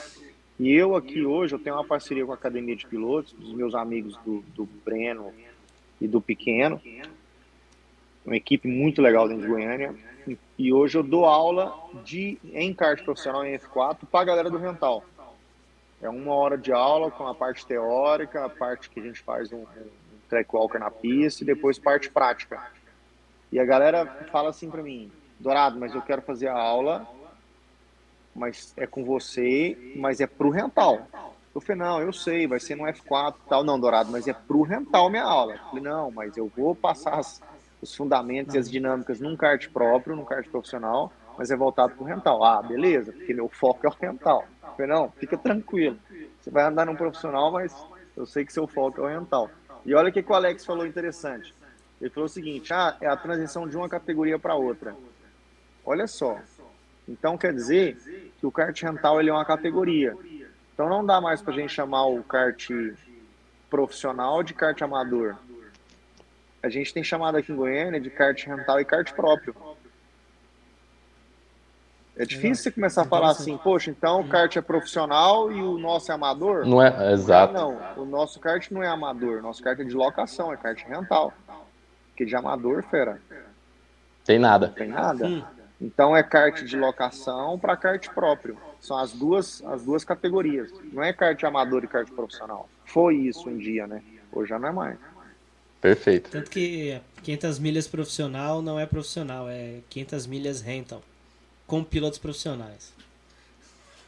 E 0.57 0.73
eu 0.73 0.95
aqui 0.95 1.26
hoje, 1.26 1.53
eu 1.53 1.60
tenho 1.60 1.76
uma 1.76 1.84
parceria 1.84 2.26
com 2.26 2.31
a 2.31 2.35
Academia 2.35 2.76
de 2.76 2.88
Pilotos, 2.88 3.34
dos 3.34 3.53
meus 3.53 3.76
amigos 3.76 4.18
do, 4.26 4.41
do 4.56 4.65
Breno 4.85 5.34
e 5.99 6.07
do 6.07 6.22
Pequeno. 6.22 6.81
Uma 8.26 8.38
equipe 8.38 8.65
muito 8.68 9.02
legal 9.02 9.27
dentro 9.27 9.43
de 9.43 9.49
Goiânia. 9.49 9.93
E 10.57 10.72
hoje 10.72 10.97
eu 10.97 11.03
dou 11.03 11.26
aula 11.26 11.77
de 12.06 12.38
em 12.53 12.73
kart 12.73 13.03
profissional 13.03 13.45
em 13.45 13.57
F4 13.57 13.97
pra 14.10 14.23
galera 14.23 14.49
do 14.49 14.57
rental. 14.57 15.03
É 16.02 16.10
uma 16.10 16.34
hora 16.34 16.58
de 16.58 16.72
aula 16.72 17.10
com 17.10 17.26
a 17.26 17.34
parte 17.34 17.66
teórica, 17.66 18.46
a 18.46 18.50
parte 18.50 18.90
que 18.90 19.00
a 19.00 19.04
gente 19.04 19.22
faz 19.22 19.52
um, 19.52 19.62
um 19.62 20.20
track 20.30 20.50
walker 20.54 20.78
na 20.78 20.92
pista 20.92 21.44
e 21.44 21.46
depois 21.46 21.80
parte 21.80 22.10
prática. 22.10 22.62
E 23.52 23.60
a 23.60 23.66
galera 23.66 24.06
fala 24.32 24.50
assim 24.50 24.70
para 24.70 24.84
mim, 24.84 25.12
Dourado, 25.40 25.80
mas 25.80 25.94
eu 25.94 26.02
quero 26.02 26.22
fazer 26.22 26.48
a 26.48 26.58
aula, 26.58 27.08
mas 28.36 28.74
é 28.76 28.86
com 28.86 29.04
você, 29.04 29.94
mas 29.96 30.20
é 30.20 30.28
pro 30.28 30.50
rental. 30.50 31.08
Eu 31.54 31.62
falei, 31.62 31.82
não, 31.82 32.02
eu 32.02 32.12
sei, 32.12 32.48
vai 32.48 32.60
ser 32.60 32.76
no 32.76 32.84
F4 32.84 33.36
e 33.46 33.50
tal. 33.50 33.64
Não, 33.64 33.80
Dourado, 33.80 34.12
mas 34.12 34.28
é 34.28 34.34
pro 34.34 34.62
rental 34.62 35.10
minha 35.10 35.24
aula. 35.24 35.54
Eu 35.54 35.60
falei, 35.60 35.84
não, 35.84 36.12
mas 36.12 36.36
eu 36.36 36.52
vou 36.56 36.76
passar 36.76 37.18
as, 37.18 37.42
os 37.82 37.96
fundamentos 37.96 38.56
e 38.56 38.58
as 38.58 38.70
dinâmicas 38.70 39.22
num 39.22 39.38
kart 39.38 39.70
próprio, 39.70 40.18
num 40.18 40.26
kart 40.26 40.46
profissional, 40.50 41.14
mas 41.38 41.52
é 41.52 41.56
voltado 41.56 41.95
pro 41.95 42.06
rental. 42.06 42.44
Ah, 42.44 42.62
beleza, 42.62 43.12
porque 43.12 43.34
meu 43.34 43.49
foco 43.49 43.86
é 43.86 43.90
o 43.90 43.94
rental. 43.94 44.45
Falei, 44.76 44.88
não, 44.88 45.10
fica 45.12 45.38
tranquilo. 45.38 45.98
Você 46.40 46.49
vai 46.49 46.64
andar 46.64 46.86
num 46.86 46.95
profissional, 46.95 47.52
mas 47.52 47.76
eu 48.16 48.26
sei 48.26 48.45
que 48.45 48.53
seu 48.53 48.68
foco 48.68 49.02
é 49.02 49.03
oriental. 49.03 49.49
E 49.86 49.94
olha 49.94 50.10
o 50.10 50.12
que 50.12 50.24
o 50.28 50.34
Alex 50.34 50.66
falou 50.66 50.86
interessante. 50.86 51.53
Ele 52.02 52.10
falou 52.10 52.26
o 52.26 52.30
seguinte: 52.30 52.74
ah, 52.74 52.98
é 52.99 53.07
a 53.07 53.16
transição 53.16 53.68
de 53.68 53.78
uma 53.78 53.88
categoria 53.88 54.38
para 54.38 54.56
outra. 54.56 54.95
Olha 55.86 56.07
só. 56.07 56.40
Então 57.07 57.38
quer 57.38 57.53
dizer 57.53 57.95
que 58.40 58.45
o 58.45 58.52
kart 58.52 58.80
rental 58.82 59.20
ele 59.20 59.30
é 59.30 59.34
uma 59.34 59.45
categoria. 59.45 60.16
Então 60.74 60.90
não 60.90 61.06
dá 61.06 61.22
mais 61.22 61.41
para 61.41 61.53
a 61.53 61.56
gente 61.56 61.72
chamar 61.72 62.06
o 62.07 62.24
kart 62.24 62.70
profissional 63.70 64.41
de 64.41 64.53
kart 64.53 64.82
amador. 64.82 65.36
A 66.62 66.70
gente 66.70 66.94
tem 66.94 67.03
chamado 67.03 67.38
aqui 67.38 67.52
em 67.52 67.56
Goiânia 67.56 67.99
de 67.99 68.10
kart 68.10 68.44
rental 68.45 68.80
e 68.80 68.86
kart 68.86 69.14
próprio. 69.14 69.56
É 72.18 72.26
difícil 72.26 72.64
você 72.64 72.72
começar 72.72 73.02
a 73.02 73.06
falar 73.06 73.32
assim, 73.32 73.58
poxa, 73.58 73.92
então 73.92 74.22
o 74.22 74.28
kart 74.28 74.56
é 74.56 74.62
profissional 74.62 75.52
e 75.52 75.62
o 75.62 75.78
nosso 75.78 76.12
é 76.12 76.16
amador? 76.16 76.66
Não 76.66 76.82
é, 76.82 77.12
exato. 77.12 77.54
Não, 77.54 77.78
o 77.98 78.06
nosso 78.06 78.40
kart 78.40 78.72
não 78.72 78.82
é 78.82 78.88
amador, 78.88 79.40
o 79.40 79.42
nosso 79.42 79.62
kart 79.62 79.78
é 79.80 79.84
de 79.84 79.94
locação, 79.94 80.54
é 80.54 80.58
kart 80.58 80.82
rental. 80.88 81.34
Porque 82.10 82.24
de 82.24 82.34
amador, 82.34 82.84
fera. 82.84 83.20
Tem 84.24 84.40
nada. 84.40 84.70
Tem 84.70 84.88
nada. 84.88 85.28
Hum. 85.28 85.44
Então 85.82 86.16
é 86.16 86.24
kart 86.24 86.64
de 86.64 86.78
locação 86.78 87.60
para 87.60 87.76
kart 87.76 88.08
próprio. 88.10 88.58
São 88.80 88.98
as 88.98 89.12
duas, 89.12 89.62
as 89.66 89.84
duas 89.84 90.06
categorias. 90.06 90.72
Não 90.94 91.04
é 91.04 91.12
kart 91.12 91.44
amador 91.44 91.84
e 91.84 91.88
kart 91.88 92.10
profissional. 92.12 92.70
foi 92.86 93.16
isso 93.18 93.50
um 93.50 93.58
dia, 93.58 93.86
né? 93.86 94.02
Hoje 94.32 94.50
já 94.50 94.60
não 94.60 94.70
é 94.70 94.72
mais. 94.72 94.98
Perfeito. 95.82 96.32
Tanto 96.32 96.50
que 96.50 97.00
500 97.24 97.60
milhas 97.60 97.88
profissional 97.88 98.62
não 98.62 98.80
é 98.80 98.86
profissional, 98.86 99.48
é 99.50 99.82
500 99.90 100.26
milhas 100.26 100.62
rental, 100.62 101.04
com 101.66 101.84
pilotos 101.84 102.20
profissionais. 102.20 102.94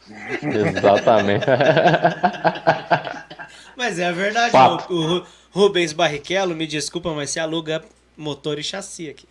Exatamente. 0.09 1.45
Mas 3.75 3.99
é 3.99 4.07
a 4.07 4.11
verdade, 4.11 4.55
o, 4.89 5.19
o 5.19 5.25
Rubens 5.51 5.93
Barrichello, 5.93 6.55
me 6.55 6.65
desculpa, 6.65 7.13
mas 7.13 7.29
você 7.29 7.39
aluga 7.39 7.85
motor 8.15 8.57
e 8.57 8.63
chassi 8.63 9.07
aqui. 9.07 9.27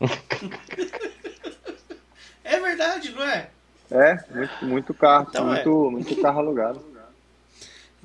é 2.42 2.58
verdade, 2.58 3.10
não 3.10 3.22
é? 3.22 3.50
É, 3.90 4.18
muito, 4.30 4.64
muito 4.64 4.94
carro, 4.94 5.26
Então 5.28 5.52
é. 5.52 5.56
muito, 5.56 5.90
muito 5.90 6.16
carro 6.22 6.38
alugado. 6.38 6.82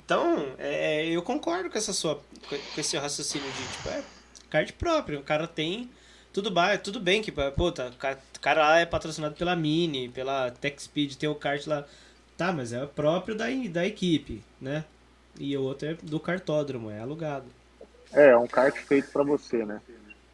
Então, 0.03 0.47
é, 0.57 1.05
eu 1.05 1.21
concordo 1.21 1.69
com 1.69 1.77
essa 1.77 1.93
sua 1.93 2.15
com 2.49 2.57
com 2.57 2.81
esse 2.81 2.97
raciocínio 2.97 3.49
de 3.49 3.77
tipo, 3.77 3.89
é 3.89 4.03
kart 4.49 4.71
próprio, 4.73 5.19
o 5.19 5.23
cara 5.23 5.47
tem 5.47 5.89
tudo 6.41 6.51
bem, 6.51 6.77
tudo 6.77 6.99
bem 7.01 7.21
que 7.21 7.31
pô, 7.31 7.69
tá, 7.69 7.87
o 7.87 8.39
cara, 8.39 8.61
lá 8.61 8.79
é 8.79 8.85
patrocinado 8.85 9.35
pela 9.35 9.55
Mini, 9.57 10.07
pela 10.07 10.49
Tech 10.49 10.81
Speed, 10.81 11.15
tem 11.15 11.27
o 11.27 11.35
kart 11.35 11.65
lá. 11.67 11.85
Tá, 12.37 12.53
mas 12.53 12.71
é 12.71 12.85
próprio 12.85 13.35
da, 13.35 13.45
da 13.69 13.85
equipe, 13.85 14.41
né? 14.61 14.85
E 15.37 15.55
o 15.57 15.63
outro 15.63 15.89
é 15.89 15.93
do 15.95 16.17
cartódromo, 16.17 16.89
é 16.89 17.01
alugado. 17.01 17.45
É, 18.13 18.29
é 18.29 18.37
um 18.37 18.47
kart 18.47 18.73
feito 18.73 19.11
para 19.11 19.23
você, 19.23 19.65
né? 19.65 19.81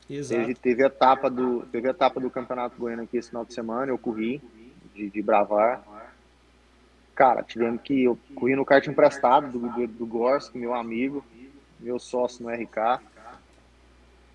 Exato. 0.08 0.42
Teve, 0.42 0.54
teve, 0.54 0.84
a 0.84 0.88
etapa 0.88 1.28
do, 1.28 1.66
teve 1.72 1.88
a 1.88 1.92
etapa 1.92 2.20
do 2.20 2.30
Campeonato 2.30 2.78
Goiano 2.78 3.02
aqui 3.02 3.18
esse 3.18 3.30
final 3.30 3.44
de 3.44 3.56
semana, 3.56 3.92
eu 3.92 3.98
corri 3.98 4.40
de, 4.94 5.10
de 5.10 5.22
Bravar. 5.24 5.84
Cara, 7.16 7.42
tivemos 7.42 7.82
que. 7.82 8.04
Eu 8.04 8.20
corri 8.36 8.56
no 8.56 8.64
kart 8.64 8.86
emprestado 8.86 9.52
do, 9.52 9.70
do, 9.70 9.88
do 9.88 10.06
Gorski, 10.06 10.60
meu 10.60 10.76
amigo, 10.76 11.26
meu 11.80 11.98
sócio 11.98 12.44
no 12.44 12.52
RK. 12.52 13.02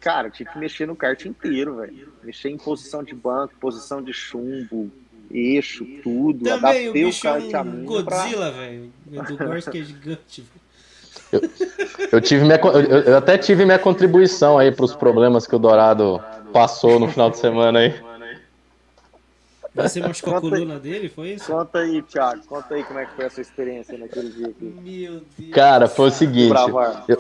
Cara, 0.01 0.29
eu 0.29 0.33
tive 0.33 0.51
que 0.51 0.59
mexer 0.59 0.87
no 0.87 0.97
kart 0.97 1.25
inteiro, 1.27 1.77
velho. 1.77 2.13
Mexer 2.23 2.49
em 2.49 2.57
posição 2.57 3.03
de 3.03 3.15
banco, 3.15 3.55
posição 3.61 4.03
de 4.03 4.13
chumbo, 4.13 4.91
eixo, 5.31 5.85
tudo. 6.03 6.45
Também 6.45 6.89
o 6.89 6.91
Adaptei 6.91 7.05
o 7.05 7.07
bicho 7.07 7.29
é 7.29 7.31
kart 7.31 7.55
a 7.55 7.61
um 7.61 7.65
mim 7.65 7.85
Godzilla, 7.85 8.51
velho. 8.51 8.93
Do 9.07 9.37
Gorski 9.37 9.79
é 9.79 9.85
gigante. 9.85 10.45
Eu, 12.11 12.21
tive 12.21 12.45
minha, 12.45 12.59
eu, 12.59 13.03
eu 13.03 13.17
até 13.17 13.39
tive 13.39 13.65
minha 13.65 13.79
contribuição 13.79 14.59
aí 14.59 14.73
para 14.73 14.85
os 14.85 14.97
problemas 14.97 15.47
que 15.47 15.55
o 15.55 15.59
Dourado 15.59 16.21
passou 16.53 16.99
no 16.99 17.09
final 17.09 17.31
de 17.31 17.39
semana 17.39 17.79
aí. 17.79 17.95
Você 19.89 20.01
machucou 20.01 20.37
a 20.37 20.41
Conta 20.41 20.55
aí. 20.57 20.61
coluna 20.63 20.79
dele, 20.81 21.09
foi 21.09 21.31
isso? 21.31 21.51
Conta 21.53 21.79
aí, 21.81 22.03
Thiago, 22.03 22.41
conta 22.47 22.75
aí 22.75 22.85
como 22.85 22.99
é 22.99 23.07
que 23.07 23.13
foi 23.15 23.25
a 23.27 23.31
sua 23.31 23.41
experiência 23.41 23.97
naquele 23.99 24.31
dia 24.31 24.47
aqui. 24.49 24.65
Meu 24.83 25.21
Deus. 25.39 25.55
Cara, 25.55 25.89
foi 25.89 26.09
o 26.09 26.11
seguinte. 26.11 26.55
Eu- 27.09 27.19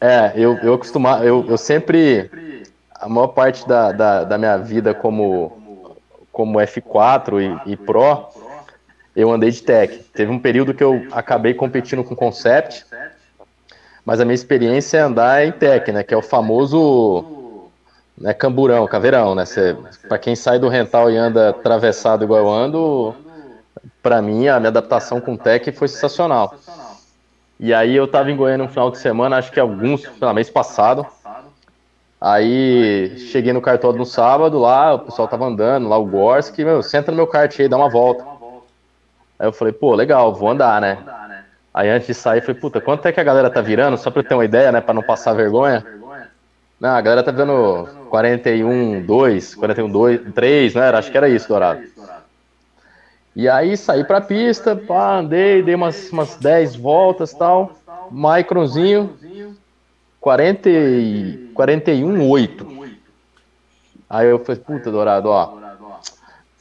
é, 0.00 0.32
eu, 0.36 0.56
eu 0.58 0.78
costumava. 0.78 1.24
Eu, 1.24 1.44
eu 1.48 1.56
sempre. 1.58 2.30
A 2.94 3.08
maior 3.08 3.28
parte 3.28 3.66
da, 3.68 3.92
da, 3.92 4.24
da 4.24 4.38
minha 4.38 4.56
vida 4.56 4.94
como, 4.94 5.96
como 6.32 6.58
F4 6.58 7.60
e, 7.66 7.72
e 7.72 7.76
Pro, 7.76 8.28
eu 9.14 9.30
andei 9.30 9.50
de 9.50 9.62
tech. 9.62 9.98
Teve 10.14 10.30
um 10.32 10.38
período 10.38 10.72
que 10.72 10.82
eu 10.82 11.06
acabei 11.12 11.52
competindo 11.54 12.02
com 12.02 12.16
Concept, 12.16 12.86
mas 14.04 14.20
a 14.20 14.24
minha 14.24 14.34
experiência 14.34 14.98
é 14.98 15.00
andar 15.00 15.44
em 15.46 15.52
tech, 15.52 15.90
né? 15.92 16.02
Que 16.02 16.14
é 16.14 16.16
o 16.16 16.22
famoso 16.22 17.43
né, 18.16 18.32
camburão, 18.32 18.86
caveirão, 18.86 19.34
né? 19.34 19.44
Cê, 19.44 19.76
pra 20.08 20.18
quem 20.18 20.36
sai 20.36 20.58
do 20.58 20.68
rental 20.68 21.10
e 21.10 21.16
anda 21.16 21.50
atravessado 21.50 22.24
igual 22.24 22.40
eu 22.40 22.50
ando, 22.50 23.14
pra 24.02 24.22
mim 24.22 24.48
a 24.48 24.58
minha 24.58 24.68
adaptação 24.68 25.20
com 25.20 25.36
tech 25.36 25.70
foi 25.72 25.88
sensacional. 25.88 26.54
E 27.58 27.72
aí 27.72 27.94
eu 27.94 28.06
tava 28.08 28.30
em 28.30 28.36
Goiânia 28.36 28.66
no 28.66 28.70
final 28.70 28.90
de 28.90 28.98
semana, 28.98 29.36
acho 29.36 29.52
que 29.52 29.60
alguns, 29.60 30.02
sei 30.02 30.12
lá, 30.20 30.34
mês 30.34 30.50
passado. 30.50 31.06
Aí 32.20 33.18
cheguei 33.30 33.52
no 33.52 33.60
cartódromo 33.60 34.04
no 34.04 34.06
sábado, 34.06 34.58
lá 34.58 34.94
o 34.94 35.00
pessoal 35.00 35.28
tava 35.28 35.44
andando, 35.44 35.88
lá 35.88 35.98
o 35.98 36.06
Gorski, 36.06 36.64
meu, 36.64 36.82
senta 36.82 37.10
no 37.10 37.16
meu 37.16 37.26
kart 37.26 37.58
aí, 37.60 37.68
dá 37.68 37.76
uma 37.76 37.88
volta. 37.88 38.24
Aí 39.38 39.46
eu 39.46 39.52
falei, 39.52 39.72
pô, 39.72 39.94
legal, 39.94 40.32
vou 40.32 40.50
andar, 40.50 40.80
né? 40.80 40.98
Aí 41.72 41.90
antes 41.90 42.06
de 42.06 42.14
sair, 42.14 42.40
falei, 42.40 42.60
puta, 42.60 42.80
quanto 42.80 43.06
é 43.06 43.12
que 43.12 43.20
a 43.20 43.24
galera 43.24 43.50
tá 43.50 43.60
virando? 43.60 43.98
Só 43.98 44.10
pra 44.10 44.22
eu 44.22 44.26
ter 44.26 44.34
uma 44.34 44.44
ideia, 44.44 44.72
né, 44.72 44.80
pra 44.80 44.94
não 44.94 45.02
passar 45.02 45.34
vergonha. 45.34 45.84
Não, 46.80 46.90
a 46.90 47.00
galera 47.00 47.22
tá 47.22 47.30
dando 47.30 47.88
41, 48.14 49.04
2, 49.04 49.54
41, 49.56 49.90
2, 49.90 50.20
3, 50.32 50.74
né? 50.76 50.88
Acho 50.90 51.10
que 51.10 51.16
era 51.16 51.28
isso, 51.28 51.48
Dourado. 51.48 51.82
E 53.34 53.48
aí 53.48 53.76
saí 53.76 54.04
pra 54.04 54.20
pista, 54.20 54.76
pá, 54.76 55.16
andei, 55.18 55.64
dei 55.64 55.74
umas, 55.74 56.12
umas 56.12 56.36
10 56.36 56.76
voltas 56.76 57.32
e 57.32 57.38
tal. 57.38 57.72
Microzinho, 58.12 59.18
40 60.20 60.70
e, 60.70 61.50
41, 61.54 62.30
8. 62.30 62.94
Aí 64.08 64.28
eu 64.28 64.38
falei, 64.38 64.62
puta, 64.62 64.92
Dourado, 64.92 65.28
ó. 65.30 65.58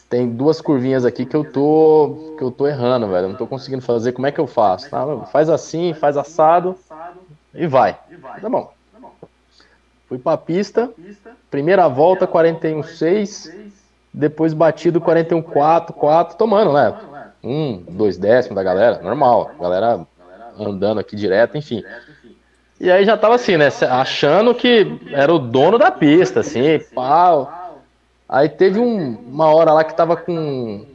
Tem 0.09 0.27
duas 0.27 0.59
curvinhas 0.59 1.05
aqui 1.05 1.23
que 1.23 1.35
eu 1.35 1.43
tô 1.43 2.34
que 2.35 2.43
eu 2.43 2.49
tô 2.49 2.65
errando, 2.65 3.07
velho. 3.09 3.30
Não 3.30 3.35
tô 3.35 3.45
conseguindo 3.45 3.84
fazer. 3.84 4.11
Como 4.11 4.25
é 4.25 4.31
que 4.31 4.39
eu 4.39 4.47
faço? 4.47 4.89
Tá, 4.89 5.05
faz 5.31 5.49
assim, 5.49 5.93
faz 5.93 6.17
assado 6.17 6.75
e 7.53 7.67
vai. 7.67 7.95
Tá 8.41 8.49
bom. 8.49 8.73
Fui 10.14 10.19
pra 10.19 10.38
pista. 10.38 10.91
Primeira 11.49 11.88
volta 11.88 12.27
41,6. 12.27 13.52
Depois 14.14 14.53
batido 14.53 15.02
41,4, 15.02 15.91
4, 15.91 16.38
tomando, 16.38 16.72
né? 16.72 16.95
Um, 17.44 17.84
dois 17.90 18.15
décimos 18.15 18.56
da 18.56 18.61
galera, 18.61 19.02
normal. 19.02 19.49
Galera 19.60 20.06
andando 20.60 20.99
aqui 20.99 21.15
direto, 21.15 21.57
enfim. 21.57 21.84
E 22.80 22.91
aí 22.91 23.03
já 23.06 23.18
tava 23.18 23.34
assim, 23.34 23.57
né? 23.57 23.69
Achando 23.90 24.53
que 24.53 24.99
era 25.11 25.34
o 25.34 25.40
dono 25.40 25.80
da 25.80 25.90
pista, 25.90 26.41
assim, 26.41 26.77
pau. 26.94 27.81
Aí 28.30 28.48
teve 28.49 28.77
um, 28.77 29.15
uma 29.15 29.48
hora 29.48 29.73
lá 29.73 29.84
que 29.84 29.98
tava 29.98 30.15
com. 30.15 30.85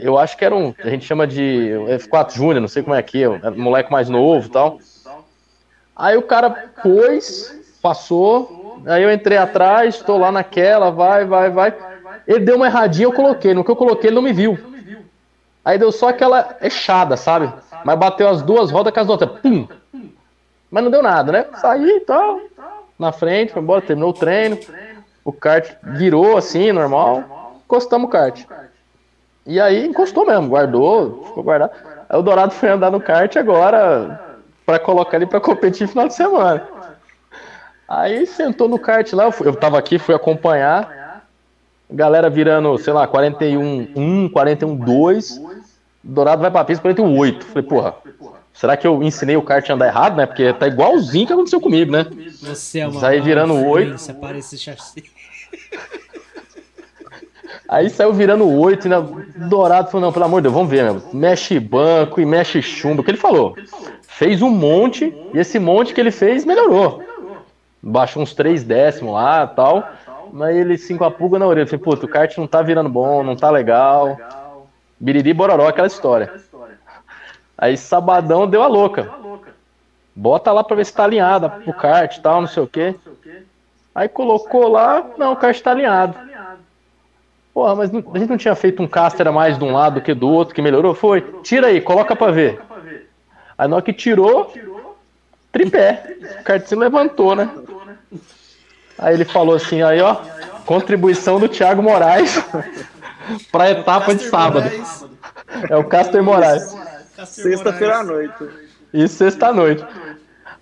Eu 0.00 0.18
acho 0.18 0.36
que 0.36 0.44
era 0.44 0.56
um. 0.56 0.74
A 0.82 0.88
gente 0.88 1.04
chama 1.04 1.28
de 1.28 1.70
F4 2.00 2.34
Júnior, 2.34 2.60
não 2.60 2.66
sei 2.66 2.82
como 2.82 2.96
é 2.96 3.02
que 3.04 3.22
é, 3.22 3.28
um 3.28 3.62
moleque 3.62 3.92
mais 3.92 4.08
novo 4.08 4.48
e 4.48 4.50
tal. 4.50 4.80
Aí 5.94 6.16
o 6.16 6.22
cara 6.22 6.50
pôs, 6.82 7.57
passou. 7.82 8.82
Aí 8.86 9.02
eu 9.02 9.12
entrei 9.12 9.38
atrás, 9.38 9.96
estou 9.96 10.18
lá 10.18 10.30
naquela, 10.30 10.90
vai, 10.90 11.24
vai, 11.24 11.50
vai. 11.50 11.74
Ele 12.26 12.40
deu 12.40 12.56
uma 12.56 12.66
erradinha, 12.66 13.06
eu 13.06 13.12
coloquei. 13.12 13.54
No 13.54 13.64
que 13.64 13.70
eu 13.70 13.76
coloquei, 13.76 14.08
ele 14.08 14.16
não 14.16 14.22
me 14.22 14.32
viu. 14.32 14.58
Aí 15.64 15.78
deu 15.78 15.92
só 15.92 16.08
aquela 16.08 16.56
echada, 16.62 17.16
sabe? 17.16 17.52
Mas 17.84 17.98
bateu 17.98 18.28
as 18.28 18.42
duas 18.42 18.70
rodas 18.70 18.92
com 18.92 19.00
as 19.00 19.08
outras. 19.08 19.30
Pum! 19.40 19.66
Mas 20.70 20.84
não 20.84 20.90
deu 20.90 21.02
nada, 21.02 21.32
né? 21.32 21.46
Saí 21.60 21.88
e 21.88 22.00
tal. 22.00 22.40
Na 22.98 23.12
frente, 23.12 23.52
foi 23.52 23.62
embora, 23.62 23.80
terminou 23.80 24.10
o 24.10 24.14
treino. 24.14 24.58
O 25.24 25.32
kart 25.32 25.76
virou 25.82 26.36
assim, 26.36 26.72
normal. 26.72 27.60
Encostamos 27.64 28.08
o 28.08 28.10
kart. 28.10 28.44
E 29.46 29.60
aí 29.60 29.86
encostou 29.86 30.26
mesmo, 30.26 30.48
guardou, 30.48 31.24
ficou 31.26 31.42
guardado. 31.42 31.72
Aí 32.08 32.18
o 32.18 32.22
Dourado 32.22 32.52
foi 32.52 32.68
andar 32.68 32.90
no 32.90 33.00
kart 33.00 33.34
agora 33.36 34.20
para 34.64 34.78
colocar 34.78 35.16
ele 35.16 35.26
para 35.26 35.40
competir 35.40 35.82
no 35.82 35.88
final 35.88 36.08
de 36.08 36.14
semana. 36.14 36.68
Aí 37.88 38.26
sentou 38.26 38.68
no 38.68 38.78
kart 38.78 39.10
lá, 39.14 39.24
eu, 39.24 39.32
fui, 39.32 39.48
eu 39.48 39.54
tava 39.56 39.78
aqui, 39.78 39.98
fui 39.98 40.14
acompanhar. 40.14 41.24
Galera 41.90 42.28
virando, 42.28 42.76
sei 42.76 42.92
lá, 42.92 43.06
41, 43.06 43.92
1, 43.96 44.28
41, 44.28 44.76
2. 44.76 45.40
Dourado 46.04 46.42
vai 46.42 46.50
pra 46.50 46.64
pista 46.64 46.82
48. 46.82 47.46
Falei, 47.46 47.62
porra, 47.66 47.94
será 48.52 48.76
que 48.76 48.86
eu 48.86 49.02
ensinei 49.02 49.36
o 49.36 49.42
kart 49.42 49.68
a 49.70 49.74
andar 49.74 49.86
errado, 49.86 50.16
né? 50.16 50.26
Porque 50.26 50.52
tá 50.52 50.66
igualzinho 50.68 51.26
que 51.26 51.32
aconteceu 51.32 51.60
comigo, 51.60 51.90
né? 51.90 52.06
Você 52.42 52.80
é 52.80 52.86
uma 52.86 53.00
Sai 53.00 53.20
virando 53.22 53.54
oito. 53.54 53.86
influência 53.86 54.12
para 54.12 54.36
esse 54.36 54.58
chassi. 54.58 55.04
Aí 57.68 57.90
saiu 57.90 58.14
virando 58.14 58.48
8, 58.48 58.86
e 58.86 58.88
né? 58.88 58.96
Dourado 59.48 59.90
falou, 59.90 60.06
não, 60.06 60.12
pelo 60.12 60.24
amor 60.24 60.40
de 60.40 60.44
Deus, 60.44 60.54
vamos 60.54 60.70
ver, 60.70 60.84
meu. 60.84 61.02
Mexe 61.12 61.60
banco 61.60 62.18
e 62.18 62.24
mexe 62.24 62.62
chumbo. 62.62 63.02
O 63.02 63.04
que 63.04 63.10
ele 63.10 63.18
falou? 63.18 63.54
Fez 64.02 64.40
um 64.40 64.48
monte, 64.48 65.14
e 65.34 65.38
esse 65.38 65.58
monte 65.58 65.92
que 65.92 66.00
ele 66.00 66.10
fez 66.10 66.46
melhorou. 66.46 67.02
Baixou 67.82 68.22
uns 68.22 68.34
3 68.34 68.64
décimos 68.64 69.14
lá 69.14 69.46
tal. 69.46 69.88
Mas 70.32 70.56
ele 70.56 70.76
com 70.98 71.04
a 71.04 71.10
pulga 71.10 71.38
na 71.38 71.46
orelha. 71.46 71.66
Falei, 71.66 71.82
puta, 71.82 72.04
o 72.06 72.08
kart 72.08 72.36
não 72.36 72.46
tá 72.46 72.60
virando 72.62 72.88
bom, 72.88 73.22
não 73.22 73.34
tá 73.36 73.50
legal. 73.50 74.16
Biriri 75.00 75.32
bororó, 75.32 75.68
aquela 75.68 75.86
história. 75.86 76.32
Aí 77.56 77.76
sabadão 77.76 78.46
deu 78.46 78.62
a 78.62 78.66
louca. 78.66 79.10
Bota 80.14 80.52
lá 80.52 80.62
pra 80.64 80.76
ver 80.76 80.84
se 80.84 80.92
tá 80.92 81.04
alinhada 81.04 81.48
pro 81.48 81.72
kart 81.72 82.16
e 82.16 82.20
tal, 82.20 82.40
não 82.40 82.48
sei 82.48 82.62
o 82.62 82.66
quê. 82.66 82.94
Aí 83.94 84.08
colocou 84.08 84.68
lá, 84.68 85.04
não, 85.16 85.32
o 85.32 85.36
kart 85.36 85.58
tá 85.60 85.70
alinhado. 85.70 86.14
Porra, 87.54 87.74
mas 87.74 87.90
não- 87.90 88.04
a 88.14 88.18
gente 88.18 88.28
não 88.28 88.36
tinha 88.36 88.54
feito 88.54 88.82
um 88.82 88.86
caster 88.86 89.30
mais 89.32 89.58
de 89.58 89.64
um 89.64 89.72
lado 89.72 90.00
que 90.00 90.14
do 90.14 90.28
outro 90.28 90.54
que 90.54 90.62
melhorou? 90.62 90.94
Foi. 90.94 91.20
Tira 91.42 91.68
aí, 91.68 91.80
coloca 91.80 92.14
pra 92.14 92.30
ver. 92.30 92.60
Aí 93.56 93.66
na 93.66 93.76
hora 93.76 93.84
que 93.84 93.92
tirou, 93.92 94.52
tripé. 95.52 96.16
O 96.40 96.66
se 96.68 96.74
levantou, 96.74 97.34
né? 97.34 97.50
Aí 98.98 99.14
ele 99.14 99.24
falou 99.24 99.54
assim, 99.54 99.82
aí 99.82 100.00
ó, 100.00 100.16
contribuição 100.66 101.38
do 101.38 101.48
Thiago 101.48 101.82
Moraes 101.82 102.42
pra 103.52 103.70
etapa 103.70 104.14
de 104.14 104.24
sábado. 104.24 104.68
É 105.68 105.76
o 105.76 105.84
Caster 105.84 106.22
Moraes. 106.22 106.76
Sexta-feira 107.26 107.98
à 107.98 108.04
noite. 108.04 108.48
Isso 108.92 109.16
sexta-noite. 109.16 109.84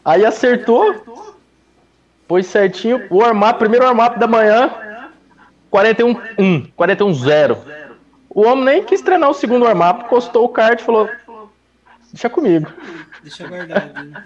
Aí 0.04 0.24
acertou, 0.24 0.94
pôs 2.28 2.46
certinho, 2.46 3.06
o 3.10 3.18
warm-up, 3.18 3.58
primeiro 3.58 3.84
warm-up 3.84 4.18
da 4.18 4.26
manhã, 4.26 4.70
41-1, 5.72 6.70
41-0. 6.78 7.58
O 8.30 8.42
homem 8.46 8.64
nem 8.64 8.84
quis 8.84 9.00
treinar 9.02 9.30
o 9.30 9.34
segundo 9.34 9.64
warm-up, 9.64 10.08
postou 10.08 10.44
o 10.44 10.48
kart 10.48 10.80
e 10.80 10.84
falou: 10.84 11.08
Deixa 12.12 12.28
comigo. 12.28 12.70
Deixa 13.22 13.46
guardado. 13.46 14.24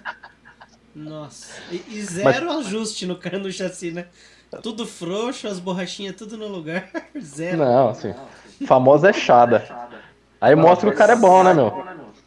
Nossa. 0.94 1.60
E, 1.70 1.82
e 1.88 2.02
zero 2.02 2.46
Mas... 2.46 2.66
ajuste 2.66 3.06
no, 3.06 3.18
no 3.18 3.52
chassi, 3.52 3.92
né? 3.92 4.06
Tudo 4.62 4.84
frouxo, 4.84 5.46
as 5.46 5.60
borrachinhas 5.60 6.16
tudo 6.16 6.36
no 6.36 6.48
lugar. 6.48 6.90
Zero. 7.20 7.58
Não, 7.58 7.90
assim. 7.90 8.12
Famosa 8.66 9.10
é 9.10 9.12
chada. 9.12 9.64
Aí 10.40 10.56
Não, 10.56 10.62
mostra 10.62 10.90
que 10.90 10.94
o 10.94 10.98
cara 10.98 11.12
é 11.12 11.16
bom, 11.16 11.44
né, 11.44 11.54
meu? 11.54 11.84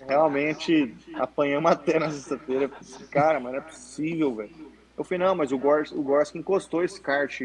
Realmente 0.08 0.96
apanhamos 1.16 1.72
até 1.72 2.00
na 2.00 2.10
sexta-feira. 2.10 2.72
Cara, 3.12 3.40
mas 3.40 3.52
não 3.52 3.60
é 3.60 3.62
possível, 3.62 4.36
velho. 4.36 4.52
Eu 4.98 5.04
falei, 5.04 5.26
não, 5.26 5.36
mas 5.36 5.52
o 5.52 5.58
Gors, 5.58 5.92
o 5.92 6.02
Gorski 6.02 6.38
encostou 6.38 6.84
esse 6.84 7.02
kart, 7.02 7.42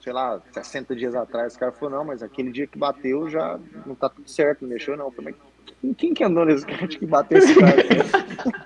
sei 0.00 0.12
lá, 0.12 0.40
60 0.52 0.96
dias 0.96 1.14
atrás. 1.14 1.54
O 1.54 1.58
cara 1.58 1.72
falou, 1.72 1.98
não, 1.98 2.04
mas 2.04 2.22
aquele 2.22 2.50
dia 2.50 2.66
que 2.66 2.78
bateu 2.78 3.28
já 3.28 3.58
não 3.84 3.94
tá 3.94 4.08
tudo 4.08 4.28
certo, 4.28 4.62
não 4.62 4.70
mexeu 4.70 4.96
não. 4.96 5.06
Eu 5.06 5.12
falei, 5.12 5.34
quem 5.96 6.12
que 6.14 6.24
andou 6.24 6.44
nesse 6.44 6.66
kart 6.66 6.98
que 6.98 7.06
bateu 7.06 7.38
esse 7.38 7.54
kart? 7.54 8.65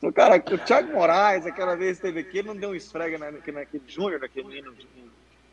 O 0.00 0.12
cara, 0.12 0.36
o 0.36 0.58
Thiago 0.58 0.92
Moraes, 0.92 1.44
aquela 1.44 1.74
vez 1.74 1.98
teve 1.98 2.20
aqui, 2.20 2.38
ele 2.38 2.48
não 2.48 2.56
deu 2.56 2.70
um 2.70 2.74
esfrega 2.74 3.18
na, 3.18 3.32
naquele 3.32 3.82
Júnior, 3.86 4.20
naquele 4.20 4.46
menino 4.46 4.72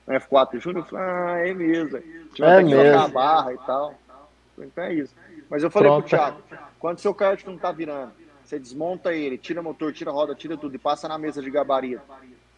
no 0.05 0.13
F4 0.13 0.59
Júnior, 0.59 0.85
eu 0.85 0.89
falei, 0.89 1.05
ah, 1.05 1.47
é 1.47 1.53
mesmo. 1.53 1.99
Tinha 2.33 2.47
é 2.47 2.63
mesmo. 2.63 2.99
a 2.99 3.07
barra 3.07 3.53
e 3.53 3.57
tal. 3.57 3.95
Então 4.57 4.83
é 4.83 4.93
isso. 4.93 5.15
Mas 5.49 5.63
eu 5.63 5.71
falei 5.71 5.89
Pronto. 5.89 6.07
pro 6.07 6.17
Thiago, 6.17 6.37
quando 6.79 6.99
seu 6.99 7.13
kart 7.13 7.43
não 7.45 7.57
tá 7.57 7.71
virando, 7.71 8.11
você 8.43 8.59
desmonta 8.59 9.13
ele, 9.13 9.37
tira 9.37 9.61
motor, 9.61 9.91
tira 9.91 10.11
roda, 10.11 10.35
tira 10.35 10.55
tudo 10.55 10.75
e 10.75 10.79
passa 10.79 11.07
na 11.07 11.17
mesa 11.17 11.41
de 11.41 11.49
gabarito. 11.49 12.03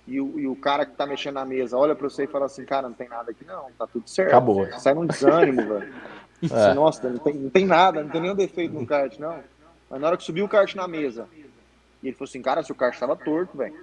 E 0.06 0.22
o, 0.22 0.40
e 0.40 0.48
o 0.48 0.56
cara 0.56 0.86
que 0.86 0.96
tá 0.96 1.06
mexendo 1.06 1.36
na 1.36 1.46
mesa 1.46 1.78
olha 1.78 1.96
pra 1.96 2.10
você 2.10 2.24
e 2.24 2.28
fala 2.28 2.46
assim, 2.46 2.66
cara, 2.66 2.88
não 2.88 2.96
tem 2.96 3.10
nada 3.10 3.32
aqui 3.32 3.46
não, 3.46 3.70
tá 3.78 3.88
tudo 3.88 4.10
certo. 4.10 4.30
Acabou. 4.30 4.68
Sai 4.80 4.94
num 4.94 5.06
desânimo, 5.06 5.66
velho. 5.66 5.94
É. 6.52 6.72
Nossa, 6.76 7.10
não 7.10 7.18
tem, 7.18 7.34
não 7.34 7.50
tem 7.50 7.66
nada, 7.66 8.04
não 8.04 8.12
tem 8.12 8.22
nenhum 8.22 8.36
defeito 8.36 8.72
no 8.72 8.86
kart, 8.86 9.18
não. 9.18 9.40
Mas 9.90 10.00
na 10.00 10.06
hora 10.06 10.18
que 10.18 10.24
subiu 10.24 10.46
o 10.46 10.48
kart 10.48 10.76
na 10.76 10.88
mesa, 10.88 11.28
e 12.02 12.08
ele 12.08 12.16
falou 12.16 12.30
assim, 12.30 12.42
cara, 12.42 12.64
seu 12.64 12.76
kart 12.76 12.94
estava 12.94 13.16
torto, 13.16 13.58
velho. 13.58 13.76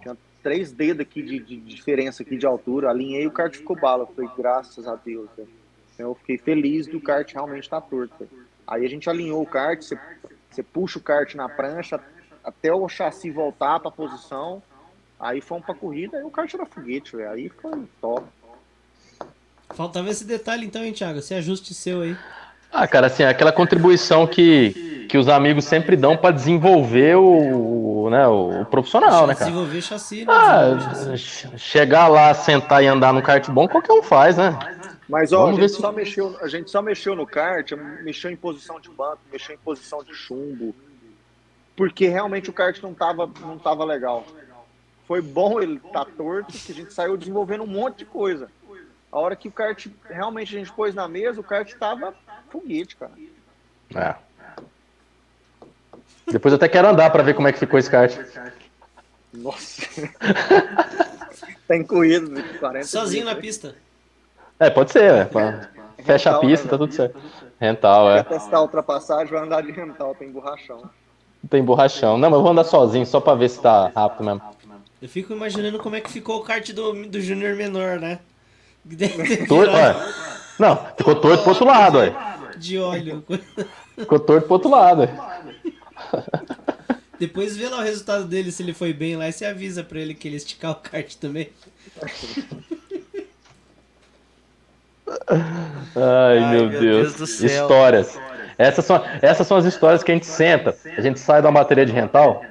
Tinha 0.00 0.16
três 0.42 0.72
dedos 0.72 1.00
aqui 1.00 1.22
de, 1.22 1.38
de, 1.38 1.56
diferença 1.56 2.22
aqui 2.22 2.36
de 2.36 2.46
altura. 2.46 2.90
Alinhei 2.90 3.26
o 3.26 3.30
kart 3.30 3.54
ficou 3.54 3.76
bala. 3.76 4.06
Foi 4.06 4.28
graças 4.36 4.86
a 4.86 4.94
Deus, 4.94 5.28
velho. 5.36 5.48
Então 5.94 6.10
eu 6.10 6.14
fiquei 6.14 6.38
feliz 6.38 6.86
do 6.86 7.00
kart 7.00 7.30
realmente 7.32 7.64
estar 7.64 7.80
tá 7.80 7.86
torto. 7.86 8.14
Véio. 8.18 8.30
Aí 8.66 8.84
a 8.84 8.88
gente 8.88 9.08
alinhou 9.10 9.42
o 9.42 9.46
kart, 9.46 9.80
você, 9.82 10.62
puxa 10.62 10.98
o 10.98 11.02
kart 11.02 11.34
na 11.34 11.48
prancha 11.48 12.00
até 12.42 12.72
o 12.72 12.88
chassi 12.88 13.30
voltar 13.30 13.80
para 13.80 13.88
a 13.88 13.92
posição. 13.92 14.62
Aí 15.18 15.40
fomos 15.40 15.64
pra 15.64 15.74
corrida 15.74 16.18
e 16.18 16.24
o 16.24 16.30
kart 16.30 16.52
era 16.52 16.66
foguete, 16.66 17.16
velho. 17.16 17.30
Aí 17.30 17.48
foi 17.48 17.84
top. 18.00 18.26
Faltava 19.70 20.08
esse 20.10 20.24
detalhe 20.24 20.66
então, 20.66 20.84
hein, 20.84 20.92
Thiago? 20.92 21.18
Esse 21.18 21.34
ajuste 21.34 21.74
seu 21.74 22.02
aí. 22.02 22.16
Ah, 22.74 22.88
cara, 22.88 23.06
assim, 23.06 23.22
aquela 23.22 23.52
contribuição 23.52 24.26
que, 24.26 25.06
que 25.08 25.16
os 25.16 25.28
amigos 25.28 25.64
sempre 25.64 25.94
dão 25.94 26.16
para 26.16 26.34
desenvolver 26.34 27.14
o, 27.14 28.10
né, 28.10 28.26
o 28.26 28.64
profissional, 28.64 29.28
né, 29.28 29.34
cara? 29.36 29.48
Desenvolver 29.48 29.80
chassi, 29.80 30.24
né? 30.24 30.32
Ah, 30.32 31.16
chegar 31.56 32.08
lá, 32.08 32.34
sentar 32.34 32.82
e 32.82 32.88
andar 32.88 33.12
no 33.12 33.22
kart 33.22 33.48
bom, 33.48 33.68
qualquer 33.68 33.92
um 33.92 34.02
faz, 34.02 34.36
né? 34.36 34.58
Mas 35.08 35.32
ó, 35.32 35.50
a 35.50 35.52
gente, 35.52 35.68
se... 35.68 35.80
só 35.80 35.92
mexeu, 35.92 36.36
a 36.40 36.48
gente 36.48 36.68
só 36.68 36.82
mexeu 36.82 37.14
no 37.14 37.24
kart, 37.24 37.70
mexeu 38.02 38.28
em 38.28 38.36
posição 38.36 38.80
de 38.80 38.90
banco, 38.90 39.20
mexeu 39.30 39.54
em 39.54 39.58
posição 39.58 40.02
de 40.02 40.12
chumbo, 40.12 40.74
porque 41.76 42.08
realmente 42.08 42.50
o 42.50 42.52
kart 42.52 42.82
não 42.82 42.92
tava, 42.92 43.30
não 43.40 43.56
tava 43.56 43.84
legal. 43.84 44.24
Foi 45.06 45.20
bom 45.20 45.60
ele 45.60 45.78
tá 45.92 46.04
torto, 46.04 46.52
que 46.52 46.72
a 46.72 46.74
gente 46.74 46.92
saiu 46.92 47.16
desenvolvendo 47.16 47.62
um 47.62 47.68
monte 47.68 47.98
de 47.98 48.04
coisa. 48.04 48.48
A 49.12 49.18
hora 49.20 49.36
que 49.36 49.46
o 49.46 49.52
kart 49.52 49.86
realmente 50.10 50.56
a 50.56 50.58
gente 50.58 50.72
pôs 50.72 50.92
na 50.92 51.06
mesa, 51.06 51.40
o 51.40 51.44
kart 51.44 51.72
tava 51.74 52.12
foguete, 52.54 52.94
cara. 52.94 53.10
É. 53.96 54.14
Depois 56.30 56.52
eu 56.52 56.56
até 56.56 56.68
quero 56.68 56.88
andar 56.88 57.10
para 57.10 57.22
ver 57.24 57.34
como 57.34 57.48
é 57.48 57.52
que 57.52 57.58
ficou 57.58 57.78
esse 57.78 57.90
kart. 57.90 58.16
Nossa. 59.32 59.82
tá 61.66 61.76
incluído, 61.76 62.32
40 62.60 62.86
Sozinho 62.86 63.24
na 63.24 63.34
pista. 63.34 63.74
É, 64.60 64.70
pode 64.70 64.92
ser, 64.92 65.02
é. 65.02 65.28
Fecha 66.04 66.30
rental, 66.30 66.36
a 66.36 66.46
pista, 66.46 66.64
né, 66.64 66.70
tá 66.70 66.78
tudo 66.78 66.94
certo. 66.94 67.18
Rental, 67.60 68.10
é. 68.12 68.22
Quer 68.22 68.38
testar 68.38 68.58
a 68.58 68.62
ultrapassagem, 68.62 69.32
vai 69.32 69.42
andar 69.42 69.62
de 69.62 69.72
rental, 69.72 70.14
tem 70.14 70.30
borrachão. 70.30 70.88
Tem 71.50 71.62
borrachão. 71.62 72.16
Não, 72.16 72.30
mas 72.30 72.38
eu 72.38 72.42
vou 72.42 72.52
andar 72.52 72.64
sozinho, 72.64 73.04
só 73.04 73.20
pra 73.20 73.34
ver 73.34 73.48
se 73.48 73.60
tá 73.60 73.90
rápido 73.94 74.24
mesmo. 74.24 74.42
Eu 75.02 75.08
fico 75.08 75.32
imaginando 75.32 75.78
como 75.78 75.96
é 75.96 76.00
que 76.00 76.10
ficou 76.10 76.38
o 76.38 76.44
kart 76.44 76.70
do, 76.72 77.06
do 77.06 77.20
Júnior 77.20 77.56
menor, 77.56 77.98
né? 77.98 78.20
Torto, 79.48 79.72
Não, 80.58 80.76
ficou 80.96 81.14
torto 81.16 81.42
pro 81.42 81.50
outro 81.50 81.66
lado, 81.66 81.98
ué 81.98 82.33
de 82.64 82.78
óleo. 82.78 83.24
Ficou 83.96 84.18
torto 84.18 84.46
pro 84.46 84.54
outro 84.54 84.70
lado. 84.70 85.08
Depois 87.18 87.56
vê 87.56 87.68
lá 87.68 87.78
o 87.78 87.82
resultado 87.82 88.24
dele, 88.24 88.50
se 88.50 88.62
ele 88.62 88.72
foi 88.72 88.92
bem 88.92 89.16
lá, 89.16 89.28
e 89.28 89.32
você 89.32 89.44
avisa 89.44 89.84
pra 89.84 90.00
ele 90.00 90.14
que 90.14 90.26
ele 90.26 90.36
esticar 90.36 90.72
o 90.72 90.76
kart 90.76 91.14
também. 91.14 91.48
Ai, 95.96 96.38
Ai 96.38 96.54
meu, 96.54 96.68
meu, 96.68 96.80
Deus. 96.80 97.14
Deus 97.14 97.40
histórias. 97.40 98.18
Essas 98.58 98.84
são, 98.84 99.02
essas 99.22 99.46
são 99.46 99.56
as 99.56 99.64
histórias 99.64 100.02
que 100.02 100.10
a 100.10 100.14
gente 100.14 100.26
senta. 100.26 100.76
A 100.96 101.00
gente 101.00 101.20
sai 101.20 101.40
da 101.40 101.50
bateria 101.50 101.86
de 101.86 101.92
rental, 101.92 102.44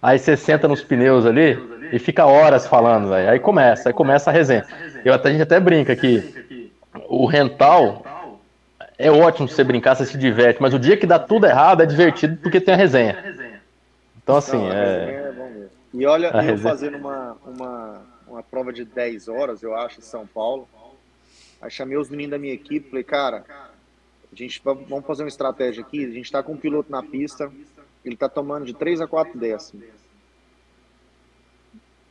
aí 0.00 0.18
você 0.18 0.36
senta 0.36 0.66
nos 0.66 0.82
pneus 0.82 1.26
ali 1.26 1.58
e 1.92 1.98
fica 1.98 2.24
horas 2.24 2.66
falando, 2.66 3.10
véio. 3.10 3.30
aí 3.30 3.38
começa, 3.38 3.90
aí 3.90 3.92
começa 3.92 4.30
a 4.30 4.32
resenha. 4.32 4.64
Eu 5.04 5.12
até, 5.12 5.28
a 5.28 5.32
gente 5.32 5.42
até 5.42 5.60
brinca 5.60 5.94
que 5.94 6.70
o 7.08 7.26
rental 7.26 8.04
é 8.98 9.10
ótimo 9.10 9.48
você 9.48 9.64
brincar, 9.64 9.94
você 9.94 10.06
se 10.06 10.18
diverte, 10.18 10.60
mas 10.60 10.74
o 10.74 10.78
dia 10.78 10.96
que 10.96 11.06
dá 11.06 11.18
tudo 11.18 11.46
errado 11.46 11.82
é 11.82 11.86
divertido 11.86 12.36
porque 12.36 12.60
tem 12.60 12.74
a 12.74 12.76
resenha. 12.76 13.52
Então, 14.22 14.36
assim. 14.36 14.58
Não, 14.58 14.72
é... 14.72 15.04
é 15.04 15.68
e 15.92 16.06
olha, 16.06 16.30
a 16.32 16.42
eu 16.42 16.50
resenha... 16.50 16.70
fazendo 16.70 16.96
uma, 16.96 17.36
uma, 17.44 18.02
uma 18.26 18.42
prova 18.42 18.72
de 18.72 18.84
10 18.84 19.28
horas, 19.28 19.62
eu 19.62 19.74
acho, 19.74 19.98
em 19.98 20.02
São 20.02 20.26
Paulo. 20.26 20.68
Aí 21.60 21.70
chamei 21.70 21.96
os 21.96 22.08
meninos 22.08 22.32
da 22.32 22.38
minha 22.38 22.54
equipe, 22.54 22.90
falei, 22.90 23.04
cara, 23.04 23.44
a 24.32 24.34
gente 24.34 24.60
vamos 24.64 25.06
fazer 25.06 25.22
uma 25.22 25.28
estratégia 25.28 25.82
aqui. 25.82 26.04
A 26.04 26.10
gente 26.10 26.24
está 26.24 26.42
com 26.42 26.52
um 26.52 26.56
piloto 26.56 26.90
na 26.90 27.02
pista, 27.02 27.52
ele 28.04 28.14
está 28.14 28.28
tomando 28.28 28.64
de 28.64 28.74
3 28.74 29.00
a 29.00 29.06
4 29.06 29.38
décimos. 29.38 29.84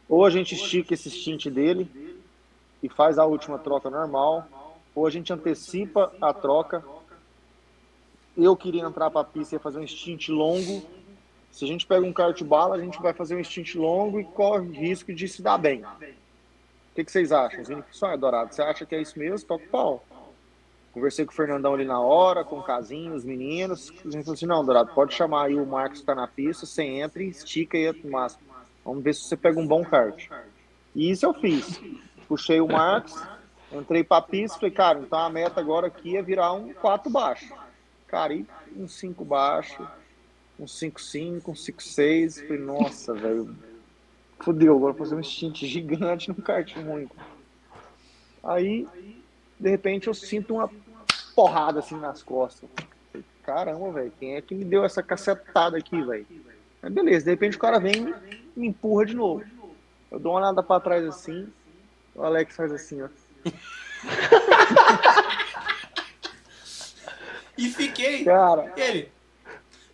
Ou 0.07 0.25
a 0.25 0.29
gente 0.29 0.55
estica 0.55 0.93
esse 0.93 1.09
stint 1.09 1.47
dele 1.47 1.89
e 2.83 2.89
faz 2.89 3.17
a 3.17 3.25
última 3.25 3.57
troca 3.57 3.89
normal, 3.89 4.47
ou 4.95 5.07
a 5.07 5.09
gente 5.09 5.31
antecipa 5.31 6.13
a 6.21 6.33
troca. 6.33 6.83
Eu 8.37 8.55
queria 8.55 8.83
entrar 8.83 9.09
para 9.09 9.21
a 9.21 9.25
pista 9.25 9.55
e 9.55 9.59
fazer 9.59 9.79
um 9.79 9.87
stint 9.87 10.29
longo. 10.29 10.83
Se 11.51 11.65
a 11.65 11.67
gente 11.67 11.85
pega 11.85 12.05
um 12.05 12.13
kart 12.13 12.41
bala, 12.43 12.75
a 12.75 12.79
gente 12.79 13.01
vai 13.01 13.13
fazer 13.13 13.35
um 13.35 13.43
stint 13.43 13.75
longo 13.75 14.19
e 14.19 14.23
corre 14.23 14.69
risco 14.69 15.13
de 15.13 15.27
se 15.27 15.41
dar 15.41 15.57
bem. 15.57 15.83
O 15.83 16.95
que, 16.95 17.03
que 17.03 17.11
vocês 17.11 17.31
acham? 17.31 17.63
É 18.03 18.17
Dourado, 18.17 18.53
você 18.53 18.61
acha 18.61 18.85
que 18.85 18.95
é 18.95 19.01
isso 19.01 19.17
mesmo? 19.17 19.47
Toca 19.47 19.63
o 19.63 19.69
pau. 19.69 20.05
Conversei 20.93 21.25
com 21.25 21.31
o 21.31 21.35
Fernandão 21.35 21.73
ali 21.73 21.85
na 21.85 22.01
hora, 22.01 22.43
com 22.43 22.59
o 22.59 22.63
Casinho, 22.63 23.13
os 23.13 23.23
meninos. 23.23 23.89
A 24.05 24.09
gente 24.09 24.23
falou 24.23 24.33
assim: 24.33 24.45
não, 24.45 24.65
Dourado, 24.65 24.93
pode 24.93 25.13
chamar 25.13 25.45
aí 25.45 25.55
o 25.55 25.65
Marcos 25.65 25.99
que 25.99 26.03
está 26.03 26.13
na 26.13 26.27
pista, 26.27 26.65
você 26.65 26.83
entra 26.83 27.23
e 27.23 27.29
estica 27.29 27.77
aí 27.77 27.93
no 28.03 28.11
máximo. 28.11 28.43
Vamos 28.83 29.03
ver 29.03 29.15
se 29.15 29.21
você 29.21 29.37
pega 29.37 29.59
um 29.59 29.65
bom 29.65 29.85
kart. 29.85 30.27
E 30.93 31.09
isso 31.09 31.25
eu 31.25 31.33
fiz. 31.33 31.81
Puxei 32.27 32.59
o 32.59 32.67
Marcos, 32.67 33.15
Entrei 33.71 34.03
pra 34.03 34.21
pista, 34.21 34.59
falei, 34.59 34.71
cara, 34.71 34.99
então 34.99 35.19
a 35.19 35.29
meta 35.29 35.59
agora 35.59 35.87
aqui 35.87 36.17
é 36.17 36.21
virar 36.21 36.53
um 36.53 36.73
4 36.73 37.09
baixo. 37.09 37.53
Cara, 38.07 38.33
e 38.33 38.45
um 38.75 38.87
5 38.87 39.23
baixo, 39.23 39.87
um 40.59 40.65
5-5, 40.65 41.47
um 41.47 41.53
5-6. 41.53 42.47
Falei, 42.47 42.61
nossa, 42.61 43.13
velho. 43.13 43.55
Fudeu, 44.39 44.75
agora 44.75 44.93
fazer 44.93 45.15
um 45.15 45.23
stint 45.23 45.65
gigante 45.65 46.29
num 46.29 46.35
kart 46.35 46.75
ruim. 46.75 47.07
Aí, 48.43 48.87
de 49.59 49.69
repente, 49.69 50.07
eu 50.07 50.13
sinto 50.13 50.55
uma 50.55 50.69
porrada 51.35 51.79
assim 51.79 51.95
nas 51.95 52.23
costas. 52.23 52.69
Falei, 53.11 53.25
Caramba, 53.43 53.91
velho, 53.91 54.13
quem 54.19 54.35
é 54.35 54.41
que 54.41 54.55
me 54.55 54.65
deu 54.65 54.83
essa 54.83 55.01
cacetada 55.01 55.77
aqui, 55.77 56.01
velho? 56.01 56.25
beleza, 56.89 57.25
de 57.25 57.31
repente 57.31 57.57
o 57.57 57.59
cara 57.59 57.79
vem 57.79 58.13
e 58.55 58.59
me 58.59 58.67
empurra 58.67 59.05
de 59.05 59.15
novo. 59.15 59.43
Eu 60.09 60.19
dou 60.19 60.33
uma 60.33 60.39
olhada 60.39 60.63
pra 60.63 60.79
trás 60.79 61.05
assim, 61.05 61.47
o 62.15 62.23
Alex 62.23 62.55
faz 62.55 62.71
assim, 62.71 63.01
ó. 63.01 63.09
E 67.57 67.69
fiquei. 67.69 68.23
Cara. 68.23 68.73
Ele. 68.75 69.09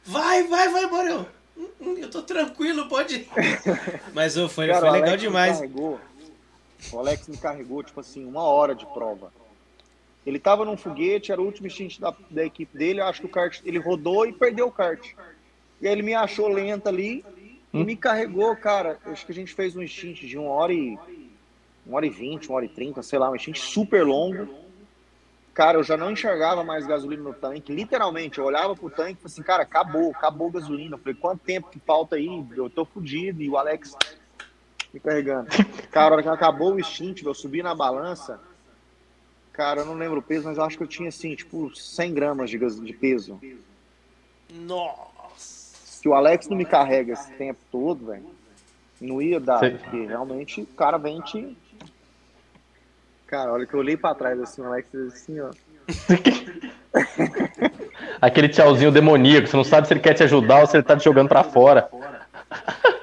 Vai, 0.04 0.44
vai, 0.48 0.70
vai, 0.70 0.86
Morel. 0.86 1.28
Hum, 1.58 1.70
hum, 1.82 1.98
eu 1.98 2.10
tô 2.10 2.22
tranquilo, 2.22 2.88
pode. 2.88 3.28
Mas 4.14 4.38
oh, 4.38 4.48
foi, 4.48 4.68
Cara, 4.68 4.80
foi 4.90 5.02
legal 5.02 5.18
demais. 5.18 5.58
Carregou, 5.58 6.00
o 6.92 7.00
Alex 7.00 7.28
me 7.28 7.38
carregou, 7.38 7.84
tipo 7.84 8.00
assim, 8.00 8.26
uma 8.26 8.44
hora 8.44 8.74
de 8.74 8.86
prova. 8.86 9.34
Ele 10.26 10.40
tava 10.40 10.66
num 10.66 10.78
foguete, 10.78 11.32
era 11.32 11.42
o 11.42 11.46
último 11.46 11.68
instinto 11.68 12.00
da, 12.00 12.14
da 12.30 12.46
equipe 12.46 12.78
dele, 12.78 13.00
eu 13.00 13.06
acho 13.06 13.22
que 13.22 13.26
o 13.28 13.30
kart, 13.30 13.62
ele 13.66 13.80
rodou 13.80 14.26
e 14.26 14.34
perdeu 14.34 14.68
o 14.68 14.72
kart. 14.72 15.14
E 15.82 15.88
aí 15.88 15.94
ele 15.94 16.02
me 16.04 16.14
achou 16.14 16.48
lento 16.48 16.88
ali 16.88 17.24
e 17.74 17.84
me 17.84 17.96
carregou, 17.96 18.56
cara. 18.56 19.00
Acho 19.06 19.26
que 19.26 19.32
a 19.32 19.36
gente 19.36 19.54
fez 19.54 19.76
um 19.76 19.82
instinto 19.82 20.26
de 20.26 20.38
uma 20.38 20.50
hora 20.50 20.74
e. 20.74 20.98
Uma 21.88 21.98
hora 21.98 22.06
e 22.06 22.10
vinte, 22.10 22.50
uma 22.50 22.58
hora 22.58 22.66
e 22.66 22.70
trinta, 22.70 23.02
sei 23.02 23.18
lá, 23.18 23.32
um 23.32 23.36
instinto 23.36 23.60
super 23.60 24.06
longo. 24.06 24.48
Cara, 25.54 25.78
eu 25.78 25.84
já 25.84 25.96
não 25.98 26.12
enxergava 26.12 26.64
mais 26.64 26.86
gasolina 26.86 27.24
no 27.24 27.34
tanque. 27.34 27.74
Literalmente, 27.74 28.38
eu 28.38 28.46
olhava 28.46 28.76
pro 28.76 28.90
tanque 28.90 29.14
e 29.14 29.16
falei 29.16 29.26
assim, 29.26 29.42
cara, 29.42 29.64
acabou, 29.64 30.12
acabou 30.12 30.50
a 30.50 30.52
gasolina. 30.52 30.96
Eu 30.96 31.00
falei, 31.00 31.16
quanto 31.16 31.44
tempo 31.44 31.70
que 31.70 31.80
falta 31.80 32.18
aí? 32.18 32.46
Eu 32.56 32.70
tô 32.70 32.86
fudido. 32.86 33.42
E 33.42 33.50
o 33.50 33.58
Alex 33.58 33.96
me 34.94 35.00
carregando. 35.00 35.48
Cara, 35.90 36.10
a 36.10 36.14
hora 36.14 36.24
que 36.24 36.30
acabou 36.30 36.74
o 36.74 36.80
instinto, 36.80 37.28
eu 37.28 37.34
subi 37.34 37.64
na 37.64 37.74
balança. 37.74 38.40
Cara, 39.54 39.82
eu 39.82 39.86
não 39.86 39.96
lembro 39.96 40.20
o 40.20 40.22
peso, 40.22 40.46
mas 40.46 40.58
eu 40.58 40.64
acho 40.64 40.78
que 40.78 40.84
eu 40.84 40.88
tinha 40.88 41.10
assim, 41.10 41.34
tipo, 41.34 41.76
100 41.76 42.14
gramas 42.14 42.50
de, 42.50 42.60
de 42.60 42.94
peso. 42.94 43.40
Nossa. 44.54 45.08
Se 45.38 46.08
o 46.08 46.14
Alex 46.14 46.48
não 46.48 46.56
me 46.56 46.66
carrega 46.66 47.14
esse 47.14 47.32
tempo 47.34 47.60
todo, 47.72 48.06
velho, 48.06 48.30
não 49.02 49.20
ia 49.20 49.40
dar, 49.40 49.60
Sim. 49.60 49.78
porque 49.78 50.06
realmente 50.06 50.62
o 50.62 50.66
cara 50.68 50.98
vem 50.98 51.20
te. 51.22 51.58
Cara, 53.28 53.52
olha 53.54 53.66
que 53.66 53.74
eu 53.74 53.80
olhei 53.80 53.98
pra 53.98 54.16
trás 54.16 54.40
assim, 54.40 54.62
o 54.62 54.66
Alex 54.66 54.90
fez 54.90 55.14
assim, 55.14 55.40
ó. 55.42 55.50
Aquele 58.22 58.50
tchauzinho 58.50 58.92
demoníaco, 58.92 59.48
você 59.48 59.58
não 59.58 59.64
sabe 59.64 59.88
se 59.88 59.94
ele 59.94 60.00
quer 60.00 60.14
te 60.14 60.24
ajudar 60.24 60.62
ou 60.62 60.68
se 60.68 60.76
ele 60.78 60.84
tá 60.84 60.96
te 60.98 61.04
jogando 61.04 61.28
pra 61.28 61.44
fora. 61.44 61.90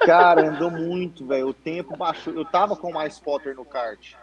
Cara, 0.05 0.49
andou 0.49 0.69
muito, 0.71 1.25
velho. 1.25 1.47
O 1.49 1.53
tempo 1.53 1.95
baixou. 1.95 2.33
Eu 2.33 2.45
tava 2.45 2.75
com 2.75 2.91
mais 2.91 3.13
spotter 3.13 3.55
no 3.55 3.63
kart. 3.65 4.13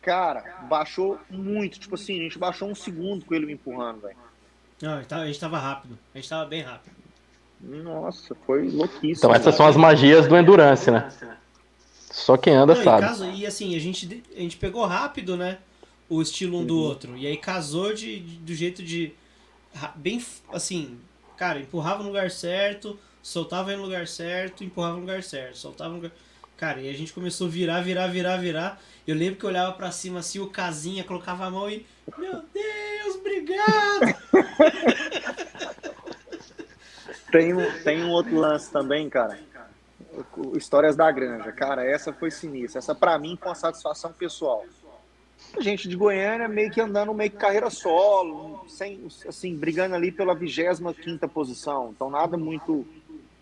Cara, 0.00 0.44
baixou 0.68 1.18
muito. 1.30 1.78
Tipo 1.78 1.94
assim, 1.96 2.20
a 2.20 2.22
gente 2.22 2.38
baixou 2.38 2.68
um 2.68 2.74
segundo 2.74 3.24
com 3.24 3.34
ele 3.34 3.46
me 3.46 3.52
empurrando, 3.52 4.00
velho. 4.00 4.16
Não, 4.80 4.94
a 4.94 4.96
gente 4.98 5.08
tava- 5.08 5.22
a 5.22 5.26
gente 5.26 5.40
tava 5.40 5.58
rápido. 5.58 5.98
A 6.14 6.18
gente 6.18 6.28
tava 6.28 6.44
bem 6.46 6.62
rápido. 6.62 6.92
Nossa, 7.60 8.34
foi 8.46 8.68
louquíssimo. 8.68 9.12
Então 9.18 9.34
essas 9.34 9.54
são 9.54 9.66
as 9.66 9.76
magias 9.76 10.26
do 10.26 10.36
Endurance, 10.36 10.90
né? 10.90 11.08
Só 12.12 12.36
quem 12.36 12.54
anda 12.54 12.74
Não, 12.74 12.80
e, 12.80 12.84
sabe. 12.84 13.00
caso, 13.02 13.24
e 13.30 13.46
assim, 13.46 13.74
a 13.74 13.80
gente, 13.80 14.22
a 14.36 14.38
gente 14.40 14.56
pegou 14.58 14.84
rápido, 14.84 15.36
né? 15.36 15.58
O 16.08 16.20
estilo 16.20 16.58
um 16.60 16.64
do 16.66 16.78
outro. 16.78 17.16
E 17.16 17.26
aí 17.26 17.38
casou 17.38 17.94
de, 17.94 18.20
de- 18.20 18.36
do 18.36 18.54
jeito 18.54 18.82
de. 18.82 19.12
Bem 19.96 20.22
assim. 20.52 20.98
Cara, 21.38 21.58
empurrava 21.58 22.02
no 22.02 22.08
lugar 22.10 22.30
certo, 22.30 22.98
soltava 23.22 23.74
no 23.74 23.82
lugar 23.82 24.06
certo, 24.06 24.62
empurrava 24.62 24.94
no 24.94 25.00
lugar 25.00 25.22
certo, 25.22 25.56
soltava 25.56 25.88
no 25.90 25.96
lugar. 25.96 26.12
Cara, 26.56 26.80
e 26.82 26.88
a 26.88 26.92
gente 26.92 27.12
começou 27.12 27.46
a 27.46 27.50
virar, 27.50 27.80
virar, 27.80 28.06
virar, 28.08 28.36
virar. 28.36 28.80
Eu 29.06 29.16
lembro 29.16 29.36
que 29.36 29.44
eu 29.44 29.48
olhava 29.48 29.72
pra 29.72 29.90
cima 29.90 30.20
assim, 30.20 30.38
o 30.38 30.46
casinha 30.48 31.02
colocava 31.02 31.46
a 31.46 31.50
mão 31.50 31.68
e. 31.70 31.84
Meu 32.18 32.42
Deus, 32.52 33.16
obrigado! 33.16 34.14
Tem 37.32 37.54
um, 37.54 37.82
tem 37.82 38.04
um 38.04 38.10
outro 38.10 38.36
lance 38.36 38.70
também, 38.70 39.08
cara. 39.08 39.38
Histórias 40.56 40.96
da 40.96 41.10
Granja. 41.10 41.52
Cara, 41.52 41.84
essa 41.84 42.12
foi 42.12 42.30
sinistra. 42.30 42.78
Essa 42.78 42.94
pra 42.94 43.18
mim 43.18 43.36
foi 43.40 43.48
uma 43.48 43.54
satisfação 43.54 44.12
pessoal. 44.12 44.64
A 45.56 45.60
gente 45.60 45.88
de 45.88 45.96
Goiânia 45.96 46.48
meio 46.48 46.70
que 46.70 46.80
andando 46.80 47.12
meio 47.12 47.30
que 47.30 47.36
carreira 47.36 47.68
solo, 47.68 48.64
sem, 48.68 49.06
assim, 49.26 49.56
brigando 49.56 49.94
ali 49.94 50.12
pela 50.12 50.34
25 50.34 51.28
posição. 51.28 51.90
Então 51.94 52.08
nada 52.08 52.36
muito 52.36 52.86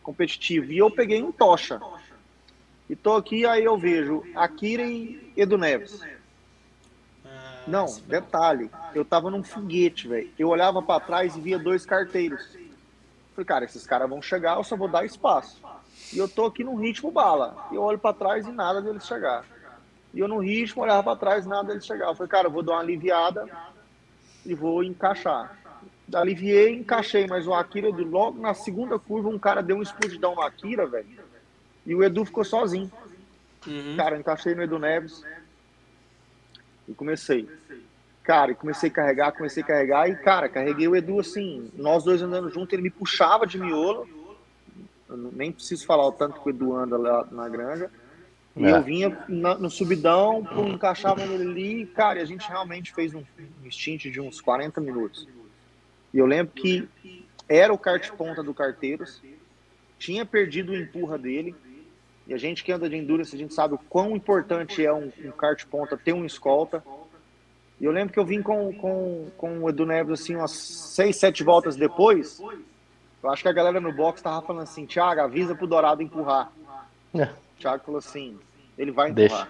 competitivo. 0.02 0.72
E 0.72 0.78
eu 0.78 0.90
peguei 0.90 1.22
um 1.22 1.30
tocha. 1.30 1.80
E 2.88 2.96
tô 2.96 3.14
aqui, 3.14 3.46
aí 3.46 3.64
eu 3.64 3.78
vejo 3.78 4.24
Akira 4.34 4.82
e 4.82 5.32
Edu 5.36 5.56
Neves. 5.56 6.02
Ah, 7.24 7.62
Não, 7.66 7.86
detalhe, 8.08 8.68
eu 8.94 9.04
tava 9.04 9.30
num 9.30 9.44
foguete, 9.44 10.08
velho. 10.08 10.30
Eu 10.36 10.48
olhava 10.48 10.82
pra 10.82 10.98
trás 10.98 11.36
e 11.36 11.40
via 11.40 11.58
dois 11.58 11.86
carteiros. 11.86 12.56
Falei, 13.34 13.44
cara, 13.46 13.64
esses 13.64 13.86
caras 13.86 14.08
vão 14.08 14.20
chegar, 14.20 14.56
eu 14.56 14.64
só 14.64 14.76
vou 14.76 14.88
dar 14.88 15.04
espaço. 15.04 15.60
E 16.12 16.18
eu 16.18 16.28
tô 16.28 16.46
aqui 16.46 16.64
num 16.64 16.76
ritmo 16.76 17.10
bala. 17.10 17.68
Eu 17.72 17.82
olho 17.82 17.98
pra 17.98 18.12
trás 18.12 18.46
e 18.46 18.50
nada 18.50 18.82
deles 18.82 19.06
chegar. 19.06 19.44
E 20.12 20.18
eu 20.18 20.26
no 20.26 20.38
ritmo, 20.38 20.82
olhava 20.82 21.02
pra 21.02 21.16
trás 21.16 21.44
e 21.44 21.48
nada 21.48 21.68
deles 21.68 21.86
chegar. 21.86 22.08
Eu 22.08 22.14
falei, 22.14 22.30
cara, 22.30 22.48
eu 22.48 22.52
vou 22.52 22.62
dar 22.62 22.72
uma 22.72 22.80
aliviada 22.80 23.46
e 24.44 24.54
vou 24.54 24.82
encaixar. 24.82 25.56
Aliviei, 26.12 26.74
encaixei, 26.74 27.26
mas 27.28 27.46
o 27.46 27.54
Akira, 27.54 27.88
logo 27.88 28.40
na 28.40 28.52
segunda 28.52 28.98
curva, 28.98 29.28
um 29.28 29.38
cara 29.38 29.62
deu 29.62 29.76
um 29.76 29.82
explodidão 29.82 30.34
no 30.34 30.42
Akira, 30.42 30.86
velho. 30.86 31.06
E 31.86 31.94
o 31.94 32.02
Edu 32.02 32.24
ficou 32.24 32.44
sozinho. 32.44 32.90
Uhum. 33.66 33.96
Cara, 33.96 34.18
encaixei 34.18 34.54
no 34.54 34.62
Edu 34.62 34.78
Neves 34.78 35.24
e 36.88 36.94
comecei. 36.94 37.48
Cara, 38.24 38.50
e 38.50 38.54
comecei 38.54 38.90
a 38.90 38.92
carregar, 38.92 39.32
comecei 39.32 39.62
a 39.62 39.66
carregar 39.66 40.08
e, 40.08 40.16
cara, 40.16 40.48
carreguei 40.48 40.88
o 40.88 40.96
Edu 40.96 41.20
assim, 41.20 41.70
nós 41.74 42.04
dois 42.04 42.20
andando 42.20 42.50
junto, 42.50 42.74
ele 42.74 42.82
me 42.82 42.90
puxava 42.90 43.46
de 43.46 43.58
miolo. 43.58 44.08
Eu 45.10 45.16
nem 45.32 45.50
preciso 45.52 45.84
falar 45.84 46.06
o 46.06 46.12
tanto 46.12 46.40
que 46.40 46.48
o 46.48 46.50
Edu 46.50 46.74
anda 46.74 46.96
lá 46.96 47.26
na 47.30 47.48
granja. 47.48 47.90
E 48.56 48.64
É. 48.64 48.76
eu 48.76 48.82
vinha 48.82 49.24
na- 49.28 49.56
no 49.56 49.70
subidão, 49.70 50.44
pum, 50.44 50.68
encaixava 50.68 51.24
nele 51.26 51.44
ali, 51.50 51.86
cara, 51.86 52.18
e 52.18 52.22
a 52.22 52.24
gente 52.24 52.48
realmente 52.48 52.92
fez 52.92 53.14
um, 53.14 53.22
um 53.64 53.70
stint 53.70 54.04
de 54.10 54.20
uns 54.20 54.40
40 54.40 54.80
minutos. 54.80 55.26
E 56.12 56.18
eu 56.18 56.26
lembro 56.26 56.52
que 56.54 56.88
era 57.48 57.72
o 57.72 57.78
kart 57.78 58.10
ponta 58.12 58.42
do 58.42 58.52
Carteiros, 58.54 59.22
tinha 59.98 60.24
perdido 60.26 60.72
o 60.72 60.76
empurra 60.76 61.16
dele, 61.18 61.54
e 62.26 62.34
a 62.34 62.38
gente 62.38 62.62
que 62.64 62.70
anda 62.72 62.88
de 62.88 62.96
endurance, 62.96 63.34
a 63.34 63.38
gente 63.38 63.54
sabe 63.54 63.74
o 63.74 63.78
quão 63.78 64.14
importante 64.16 64.84
é 64.84 64.92
um, 64.92 65.12
um 65.24 65.30
kart 65.30 65.64
ponta 65.66 65.96
ter 65.96 66.12
um 66.12 66.24
escolta. 66.24 66.82
E 67.80 67.84
eu 67.84 67.92
lembro 67.92 68.12
que 68.12 68.18
eu 68.18 68.24
vim 68.26 68.42
com, 68.42 68.72
com, 68.74 69.28
com 69.36 69.58
o 69.60 69.68
Edu 69.68 69.86
Neves 69.86 70.20
assim, 70.20 70.36
umas 70.36 70.50
seis, 70.52 71.16
sete 71.16 71.42
voltas 71.42 71.76
depois. 71.76 72.40
Eu 73.22 73.30
acho 73.30 73.42
que 73.42 73.48
a 73.48 73.52
galera 73.52 73.80
no 73.80 73.92
box 73.92 74.22
tava 74.22 74.44
falando 74.46 74.62
assim, 74.62 74.86
Thiago, 74.86 75.20
avisa 75.20 75.54
pro 75.54 75.66
Dourado 75.66 76.02
empurrar. 76.02 76.50
É. 77.14 77.24
O 77.24 77.60
Thiago 77.60 77.84
falou 77.84 77.98
assim, 77.98 78.38
ele 78.78 78.90
vai 78.90 79.10
empurrar. 79.10 79.48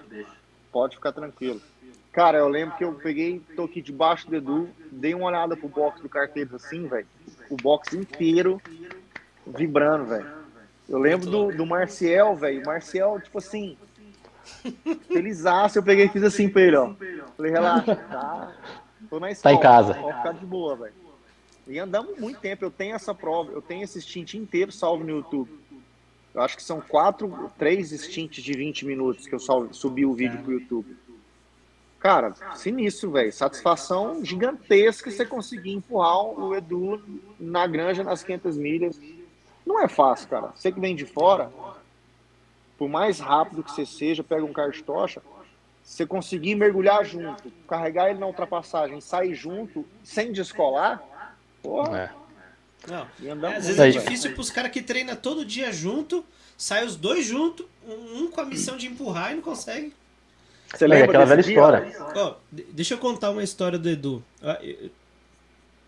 Pode 0.73 0.97
ficar 0.97 1.13
tranquilo. 1.13 1.61
Cara, 2.13 2.39
eu 2.39 2.49
lembro 2.49 2.77
que 2.77 2.85
eu 2.85 2.93
peguei, 2.95 3.41
tô 3.55 3.65
aqui 3.65 3.81
debaixo 3.81 4.29
do 4.29 4.35
Edu, 4.35 4.69
dei 4.91 5.15
uma 5.15 5.27
olhada 5.27 5.57
pro 5.57 5.69
box 5.69 6.01
do 6.01 6.09
Carteiros 6.09 6.53
assim, 6.55 6.89
velho. 6.89 7.07
O 7.49 7.57
box 7.57 7.95
inteiro 7.95 8.61
vibrando, 9.47 10.07
velho. 10.07 10.27
Eu 10.89 10.99
lembro 10.99 11.31
do, 11.31 11.53
do 11.53 11.65
Marcial, 11.65 12.35
velho. 12.35 12.63
O 12.63 12.67
Marcial, 12.67 13.21
tipo 13.21 13.39
assim, 13.39 13.77
felizaço. 15.07 15.79
Eu 15.79 15.83
peguei 15.85 16.07
e 16.07 16.09
fiz 16.09 16.25
assim 16.25 16.49
pra 16.49 16.63
ele, 16.63 16.77
ó. 16.77 16.93
Falei, 17.37 17.53
relaxa, 17.53 17.95
tá? 17.95 18.53
Tô 19.09 19.21
na 19.21 19.31
escola. 19.31 19.55
em 19.55 19.61
casa. 19.61 19.95
Pode 19.95 20.17
ficar 20.17 20.33
de 20.33 20.47
boa, 20.47 20.77
velho. 20.77 20.93
E 21.71 21.79
andamos 21.79 22.19
muito 22.19 22.41
tempo. 22.41 22.65
Eu 22.65 22.71
tenho 22.71 22.97
essa 22.97 23.15
prova, 23.15 23.53
eu 23.53 23.63
tenho 23.63 23.85
esse 23.85 24.03
stint 24.03 24.35
inteiro 24.35 24.73
salvo 24.73 25.05
no 25.05 25.11
YouTube. 25.11 25.49
Eu 26.35 26.43
acho 26.43 26.57
que 26.57 26.63
são 26.63 26.81
quatro, 26.81 27.51
três 27.57 27.91
stints 27.91 28.43
de 28.43 28.53
20 28.53 28.85
minutos 28.85 29.27
que 29.27 29.35
eu 29.35 29.39
salvo, 29.39 29.73
subi 29.73 30.05
o 30.05 30.13
vídeo 30.13 30.43
pro 30.43 30.53
YouTube. 30.53 30.97
Cara, 32.01 32.35
sinistro, 32.57 33.13
velho. 33.13 33.33
Satisfação 33.33 34.25
gigantesca 34.25 35.11
você 35.11 35.25
conseguir 35.25 35.73
empurrar 35.73 36.23
o 36.23 36.57
Edu 36.57 37.01
na 37.39 37.67
granja 37.67 38.03
nas 38.03 38.25
500 38.25 38.57
milhas. 38.57 39.01
Não 39.65 39.81
é 39.81 39.87
fácil, 39.87 40.29
cara. 40.29 40.53
Você 40.57 40.73
que 40.73 40.81
vem 40.81 40.97
de 40.97 41.07
fora, 41.07 41.53
por 42.77 42.89
mais 42.89 43.21
rápido 43.21 43.63
que 43.63 43.71
você 43.71 43.87
seja, 43.87 44.25
pega 44.25 44.45
um 44.45 44.53
kart 44.53 44.81
tocha, 44.83 45.23
você 45.85 46.07
conseguir 46.07 46.55
mergulhar 46.55 47.05
junto, 47.05 47.51
carregar 47.69 48.11
ele 48.11 48.19
na 48.19 48.27
ultrapassagem, 48.27 49.01
sair 49.01 49.35
junto, 49.35 49.85
sem 50.03 50.33
descolar, 50.33 51.03
porra, 51.63 51.99
É. 52.17 52.21
Não. 52.91 53.07
e 53.21 53.29
É, 53.29 53.33
às 53.57 53.67
vezes 53.67 53.79
é 53.79 53.91
difícil 53.91 54.33
pros 54.35 54.51
caras 54.51 54.71
que 54.71 54.81
treinam 54.81 55.15
todo 55.15 55.45
dia 55.45 55.71
junto, 55.73 56.25
sai 56.57 56.85
os 56.87 56.97
dois 56.97 57.27
juntos, 57.27 57.67
um 57.87 58.31
com 58.31 58.41
a 58.41 58.45
missão 58.45 58.77
de 58.77 58.87
empurrar 58.87 59.33
e 59.33 59.35
não 59.37 59.43
consegue. 59.43 59.93
Você 60.75 60.85
É 60.85 60.89
lembra 60.89 61.07
aquela 61.07 61.25
velha 61.27 61.43
dia? 61.43 61.53
história. 61.53 62.41
De- 62.51 62.63
deixa 62.73 62.95
eu 62.95 62.99
contar 62.99 63.31
uma 63.33 63.43
história 63.43 63.79
do 63.79 63.89
Edu. 63.89 64.25
Ah, 64.43 64.59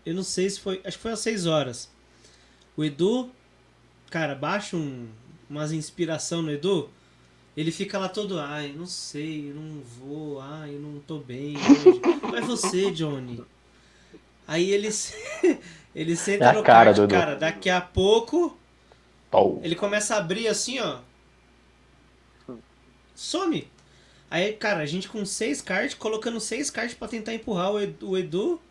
Eu, 0.05 0.13
não 0.13 0.23
sei 0.23 0.49
se 0.49 0.59
foi. 0.59 0.81
Acho 0.83 0.97
que 0.97 1.01
foi 1.01 1.13
às 1.13 1.19
6 1.21 1.45
horas. 1.47 1.89
O 2.75 2.83
Edu, 2.83 3.31
cara, 4.11 4.35
baixa 4.35 4.75
um, 4.75 5.07
umas 5.49 5.71
inspiração 5.71 6.41
no 6.41 6.51
Edu. 6.51 6.89
Ele 7.55 7.71
fica 7.71 7.97
lá 7.97 8.09
todo, 8.09 8.37
ai, 8.39 8.73
não 8.75 8.85
sei, 8.87 9.49
eu 9.51 9.55
não 9.55 9.79
vou, 9.81 10.41
ai, 10.41 10.75
eu 10.75 10.79
não 10.79 10.99
tô 10.99 11.19
bem 11.19 11.55
hoje. 11.55 12.01
Vai 12.29 12.41
você, 12.41 12.91
Johnny. 12.91 13.43
Aí 14.47 14.69
ele, 14.71 14.91
se- 14.91 15.15
ele 15.95 16.15
senta 16.15 16.45
É 16.45 16.53
no 16.53 16.63
cara 16.63 16.85
kart, 16.85 16.95
do 16.97 17.03
Edu. 17.03 17.13
cara, 17.13 17.35
daqui 17.35 17.69
a 17.69 17.81
pouco 17.81 18.57
Pau. 19.31 19.59
ele 19.63 19.75
começa 19.75 20.15
a 20.15 20.19
abrir 20.19 20.47
assim, 20.47 20.79
ó. 20.79 20.97
Some. 23.15 23.67
Aí, 24.29 24.53
cara, 24.53 24.79
a 24.81 24.85
gente 24.85 25.07
com 25.07 25.23
seis 25.25 25.61
cards, 25.61 25.93
colocando 25.93 26.39
seis 26.39 26.69
cards 26.69 26.95
pra 26.95 27.07
tentar 27.07 27.33
empurrar 27.33 27.71
o 27.71 27.79
Edu, 27.79 28.09
o 28.09 28.17
Edu. 28.17 28.61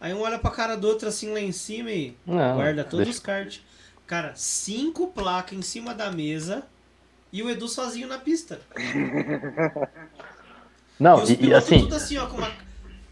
Aí 0.00 0.12
um 0.14 0.20
olha 0.20 0.38
pra 0.38 0.50
cara 0.50 0.76
do 0.76 0.86
outro 0.86 1.08
assim 1.08 1.32
lá 1.32 1.40
em 1.40 1.52
cima 1.52 1.90
e 1.90 2.16
Não, 2.26 2.56
guarda 2.56 2.84
todos 2.84 3.04
deixa- 3.06 3.18
os 3.18 3.24
cards. 3.24 3.62
Cara, 4.06 4.32
cinco 4.34 5.08
placas 5.08 5.56
em 5.58 5.62
cima 5.62 5.94
da 5.94 6.10
mesa 6.10 6.64
e 7.32 7.42
o 7.42 7.50
Edu 7.50 7.68
sozinho 7.68 8.08
na 8.08 8.18
pista. 8.18 8.60
Não, 10.98 11.20
e 11.20 11.22
os 11.22 11.30
e, 11.30 11.54
assim, 11.54 11.80
tudo 11.80 11.94
assim, 11.94 12.18
ó, 12.18 12.26
com 12.26 12.36
uma, 12.36 12.50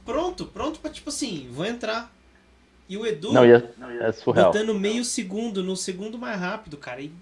pronto, 0.08 0.46
pronto 0.46 0.80
pra 0.80 0.90
tipo 0.90 1.10
assim, 1.10 1.46
vou 1.52 1.66
entrar. 1.66 2.10
E 2.88 2.96
o 2.96 3.06
Edu 3.06 3.30
Não, 3.30 3.44
ia, 3.44 3.70
é 4.00 4.10
surreal. 4.12 4.50
botando 4.50 4.74
meio 4.74 5.04
segundo, 5.04 5.62
no 5.62 5.76
segundo 5.76 6.16
mais 6.16 6.40
rápido, 6.40 6.78
cara. 6.78 7.02
E 7.02 7.12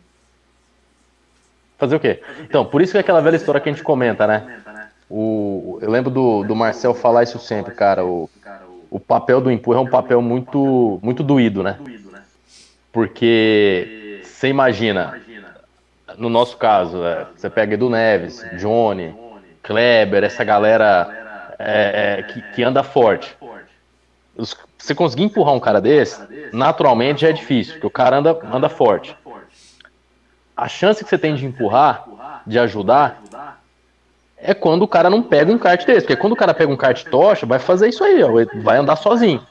Fazer 1.77 1.97
o 1.97 2.01
quê? 2.01 2.23
Então, 2.41 2.65
por 2.65 2.81
isso 2.81 2.93
que 2.93 2.99
é 2.99 3.01
aquela 3.01 3.21
velha 3.21 3.35
história 3.35 3.61
que 3.61 3.69
a 3.69 3.73
gente 3.73 3.83
comenta, 3.83 4.25
né? 4.29 4.63
O, 5.11 5.79
eu 5.83 5.91
lembro 5.91 6.11
do, 6.11 6.45
do 6.45 6.55
Marcel 6.55 6.95
falar 6.95 7.25
isso 7.25 7.41
sempre, 7.41 7.75
cara. 7.75 8.05
O, 8.05 8.31
o 8.89 9.01
papel 9.01 9.41
do 9.41 9.51
empurra 9.51 9.79
é 9.79 9.83
um 9.83 9.91
papel 9.91 10.23
muito, 10.23 11.01
muito 11.03 11.25
doído, 11.25 11.65
né? 11.65 11.79
Porque 12.93 14.21
você 14.23 14.47
imagina, 14.49 15.21
no 16.17 16.31
nosso 16.31 16.57
caso, 16.57 17.05
é, 17.05 17.27
você 17.37 17.51
pega 17.51 17.75
Edu 17.75 17.91
Neves, 17.91 18.43
Johnny, 18.57 19.15
Kleber, 19.63 20.23
essa 20.23 20.45
galera 20.45 21.26
é, 21.59 22.19
é, 22.19 22.23
que, 22.23 22.43
que 22.55 22.63
anda 22.63 22.83
forte. 22.83 23.37
Os- 24.37 24.57
Você 24.79 24.95
conseguir 24.95 25.25
empurrar 25.25 25.55
um 25.55 25.61
cara 25.61 25.81
desse, 25.81 26.21
naturalmente 26.53 27.23
já 27.23 27.29
é 27.29 27.33
difícil, 27.33 27.75
porque 27.75 27.87
o 27.87 27.91
cara 27.91 28.19
anda, 28.19 28.39
anda 28.53 28.69
forte. 28.69 29.17
A 30.57 30.69
chance 30.69 31.03
que 31.03 31.11
você 31.11 31.19
tem 31.19 31.35
de 31.35 31.45
empurrar, 31.45 32.07
de 32.47 32.59
ajudar, 32.59 33.23
é 34.39 34.55
quando 34.55 34.83
o 34.83 34.89
cara 34.89 35.11
não 35.11 35.23
pega 35.23 35.51
um 35.53 35.59
kart 35.59 35.85
desse. 35.85 36.03
Porque 36.07 36.17
quando 36.17 36.35
o 36.35 36.37
cara 36.37 36.55
pega 36.55 36.73
um 36.73 36.77
kart 36.77 37.05
tocha, 37.07 37.47
vai 37.47 37.59
fazer 37.59 37.89
isso 37.89 38.05
aí, 38.05 38.23
ó, 38.23 38.31
vai 38.63 38.79
andar 38.79 38.97
sozinho. 38.97 39.45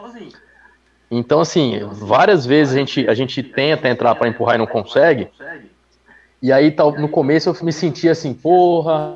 Então, 1.12 1.40
assim, 1.40 1.80
várias 1.92 2.46
vezes 2.46 2.74
a 2.76 2.80
gente, 2.80 3.08
a 3.08 3.14
gente 3.14 3.44
tenta 3.44 3.88
entrar 3.90 4.16
para 4.16 4.28
empurrar 4.28 4.56
e 4.56 4.60
não 4.60 4.66
consegue. 4.68 5.30
E 6.42 6.52
aí, 6.52 6.76
no 6.98 7.08
começo, 7.10 7.50
eu 7.50 7.56
me 7.64 7.72
sentia 7.72 8.12
assim, 8.12 8.34
porra, 8.34 9.16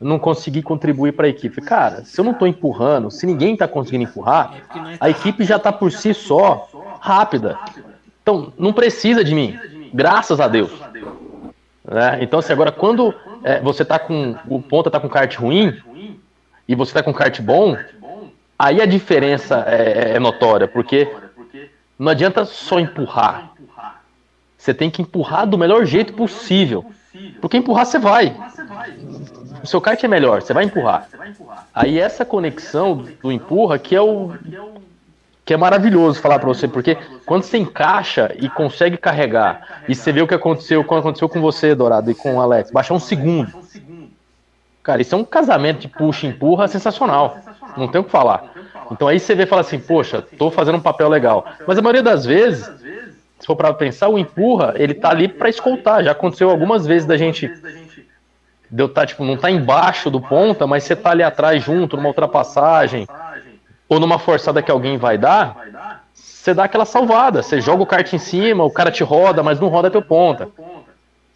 não 0.00 0.18
consegui 0.18 0.62
contribuir 0.62 1.12
para 1.12 1.26
a 1.26 1.28
equipe. 1.28 1.60
Cara, 1.60 2.04
se 2.04 2.18
eu 2.18 2.24
não 2.24 2.32
tô 2.32 2.46
empurrando, 2.46 3.10
se 3.10 3.26
ninguém 3.26 3.56
tá 3.56 3.68
conseguindo 3.68 4.04
empurrar, 4.04 4.54
é 4.54 4.94
é 4.94 4.96
a 4.98 5.10
equipe 5.10 5.44
já 5.44 5.58
tá 5.58 5.70
por 5.70 5.92
si 5.92 6.14
só 6.14 6.68
rápida. 7.00 7.58
Então, 8.22 8.52
não 8.58 8.72
precisa 8.72 9.22
de 9.22 9.34
mim, 9.34 9.58
graças 9.92 10.40
a 10.40 10.48
Deus. 10.48 10.70
né? 11.84 12.18
Então, 12.22 12.38
assim, 12.38 12.52
agora, 12.52 12.72
quando 12.72 13.14
é, 13.42 13.60
você 13.60 13.84
tá 13.84 13.98
com. 13.98 14.36
O 14.48 14.62
ponta 14.62 14.90
tá 14.90 14.98
com 14.98 15.08
kart 15.08 15.34
ruim 15.36 15.76
e 16.66 16.74
você 16.74 16.94
tá 16.94 17.02
com 17.02 17.12
kart 17.12 17.38
bom, 17.42 17.76
aí 18.58 18.80
a 18.80 18.86
diferença 18.86 19.64
é, 19.66 20.16
é 20.16 20.18
notória, 20.18 20.66
porque 20.66 21.12
não 21.98 22.12
adianta 22.12 22.44
só 22.46 22.78
empurrar. 22.78 23.52
Você 24.56 24.72
tem 24.72 24.90
que 24.90 25.02
empurrar 25.02 25.46
do 25.46 25.58
melhor 25.58 25.84
jeito 25.84 26.12
possível. 26.12 26.84
Porque 27.40 27.56
empurrar 27.56 27.86
você 27.86 27.98
vai. 27.98 28.36
O 29.62 29.66
seu 29.66 29.80
kart 29.80 30.02
é 30.02 30.08
melhor, 30.08 30.42
você 30.42 30.52
vai 30.52 30.64
empurrar. 30.64 31.08
Aí 31.74 31.98
essa 31.98 32.24
conexão 32.24 33.06
do 33.22 33.30
empurra 33.30 33.78
que 33.78 33.94
é 33.94 34.00
o 34.00 34.32
que 35.44 35.54
é 35.54 35.56
maravilhoso 35.56 36.20
falar 36.20 36.38
pra 36.38 36.46
você, 36.46 36.68
porque 36.68 36.96
quando 37.26 37.42
você 37.42 37.58
encaixa 37.58 38.32
e 38.38 38.48
consegue 38.48 38.96
carregar, 38.96 39.82
e 39.88 39.94
você 39.96 40.12
vê 40.12 40.22
o 40.22 40.28
que 40.28 40.34
aconteceu 40.34 40.84
quando 40.84 41.00
aconteceu 41.00 41.28
com 41.28 41.40
você, 41.40 41.74
Dourado, 41.74 42.08
e 42.08 42.14
com 42.14 42.36
o 42.36 42.40
Alex, 42.40 42.70
baixar 42.70 42.94
um 42.94 43.00
segundo. 43.00 43.52
Cara, 44.82 45.02
isso 45.02 45.14
é 45.14 45.18
um 45.18 45.24
casamento 45.24 45.80
de 45.80 45.88
puxa 45.88 46.26
e 46.26 46.30
empurra 46.30 46.68
sensacional. 46.68 47.36
Não 47.76 47.88
tem 47.88 48.00
o 48.00 48.04
que 48.04 48.10
falar. 48.10 48.52
Então 48.92 49.08
aí 49.08 49.18
você 49.18 49.34
vê 49.34 49.42
e 49.42 49.46
fala 49.46 49.62
assim, 49.62 49.78
poxa, 49.78 50.22
tô 50.22 50.50
fazendo 50.50 50.78
um 50.78 50.80
papel 50.80 51.08
legal. 51.08 51.44
Mas 51.66 51.78
a 51.78 51.82
maioria 51.82 52.02
das 52.02 52.24
vezes, 52.24 52.70
se 53.38 53.46
for 53.46 53.56
para 53.56 53.74
pensar, 53.74 54.08
o 54.08 54.18
empurra, 54.18 54.74
ele 54.76 54.94
tá 54.94 55.10
ali 55.10 55.26
para 55.26 55.48
escoltar. 55.48 56.04
Já 56.04 56.12
aconteceu 56.12 56.48
algumas 56.48 56.86
vezes 56.86 57.06
da 57.06 57.16
gente 57.16 57.50
deu 58.70 58.88
tá 58.88 59.04
tipo 59.04 59.24
não 59.24 59.36
tá 59.36 59.50
embaixo 59.50 60.10
do 60.10 60.20
ponta, 60.20 60.66
mas 60.66 60.84
você 60.84 60.94
tá 60.94 61.10
ali 61.10 61.22
atrás 61.22 61.62
junto 61.62 61.96
numa 61.96 62.08
ultrapassagem 62.08 63.06
ou 63.88 63.98
numa 63.98 64.18
forçada 64.18 64.62
que 64.62 64.70
alguém 64.70 64.96
vai 64.96 65.18
dar, 65.18 66.04
você 66.14 66.54
dá 66.54 66.64
aquela 66.64 66.84
salvada, 66.84 67.42
você 67.42 67.60
joga 67.60 67.82
o 67.82 67.86
kart 67.86 68.12
em 68.12 68.18
cima, 68.18 68.64
o 68.64 68.70
cara 68.70 68.90
te 68.90 69.02
roda, 69.02 69.42
mas 69.42 69.58
não 69.58 69.68
roda 69.68 69.90
teu 69.90 70.00
ponta. 70.00 70.48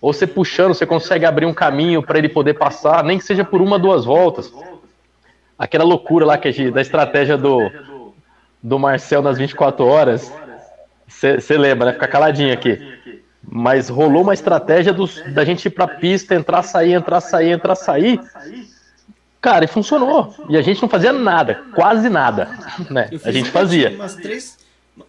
Ou 0.00 0.12
você 0.12 0.26
puxando, 0.26 0.74
você 0.74 0.86
consegue 0.86 1.24
abrir 1.24 1.46
um 1.46 1.54
caminho 1.54 2.02
para 2.02 2.18
ele 2.18 2.28
poder 2.28 2.54
passar, 2.54 3.02
nem 3.02 3.18
que 3.18 3.24
seja 3.24 3.44
por 3.44 3.60
uma, 3.60 3.78
duas 3.78 4.04
voltas. 4.04 4.52
Aquela 5.58 5.84
loucura 5.84 6.26
lá 6.26 6.38
que 6.38 6.70
da 6.70 6.80
estratégia 6.80 7.36
do, 7.36 7.70
do 8.62 8.78
Marcel 8.78 9.22
nas 9.22 9.36
24 9.36 9.84
horas. 9.84 10.32
Você 11.06 11.56
lembra, 11.58 11.86
né? 11.86 11.92
Fica 11.94 12.08
caladinho 12.08 12.52
aqui. 12.52 13.22
Mas 13.46 13.88
rolou 13.88 14.22
uma 14.22 14.34
estratégia 14.34 14.92
dos, 14.92 15.22
da 15.32 15.44
gente 15.44 15.66
ir 15.66 15.70
pra 15.70 15.86
pista, 15.86 16.34
entrar, 16.34 16.62
sair, 16.62 16.92
entrar, 16.92 17.20
sair, 17.20 17.50
entrar, 17.50 17.74
sair. 17.74 18.20
Cara, 19.40 19.64
e 19.64 19.68
funcionou. 19.68 20.34
E 20.48 20.56
a 20.56 20.62
gente 20.62 20.80
não 20.80 20.88
fazia 20.88 21.12
nada, 21.12 21.62
quase 21.74 22.08
nada. 22.08 22.48
Né? 22.90 23.10
A 23.24 23.30
gente 23.30 23.50
fazia. 23.50 23.90
Betinho, 23.90 24.00
Umas 24.00 24.14
três... 24.16 24.58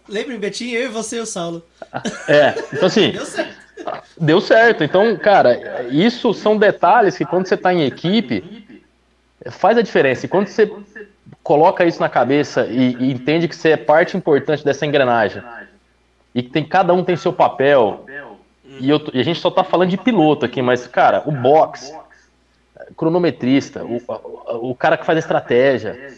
Lembra, 0.08 0.36
Betinho? 0.36 0.76
Eu 0.76 0.86
e 0.86 0.88
você 0.88 1.16
e 1.16 1.20
o 1.20 1.26
Saulo. 1.26 1.64
É, 2.28 2.54
então 2.72 2.86
assim, 2.86 3.12
Deu 3.12 3.24
certo. 3.24 3.54
deu 4.20 4.40
certo. 4.40 4.84
Então, 4.84 5.16
cara, 5.16 5.86
isso 5.90 6.34
são 6.34 6.56
detalhes 6.56 7.16
que 7.16 7.24
quando 7.24 7.46
você 7.46 7.56
tá 7.56 7.72
em 7.72 7.82
equipe, 7.84 8.66
faz 9.50 9.78
a 9.78 9.82
diferença. 9.82 10.26
E 10.26 10.28
quando 10.28 10.48
você 10.48 10.70
coloca 11.42 11.84
isso 11.84 12.00
na 12.00 12.08
cabeça 12.08 12.66
e, 12.66 12.96
e 12.96 13.12
entende 13.12 13.48
que 13.48 13.56
você 13.56 13.70
é 13.70 13.76
parte 13.76 14.16
importante 14.16 14.64
dessa 14.64 14.84
engrenagem, 14.84 15.42
e 16.34 16.42
que 16.42 16.50
tem, 16.50 16.64
cada 16.64 16.92
um 16.92 17.02
tem 17.02 17.16
seu 17.16 17.32
papel, 17.32 18.04
e, 18.80 18.90
eu 18.90 19.00
e 19.12 19.20
a 19.20 19.22
gente 19.22 19.40
só 19.40 19.50
tá 19.50 19.64
falando 19.64 19.90
de 19.90 19.96
piloto 19.96 20.44
aqui, 20.44 20.62
mas, 20.62 20.86
cara, 20.86 21.22
o 21.26 21.32
box, 21.32 21.94
cronometrista, 22.96 23.84
o, 23.84 24.02
o, 24.06 24.70
o 24.70 24.74
cara 24.74 24.96
que 24.96 25.06
faz 25.06 25.16
a 25.16 25.20
estratégia, 25.20 26.14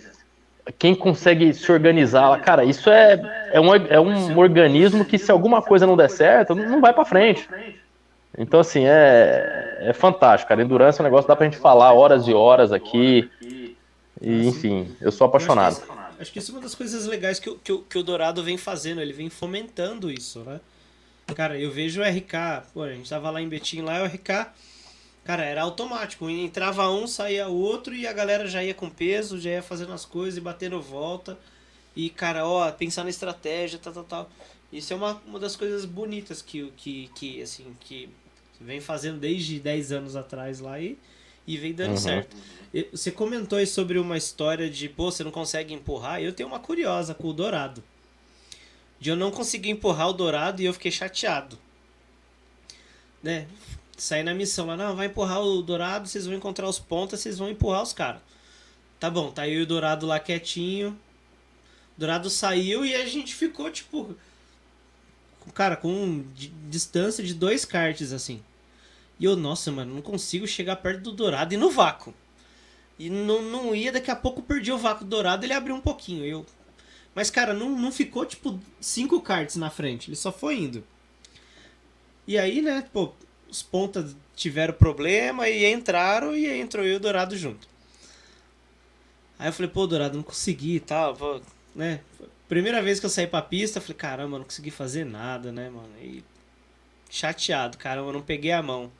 quem 0.78 0.94
consegue 0.94 1.54
se 1.54 1.70
organizar, 1.70 2.40
cara, 2.40 2.64
isso 2.64 2.90
é, 2.90 3.50
é, 3.52 3.60
um, 3.60 3.74
é 3.74 4.00
um 4.00 4.38
organismo 4.38 5.04
que 5.04 5.18
se 5.18 5.30
alguma 5.30 5.62
coisa 5.62 5.86
não 5.86 5.96
der 5.96 6.10
certo, 6.10 6.54
não 6.54 6.80
vai 6.80 6.92
pra 6.92 7.04
frente. 7.04 7.48
Então, 8.36 8.60
assim, 8.60 8.84
é, 8.84 9.78
é 9.80 9.92
fantástico, 9.92 10.48
cara. 10.48 10.62
Endurance 10.62 11.00
é 11.00 11.02
um 11.02 11.04
negócio 11.04 11.24
que 11.24 11.28
dá 11.28 11.36
pra 11.36 11.46
gente 11.46 11.56
falar 11.56 11.92
horas 11.92 12.28
e 12.28 12.34
horas 12.34 12.72
aqui. 12.72 13.28
E, 14.20 14.46
enfim, 14.46 14.94
eu 15.00 15.10
sou 15.10 15.26
apaixonado. 15.26 15.82
Acho 16.20 16.32
que, 16.32 16.38
isso, 16.38 16.50
é 16.50 16.54
uma 16.54 16.60
das 16.60 16.74
coisas 16.74 17.06
legais 17.06 17.38
que, 17.38 17.52
que, 17.56 17.78
que 17.78 17.98
o 17.98 18.02
Dourado 18.02 18.42
vem 18.42 18.58
fazendo, 18.58 19.00
ele 19.00 19.12
vem 19.12 19.30
fomentando 19.30 20.10
isso, 20.10 20.40
né? 20.40 20.60
Cara, 21.34 21.58
eu 21.58 21.70
vejo 21.70 22.00
o 22.00 22.04
RK, 22.04 22.62
pô, 22.72 22.82
a 22.82 22.92
gente 22.92 23.08
tava 23.08 23.30
lá 23.30 23.40
em 23.40 23.48
Betim 23.48 23.82
lá, 23.82 24.02
o 24.02 24.06
RK, 24.06 24.50
cara, 25.24 25.44
era 25.44 25.62
automático, 25.62 26.28
entrava 26.28 26.90
um, 26.90 27.06
saía 27.06 27.48
outro 27.48 27.94
e 27.94 28.06
a 28.06 28.12
galera 28.12 28.46
já 28.46 28.64
ia 28.64 28.74
com 28.74 28.88
peso, 28.88 29.38
já 29.38 29.50
ia 29.50 29.62
fazendo 29.62 29.92
as 29.92 30.04
coisas 30.04 30.38
e 30.38 30.40
batendo 30.40 30.80
volta. 30.80 31.38
E, 31.94 32.10
cara, 32.10 32.46
ó, 32.46 32.70
pensar 32.72 33.04
na 33.04 33.10
estratégia, 33.10 33.78
tal, 33.78 33.92
tal, 33.92 34.04
tal. 34.04 34.30
Isso 34.72 34.92
é 34.92 34.96
uma, 34.96 35.20
uma 35.26 35.38
das 35.38 35.56
coisas 35.56 35.84
bonitas 35.84 36.40
que, 36.42 36.72
que, 36.76 37.10
que, 37.14 37.42
assim, 37.42 37.76
que 37.80 38.08
vem 38.60 38.80
fazendo 38.80 39.18
desde 39.18 39.58
10 39.60 39.92
anos 39.92 40.16
atrás 40.16 40.60
lá 40.60 40.80
e, 40.80 40.98
e 41.46 41.56
vem 41.56 41.72
dando 41.74 41.90
Uhum. 41.92 41.96
certo. 41.96 42.36
Você 42.92 43.10
comentou 43.10 43.58
aí 43.58 43.66
sobre 43.66 43.98
uma 43.98 44.16
história 44.16 44.68
de, 44.70 44.88
pô, 44.88 45.10
você 45.10 45.24
não 45.24 45.30
consegue 45.30 45.72
empurrar. 45.74 46.22
Eu 46.22 46.32
tenho 46.32 46.48
uma 46.48 46.58
curiosa 46.60 47.14
com 47.14 47.28
o 47.28 47.32
Dourado. 47.32 47.82
De 49.00 49.10
eu 49.10 49.16
não 49.16 49.30
conseguir 49.30 49.70
empurrar 49.70 50.08
o 50.08 50.12
Dourado 50.12 50.60
e 50.60 50.64
eu 50.64 50.72
fiquei 50.72 50.90
chateado. 50.90 51.58
Né? 53.22 53.46
Saí 53.96 54.22
na 54.22 54.34
missão 54.34 54.66
lá, 54.66 54.76
não, 54.76 54.94
vai 54.94 55.06
empurrar 55.06 55.40
o 55.40 55.62
Dourado, 55.62 56.08
vocês 56.08 56.26
vão 56.26 56.34
encontrar 56.34 56.68
os 56.68 56.78
pontas, 56.78 57.20
vocês 57.20 57.38
vão 57.38 57.48
empurrar 57.48 57.82
os 57.82 57.92
caras. 57.92 58.20
Tá 58.98 59.08
bom, 59.08 59.30
tá 59.30 59.46
e 59.46 59.60
o 59.60 59.66
Dourado 59.66 60.06
lá 60.06 60.18
quietinho. 60.18 60.90
O 61.96 62.00
Dourado 62.00 62.30
saiu 62.30 62.84
e 62.84 62.94
a 62.94 63.06
gente 63.06 63.34
ficou, 63.34 63.70
tipo. 63.70 64.16
Cara, 65.54 65.76
com 65.76 66.24
di- 66.34 66.52
distância 66.68 67.24
de 67.24 67.34
dois 67.34 67.64
karts, 67.64 68.12
assim. 68.12 68.42
E 69.18 69.24
eu, 69.24 69.36
nossa, 69.36 69.72
mano, 69.72 69.94
não 69.94 70.02
consigo 70.02 70.46
chegar 70.46 70.76
perto 70.76 71.00
do 71.02 71.12
Dourado 71.12 71.54
e 71.54 71.56
no 71.56 71.70
vácuo. 71.70 72.14
E 72.98 73.08
não, 73.08 73.42
não 73.42 73.74
ia, 73.74 73.92
daqui 73.92 74.10
a 74.10 74.16
pouco 74.16 74.42
perdi 74.42 74.72
o 74.72 74.78
vácuo 74.78 75.04
dourado, 75.04 75.46
ele 75.46 75.52
abriu 75.52 75.74
um 75.74 75.80
pouquinho. 75.80 76.24
Eu... 76.24 76.44
Mas, 77.18 77.32
cara, 77.32 77.52
não, 77.52 77.70
não 77.70 77.90
ficou, 77.90 78.24
tipo, 78.24 78.60
cinco 78.80 79.20
karts 79.20 79.56
na 79.56 79.70
frente, 79.70 80.08
ele 80.08 80.14
só 80.14 80.30
foi 80.30 80.56
indo. 80.56 80.84
E 82.28 82.38
aí, 82.38 82.62
né, 82.62 82.88
pô, 82.92 83.12
os 83.50 83.60
pontas 83.60 84.14
tiveram 84.36 84.72
problema 84.72 85.48
e 85.48 85.66
entraram 85.66 86.32
e 86.36 86.46
entrou 86.46 86.84
eu 86.84 86.92
e 86.92 86.94
o 86.94 87.00
Dourado 87.00 87.36
junto. 87.36 87.66
Aí 89.36 89.48
eu 89.48 89.52
falei, 89.52 89.68
pô, 89.68 89.84
Dourado, 89.84 90.16
não 90.16 90.22
consegui 90.22 90.76
e 90.76 90.80
tal, 90.80 91.16
pô, 91.16 91.40
né? 91.74 92.02
Primeira 92.48 92.80
vez 92.80 93.00
que 93.00 93.06
eu 93.06 93.10
saí 93.10 93.26
pra 93.26 93.42
pista, 93.42 93.78
eu 93.78 93.82
falei, 93.82 93.96
caramba, 93.96 94.38
não 94.38 94.44
consegui 94.44 94.70
fazer 94.70 95.04
nada, 95.04 95.50
né, 95.50 95.68
mano? 95.68 95.90
E 96.00 96.22
chateado, 97.10 97.76
caramba, 97.78 98.12
não 98.12 98.22
peguei 98.22 98.52
a 98.52 98.62
mão. 98.62 98.92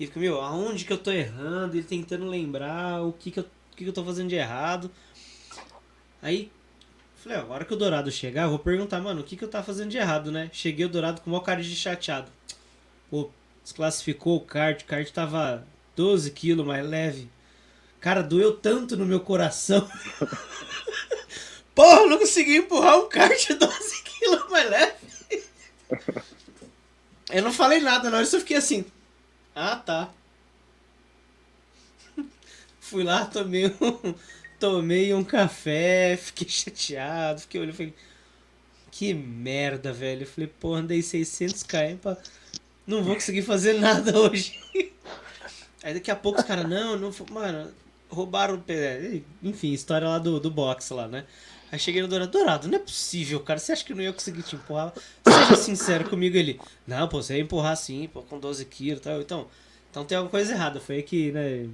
E 0.00 0.06
fico, 0.06 0.20
meu, 0.20 0.40
aonde 0.40 0.86
que 0.86 0.92
eu 0.94 0.96
tô 0.96 1.12
errando? 1.12 1.76
E 1.76 1.82
tentando 1.82 2.24
lembrar 2.24 3.02
o 3.02 3.12
que 3.12 3.30
que 3.30 3.40
eu, 3.40 3.44
o 3.44 3.76
que 3.76 3.84
que 3.84 3.90
eu 3.90 3.92
tô 3.92 4.02
fazendo 4.02 4.30
de 4.30 4.36
errado. 4.36 4.90
Aí, 6.22 6.50
falei, 7.22 7.38
a 7.38 7.44
hora 7.44 7.64
que 7.64 7.72
o 7.72 7.76
Dourado 7.76 8.10
chegar, 8.10 8.42
eu 8.44 8.50
vou 8.50 8.58
perguntar, 8.58 9.00
mano, 9.00 9.20
o 9.20 9.24
que 9.24 9.36
que 9.36 9.44
eu 9.44 9.48
tava 9.48 9.64
fazendo 9.64 9.90
de 9.90 9.96
errado, 9.96 10.32
né? 10.32 10.50
Cheguei 10.52 10.86
o 10.86 10.88
Dourado 10.88 11.20
com 11.20 11.30
o 11.30 11.32
maior 11.32 11.44
cara 11.44 11.62
de 11.62 11.76
chateado. 11.76 12.30
Pô, 13.08 13.30
desclassificou 13.62 14.36
o 14.36 14.40
kart, 14.40 14.82
o 14.82 14.84
kart 14.84 15.08
tava 15.10 15.64
12 15.94 16.32
quilos 16.32 16.66
mais 16.66 16.84
leve. 16.84 17.30
Cara, 18.00 18.22
doeu 18.22 18.56
tanto 18.56 18.96
no 18.96 19.06
meu 19.06 19.20
coração. 19.20 19.88
Porra, 21.74 22.00
eu 22.00 22.10
não 22.10 22.18
consegui 22.18 22.56
empurrar 22.56 22.98
um 22.98 23.08
kart 23.08 23.48
12 23.48 24.02
quilos 24.02 24.50
mais 24.50 24.68
leve. 24.68 24.94
Eu 27.30 27.42
não 27.42 27.52
falei 27.52 27.80
nada, 27.80 28.10
não. 28.10 28.18
Eu 28.18 28.26
só 28.26 28.38
fiquei 28.38 28.58
assim. 28.58 28.84
Ah, 29.54 29.76
tá. 29.76 30.10
Fui 32.78 33.02
lá, 33.02 33.24
tomei 33.24 33.68
um, 33.68 34.14
tomei 34.62 35.12
um 35.12 35.24
café, 35.24 36.14
fiquei 36.22 36.48
chateado, 36.48 37.40
fiquei 37.40 37.60
olhando, 37.60 37.74
falei, 37.74 37.94
que 38.92 39.12
merda, 39.12 39.92
velho. 39.92 40.22
Eu 40.22 40.26
falei, 40.26 40.48
pô, 40.60 40.74
andei 40.74 41.02
600 41.02 41.64
km 41.64 41.96
pra... 42.00 42.16
Não 42.86 43.02
vou 43.02 43.14
conseguir 43.14 43.42
fazer 43.42 43.74
nada 43.74 44.16
hoje. 44.18 44.60
Aí 45.82 45.94
daqui 45.94 46.12
a 46.12 46.16
pouco 46.16 46.40
os 46.40 46.46
caras, 46.46 46.68
não, 46.68 46.96
não, 46.96 47.10
mano, 47.30 47.72
roubaram 48.08 48.54
o. 48.54 49.22
Enfim, 49.42 49.72
história 49.72 50.06
lá 50.06 50.18
do, 50.18 50.38
do 50.38 50.50
box 50.50 50.90
lá, 50.90 51.08
né? 51.08 51.24
Aí 51.72 51.78
cheguei 51.78 52.02
no 52.02 52.06
Dourado, 52.06 52.30
Dourado, 52.30 52.68
não 52.68 52.76
é 52.76 52.80
possível, 52.80 53.40
cara. 53.40 53.58
Você 53.58 53.72
acha 53.72 53.84
que 53.84 53.94
não 53.94 54.02
ia 54.02 54.12
conseguir 54.12 54.42
te 54.42 54.54
empurrar? 54.54 54.92
Seja 55.26 55.56
sincero 55.56 56.08
comigo, 56.08 56.36
ele. 56.36 56.60
Não, 56.86 57.08
pô, 57.08 57.22
você 57.22 57.36
ia 57.36 57.42
empurrar 57.42 57.76
sim, 57.76 58.08
pô, 58.12 58.22
com 58.22 58.38
12 58.38 58.64
quilos 58.66 59.00
e 59.00 59.02
tal. 59.02 59.20
Então, 59.20 59.46
então 59.90 60.04
tem 60.04 60.18
alguma 60.18 60.30
coisa 60.30 60.52
errada. 60.52 60.80
Foi 60.80 60.96
aí 60.96 61.02
que, 61.02 61.32
né? 61.32 61.68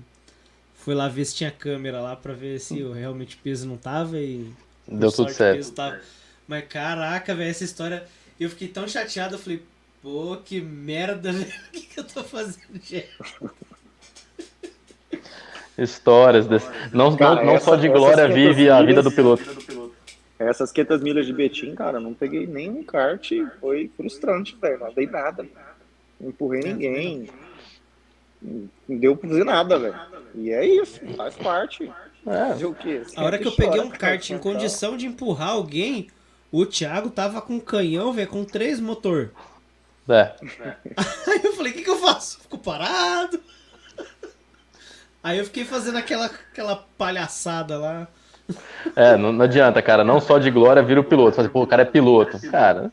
Fui 0.79 0.95
lá 0.95 1.09
ver 1.09 1.25
se 1.25 1.35
tinha 1.35 1.51
câmera 1.51 2.01
lá 2.01 2.17
pra 2.17 2.33
ver 2.33 2.59
se 2.61 2.83
realmente 2.93 3.37
o 3.37 3.39
peso 3.41 3.67
não 3.67 3.77
tava 3.77 4.19
e. 4.19 4.51
Deu 4.87 5.13
tudo 5.13 5.31
certo. 5.31 5.71
Tava. 5.73 6.01
Mas 6.47 6.65
caraca, 6.67 7.35
velho, 7.35 7.51
essa 7.51 7.65
história. 7.65 8.05
Eu 8.39 8.49
fiquei 8.49 8.69
tão 8.69 8.87
chateado, 8.87 9.35
eu 9.35 9.39
falei, 9.39 9.61
pô, 10.01 10.39
que 10.45 10.61
merda, 10.61 11.31
velho. 11.35 11.53
O 11.69 11.73
que, 11.73 11.81
que 11.81 12.01
eu 12.01 12.05
tô 12.05 12.23
fazendo, 12.25 12.81
gente? 12.83 13.09
Histórias 15.77 16.47
desse... 16.49 16.69
não, 16.93 17.17
cara, 17.17 17.37
não, 17.37 17.47
não 17.47 17.55
essa, 17.55 17.67
só 17.67 17.77
de 17.77 17.89
glória 17.89 18.27
vive 18.27 18.69
a 18.69 18.83
vida 18.83 19.01
do 19.01 19.13
piloto. 19.13 19.45
Essas 20.37 20.73
500 20.73 21.01
milhas 21.03 21.25
de 21.25 21.33
Betim, 21.33 21.73
cara, 21.75 22.01
não 22.01 22.13
peguei 22.13 22.49
nenhum 22.49 22.83
kart, 22.83 23.31
foi 23.61 23.89
frustrante, 23.97 24.57
velho. 24.61 24.81
Não 24.81 24.93
dei 24.93 25.07
nada. 25.07 25.47
Não 26.21 26.31
empurrei 26.31 26.63
ninguém. 26.63 27.31
Não 28.41 28.69
deu 28.89 29.17
pra 29.17 29.29
fazer 29.29 29.45
nada, 29.45 29.79
velho. 29.79 29.97
E 30.35 30.51
é 30.51 30.67
isso, 30.67 31.01
faz 31.17 31.35
parte. 31.37 31.93
É. 32.27 32.67
o 32.67 32.75
quê? 32.75 33.03
a 33.17 33.25
hora 33.25 33.39
que 33.39 33.49
eu 33.49 33.53
peguei 33.53 33.81
um 33.81 33.91
kart 33.91 34.31
em 34.31 34.39
condição 34.39 34.97
de 34.97 35.07
empurrar 35.07 35.51
alguém, 35.51 36.09
o 36.53 36.67
Thiago 36.67 37.11
tava 37.11 37.41
com 37.41 37.55
um 37.55 37.61
canhão, 37.61 38.13
velho, 38.13 38.29
com 38.29 38.45
três 38.45 38.81
motor. 38.81 39.33
É. 40.09 40.35
Aí 41.29 41.41
eu 41.45 41.53
falei, 41.53 41.73
o 41.73 41.75
que, 41.75 41.83
que 41.83 41.91
eu 41.91 41.99
faço? 41.99 42.41
Fico 42.41 42.59
parado. 42.59 43.41
Aí 45.23 45.39
eu 45.39 45.45
fiquei 45.45 45.65
fazendo 45.65 45.99
aquela, 45.99 46.27
aquela 46.27 46.77
palhaçada 46.97 47.77
lá. 47.77 48.09
É, 48.97 49.17
não, 49.17 49.33
não 49.33 49.45
adianta, 49.45 49.83
cara. 49.83 50.05
Não 50.05 50.21
só 50.21 50.39
de 50.39 50.51
glória 50.51 50.83
vira 50.83 51.01
o 51.01 51.05
piloto. 51.05 51.37
Fazer, 51.37 51.49
pô, 51.51 51.63
o 51.63 51.67
cara 51.67 51.83
é 51.83 51.85
piloto. 51.85 52.41
Cara, 52.51 52.91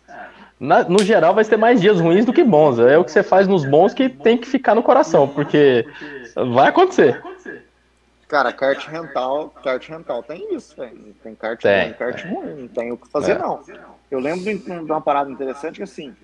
na, 0.60 0.84
no 0.84 1.04
geral 1.04 1.34
vai 1.34 1.44
ter 1.44 1.58
mais 1.58 1.82
dias 1.82 2.00
ruins 2.00 2.26
do 2.26 2.34
que 2.34 2.44
bons. 2.44 2.80
É 2.80 2.98
o 2.98 3.04
que 3.04 3.12
você 3.12 3.24
faz 3.24 3.48
nos 3.48 3.66
bons 3.66 3.94
que 3.94 4.10
tem 4.10 4.38
que 4.38 4.48
ficar 4.48 4.76
no 4.76 4.84
coração, 4.84 5.28
porque 5.28 5.86
vai 6.54 6.70
acontecer. 6.70 7.22
Cara, 8.28 8.52
kart 8.52 8.88
rental, 8.88 9.50
kart 9.64 9.88
rental 9.88 10.24
tem 10.24 10.56
isso, 10.56 10.76
velho. 10.76 11.16
Tem 11.24 11.36
kart 11.36 11.62
tem, 11.62 11.94
kart 11.94 12.26
ruim, 12.26 12.62
não 12.62 12.68
tem 12.68 12.92
o 12.92 12.98
que 12.98 13.08
fazer, 13.10 13.34
é. 13.34 13.38
não. 13.38 13.62
Eu 14.10 14.20
lembro 14.20 14.44
de 14.44 14.72
uma 14.72 15.02
parada 15.02 15.30
interessante 15.30 15.78
que 15.78 15.84
assim, 15.84 16.16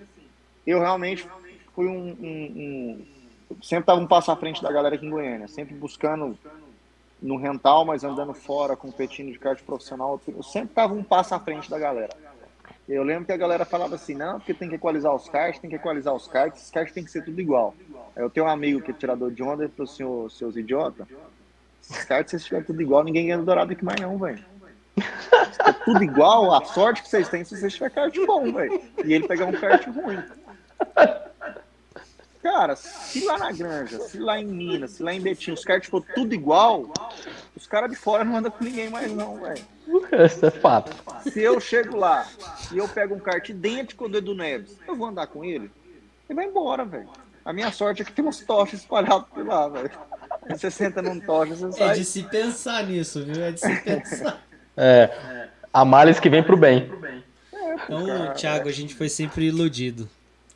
eu 0.66 0.80
realmente 0.80 1.28
fui 1.74 1.86
um, 1.86 2.16
um, 2.20 3.06
um 3.50 3.62
sempre 3.62 3.82
estava 3.82 4.00
um 4.00 4.06
passo 4.06 4.30
à 4.30 4.36
frente 4.36 4.62
da 4.62 4.72
galera 4.72 4.94
aqui 4.94 5.06
em 5.06 5.10
Goiânia, 5.10 5.46
sempre 5.46 5.74
buscando 5.74 6.36
no 7.20 7.36
rental, 7.36 7.84
mas 7.84 8.02
andando 8.02 8.34
fora, 8.34 8.76
competindo 8.76 9.30
de 9.30 9.38
kart 9.38 9.62
profissional, 9.62 10.20
eu 10.26 10.42
sempre 10.42 10.70
estava 10.70 10.92
um 10.92 11.04
passo 11.04 11.34
à 11.34 11.38
frente 11.38 11.70
da 11.70 11.78
galera. 11.78 12.16
Eu 12.92 13.02
lembro 13.02 13.24
que 13.24 13.32
a 13.32 13.36
galera 13.38 13.64
falava 13.64 13.94
assim, 13.94 14.14
não, 14.14 14.38
porque 14.38 14.52
tem 14.52 14.68
que 14.68 14.74
equalizar 14.74 15.14
os 15.14 15.26
karts, 15.26 15.58
tem 15.58 15.70
que 15.70 15.76
equalizar 15.76 16.14
os 16.14 16.28
karts, 16.28 16.60
esses 16.60 16.70
karts 16.70 16.92
tem 16.92 17.02
que 17.02 17.10
ser 17.10 17.24
tudo 17.24 17.40
igual. 17.40 17.74
Eu 18.14 18.28
tenho 18.28 18.44
um 18.44 18.50
amigo 18.50 18.82
que 18.82 18.90
é 18.90 18.94
tirador 18.94 19.30
de 19.30 19.42
onda, 19.42 19.64
ele 19.64 19.72
falou 19.74 19.90
assim, 19.90 20.36
seus 20.36 20.56
idiotas, 20.56 21.06
esses 21.82 22.04
karts, 22.04 22.30
se 22.30 22.36
estiver 22.36 22.62
tudo 22.64 22.82
igual, 22.82 23.02
ninguém 23.02 23.26
ganha 23.26 23.38
do 23.38 23.44
Dourado 23.44 23.72
aqui 23.72 23.82
mais 23.82 23.98
não, 23.98 24.18
velho. 24.18 24.44
Se 24.96 25.72
tudo 25.84 26.04
igual, 26.04 26.54
a 26.54 26.64
sorte 26.64 27.02
que 27.02 27.08
vocês 27.08 27.28
têm 27.30 27.44
se 27.44 27.56
vocês 27.56 27.72
tiver 27.72 27.90
kart 27.90 28.14
bom, 28.26 28.52
velho. 28.52 28.80
E 29.04 29.14
ele 29.14 29.26
pegar 29.26 29.46
um 29.46 29.52
kart 29.52 29.86
ruim. 29.86 30.22
Cara, 32.42 32.74
se 32.74 33.24
lá 33.24 33.38
na 33.38 33.52
Granja, 33.52 34.00
se 34.00 34.18
lá 34.18 34.40
em 34.40 34.44
Minas, 34.44 34.92
se 34.92 35.02
lá 35.02 35.14
em 35.14 35.20
Betim, 35.20 35.52
os 35.52 35.64
caras, 35.64 35.84
tipo, 35.84 36.00
tudo 36.00 36.34
igual, 36.34 36.92
os 37.56 37.68
caras 37.68 37.88
de 37.88 37.96
fora 37.96 38.24
não 38.24 38.36
andam 38.36 38.50
com 38.50 38.64
ninguém 38.64 38.90
mais, 38.90 39.12
não, 39.12 39.40
velho. 39.40 39.64
Isso 40.26 40.46
é 40.46 40.50
fato. 40.50 40.92
Se 41.30 41.40
eu 41.40 41.60
chego 41.60 41.96
lá 41.96 42.26
e 42.72 42.78
eu 42.78 42.88
pego 42.88 43.14
um 43.14 43.20
kart 43.20 43.48
idêntico 43.48 44.04
ao 44.04 44.10
do 44.10 44.18
Edu 44.18 44.34
Neves, 44.34 44.76
eu 44.88 44.96
vou 44.96 45.06
andar 45.06 45.28
com 45.28 45.44
ele? 45.44 45.70
Ele 46.28 46.36
vai 46.36 46.46
embora, 46.46 46.84
velho. 46.84 47.08
A 47.44 47.52
minha 47.52 47.70
sorte 47.70 48.02
é 48.02 48.04
que 48.04 48.12
tem 48.12 48.24
uns 48.24 48.40
tochas 48.40 48.80
espalhados 48.80 49.28
por 49.28 49.46
lá, 49.46 49.68
velho. 49.68 49.90
Você 50.48 50.70
senta 50.70 51.00
num 51.00 51.20
tocha, 51.20 51.54
você 51.54 51.72
sai. 51.72 51.90
É 51.90 51.94
de 51.94 52.04
se 52.04 52.22
pensar 52.24 52.84
nisso, 52.84 53.24
viu? 53.24 53.42
É 53.42 53.52
de 53.52 53.60
se 53.60 53.76
pensar. 53.82 54.42
É. 54.76 55.48
A 55.72 55.84
males 55.84 56.18
que 56.18 56.28
vem 56.28 56.42
pro 56.42 56.56
bem. 56.56 56.90
Então, 57.84 58.34
Thiago, 58.34 58.68
a 58.68 58.72
gente 58.72 58.94
foi 58.94 59.08
sempre 59.08 59.46
iludido. 59.46 60.08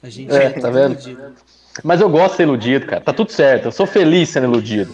A 0.03 0.09
gente 0.09 0.35
é, 0.35 0.51
tá 0.51 0.71
vendo? 0.71 0.93
Iludido. 0.93 1.35
Mas 1.85 2.01
eu 2.01 2.09
gosto 2.09 2.33
de 2.33 2.37
ser 2.39 2.43
iludido, 2.45 2.87
cara. 2.87 3.01
Tá 3.01 3.13
tudo 3.13 3.33
certo. 3.33 3.67
Eu 3.67 3.73
sou 3.73 3.87
feliz 3.87 4.29
sendo 4.29 4.45
iludido. 4.45 4.93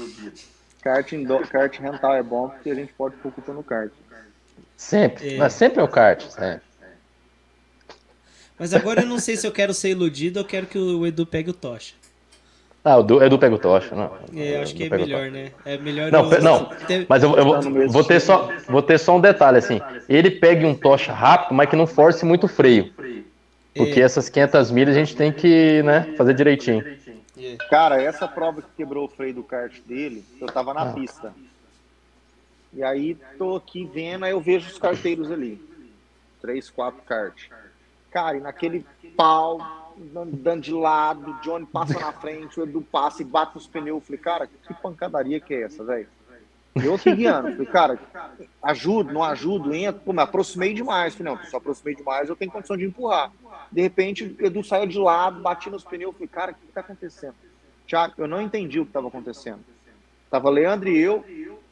Kart, 0.82 1.12
do... 1.12 1.38
kart 1.40 1.78
rental 1.78 2.14
é 2.14 2.22
bom 2.22 2.48
porque 2.48 2.70
a 2.70 2.74
gente 2.74 2.92
pode 2.92 3.14
pôr 3.16 3.30
culpa 3.32 3.52
no 3.52 3.62
kart. 3.62 3.90
Sempre. 4.76 5.34
É. 5.34 5.38
Mas 5.38 5.52
sempre 5.52 5.80
é 5.80 5.82
o 5.82 5.88
kart, 5.88 6.22
sempre. 6.22 6.62
Mas 8.58 8.74
agora 8.74 9.02
eu 9.02 9.06
não 9.06 9.18
sei 9.18 9.36
se 9.36 9.46
eu 9.46 9.52
quero 9.52 9.72
ser 9.72 9.90
iludido 9.90 10.38
ou 10.38 10.44
quero 10.44 10.66
que 10.66 10.78
o 10.78 11.06
Edu 11.06 11.26
pegue 11.26 11.50
o 11.50 11.52
Tocha. 11.52 11.94
Ah, 12.84 12.98
o 12.98 13.22
Edu 13.22 13.38
pega 13.38 13.54
o 13.54 13.58
Tocha, 13.58 13.94
não. 13.94 14.10
É, 14.34 14.56
eu 14.56 14.62
acho 14.62 14.74
que 14.74 14.84
é 14.84 14.90
melhor, 14.90 15.30
né? 15.30 15.52
É 15.64 15.78
melhor 15.78 16.10
Não, 16.10 16.32
eu... 16.32 16.42
não. 16.42 16.70
Mas 17.08 17.22
eu, 17.22 17.36
eu 17.36 17.44
vou, 17.44 17.88
vou, 17.88 18.04
ter 18.04 18.18
só, 18.20 18.50
vou 18.68 18.82
ter 18.82 18.98
só 18.98 19.16
um 19.16 19.20
detalhe, 19.20 19.58
assim. 19.58 19.80
Ele 20.08 20.32
pegue 20.32 20.66
um 20.66 20.74
Tocha 20.74 21.12
rápido, 21.12 21.54
mas 21.54 21.70
que 21.70 21.76
não 21.76 21.86
force 21.86 22.24
muito 22.24 22.48
freio. 22.48 22.92
Porque 23.74 24.00
é. 24.00 24.04
essas 24.04 24.28
500 24.28 24.70
milhas 24.70 24.96
a 24.96 24.98
gente 24.98 25.16
tem 25.16 25.32
que 25.32 25.82
né, 25.82 26.14
fazer 26.16 26.34
direitinho. 26.34 26.84
Cara, 27.70 28.00
essa 28.00 28.28
prova 28.28 28.60
que 28.60 28.68
quebrou 28.76 29.06
o 29.06 29.08
freio 29.08 29.34
do 29.34 29.42
kart 29.42 29.80
dele, 29.86 30.24
eu 30.40 30.46
tava 30.46 30.74
na 30.74 30.82
ah. 30.82 30.92
pista. 30.92 31.32
E 32.72 32.82
aí 32.82 33.16
tô 33.36 33.56
aqui 33.56 33.84
vendo, 33.84 34.24
aí 34.24 34.32
eu 34.32 34.40
vejo 34.40 34.70
os 34.70 34.78
carteiros 34.78 35.30
ali. 35.30 35.60
Três, 36.40 36.70
quatro 36.70 37.02
kart. 37.02 37.48
Cara, 38.10 38.36
e 38.36 38.40
naquele 38.40 38.84
pau, 39.16 39.94
dando 39.96 40.62
de 40.62 40.72
lado, 40.72 41.30
o 41.30 41.40
Johnny 41.40 41.66
passa 41.66 41.98
na 41.98 42.12
frente, 42.12 42.60
o 42.60 42.64
Edu 42.64 42.82
passa 42.82 43.22
e 43.22 43.24
bate 43.24 43.54
nos 43.54 43.66
pneus. 43.66 43.98
Eu 43.98 44.00
falei, 44.00 44.20
cara, 44.20 44.46
que 44.46 44.74
pancadaria 44.74 45.40
que 45.40 45.54
é 45.54 45.62
essa, 45.62 45.82
velho? 45.84 46.08
Eu 46.74 46.94
aqui 46.94 47.14
guiando. 47.14 47.52
Falei, 47.52 47.66
cara, 47.66 47.98
ajudo, 48.62 49.12
não 49.12 49.22
ajudo, 49.22 49.74
entra. 49.74 50.00
Pô, 50.00 50.12
me 50.12 50.22
aproximei 50.22 50.72
demais. 50.72 51.14
Falei, 51.14 51.32
não, 51.32 51.42
se 51.42 51.52
eu 51.52 51.58
aproximei 51.58 51.94
demais, 51.94 52.28
eu 52.28 52.36
tenho 52.36 52.50
condição 52.50 52.76
de 52.76 52.84
empurrar. 52.84 53.30
De 53.72 53.80
repente, 53.80 54.24
o 54.24 54.46
Edu 54.46 54.62
saiu 54.62 54.86
de 54.86 54.98
lado, 54.98 55.40
bati 55.40 55.70
nos 55.70 55.82
pneus. 55.82 56.12
Falei, 56.14 56.28
cara, 56.28 56.52
o 56.52 56.54
que 56.54 56.66
está 56.66 56.80
acontecendo? 56.80 57.34
Tiago, 57.86 58.14
eu 58.18 58.28
não 58.28 58.40
entendi 58.40 58.78
o 58.78 58.84
que 58.84 58.90
estava 58.90 59.08
acontecendo. 59.08 59.60
Tava 60.30 60.50
Leandro 60.50 60.88
e 60.88 60.98
eu, 60.98 61.24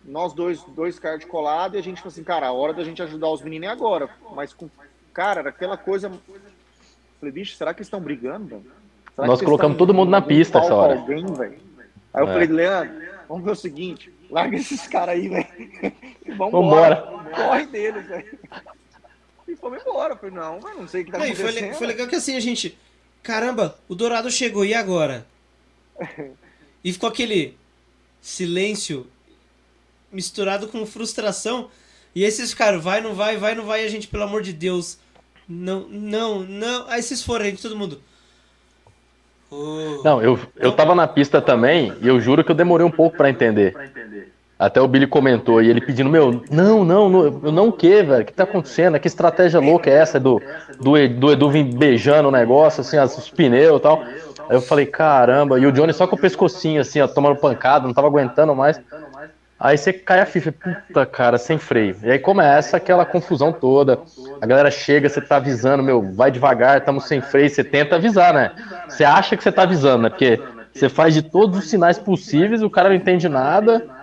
nós 0.04 0.32
dois, 0.32 0.62
dois 0.64 0.98
caras 0.98 1.20
de 1.20 1.26
colado, 1.26 1.76
e 1.76 1.78
a 1.78 1.82
gente 1.82 1.98
falou 1.98 2.12
assim, 2.12 2.24
cara, 2.24 2.48
a 2.48 2.52
hora 2.52 2.72
da 2.72 2.84
gente 2.84 3.02
ajudar 3.02 3.28
os 3.28 3.42
meninos 3.42 3.68
é 3.68 3.72
agora. 3.72 4.08
Mas, 4.34 4.52
com, 4.52 4.68
cara, 5.12 5.40
era 5.40 5.50
aquela 5.50 5.76
coisa. 5.76 6.10
Falei, 7.18 7.32
bicho, 7.32 7.56
será 7.56 7.72
que 7.72 7.80
eles 7.80 7.86
estão 7.86 8.00
brigando? 8.00 8.64
Nós 9.16 9.42
colocamos 9.42 9.76
todo 9.76 9.92
mundo 9.92 10.10
na 10.10 10.22
pista 10.22 10.58
essa 10.58 10.74
hora. 10.74 10.98
Alguém, 10.98 11.24
aí 12.12 12.22
eu 12.22 12.28
é. 12.28 12.32
falei, 12.32 12.46
Leandro, 12.48 12.94
vamos 13.28 13.44
ver 13.44 13.50
o 13.50 13.56
seguinte 13.56 14.10
Larga 14.30 14.56
esses 14.56 14.86
caras 14.86 15.16
aí, 15.16 15.28
velho. 15.28 15.46
Vamos 16.36 16.66
embora. 16.66 16.96
Corre 17.34 17.66
deles, 17.66 18.06
velho. 18.06 18.38
E 19.50 19.56
fomos 19.56 19.80
embora. 19.82 20.16
Falei, 20.16 20.34
não, 20.34 20.60
mas 20.60 20.76
não 20.76 20.86
sei 20.86 21.02
o 21.02 21.04
que 21.04 21.10
tá 21.12 21.18
Aí, 21.18 21.32
acontecendo. 21.32 21.66
Foi, 21.68 21.74
foi 21.74 21.86
legal 21.88 22.06
que 22.06 22.16
assim 22.16 22.36
a 22.36 22.40
gente. 22.40 22.78
Caramba, 23.22 23.76
o 23.88 23.94
Dourado 23.94 24.30
chegou, 24.30 24.64
e 24.64 24.74
agora? 24.74 25.26
E 26.82 26.94
ficou 26.94 27.10
aquele 27.10 27.58
silêncio 28.22 29.06
misturado 30.10 30.66
com 30.68 30.86
frustração. 30.86 31.68
E 32.14 32.24
aí 32.24 32.30
vocês 32.30 32.52
ficaram, 32.52 32.80
vai, 32.80 33.02
não 33.02 33.14
vai, 33.14 33.36
vai, 33.36 33.54
não 33.54 33.66
vai, 33.66 33.82
e 33.82 33.84
a 33.84 33.88
gente, 33.90 34.08
pelo 34.08 34.22
amor 34.22 34.40
de 34.40 34.54
Deus. 34.54 34.98
Não, 35.46 35.86
não, 35.90 36.40
não. 36.40 36.88
Aí 36.88 37.02
vocês 37.02 37.22
foram, 37.22 37.44
a 37.44 37.48
gente, 37.50 37.60
todo 37.60 37.76
mundo. 37.76 38.00
Oh. 39.50 40.00
Não, 40.04 40.22
eu, 40.22 40.38
eu 40.56 40.72
tava 40.72 40.94
na 40.94 41.08
pista 41.08 41.42
também 41.42 41.92
e 42.00 42.06
eu 42.06 42.20
juro 42.20 42.44
que 42.44 42.50
eu 42.50 42.54
demorei 42.54 42.86
um 42.86 42.90
pouco 42.90 43.16
para 43.16 43.28
entender. 43.28 43.74
Até 44.60 44.78
o 44.78 44.86
Billy 44.86 45.06
comentou 45.06 45.62
e 45.62 45.70
ele 45.70 45.80
pedindo, 45.80 46.10
meu, 46.10 46.42
não, 46.50 46.84
não, 46.84 47.08
não 47.08 47.24
eu 47.24 47.50
não 47.50 47.68
o 47.68 47.72
que, 47.72 48.02
velho? 48.02 48.20
O 48.20 48.26
que 48.26 48.32
tá 48.34 48.44
acontecendo? 48.44 49.00
Que 49.00 49.08
estratégia 49.08 49.58
louca 49.58 49.88
é 49.88 49.94
essa 49.94 50.20
do, 50.20 50.38
do, 50.78 51.08
do 51.08 51.32
Edu 51.32 51.50
vir 51.50 51.64
beijando 51.64 52.28
o 52.28 52.30
negócio, 52.30 52.82
assim, 52.82 52.98
os 52.98 53.30
pneus 53.30 53.78
e 53.78 53.82
tal. 53.82 54.02
Aí 54.02 54.56
eu 54.56 54.60
falei, 54.60 54.84
caramba, 54.84 55.58
e 55.58 55.64
o 55.64 55.72
Johnny 55.72 55.94
só 55.94 56.06
com 56.06 56.14
o 56.14 56.18
pescocinho, 56.20 56.82
assim, 56.82 57.00
ó, 57.00 57.08
tomando 57.08 57.36
pancada, 57.36 57.86
não 57.86 57.94
tava 57.94 58.08
aguentando 58.08 58.54
mais. 58.54 58.78
Aí 59.58 59.78
você 59.78 59.94
cai 59.94 60.20
a 60.20 60.26
ficha, 60.26 60.52
puta 60.52 61.06
cara, 61.06 61.38
sem 61.38 61.56
freio. 61.56 61.96
E 62.02 62.10
aí 62.10 62.18
começa 62.18 62.76
aquela 62.76 63.06
confusão 63.06 63.54
toda. 63.54 63.98
A 64.42 64.46
galera 64.46 64.70
chega, 64.70 65.08
você 65.08 65.22
tá 65.22 65.36
avisando, 65.36 65.82
meu, 65.82 66.02
vai 66.12 66.30
devagar, 66.30 66.76
estamos 66.76 67.04
sem 67.04 67.22
freio, 67.22 67.48
você 67.48 67.64
tenta 67.64 67.96
avisar, 67.96 68.34
né? 68.34 68.52
Você 68.86 69.04
acha 69.04 69.38
que 69.38 69.42
você 69.42 69.50
tá 69.50 69.62
avisando, 69.62 70.02
né? 70.02 70.10
Porque 70.10 70.38
você 70.74 70.90
faz 70.90 71.14
de 71.14 71.22
todos 71.22 71.58
os 71.58 71.70
sinais 71.70 71.98
possíveis, 71.98 72.62
o 72.62 72.68
cara 72.68 72.90
não 72.90 72.96
entende 72.96 73.26
nada. 73.26 73.98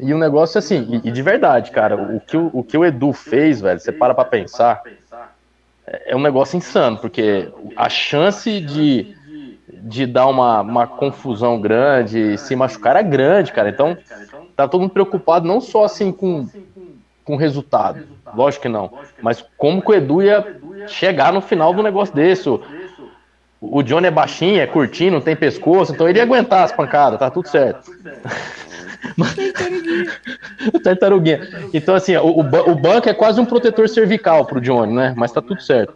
E 0.00 0.14
o 0.14 0.18
negócio 0.18 0.58
assim, 0.58 1.00
e, 1.04 1.08
e, 1.08 1.12
de 1.12 1.22
verdade, 1.22 1.70
cara, 1.70 1.96
o 1.96 2.20
que 2.20 2.36
o, 2.36 2.50
o 2.52 2.64
que 2.64 2.76
o 2.76 2.84
Edu 2.84 3.12
fez, 3.12 3.60
velho, 3.60 3.78
você 3.78 3.92
para 3.92 4.14
pra 4.14 4.24
pensar, 4.24 4.82
é, 5.86 6.12
é 6.12 6.16
um 6.16 6.20
negócio 6.20 6.56
insano, 6.56 6.96
porque 6.98 7.48
a 7.76 7.88
chance 7.88 8.60
de, 8.60 9.14
de 9.68 10.06
dar 10.06 10.26
uma, 10.26 10.62
uma 10.62 10.86
confusão 10.86 11.60
grande, 11.60 12.38
se 12.38 12.56
machucar 12.56 12.96
é 12.96 13.02
grande, 13.02 13.52
cara. 13.52 13.68
Então, 13.68 13.96
tá 14.56 14.66
todo 14.66 14.80
mundo 14.80 14.92
preocupado 14.92 15.46
não 15.46 15.60
só 15.60 15.84
assim 15.84 16.10
com 16.10 16.48
com 17.22 17.36
resultado, 17.36 18.02
lógico 18.34 18.62
que 18.62 18.68
não, 18.68 18.90
mas 19.22 19.44
como 19.56 19.80
que 19.80 19.90
o 19.92 19.94
Edu 19.94 20.20
ia 20.20 20.58
chegar 20.88 21.32
no 21.32 21.40
final 21.40 21.72
do 21.72 21.80
negócio 21.80 22.12
desse. 22.12 22.48
O, 22.48 22.60
o 23.60 23.82
Johnny 23.82 24.08
é 24.08 24.10
baixinho, 24.10 24.60
é 24.60 24.66
curtinho, 24.66 25.12
não 25.12 25.20
tem 25.20 25.36
pescoço, 25.36 25.92
então 25.92 26.08
ele 26.08 26.18
ia 26.18 26.24
aguentar 26.24 26.64
as 26.64 26.72
pancadas, 26.72 27.20
tá 27.20 27.30
tudo 27.30 27.46
certo. 27.46 27.88
Tartaruguinha. 29.16 30.12
Tartaruguinha. 30.84 31.68
Então, 31.72 31.94
assim, 31.94 32.16
o, 32.16 32.40
o, 32.40 32.74
banco 32.74 33.08
é 33.08 33.14
quase 33.14 33.40
um 33.40 33.46
protetor 33.46 33.88
cervical 33.88 34.44
pro 34.44 34.60
Johnny, 34.60 34.92
né? 34.92 35.14
Mas 35.16 35.32
tá 35.32 35.40
tudo 35.40 35.62
certo. 35.62 35.94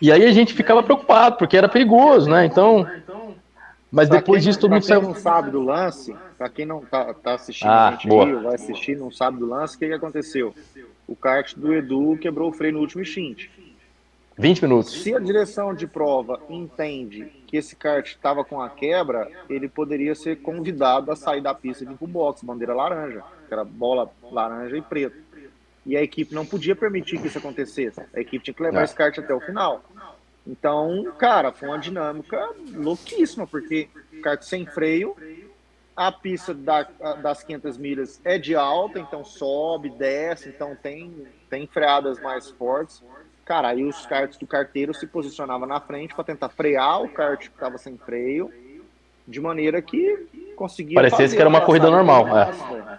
E 0.00 0.12
aí 0.12 0.24
a 0.24 0.32
gente 0.32 0.52
ficava 0.52 0.82
preocupado, 0.82 1.36
porque 1.36 1.56
era 1.56 1.68
perigoso, 1.68 2.28
né? 2.28 2.44
Então. 2.44 2.86
Mas 3.90 4.08
depois 4.08 4.42
disso 4.42 4.60
todo 4.60 4.72
mundo 4.72 4.84
saiu. 4.84 5.00
Pra 5.00 5.08
quem 5.08 5.14
não 5.14 5.22
sabe 5.22 5.50
do 5.50 5.62
lance, 5.62 6.16
pra 6.36 6.48
quem 6.48 6.66
não 6.66 6.80
tá, 6.80 7.14
tá 7.14 7.34
assistindo 7.34 7.68
ah, 7.68 7.88
a 7.88 7.92
gente 7.92 8.08
boa. 8.08 8.26
aí, 8.26 8.34
vai 8.34 8.54
assistir, 8.54 8.96
não 8.96 9.10
sabe 9.10 9.38
do 9.38 9.46
lance, 9.46 9.76
o 9.76 9.78
que, 9.78 9.86
que 9.86 9.94
aconteceu? 9.94 10.54
O 11.06 11.14
kart 11.14 11.54
do 11.56 11.72
Edu 11.72 12.18
quebrou 12.20 12.50
o 12.50 12.52
freio 12.52 12.74
no 12.74 12.80
último 12.80 13.04
stint. 13.04 13.48
20 14.36 14.62
minutos. 14.62 15.02
Se 15.02 15.14
a 15.14 15.18
direção 15.18 15.72
de 15.72 15.86
prova 15.86 16.40
entende 16.50 17.32
que 17.46 17.56
esse 17.56 17.76
kart 17.76 18.06
estava 18.06 18.44
com 18.44 18.60
a 18.60 18.68
quebra, 18.68 19.30
ele 19.48 19.68
poderia 19.68 20.14
ser 20.14 20.36
convidado 20.42 21.10
a 21.10 21.16
sair 21.16 21.40
da 21.40 21.54
pista 21.54 21.84
e 21.84 21.86
vir 21.86 21.96
para 21.96 22.04
o 22.04 22.08
box, 22.08 22.44
bandeira 22.44 22.74
laranja, 22.74 23.22
que 23.46 23.54
era 23.54 23.64
bola 23.64 24.10
laranja 24.30 24.76
e 24.76 24.82
preto. 24.82 25.16
E 25.86 25.96
a 25.96 26.02
equipe 26.02 26.34
não 26.34 26.44
podia 26.44 26.74
permitir 26.74 27.20
que 27.20 27.28
isso 27.28 27.38
acontecesse. 27.38 28.02
A 28.12 28.20
equipe 28.20 28.44
tinha 28.44 28.54
que 28.54 28.62
levar 28.62 28.80
é. 28.80 28.84
esse 28.84 28.94
kart 28.94 29.16
até 29.16 29.32
o 29.32 29.40
final. 29.40 29.84
Então, 30.46 31.12
cara, 31.18 31.52
foi 31.52 31.68
uma 31.68 31.78
dinâmica 31.78 32.50
louquíssima, 32.74 33.46
porque 33.46 33.88
kart 34.22 34.42
sem 34.42 34.66
freio, 34.66 35.16
a 35.96 36.12
pista 36.12 36.52
da, 36.52 36.82
das 37.22 37.42
500 37.42 37.78
milhas 37.78 38.20
é 38.24 38.36
de 38.36 38.54
alta, 38.54 38.98
então 38.98 39.24
sobe, 39.24 39.88
desce, 39.88 40.48
então 40.48 40.76
tem, 40.76 41.26
tem 41.48 41.66
freadas 41.66 42.20
mais 42.20 42.50
fortes. 42.50 43.02
Cara, 43.46 43.68
aí 43.68 43.84
os 43.84 44.04
karts 44.06 44.36
do 44.36 44.46
carteiro 44.46 44.92
se 44.92 45.06
posicionavam 45.06 45.68
na 45.68 45.80
frente 45.80 46.12
para 46.12 46.24
tentar 46.24 46.48
frear 46.48 47.00
o 47.00 47.08
kart 47.08 47.38
que 47.38 47.46
estava 47.46 47.78
sem 47.78 47.96
freio, 47.96 48.52
de 49.26 49.40
maneira 49.40 49.80
que 49.80 50.26
conseguia. 50.56 50.96
Parecesse 50.96 51.36
que 51.36 51.40
era 51.40 51.48
uma 51.48 51.60
corrida 51.60 51.88
normal. 51.88 52.26
É. 52.36 52.98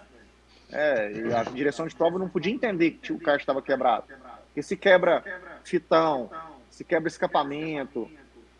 é, 0.72 1.11
e 1.11 1.34
a 1.34 1.44
direção 1.44 1.86
de 1.86 1.94
prova 1.94 2.18
não 2.18 2.30
podia 2.30 2.53
entender 2.53 2.91
que 2.91 3.11
o 3.11 3.19
kart 3.19 3.41
estava 3.41 3.61
quebrado. 3.61 4.06
Porque 4.45 4.64
se 4.64 4.78
quebra 4.78 5.22
fitão, 5.65 6.30
se 6.69 6.86
quebra 6.86 7.10
escapamento, 7.10 8.10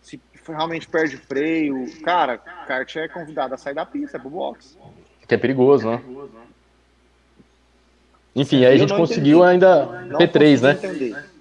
se 0.02 0.20
realmente 0.46 0.90
perde 0.90 1.16
freio, 1.16 1.88
cara, 2.02 2.42
o 2.64 2.68
kart 2.68 2.98
é 2.98 3.08
convidado 3.08 3.54
a 3.54 3.58
sair 3.58 3.74
da 3.74 3.86
pista, 3.86 4.18
é 4.18 4.20
pro 4.20 4.30
box. 4.30 4.78
Que 5.26 5.36
é 5.36 5.38
perigoso, 5.38 5.90
né? 5.90 6.04
Enfim, 8.36 8.66
aí 8.66 8.76
a 8.76 8.78
gente 8.78 8.94
conseguiu 8.94 9.42
ainda 9.42 9.88
P3, 10.20 10.62
né? 10.62 10.72
Entender. 10.72 11.37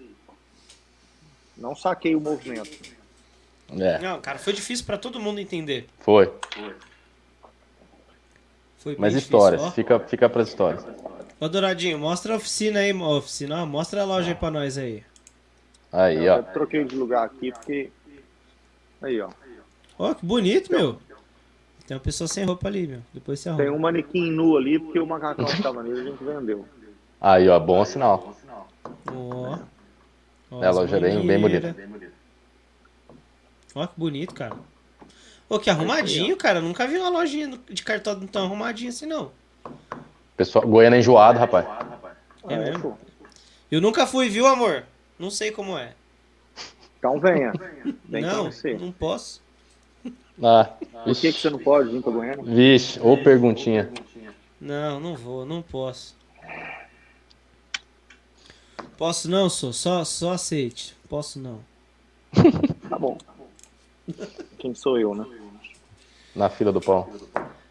Não 1.56 1.74
saquei 1.74 2.14
o 2.14 2.20
movimento. 2.20 2.94
É. 3.78 3.98
Não, 3.98 4.20
cara, 4.20 4.38
foi 4.38 4.52
difícil 4.52 4.84
para 4.84 4.98
todo 4.98 5.18
mundo 5.18 5.40
entender. 5.40 5.88
Foi. 6.00 6.32
Foi 8.78 8.96
Mas 8.98 9.14
histórias, 9.14 9.74
fica, 9.74 9.98
fica 10.00 10.28
para 10.28 10.42
histórias. 10.42 10.86
Ô 11.40 11.48
Douradinho, 11.48 11.98
mostra 11.98 12.34
a 12.34 12.36
oficina 12.36 12.80
aí, 12.80 12.92
oficina, 12.92 13.66
mostra 13.66 14.02
a 14.02 14.04
loja 14.04 14.28
aí 14.28 14.34
pra 14.34 14.50
nós 14.50 14.78
aí. 14.78 15.02
Aí, 15.92 16.28
ó. 16.28 16.36
Eu 16.36 16.42
troquei 16.44 16.84
de 16.84 16.94
lugar 16.94 17.24
aqui 17.24 17.52
porque. 17.52 17.90
Aí, 19.02 19.20
ó. 19.20 19.30
Ó, 19.98 20.14
que 20.14 20.24
bonito, 20.24 20.70
meu. 20.70 20.98
Tem 21.86 21.96
uma 21.96 22.02
pessoa 22.02 22.26
sem 22.26 22.44
roupa 22.44 22.68
ali, 22.68 22.86
meu. 22.86 23.00
Depois 23.14 23.40
você 23.40 23.48
arruma. 23.48 23.64
Tem 23.64 23.72
um 23.72 23.78
manequim 23.78 24.30
nu 24.30 24.56
ali 24.56 24.78
porque 24.78 24.98
o 24.98 25.06
macacão 25.06 25.44
que 25.44 25.62
tava 25.62 25.82
nele 25.82 26.00
a 26.00 26.04
gente 26.04 26.22
vendeu. 26.22 26.66
Aí, 27.20 27.48
ó, 27.48 27.58
bom 27.58 27.84
sinal. 27.84 28.36
Ó. 29.12 29.58
Ó, 30.50 30.62
é, 30.62 30.66
a 30.66 30.70
loja 30.70 31.00
bem, 31.00 31.26
bem 31.26 31.40
bonita. 31.40 31.74
Ó, 33.74 33.86
que 33.86 33.94
bonito, 33.96 34.34
cara. 34.34 34.56
Ô, 35.48 35.58
que 35.58 35.70
arrumadinho, 35.70 36.36
cara. 36.36 36.60
Nunca 36.60 36.86
vi 36.86 36.96
uma 36.98 37.08
lojinha 37.08 37.58
de 37.68 37.82
cartão 37.82 38.26
tão 38.26 38.44
arrumadinho 38.46 38.90
assim, 38.90 39.06
não. 39.06 39.30
Pessoal, 40.36 40.66
Goiânia 40.66 40.98
enjoado, 40.98 41.38
rapaz. 41.38 41.66
É 42.48 42.56
mesmo? 42.56 42.98
Eu 43.70 43.80
nunca 43.80 44.06
fui, 44.06 44.28
viu, 44.28 44.46
amor? 44.46 44.84
Não 45.18 45.30
sei 45.30 45.50
como 45.50 45.76
é. 45.76 45.92
Então 46.98 47.18
venha. 47.18 47.52
Vem 48.04 48.22
não, 48.22 48.50
não 48.80 48.92
posso. 48.92 49.42
Ah, 50.42 50.70
Por 51.04 51.14
que, 51.16 51.32
que 51.32 51.40
você 51.40 51.50
não 51.50 51.58
pode 51.58 51.90
vir 51.90 52.02
pra 52.02 52.12
Goiânia? 52.12 52.44
Vixe, 52.44 53.00
ou 53.00 53.16
perguntinha. 53.22 53.90
Não, 54.60 55.00
não 55.00 55.14
vou, 55.14 55.46
não 55.46 55.62
posso. 55.62 56.14
Posso 58.96 59.30
não, 59.30 59.48
sou. 59.48 59.72
Só, 59.72 60.04
só 60.04 60.32
aceite. 60.32 60.96
Posso 61.08 61.38
não. 61.38 61.60
Tá 62.88 62.98
bom. 62.98 63.18
Quem 64.58 64.74
sou 64.74 64.98
eu, 64.98 65.14
né? 65.14 65.24
Na 66.34 66.48
fila 66.48 66.72
do 66.72 66.80
pão. 66.80 67.08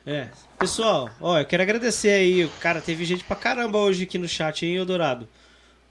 É. 0.06 0.30
Pessoal, 0.60 1.10
ó, 1.22 1.40
eu 1.40 1.46
quero 1.46 1.64
agradecer 1.64 2.10
aí. 2.10 2.50
Cara, 2.60 2.82
teve 2.82 3.06
gente 3.06 3.24
pra 3.24 3.36
caramba 3.36 3.78
hoje 3.80 4.04
aqui 4.04 4.18
no 4.18 4.28
chat, 4.28 4.66
hein, 4.66 4.76
Eldorado? 4.76 5.28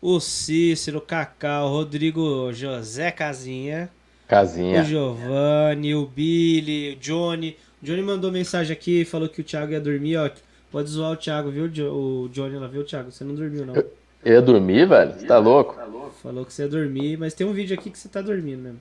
O 0.00 0.20
Cícero, 0.20 0.98
o 0.98 1.00
Cacau, 1.00 1.66
o 1.68 1.70
Rodrigo 1.70 2.52
José 2.52 3.10
Casinha. 3.10 3.90
Casinha. 4.28 4.82
O 4.82 4.84
Giovanni, 4.84 5.94
o 5.94 6.06
Billy, 6.06 6.92
o 6.92 6.96
Johnny. 6.96 7.56
O 7.82 7.86
Johnny 7.86 8.02
mandou 8.02 8.30
mensagem 8.30 8.72
aqui, 8.72 9.04
falou 9.04 9.28
que 9.28 9.40
o 9.40 9.44
Thiago 9.44 9.72
ia 9.72 9.80
dormir, 9.80 10.16
ó. 10.16 10.30
Pode 10.70 10.90
zoar 10.90 11.12
o 11.12 11.16
Thiago, 11.16 11.50
viu? 11.50 11.64
O 11.92 12.28
Johnny 12.28 12.56
lá, 12.56 12.66
viu, 12.66 12.84
Thiago? 12.84 13.10
Você 13.10 13.24
não 13.24 13.34
dormiu, 13.34 13.64
não. 13.64 13.74
Eu... 13.74 14.03
Eu 14.24 14.32
ia 14.32 14.42
dormir, 14.42 14.88
velho? 14.88 15.12
Você 15.12 15.26
tá 15.26 15.38
louco? 15.38 15.74
Falou 16.22 16.46
que 16.46 16.52
você 16.52 16.62
ia 16.62 16.68
dormir, 16.68 17.18
mas 17.18 17.34
tem 17.34 17.46
um 17.46 17.52
vídeo 17.52 17.78
aqui 17.78 17.90
que 17.90 17.98
você 17.98 18.08
tá 18.08 18.22
dormindo 18.22 18.62
mesmo. 18.62 18.80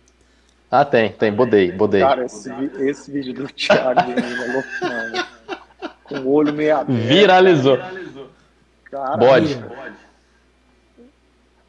Ah, 0.72 0.86
tem, 0.86 1.11
tem, 1.11 1.32
bodei, 1.32 1.72
bodei. 1.72 2.02
Cara, 2.02 2.26
esse, 2.26 2.49
esse 2.80 3.11
vídeo 3.11 3.34
do 3.34 3.48
Thiago 3.48 3.99
é 4.10 4.53
louco, 4.53 4.70
mano. 4.82 5.28
Com 6.03 6.15
o 6.20 6.32
olho 6.32 6.53
meio 6.53 6.78
aberto. 6.78 6.99
Viralizou. 7.07 7.78
Caralho. 8.86 9.20
Bode. 9.20 9.65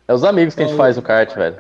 É 0.07 0.15
os 0.15 0.23
amigos 0.23 0.55
que 0.55 0.63
a 0.63 0.67
gente 0.67 0.77
faz 0.77 0.97
no 0.97 1.03
kart, 1.03 1.35
velho. 1.35 1.57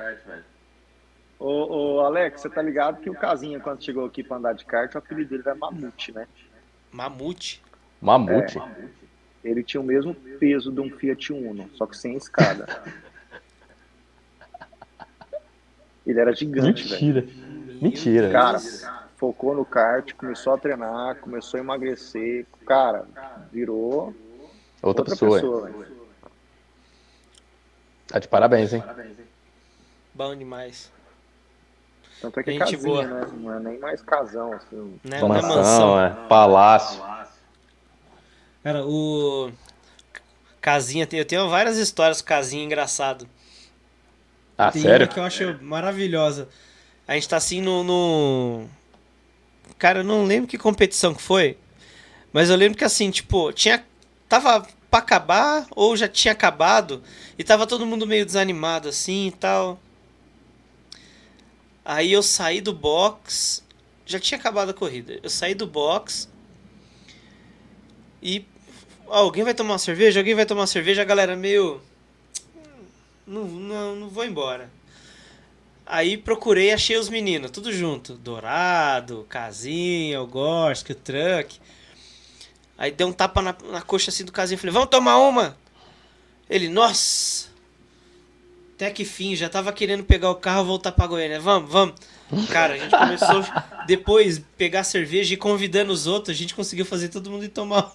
Ô, 1.38 1.96
ô, 1.96 2.00
Alex, 2.00 2.40
você 2.40 2.48
tá 2.48 2.62
ligado 2.62 3.00
que 3.00 3.10
o 3.10 3.14
Casinha, 3.14 3.58
quando 3.58 3.82
chegou 3.82 4.06
aqui 4.06 4.22
pra 4.22 4.36
andar 4.36 4.54
de 4.54 4.64
kart, 4.64 4.94
o 4.94 4.98
apelido 4.98 5.30
dele 5.30 5.42
era 5.44 5.54
Mamute, 5.54 6.12
né? 6.12 6.26
Mamute? 6.92 7.60
Mamute? 8.00 8.58
É 8.58 9.03
ele 9.44 9.62
tinha 9.62 9.80
o 9.80 9.84
mesmo 9.84 10.14
peso 10.14 10.72
de 10.72 10.80
um 10.80 10.90
Fiat 10.90 11.32
Uno, 11.32 11.68
só 11.74 11.86
que 11.86 11.96
sem 11.96 12.16
escada. 12.16 12.66
Ele 16.06 16.20
era 16.20 16.34
gigante, 16.34 16.88
Mentira. 16.88 17.20
Véio. 17.20 17.82
Mentira. 17.82 18.30
Cara, 18.30 18.58
focou 19.16 19.54
no 19.54 19.64
kart, 19.64 20.12
começou 20.14 20.54
a 20.54 20.58
treinar, 20.58 21.16
começou 21.16 21.58
a 21.58 21.62
emagrecer. 21.62 22.46
Cara, 22.66 23.06
virou 23.52 24.14
outra, 24.82 25.02
outra 25.02 25.04
pessoa. 25.04 25.40
pessoa 25.40 25.70
tá 28.06 28.18
de 28.18 28.28
parabéns, 28.28 28.72
hein? 28.72 28.84
Bom 30.14 30.36
demais. 30.36 30.92
Tanto 32.20 32.40
é 32.40 32.42
que 32.42 32.50
é 32.50 32.58
casinha, 32.58 32.80
boa. 32.82 33.06
né? 33.06 33.26
Não 33.34 33.54
é 33.54 33.60
nem 33.60 33.78
mais 33.78 34.00
casão, 34.00 34.52
assim. 34.52 34.98
Não 35.04 35.16
é, 35.16 35.20
não 35.20 35.34
é 35.34 35.42
mansão, 35.42 36.00
é 36.00 36.10
palácio. 36.28 37.02
Cara, 38.64 38.86
o. 38.86 39.52
Casinha, 40.58 41.06
eu 41.12 41.26
tenho 41.26 41.50
várias 41.50 41.76
histórias 41.76 42.22
com 42.22 42.28
Casinha 42.28 42.64
engraçado. 42.64 43.28
Ah, 44.56 44.72
tem 44.72 44.80
sério? 44.80 45.06
uma 45.06 45.12
que 45.12 45.20
eu 45.20 45.24
acho 45.24 45.62
maravilhosa. 45.62 46.48
A 47.06 47.12
gente 47.12 47.28
tá 47.28 47.36
assim 47.36 47.60
no, 47.60 47.84
no. 47.84 48.66
Cara, 49.76 49.98
eu 49.98 50.04
não 50.04 50.24
lembro 50.24 50.48
que 50.48 50.56
competição 50.56 51.14
que 51.14 51.20
foi. 51.20 51.58
Mas 52.32 52.48
eu 52.48 52.56
lembro 52.56 52.78
que 52.78 52.84
assim, 52.84 53.10
tipo, 53.10 53.52
tinha. 53.52 53.84
Tava 54.30 54.66
pra 54.90 55.00
acabar 55.00 55.66
ou 55.72 55.94
já 55.94 56.08
tinha 56.08 56.32
acabado. 56.32 57.02
E 57.38 57.44
tava 57.44 57.66
todo 57.66 57.84
mundo 57.84 58.06
meio 58.06 58.24
desanimado 58.24 58.88
assim 58.88 59.26
e 59.26 59.32
tal. 59.32 59.78
Aí 61.84 62.10
eu 62.10 62.22
saí 62.22 62.62
do 62.62 62.72
box. 62.72 63.62
Já 64.06 64.18
tinha 64.18 64.38
acabado 64.38 64.70
a 64.70 64.74
corrida. 64.74 65.20
Eu 65.22 65.28
saí 65.28 65.54
do 65.54 65.66
box. 65.66 66.30
E 68.22 68.46
alguém 69.08 69.44
vai 69.44 69.54
tomar 69.54 69.72
uma 69.72 69.78
cerveja? 69.78 70.20
Alguém 70.20 70.34
vai 70.34 70.46
tomar 70.46 70.62
uma 70.62 70.66
cerveja? 70.66 71.02
A 71.02 71.04
galera 71.04 71.36
meio. 71.36 71.80
Não, 73.26 73.44
não, 73.44 73.96
não 73.96 74.08
vou 74.08 74.24
embora. 74.24 74.70
Aí 75.86 76.16
procurei 76.16 76.72
achei 76.72 76.96
os 76.96 77.08
meninos, 77.08 77.50
tudo 77.50 77.72
junto. 77.72 78.14
Dourado, 78.14 79.26
Casinha, 79.28 80.20
o 80.20 80.26
Gorsk, 80.26 80.90
o 80.90 80.94
Truck. 80.94 81.58
Aí 82.76 82.90
deu 82.90 83.08
um 83.08 83.12
tapa 83.12 83.42
na, 83.42 83.54
na 83.70 83.82
coxa 83.82 84.10
assim 84.10 84.24
do 84.24 84.32
Casinha. 84.32 84.58
Falei, 84.58 84.72
vamos 84.72 84.88
tomar 84.88 85.18
uma? 85.18 85.56
Ele, 86.48 86.68
nossa! 86.68 87.48
Até 88.74 88.90
que 88.90 89.04
fim, 89.04 89.36
já 89.36 89.48
tava 89.48 89.72
querendo 89.72 90.04
pegar 90.04 90.30
o 90.30 90.34
carro 90.34 90.62
e 90.62 90.66
voltar 90.66 90.92
pra 90.92 91.06
Goiânia. 91.06 91.38
Vamos, 91.38 91.70
vamos. 91.70 91.94
Cara, 92.50 92.74
a 92.74 92.78
gente 92.78 92.90
começou 92.90 93.44
depois 93.86 94.42
pegar 94.56 94.82
cerveja 94.82 95.34
e 95.34 95.36
convidando 95.36 95.92
os 95.92 96.06
outros, 96.06 96.34
a 96.34 96.38
gente 96.38 96.54
conseguiu 96.54 96.84
fazer 96.84 97.08
todo 97.08 97.30
mundo 97.30 97.44
ir 97.44 97.48
tomar. 97.48 97.94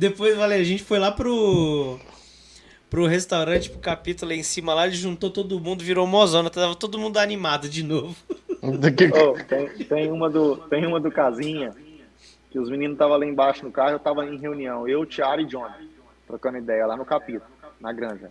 Depois, 0.00 0.34
valeu, 0.34 0.58
a 0.58 0.64
gente 0.64 0.82
foi 0.82 0.98
lá 0.98 1.12
pro 1.12 1.98
pro 2.88 3.06
restaurante, 3.06 3.68
pro 3.68 3.78
capítulo 3.78 4.30
lá 4.30 4.36
em 4.36 4.42
cima 4.42 4.72
lá, 4.72 4.86
ele 4.86 4.96
juntou 4.96 5.30
todo 5.30 5.60
mundo, 5.60 5.84
virou 5.84 6.06
mozona, 6.06 6.48
tava 6.48 6.74
todo 6.74 6.98
mundo 6.98 7.18
animado 7.18 7.68
de 7.68 7.84
novo. 7.84 8.16
oh, 8.62 9.44
tem, 9.44 9.68
tem, 9.84 10.10
uma 10.10 10.30
do, 10.30 10.56
tem 10.56 10.86
uma 10.86 10.98
do 10.98 11.10
Casinha, 11.10 11.72
que 12.50 12.58
os 12.58 12.70
meninos 12.70 12.94
estavam 12.94 13.18
lá 13.18 13.26
embaixo 13.26 13.62
no 13.64 13.70
carro, 13.70 13.92
eu 13.92 13.98
tava 13.98 14.24
em 14.24 14.38
reunião, 14.38 14.88
eu, 14.88 15.04
Tiara 15.04 15.42
e 15.42 15.44
Johnny, 15.44 15.90
trocando 16.26 16.56
ideia 16.56 16.86
lá 16.86 16.96
no 16.96 17.04
capítulo, 17.04 17.50
na 17.78 17.92
granja. 17.92 18.30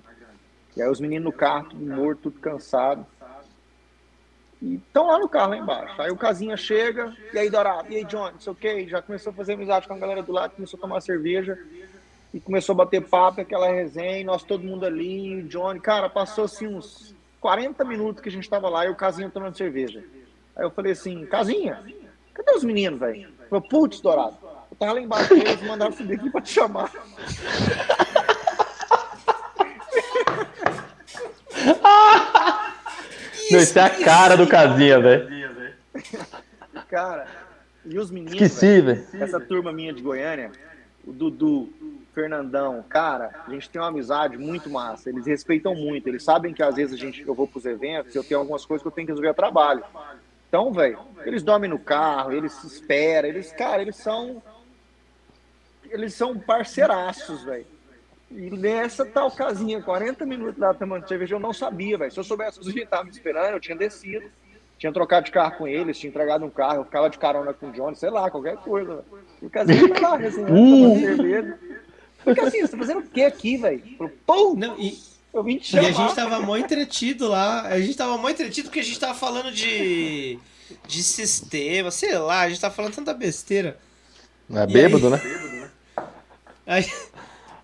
E 0.75 0.81
aí 0.81 0.89
os 0.89 0.99
meninos 0.99 1.25
no 1.25 1.31
carro, 1.31 1.69
tudo 1.69 1.85
morto, 1.85 2.21
tudo 2.23 2.39
cansado. 2.39 3.05
E 4.61 4.75
estão 4.75 5.07
lá 5.07 5.17
no 5.17 5.29
carro 5.29 5.51
lá 5.51 5.57
embaixo. 5.57 6.01
Aí 6.01 6.11
o 6.11 6.17
Casinha 6.17 6.57
chega, 6.57 7.15
e 7.33 7.39
aí 7.39 7.49
Dourado, 7.49 7.91
e 7.91 7.97
aí 7.97 8.03
Johnny, 8.03 8.33
não 8.33 8.41
sei 8.41 8.51
o 8.51 8.55
que, 8.55 8.87
já 8.87 9.01
começou 9.01 9.31
a 9.31 9.33
fazer 9.33 9.53
amizade 9.53 9.87
com 9.87 9.93
a 9.93 9.97
galera 9.97 10.21
do 10.21 10.33
lado, 10.33 10.55
começou 10.55 10.77
a 10.77 10.81
tomar 10.81 11.01
cerveja 11.01 11.57
e 12.33 12.39
começou 12.39 12.73
a 12.73 12.77
bater 12.77 13.01
papo, 13.01 13.41
aquela 13.41 13.69
resenha, 13.69 14.25
nós 14.25 14.43
todo 14.43 14.63
mundo 14.63 14.85
ali, 14.85 15.41
o 15.41 15.47
Johnny, 15.47 15.79
cara, 15.79 16.09
passou 16.09 16.43
assim 16.43 16.67
uns 16.67 17.15
40 17.39 17.85
minutos 17.85 18.21
que 18.21 18.27
a 18.27 18.31
gente 18.31 18.49
tava 18.49 18.69
lá 18.69 18.85
e 18.85 18.89
o 18.89 18.95
Casinha 18.95 19.29
tomando 19.29 19.57
cerveja. 19.57 20.03
Aí 20.55 20.65
eu 20.65 20.71
falei 20.71 20.91
assim, 20.91 21.25
Casinha, 21.25 21.81
cadê 22.33 22.51
os 22.51 22.63
meninos, 22.63 22.99
velho? 22.99 23.29
Falei, 23.49 23.69
putz, 23.69 24.01
Dourado, 24.01 24.37
eu 24.69 24.77
tava 24.77 24.93
lá 24.93 24.99
embaixo 24.99 25.33
eles 25.33 25.61
mandaram 25.61 25.93
subir 25.93 26.19
aqui 26.19 26.29
pra 26.29 26.41
te 26.41 26.51
chamar. 26.51 26.91
Não, 33.51 33.59
isso 33.59 33.77
é 33.79 33.81
a 33.81 33.89
cara 33.89 34.35
do 34.35 34.47
Casinha, 34.47 34.99
velho. 34.99 35.27
Cara, 36.89 37.27
e 37.85 37.97
os 37.97 38.11
meninos, 38.11 38.33
Esqueci, 38.33 38.81
velho. 38.81 39.05
Essa 39.13 39.39
turma 39.39 39.71
minha 39.71 39.93
de 39.93 40.01
Goiânia, 40.01 40.51
o 41.05 41.11
Dudu, 41.11 41.71
Fernandão, 42.13 42.83
cara, 42.89 43.31
a 43.47 43.49
gente 43.51 43.69
tem 43.69 43.81
uma 43.81 43.87
amizade 43.87 44.37
muito 44.37 44.69
massa. 44.69 45.09
Eles 45.09 45.25
respeitam 45.25 45.73
muito. 45.75 46.07
Eles 46.07 46.23
sabem 46.23 46.53
que 46.53 46.61
às 46.61 46.75
vezes 46.75 46.93
a 46.93 46.97
gente, 46.97 47.21
eu 47.25 47.33
vou 47.33 47.47
pros 47.47 47.65
eventos, 47.65 48.13
eu 48.15 48.23
tenho 48.23 48.39
algumas 48.39 48.65
coisas 48.65 48.81
que 48.81 48.87
eu 48.87 48.91
tenho 48.91 49.07
que 49.07 49.11
resolver 49.11 49.29
a 49.29 49.33
trabalho. 49.33 49.83
Então, 50.47 50.73
velho, 50.73 50.99
eles 51.25 51.43
dormem 51.43 51.69
no 51.69 51.79
carro, 51.79 52.31
eles 52.31 52.53
se 52.53 52.67
esperam, 52.67 53.29
eles, 53.29 53.51
cara, 53.51 53.81
eles 53.81 53.95
são. 53.95 54.41
Eles 55.89 56.13
são 56.13 56.37
parceiraços, 56.37 57.43
velho. 57.43 57.65
E 58.31 58.49
nessa 58.51 59.05
tal 59.05 59.31
casinha, 59.31 59.81
40 59.81 60.25
minutos 60.25 60.59
lá 60.59 60.73
tomando 60.73 61.07
cerveja, 61.07 61.35
eu 61.35 61.39
não 61.39 61.51
sabia, 61.51 61.97
velho. 61.97 62.11
Se 62.11 62.19
eu 62.19 62.23
soubesse 62.23 62.59
que 62.59 62.67
os 62.67 62.75
estavam 62.75 63.05
me 63.05 63.11
esperando, 63.11 63.53
eu 63.53 63.59
tinha 63.59 63.75
descido, 63.75 64.29
tinha 64.77 64.93
trocado 64.93 65.25
de 65.25 65.31
carro 65.31 65.57
com 65.57 65.67
eles, 65.67 65.97
tinha 65.97 66.09
entregado 66.09 66.45
um 66.45 66.49
carro, 66.49 66.77
eu 66.77 66.85
ficava 66.85 67.09
de 67.09 67.17
carona 67.17 67.53
com 67.53 67.67
o 67.69 67.71
Johnny, 67.71 67.95
sei 67.95 68.09
lá, 68.09 68.29
qualquer 68.29 68.57
coisa. 68.57 69.03
E 69.41 69.45
o 69.45 69.49
casinha 69.49 69.79
foi 69.79 69.99
lá, 69.99 70.15
resenhando, 70.15 70.53
tomando 70.53 70.99
cerveja. 70.99 71.59
Porque 72.23 72.41
assim, 72.41 72.61
você 72.61 72.67
tá 72.67 72.77
fazendo 72.77 72.99
o 72.99 73.07
que 73.07 73.23
aqui, 73.23 73.57
velho? 73.57 73.81
Pum! 74.25 74.55
Não, 74.55 74.77
e, 74.79 74.97
Eu 75.33 75.43
vim 75.43 75.57
te 75.57 75.75
e 75.75 75.79
a 75.79 75.83
chamar. 75.91 75.93
gente 76.07 76.15
tava 76.15 76.39
mó 76.41 76.55
entretido 76.55 77.27
lá. 77.27 77.61
A 77.63 77.79
gente 77.79 77.97
tava 77.97 78.17
mó 78.17 78.29
entretido 78.29 78.67
porque 78.67 78.79
a 78.81 78.83
gente 78.83 78.99
tava 78.99 79.13
falando 79.13 79.51
de. 79.51 80.37
de 80.87 81.03
sistema, 81.03 81.89
sei 81.91 82.17
lá, 82.17 82.41
a 82.41 82.49
gente 82.49 82.61
tava 82.61 82.73
falando 82.75 82.93
tanta 82.93 83.13
besteira. 83.13 83.79
É 84.53 84.67
bêbado, 84.67 85.09
né? 85.09 85.19
Aí. 86.67 86.85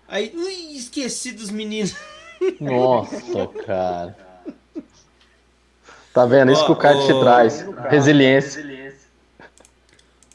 Aí. 0.08 0.32
Ui, 0.34 0.76
esqueci 0.76 1.32
dos 1.32 1.50
meninos. 1.50 1.94
Nossa, 2.60 3.46
cara. 3.64 4.16
Tá 6.12 6.24
vendo? 6.24 6.52
Isso 6.52 6.62
Ó, 6.62 6.66
que 6.66 6.72
o 6.72 6.76
kart 6.76 7.04
te 7.04 7.12
ó, 7.12 7.20
traz. 7.20 7.66
Resiliência. 7.90 8.64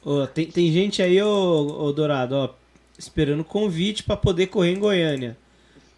Ô, 0.03 0.27
tem, 0.27 0.47
tem 0.47 0.71
gente 0.71 1.01
aí, 1.01 1.21
ô, 1.21 1.91
Dourado, 1.91 2.35
ó, 2.35 2.49
esperando 2.97 3.43
convite 3.43 4.03
pra 4.03 4.17
poder 4.17 4.47
correr 4.47 4.71
em 4.71 4.79
Goiânia. 4.79 5.37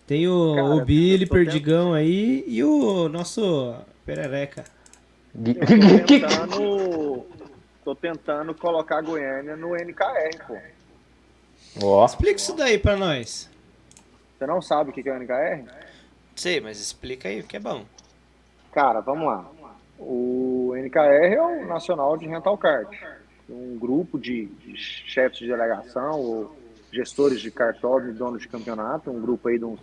Tem 0.06 0.28
o, 0.28 0.56
Cara, 0.56 0.68
o 0.68 0.86
Billy 0.86 1.26
Perdigão 1.26 1.94
aí 1.94 2.44
e 2.46 2.64
o 2.64 3.08
nosso 3.08 3.74
Perereca. 4.06 4.66
Eu 5.34 5.56
tô 5.56 6.06
tentando, 6.06 7.26
tô 7.84 7.96
tentando 7.96 8.54
colocar 8.54 9.00
a 9.00 9.02
Goiânia 9.02 9.56
no 9.56 9.74
NKR, 9.74 10.46
pô. 10.46 10.58
Ó, 11.82 12.06
Explica 12.06 12.36
isso 12.36 12.54
daí 12.54 12.78
pra 12.78 12.96
nós. 12.98 13.50
Você 14.44 14.48
não 14.48 14.62
sabe 14.62 14.90
o 14.90 14.94
que 14.94 15.08
é 15.08 15.14
o 15.14 15.18
NKR? 15.18 15.72
Sei, 16.36 16.60
mas 16.60 16.78
explica 16.78 17.30
aí, 17.30 17.42
que 17.44 17.56
é 17.56 17.60
bom. 17.62 17.86
Cara, 18.74 19.00
vamos 19.00 19.26
lá. 19.26 19.50
O 19.98 20.74
NKR 20.76 21.34
é 21.34 21.42
o 21.42 21.66
Nacional 21.66 22.18
de 22.18 22.28
Rental 22.28 22.58
Kart. 22.58 22.94
Um 23.50 23.78
grupo 23.80 24.20
de, 24.20 24.48
de 24.48 24.76
chefes 24.76 25.40
de 25.40 25.48
delegação 25.48 26.20
ou 26.20 26.58
gestores 26.92 27.40
de 27.40 27.50
cartódromo 27.52 28.12
e 28.12 28.18
donos 28.18 28.42
de 28.42 28.50
campeonato. 28.50 29.10
Um 29.10 29.22
grupo 29.22 29.48
aí 29.48 29.58
de 29.58 29.64
uns, 29.64 29.80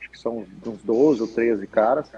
acho 0.00 0.10
que 0.10 0.18
são 0.18 0.44
uns 0.66 0.82
12 0.82 1.20
ou 1.20 1.28
13 1.28 1.68
caras. 1.68 2.10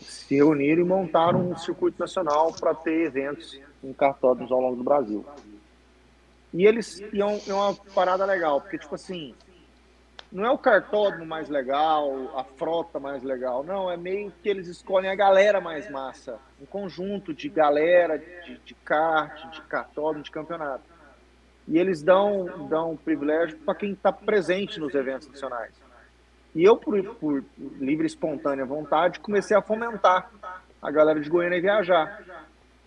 Se 0.00 0.36
reuniram 0.36 0.80
e 0.80 0.86
montaram 0.86 1.50
um 1.50 1.58
circuito 1.58 2.00
nacional 2.00 2.50
para 2.54 2.74
ter 2.74 3.04
eventos 3.04 3.60
em 3.84 3.92
cartódromos 3.92 4.50
ao 4.50 4.60
longo 4.62 4.76
do 4.76 4.84
Brasil. 4.84 5.22
E 6.54 6.64
eles 6.64 6.98
e 7.12 7.20
é, 7.20 7.50
é 7.50 7.52
uma 7.52 7.74
parada 7.94 8.24
legal, 8.24 8.58
porque 8.62 8.78
tipo 8.78 8.94
assim, 8.94 9.34
não 10.32 10.44
é 10.44 10.50
o 10.50 10.58
cartódromo 10.58 11.26
mais 11.26 11.48
legal, 11.48 12.38
a 12.38 12.44
frota 12.44 13.00
mais 13.00 13.22
legal, 13.22 13.64
não, 13.64 13.90
é 13.90 13.96
meio 13.96 14.32
que 14.42 14.48
eles 14.48 14.68
escolhem 14.68 15.10
a 15.10 15.14
galera 15.14 15.60
mais 15.60 15.90
massa, 15.90 16.38
um 16.60 16.66
conjunto 16.66 17.34
de 17.34 17.48
galera, 17.48 18.18
de, 18.18 18.58
de 18.58 18.74
kart, 18.74 19.50
de 19.50 19.60
cartódromo, 19.62 20.22
de 20.22 20.30
campeonato. 20.30 20.84
E 21.66 21.78
eles 21.78 22.02
dão, 22.02 22.68
dão 22.68 22.96
privilégio 22.96 23.58
para 23.58 23.74
quem 23.74 23.92
está 23.92 24.12
presente 24.12 24.78
nos 24.78 24.94
eventos 24.94 25.28
nacionais. 25.28 25.72
E 26.54 26.64
eu, 26.64 26.76
por, 26.76 27.02
por 27.16 27.44
livre 27.58 28.04
e 28.04 28.06
espontânea 28.06 28.64
vontade, 28.64 29.20
comecei 29.20 29.56
a 29.56 29.62
fomentar 29.62 30.30
a 30.82 30.90
galera 30.90 31.20
de 31.20 31.28
Goiânia 31.28 31.60
viajar. 31.60 32.24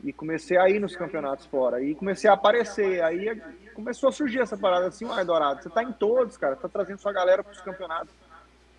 E 0.03 0.11
comecei 0.11 0.57
a 0.57 0.69
ir 0.69 0.79
nos 0.79 0.95
campeonatos 0.95 1.45
fora. 1.45 1.81
E 1.81 1.95
comecei 1.95 2.29
a 2.29 2.33
aparecer. 2.33 3.01
Aí 3.03 3.41
começou 3.73 4.09
a 4.09 4.11
surgir 4.11 4.41
essa 4.41 4.57
parada 4.57 4.87
assim, 4.87 5.05
uai, 5.05 5.23
Dourado, 5.23 5.63
você 5.63 5.69
tá 5.69 5.83
em 5.83 5.91
todos, 5.91 6.37
cara, 6.37 6.55
tá 6.55 6.67
trazendo 6.67 6.99
sua 6.99 7.13
galera 7.13 7.43
para 7.43 7.53
os 7.53 7.61
campeonatos. 7.61 8.13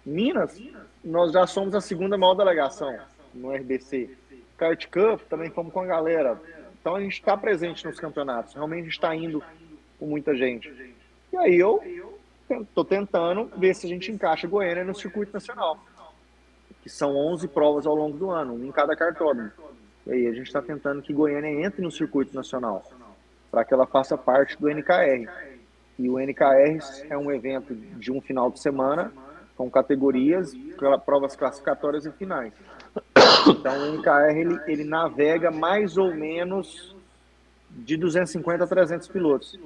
Minas, 0.05 0.61
nós 1.03 1.33
já 1.33 1.47
somos 1.47 1.75
a 1.75 1.81
segunda 1.81 2.19
maior 2.19 2.35
delegação 2.35 2.97
no 3.33 3.51
RBC. 3.53 4.11
Kart 4.57 4.87
Cup 4.87 5.23
também 5.29 5.51
fomos 5.51 5.73
com 5.73 5.81
a 5.81 5.87
galera. 5.87 6.41
Então 6.81 6.95
a 6.95 7.01
gente 7.01 7.15
está 7.15 7.37
presente 7.37 7.85
nos 7.87 7.99
campeonatos. 7.99 8.55
Realmente 8.55 8.81
a 8.81 8.85
gente 8.85 8.93
está 8.93 9.17
indo 9.17 9.43
com 9.99 10.07
muita 10.07 10.37
gente. 10.37 10.71
E 11.33 11.37
aí 11.37 11.59
eu 11.59 11.83
tô 12.75 12.85
tentando 12.85 13.51
ver 13.57 13.75
se 13.75 13.87
a 13.87 13.89
gente 13.89 14.13
encaixa 14.13 14.47
Goiânia 14.47 14.85
no 14.85 14.95
circuito 14.95 15.33
nacional. 15.33 15.79
Que 16.83 16.91
são 16.91 17.17
11 17.17 17.49
provas 17.49 17.87
ao 17.87 17.95
longo 17.95 18.19
do 18.19 18.31
ano, 18.31 18.55
um 18.55 18.67
em 18.67 18.71
cada 18.71 18.95
cartódromo. 18.95 19.51
E 20.07 20.13
aí 20.13 20.27
a 20.27 20.33
gente 20.33 20.47
está 20.47 20.61
tentando 20.61 21.01
que 21.03 21.13
Goiânia 21.13 21.65
entre 21.65 21.81
no 21.83 21.91
circuito 21.91 22.35
nacional, 22.35 22.85
para 23.51 23.65
que 23.65 23.73
ela 23.73 23.87
faça 23.87 24.17
parte 24.19 24.57
do 24.61 24.69
NKR. 24.69 25.29
E 25.99 26.09
o 26.11 26.19
NKR 26.19 27.07
é 27.09 27.17
um 27.17 27.31
evento 27.31 27.75
de 27.75 28.11
um 28.13 28.21
final 28.21 28.51
de 28.51 28.61
semana, 28.61 29.13
com 29.57 29.71
categorias, 29.71 30.53
provas 31.07 31.37
classificatórias 31.37 32.05
e 32.05 32.11
finais. 32.13 32.53
Então 33.49 33.79
o 33.91 33.95
NKR 33.99 34.37
ele, 34.37 34.61
ele 34.67 34.85
navega 34.85 35.51
mais 35.51 35.97
ou 35.97 36.13
menos 36.15 36.95
de 37.71 37.97
250 37.97 38.63
a 38.63 38.67
300 38.67 39.09
pilotos 39.09 39.59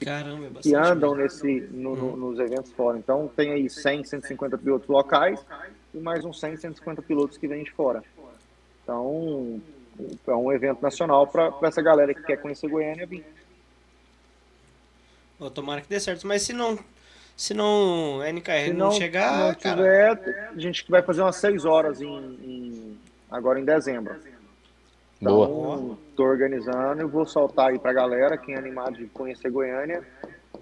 Caramba, 0.00 0.46
é 0.46 0.50
bastante. 0.50 0.62
que 0.68 0.74
andam 0.74 1.14
nesse, 1.14 1.60
no- 1.72 1.96
no- 1.96 2.16
nos 2.16 2.38
eventos 2.38 2.70
fora. 2.72 2.98
Então 2.98 3.28
tem 3.34 3.50
aí 3.52 3.68
100, 3.70 4.04
150 4.04 4.56
pilotos 4.58 4.88
locais 4.88 5.44
e 5.94 5.98
mais 5.98 6.24
uns 6.24 6.38
100, 6.38 6.56
150 6.58 7.02
pilotos 7.02 7.36
que 7.38 7.48
vêm 7.48 7.64
de 7.64 7.70
fora. 7.72 8.02
Então 8.82 9.60
é 10.26 10.34
um 10.34 10.52
evento 10.52 10.80
nacional 10.82 11.26
para 11.26 11.52
essa 11.62 11.80
galera 11.82 12.12
que 12.14 12.22
quer 12.22 12.36
conhecer 12.38 12.68
Goiânia 12.68 13.06
vir. 13.06 13.24
Ô, 15.38 15.50
tomara 15.50 15.80
que 15.80 15.88
dê 15.88 16.00
certo. 16.00 16.26
Mas 16.26 16.42
se 16.42 16.52
não. 16.52 16.78
Se 17.36 17.52
não 17.52 18.22
NKR 18.22 18.68
Se 18.68 18.72
não, 18.72 18.90
chegar, 18.92 19.38
não 19.48 19.54
cara. 19.54 19.76
tiver, 19.76 20.48
a 20.56 20.58
gente 20.58 20.86
vai 20.90 21.02
fazer 21.02 21.20
umas 21.20 21.36
6 21.36 21.66
horas 21.66 22.00
em, 22.00 22.06
em- 22.08 22.98
agora 23.30 23.60
em 23.60 23.64
dezembro. 23.64 24.14
boa. 25.20 25.46
Então, 25.46 25.98
tô 26.16 26.24
organizando 26.24 27.02
e 27.02 27.04
vou 27.04 27.26
soltar 27.26 27.68
aí 27.68 27.78
pra 27.78 27.92
galera, 27.92 28.38
quem 28.38 28.54
é 28.54 28.58
animado 28.58 28.96
de 28.96 29.04
conhecer 29.08 29.50
Goiânia, 29.50 30.02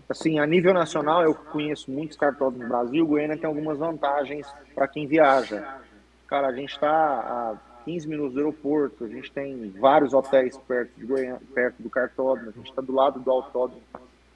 assim, 0.08 0.40
a 0.40 0.46
nível 0.46 0.74
nacional, 0.74 1.22
eu 1.22 1.32
conheço 1.32 1.92
muitos 1.92 2.16
cartódromos 2.16 2.62
no 2.68 2.68
Brasil. 2.68 3.06
Goiânia 3.06 3.36
tem 3.36 3.46
algumas 3.46 3.78
vantagens 3.78 4.44
para 4.74 4.88
quem 4.88 5.06
viaja. 5.06 5.78
Cara, 6.26 6.48
a 6.48 6.52
gente 6.52 6.72
está 6.72 6.88
a 6.90 7.56
15 7.84 8.08
minutos 8.08 8.34
do 8.34 8.40
aeroporto, 8.40 9.04
a 9.04 9.08
gente 9.08 9.30
tem 9.30 9.70
vários 9.78 10.12
hotéis 10.14 10.56
perto, 10.56 10.90
de 10.96 11.06
Goiânia, 11.06 11.40
perto 11.54 11.82
do 11.82 11.90
cartódromo, 11.90 12.50
a 12.50 12.52
gente 12.52 12.70
está 12.70 12.82
do 12.82 12.92
lado 12.92 13.20
do 13.20 13.30
autódromo, 13.30 13.82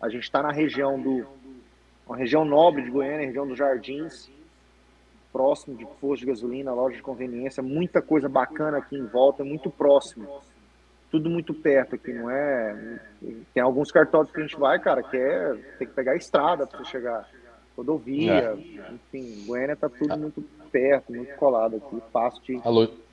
a 0.01 0.09
gente 0.09 0.23
está 0.23 0.43
na 0.43 0.53
região 0.53 1.01
do, 1.01 1.27
uma 2.07 2.17
região 2.17 2.45
nobre 2.45 2.83
de 2.83 2.91
Goiânia, 2.91 3.27
região 3.27 3.47
dos 3.47 3.59
Jardins, 3.59 4.31
próximo 5.33 5.77
de 5.77 5.85
posto 6.01 6.21
de 6.21 6.27
gasolina, 6.27 6.73
loja 6.73 6.97
de 6.97 7.03
conveniência, 7.03 7.63
muita 7.63 8.01
coisa 8.01 8.29
bacana 8.29 8.79
aqui 8.79 8.97
em 8.97 9.07
volta, 9.07 9.45
muito 9.45 9.71
próximo. 9.71 10.41
Tudo 11.11 11.31
muito 11.31 11.55
perto 11.55 11.95
aqui, 11.95 12.13
não 12.13 12.31
é? 12.31 13.01
Tem 13.55 13.63
alguns 13.63 13.91
cartórios 13.91 14.31
que 14.31 14.39
a 14.39 14.43
gente 14.43 14.59
vai, 14.59 14.79
cara, 14.79 15.03
que 15.03 15.17
é, 15.17 15.55
tem 15.79 15.87
que 15.87 15.95
pegar 15.95 16.13
a 16.13 16.17
estrada 16.17 16.67
para 16.67 16.79
você 16.79 16.85
chegar. 16.91 17.29
Rodovia, 17.77 18.59
é. 18.59 18.93
enfim, 18.93 19.47
Goiânia 19.47 19.77
tá 19.77 19.89
tudo 19.89 20.17
muito 20.19 20.43
perto, 20.73 21.13
muito 21.13 21.35
colado 21.37 21.77
aqui, 21.77 22.03
fácil 22.13 22.43
de, 22.43 22.61
a, 22.63 22.69
lo... 22.69 22.87
de 22.87 22.93
chegar. 22.93 23.08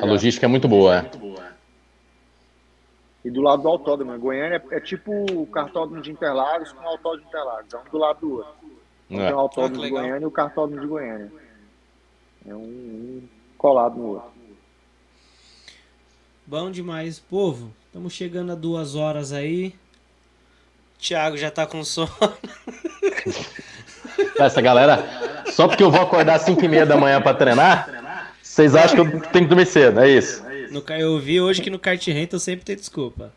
A 0.00 0.06
logística 0.06 0.46
é 0.46 0.48
muito 0.48 0.68
boa, 0.68 0.98
é. 0.98 1.10
E 3.24 3.30
do 3.30 3.40
lado 3.40 3.62
do 3.62 3.68
autódromo, 3.68 4.16
Goiânia 4.18 4.62
é, 4.70 4.76
é 4.76 4.80
tipo 4.80 5.12
o 5.32 5.46
cartódromo 5.46 6.00
de 6.00 6.12
Interlagos 6.12 6.70
com 6.72 6.84
o 6.84 6.86
autódromo 6.86 7.22
de 7.22 7.28
Interlagos, 7.28 7.74
é 7.74 7.76
um 7.76 7.90
do 7.90 7.98
lado 7.98 8.20
do 8.20 8.32
outro. 8.34 8.54
Então, 9.10 9.24
é. 9.24 9.26
Tem 9.26 9.34
o 9.34 9.38
autódromo 9.40 9.82
ah, 9.82 9.84
de 9.84 9.90
Goiânia 9.90 10.22
e 10.22 10.26
o 10.26 10.30
cartódromo 10.30 10.80
de 10.80 10.86
Goiânia. 10.86 11.32
É 12.46 12.54
um, 12.54 12.58
um 12.58 13.28
colado 13.58 13.96
no 13.96 14.06
outro. 14.14 14.30
Bom 16.46 16.70
demais, 16.70 17.18
povo. 17.18 17.72
Estamos 17.86 18.12
chegando 18.12 18.52
a 18.52 18.54
duas 18.54 18.94
horas 18.94 19.32
aí. 19.32 19.74
Thiago 20.98 21.36
já 21.36 21.50
tá 21.50 21.66
com 21.66 21.82
sono. 21.82 22.08
Essa 24.38 24.60
galera, 24.60 25.04
só 25.46 25.66
porque 25.66 25.82
eu 25.82 25.90
vou 25.90 26.00
acordar 26.00 26.36
às 26.36 26.42
5 26.42 26.64
e 26.64 26.68
meia 26.68 26.86
da 26.86 26.96
manhã 26.96 27.20
para 27.20 27.36
treinar, 27.36 27.95
vocês 28.56 28.74
acham 28.74 29.10
que 29.10 29.16
eu 29.16 29.20
tenho 29.20 29.44
que 29.44 29.48
dormir 29.50 29.66
cedo, 29.66 30.00
é 30.00 30.08
isso? 30.08 30.42
No, 30.70 30.82
eu 30.94 31.20
vi 31.20 31.42
hoje 31.42 31.60
que 31.60 31.68
no 31.68 31.78
kart 31.78 32.02
rental 32.06 32.40
sempre 32.40 32.64
tem 32.64 32.74
desculpa. 32.74 33.30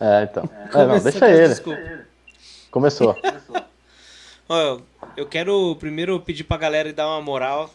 É, 0.00 0.22
então. 0.22 0.48
É, 0.72 0.86
não, 0.86 0.98
deixa 0.98 1.28
ele. 1.28 1.48
Desculpa. 1.48 2.06
Começou. 2.70 3.14
Ó, 4.48 4.80
eu 5.14 5.26
quero 5.26 5.76
primeiro 5.78 6.18
pedir 6.20 6.44
pra 6.44 6.56
galera 6.56 6.90
dar 6.90 7.06
uma 7.06 7.20
moral, 7.20 7.70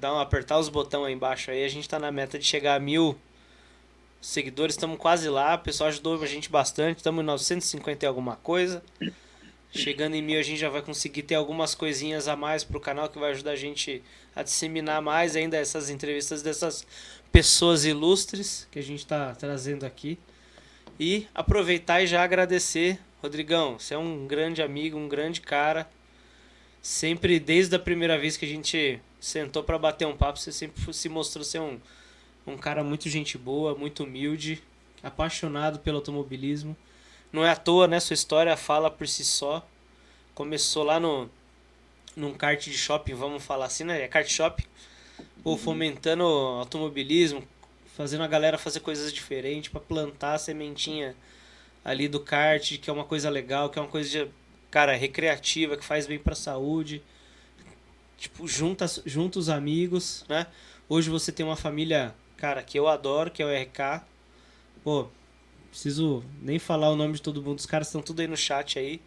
dar 0.00 0.14
um, 0.14 0.20
apertar 0.20 0.56
os 0.56 0.68
botões 0.68 1.06
aí 1.06 1.12
embaixo 1.12 1.50
aí. 1.50 1.64
A 1.64 1.68
gente 1.68 1.88
tá 1.88 1.98
na 1.98 2.12
meta 2.12 2.38
de 2.38 2.44
chegar 2.44 2.76
a 2.76 2.78
mil 2.78 3.18
seguidores, 4.20 4.76
estamos 4.76 4.96
quase 4.98 5.28
lá. 5.28 5.56
O 5.56 5.58
pessoal 5.58 5.88
ajudou 5.88 6.22
a 6.22 6.26
gente 6.26 6.48
bastante, 6.48 6.98
estamos 6.98 7.24
em 7.24 7.26
950 7.26 8.04
e 8.04 8.06
alguma 8.06 8.36
coisa. 8.36 8.84
Chegando 9.74 10.14
em 10.14 10.22
mil, 10.22 10.38
a 10.38 10.42
gente 10.42 10.60
já 10.60 10.68
vai 10.68 10.82
conseguir 10.82 11.24
ter 11.24 11.34
algumas 11.34 11.74
coisinhas 11.74 12.28
a 12.28 12.36
mais 12.36 12.62
pro 12.62 12.78
canal 12.78 13.08
que 13.08 13.18
vai 13.18 13.32
ajudar 13.32 13.50
a 13.50 13.56
gente 13.56 14.00
a 14.34 14.44
disseminar 14.44 15.02
mais 15.02 15.34
ainda 15.34 15.56
essas 15.56 15.90
entrevistas 15.90 16.42
dessas 16.42 16.86
pessoas 17.32 17.84
ilustres 17.84 18.68
que 18.70 18.78
a 18.78 18.82
gente 18.82 19.00
está 19.00 19.34
trazendo 19.34 19.84
aqui. 19.84 20.16
E 20.98 21.26
aproveitar 21.34 22.00
e 22.00 22.06
já 22.06 22.22
agradecer. 22.22 23.00
Rodrigão, 23.20 23.76
você 23.76 23.94
é 23.94 23.98
um 23.98 24.28
grande 24.28 24.62
amigo, 24.62 24.96
um 24.96 25.08
grande 25.08 25.40
cara. 25.40 25.90
Sempre, 26.80 27.40
desde 27.40 27.74
a 27.74 27.78
primeira 27.78 28.16
vez 28.16 28.36
que 28.36 28.44
a 28.44 28.48
gente 28.48 29.00
sentou 29.18 29.64
para 29.64 29.76
bater 29.76 30.06
um 30.06 30.16
papo, 30.16 30.38
você 30.38 30.52
sempre 30.52 30.94
se 30.94 31.08
mostrou 31.08 31.44
ser 31.44 31.60
um, 31.60 31.80
um 32.46 32.56
cara 32.56 32.84
muito 32.84 33.08
gente 33.08 33.36
boa, 33.36 33.74
muito 33.74 34.04
humilde, 34.04 34.62
apaixonado 35.02 35.80
pelo 35.80 35.96
automobilismo. 35.96 36.76
Não 37.34 37.44
é 37.44 37.50
à 37.50 37.56
toa, 37.56 37.88
né? 37.88 37.98
Sua 37.98 38.14
história 38.14 38.56
fala 38.56 38.88
por 38.88 39.08
si 39.08 39.24
só. 39.24 39.66
Começou 40.36 40.84
lá 40.84 41.00
no 41.00 41.28
num 42.14 42.32
kart 42.32 42.62
de 42.62 42.78
shopping, 42.78 43.14
vamos 43.14 43.42
falar 43.42 43.64
assim, 43.64 43.82
né? 43.82 44.02
É 44.02 44.06
kart 44.06 44.28
shopping. 44.28 44.62
Pô, 45.42 45.56
fomentando 45.56 46.22
automobilismo, 46.22 47.42
fazendo 47.96 48.22
a 48.22 48.28
galera 48.28 48.56
fazer 48.56 48.78
coisas 48.78 49.12
diferentes 49.12 49.68
para 49.68 49.80
plantar 49.80 50.34
a 50.34 50.38
sementinha 50.38 51.16
ali 51.84 52.06
do 52.06 52.20
kart, 52.20 52.78
que 52.78 52.88
é 52.88 52.92
uma 52.92 53.04
coisa 53.04 53.28
legal, 53.28 53.68
que 53.68 53.80
é 53.80 53.82
uma 53.82 53.90
coisa 53.90 54.08
de, 54.08 54.30
cara, 54.70 54.94
recreativa, 54.94 55.76
que 55.76 55.84
faz 55.84 56.06
bem 56.06 56.20
para 56.20 56.34
a 56.34 56.36
saúde. 56.36 57.02
Tipo, 58.16 58.46
junta, 58.46 58.86
junta 59.04 59.40
os 59.40 59.48
amigos, 59.48 60.24
né? 60.28 60.46
Hoje 60.88 61.10
você 61.10 61.32
tem 61.32 61.44
uma 61.44 61.56
família, 61.56 62.14
cara, 62.36 62.62
que 62.62 62.78
eu 62.78 62.86
adoro, 62.86 63.28
que 63.28 63.42
é 63.42 63.44
o 63.44 63.52
RK. 63.52 64.04
Pô, 64.84 65.08
preciso 65.74 66.22
nem 66.40 66.56
falar 66.60 66.88
o 66.90 66.96
nome 66.96 67.14
de 67.14 67.22
todo 67.22 67.42
mundo, 67.42 67.58
os 67.58 67.66
caras 67.66 67.88
estão 67.88 68.00
tudo 68.00 68.20
aí 68.20 68.28
no 68.28 68.36
chat 68.36 68.78
aí. 68.78 69.00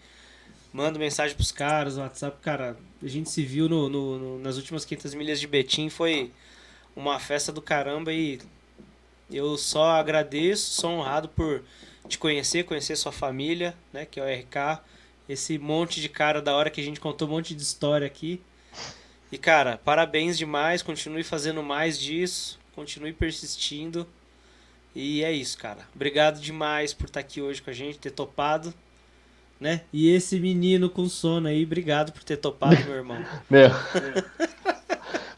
Mando 0.74 1.00
mensagem 1.00 1.34
pros 1.34 1.52
caras, 1.52 1.96
no 1.96 2.04
WhatsApp, 2.04 2.38
cara. 2.42 2.78
A 3.02 3.08
gente 3.08 3.30
se 3.30 3.42
viu 3.42 3.70
no, 3.70 3.88
no, 3.88 4.20
no, 4.20 4.40
nas 4.40 4.58
últimas 4.58 4.84
500 4.84 5.14
milhas 5.14 5.40
de 5.40 5.48
Betim, 5.48 5.90
foi 5.90 6.30
uma 6.94 7.20
festa 7.20 7.54
do 7.54 7.62
caramba 7.62 8.12
e 8.12 8.42
eu 9.32 9.58
só 9.58 9.92
agradeço, 9.92 10.72
sou 10.72 10.92
honrado 10.92 11.30
por 11.30 11.64
te 12.08 12.18
conhecer, 12.18 12.66
conhecer 12.66 12.98
sua 12.98 13.14
família, 13.14 13.74
né, 13.94 14.06
que 14.06 14.20
é 14.20 14.24
o 14.24 14.42
RK, 14.42 14.82
esse 15.30 15.58
monte 15.58 16.02
de 16.02 16.10
cara 16.10 16.42
da 16.42 16.54
hora 16.54 16.70
que 16.70 16.82
a 16.82 16.84
gente 16.84 17.00
contou 17.00 17.30
um 17.30 17.32
monte 17.32 17.56
de 17.56 17.62
história 17.62 18.06
aqui. 18.06 18.42
E 19.32 19.38
cara, 19.38 19.78
parabéns 19.78 20.38
demais, 20.38 20.82
continue 20.82 21.24
fazendo 21.24 21.64
mais 21.64 21.98
disso, 21.98 22.60
continue 22.76 23.14
persistindo. 23.14 24.06
E 25.00 25.24
é 25.24 25.32
isso, 25.32 25.60
cara. 25.60 25.78
Obrigado 25.96 26.40
demais 26.40 26.92
por 26.92 27.06
estar 27.06 27.20
aqui 27.20 27.40
hoje 27.40 27.62
com 27.62 27.70
a 27.70 27.74
gente, 27.74 28.00
ter 28.00 28.10
topado, 28.10 28.74
né? 29.62 29.82
E 29.94 30.10
esse 30.10 30.40
menino 30.40 30.90
com 30.90 31.08
sono 31.08 31.48
aí, 31.48 31.64
obrigado 31.64 32.12
por 32.12 32.24
ter 32.24 32.38
topado, 32.38 32.84
meu 32.84 32.96
irmão. 32.96 33.24
meu. 33.48 33.70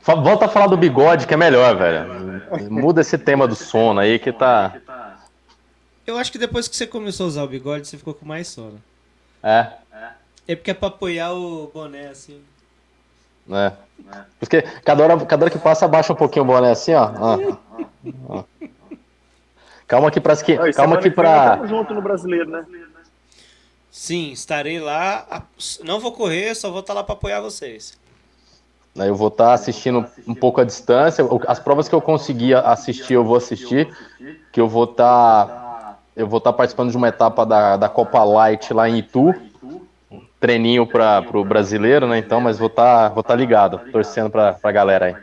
Volta 0.01 0.45
a 0.45 0.47
falar 0.47 0.67
do 0.67 0.77
bigode, 0.77 1.27
que 1.27 1.33
é 1.33 1.37
melhor, 1.37 1.75
velho. 1.75 2.71
Muda 2.71 3.01
esse 3.01 3.17
tema 3.17 3.45
do 3.45 3.53
sono 3.53 3.99
aí 3.99 4.17
que 4.17 4.31
tá. 4.31 4.77
Eu 6.07 6.17
acho 6.17 6.31
que 6.31 6.37
depois 6.37 6.69
que 6.69 6.77
você 6.77 6.87
começou 6.87 7.25
a 7.25 7.27
usar 7.27 7.43
o 7.43 7.47
bigode, 7.47 7.85
você 7.85 7.97
ficou 7.97 8.13
com 8.13 8.25
mais 8.25 8.47
sono. 8.47 8.81
É? 9.43 9.73
É 10.47 10.55
porque 10.55 10.71
é 10.71 10.73
pra 10.73 10.87
apoiar 10.87 11.33
o 11.33 11.69
boné 11.73 12.07
assim. 12.07 12.41
É. 13.51 13.73
Porque 14.39 14.61
cada 14.85 15.03
hora, 15.03 15.25
cada 15.25 15.43
hora 15.43 15.51
que 15.51 15.59
passa, 15.59 15.83
abaixa 15.83 16.13
um 16.13 16.15
pouquinho 16.15 16.45
o 16.45 16.47
boné 16.47 16.71
assim, 16.71 16.93
ó. 16.93 17.11
ó. 18.29 18.43
Calma 19.89 20.07
aqui 20.07 20.21
pra. 20.21 20.37
Que, 20.37 20.55
calma 20.73 20.97
aqui. 20.97 21.09
Tamo 21.09 21.67
junto 21.67 21.95
no 21.95 22.01
brasileiro, 22.01 22.47
né? 22.47 22.63
Sim, 23.89 24.31
estarei 24.31 24.79
lá. 24.79 25.43
Não 25.83 25.99
vou 25.99 26.11
correr, 26.11 26.55
só 26.55 26.69
vou 26.69 26.81
estar 26.81 26.93
lá 26.93 27.03
pra 27.03 27.13
apoiar 27.13 27.41
vocês. 27.41 27.97
Eu 28.95 29.15
vou 29.15 29.29
estar 29.29 29.53
assistindo 29.53 30.05
um 30.27 30.35
pouco 30.35 30.61
à 30.61 30.63
distância. 30.63 31.25
As 31.47 31.59
provas 31.59 31.89
que 31.89 31.95
eu 31.95 32.01
conseguir 32.01 32.53
assistir, 32.53 33.15
eu 33.15 33.25
vou 33.25 33.35
assistir. 33.35 33.89
Que 34.51 34.61
eu 34.61 34.67
vou 34.67 34.83
estar 34.83 35.97
eu 36.15 36.27
vou 36.27 36.37
estar 36.37 36.53
participando 36.53 36.91
de 36.91 36.97
uma 36.97 37.07
etapa 37.07 37.43
da, 37.43 37.75
da 37.75 37.89
Copa 37.89 38.23
Light 38.23 38.71
lá 38.71 38.87
em 38.87 38.99
Itu. 38.99 39.33
Treininho 40.39 40.85
para 40.85 41.25
o 41.33 41.43
brasileiro, 41.43 42.07
né? 42.07 42.19
Então, 42.19 42.39
mas 42.39 42.59
vou 42.59 42.67
estar 42.67 43.09
vou 43.09 43.21
estar 43.21 43.35
ligado, 43.35 43.79
torcendo 43.91 44.29
para 44.29 44.55
a 44.61 44.71
galera 44.71 45.07
aí. 45.07 45.15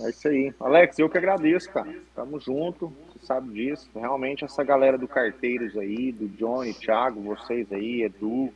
É 0.00 0.10
isso 0.10 0.28
aí. 0.28 0.54
Alex, 0.60 0.98
eu 0.98 1.08
que 1.08 1.18
agradeço, 1.18 1.70
cara. 1.70 1.94
Tamo 2.14 2.40
junto, 2.40 2.92
você 3.08 3.26
sabe 3.26 3.52
disso. 3.52 3.90
Realmente 3.94 4.44
essa 4.44 4.64
galera 4.64 4.96
do 4.96 5.06
Carteiros 5.08 5.76
aí, 5.76 6.12
do 6.12 6.28
Johnny, 6.28 6.72
Thiago, 6.72 7.20
vocês 7.20 7.70
aí, 7.72 8.02
Edu. 8.02 8.52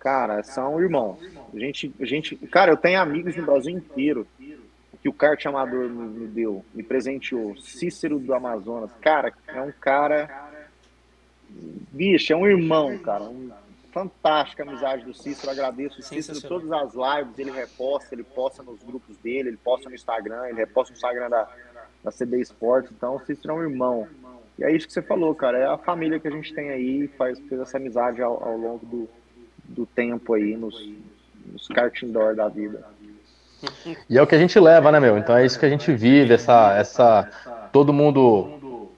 Cara, 0.00 0.42
são 0.42 0.80
irmãos. 0.80 1.18
A 1.54 1.58
gente, 1.58 1.94
a 2.00 2.04
gente, 2.04 2.36
cara, 2.48 2.72
eu 2.72 2.76
tenho 2.76 3.00
amigos 3.00 3.36
no 3.36 3.44
Brasil 3.44 3.70
inteiro 3.70 4.26
que 5.02 5.08
o 5.08 5.12
kart 5.12 5.44
amador 5.46 5.88
me, 5.88 6.28
deu, 6.28 6.64
me 6.72 6.82
presenteou, 6.82 7.56
Cícero 7.56 8.20
do 8.20 8.32
Amazonas. 8.32 8.90
Cara, 9.00 9.32
é 9.48 9.60
um 9.60 9.72
cara. 9.72 10.50
Bicho, 11.90 12.32
é 12.32 12.36
um 12.36 12.46
irmão, 12.46 12.96
cara. 12.98 13.24
Um, 13.24 13.50
fantástica 13.92 14.62
amizade 14.62 15.04
do 15.04 15.14
Cícero. 15.14 15.52
Agradeço 15.52 16.00
o 16.00 16.02
Cícero 16.02 16.40
todas 16.42 16.72
as 16.72 16.94
lives. 16.94 17.38
Ele 17.38 17.50
reposta, 17.50 18.14
ele 18.14 18.24
posta 18.24 18.62
nos 18.62 18.82
grupos 18.82 19.16
dele, 19.18 19.50
ele 19.50 19.58
posta 19.58 19.88
no 19.88 19.94
Instagram, 19.94 20.46
ele 20.46 20.56
reposta 20.56 20.92
no 20.92 20.96
Instagram 20.96 21.28
da, 21.28 21.48
da 22.02 22.10
CB 22.10 22.40
Esportes. 22.40 22.90
Então, 22.90 23.16
o 23.16 23.20
Cícero 23.20 23.54
é 23.54 23.56
um 23.56 23.62
irmão. 23.62 24.08
E 24.58 24.64
é 24.64 24.74
isso 24.74 24.86
que 24.86 24.92
você 24.92 25.02
falou, 25.02 25.34
cara. 25.34 25.58
É 25.58 25.66
a 25.66 25.78
família 25.78 26.18
que 26.18 26.26
a 26.26 26.30
gente 26.30 26.52
tem 26.54 26.70
aí, 26.70 27.08
faz, 27.16 27.38
fez 27.40 27.60
essa 27.60 27.76
amizade 27.76 28.20
ao, 28.22 28.42
ao 28.42 28.56
longo 28.56 28.84
do, 28.86 29.08
do 29.64 29.86
tempo 29.86 30.34
aí, 30.34 30.56
nos, 30.56 30.74
nos 31.46 31.68
kart 31.68 32.02
indoor 32.02 32.34
da 32.34 32.48
vida. 32.48 32.84
E 34.08 34.18
é 34.18 34.22
o 34.22 34.26
que 34.26 34.34
a 34.34 34.38
gente 34.38 34.58
leva, 34.58 34.90
né, 34.90 34.98
meu? 34.98 35.16
Então 35.16 35.36
é 35.36 35.46
isso 35.46 35.58
que 35.58 35.66
a 35.66 35.68
gente 35.68 35.92
vive, 35.92 36.34
essa. 36.34 36.76
essa 36.76 37.68
todo 37.72 37.92
mundo. 37.92 38.90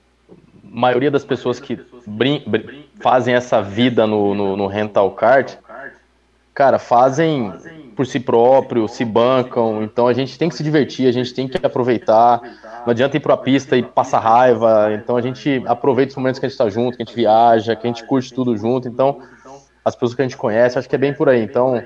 maioria 0.63 1.11
das 1.11 1.23
pessoas 1.23 1.59
que 1.59 1.77
brin, 2.05 2.43
brin, 2.45 2.85
fazem 2.99 3.33
essa 3.33 3.61
vida 3.61 4.05
no, 4.07 4.33
no, 4.33 4.57
no 4.57 4.67
rental 4.67 5.11
kart 5.11 5.57
cara, 6.55 6.79
fazem 6.79 7.51
por 7.97 8.07
si 8.07 8.17
próprio, 8.17 8.87
se 8.87 9.03
bancam, 9.03 9.83
então 9.83 10.07
a 10.07 10.13
gente 10.13 10.39
tem 10.39 10.47
que 10.47 10.55
se 10.55 10.63
divertir, 10.63 11.05
a 11.05 11.11
gente 11.11 11.33
tem 11.33 11.49
que 11.49 11.63
aproveitar. 11.63 12.41
Não 12.85 12.91
adianta 12.91 13.17
ir 13.17 13.19
para 13.19 13.33
a 13.33 13.37
pista 13.37 13.75
e 13.75 13.83
passar 13.83 14.19
raiva, 14.19 14.93
então 14.93 15.17
a 15.17 15.21
gente 15.21 15.61
aproveita 15.65 16.11
os 16.11 16.15
momentos 16.15 16.39
que 16.39 16.45
a 16.45 16.49
gente 16.49 16.53
está 16.53 16.69
junto, 16.69 16.95
que 16.95 17.03
a 17.03 17.05
gente 17.05 17.15
viaja, 17.15 17.75
que 17.75 17.85
a 17.85 17.89
gente 17.89 18.05
curte 18.05 18.33
tudo 18.33 18.55
junto, 18.55 18.87
então 18.87 19.19
as 19.83 19.95
pessoas 19.95 20.15
que 20.15 20.21
a 20.21 20.25
gente 20.25 20.37
conhece, 20.37 20.79
acho 20.79 20.87
que 20.87 20.95
é 20.95 20.97
bem 20.97 21.13
por 21.13 21.27
aí. 21.27 21.43
Então, 21.43 21.83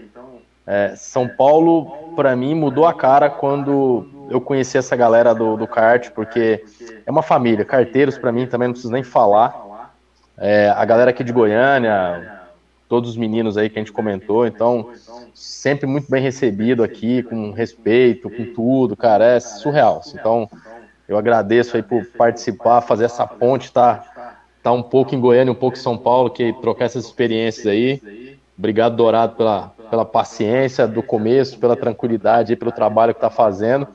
é, 0.68 0.94
São 0.96 1.28
Paulo, 1.28 2.14
para 2.16 2.36
mim, 2.36 2.54
mudou 2.54 2.86
a 2.86 2.94
cara 2.94 3.30
quando 3.30 4.08
eu 4.30 4.40
conheci 4.40 4.78
essa 4.78 4.96
galera 4.96 5.34
do, 5.34 5.58
do 5.58 5.68
kart, 5.68 6.12
porque 6.12 6.64
é 7.06 7.10
uma 7.10 7.24
família. 7.24 7.66
Carteiros, 7.66 8.18
para 8.18 8.32
mim, 8.32 8.46
também 8.46 8.68
não 8.68 8.74
preciso 8.74 8.94
nem 8.94 9.04
falar. 9.04 9.69
É, 10.40 10.70
a 10.70 10.86
galera 10.86 11.12
aqui 11.12 11.24
de 11.24 11.34
Goiânia, 11.34 12.40
todos 12.88 13.12
os 13.12 13.18
meninos 13.18 13.58
aí 13.58 13.70
que 13.70 13.78
a 13.78 13.82
gente 13.82 13.92
comentou, 13.92 14.48
então, 14.48 14.90
sempre 15.34 15.86
muito 15.86 16.10
bem 16.10 16.22
recebido 16.22 16.84
aqui, 16.84 17.22
com 17.24 17.52
respeito, 17.52 18.30
com 18.30 18.46
tudo, 18.54 18.96
cara, 18.96 19.26
é 19.26 19.40
surreal. 19.40 20.02
Então, 20.14 20.50
eu 21.08 21.18
agradeço 21.18 21.76
aí 21.76 21.84
por 21.84 22.06
participar, 22.18 22.82
fazer 22.82 23.06
essa 23.06 23.28
ponte, 23.28 23.72
tá? 23.72 24.04
tá 24.64 24.72
um 24.72 24.84
pouco 24.84 25.16
em 25.16 25.20
Goiânia, 25.20 25.52
um 25.52 25.56
pouco 25.56 25.78
em 25.78 25.82
São 25.82 25.98
Paulo, 25.98 26.30
que 26.30 26.54
trocar 26.62 26.86
essas 26.86 27.06
experiências 27.06 27.68
aí. 27.68 28.38
Obrigado, 28.58 28.96
Dourado, 28.96 29.36
pela, 29.36 29.74
pela 29.90 30.06
paciência 30.06 30.88
do 30.88 31.02
começo, 31.02 31.58
pela 31.58 31.76
tranquilidade 31.76 32.54
e 32.54 32.56
pelo 32.56 32.72
trabalho 32.72 33.14
que 33.14 33.22
tá 33.22 33.30
fazendo. 33.30 33.88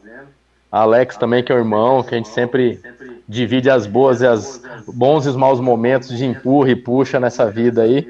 Alex 0.80 1.16
também, 1.16 1.42
que 1.44 1.52
é 1.52 1.54
o 1.54 1.58
irmão, 1.58 2.02
que 2.02 2.14
a 2.14 2.16
gente 2.16 2.28
sempre 2.28 2.80
divide 3.28 3.70
as 3.70 3.86
boas 3.86 4.20
e 4.20 4.26
as 4.26 4.60
bons 4.88 5.24
e 5.24 5.28
os 5.28 5.36
maus 5.36 5.60
momentos 5.60 6.08
de 6.08 6.24
empurra 6.24 6.70
e 6.70 6.76
puxa 6.76 7.20
nessa 7.20 7.48
vida 7.48 7.82
aí. 7.82 8.06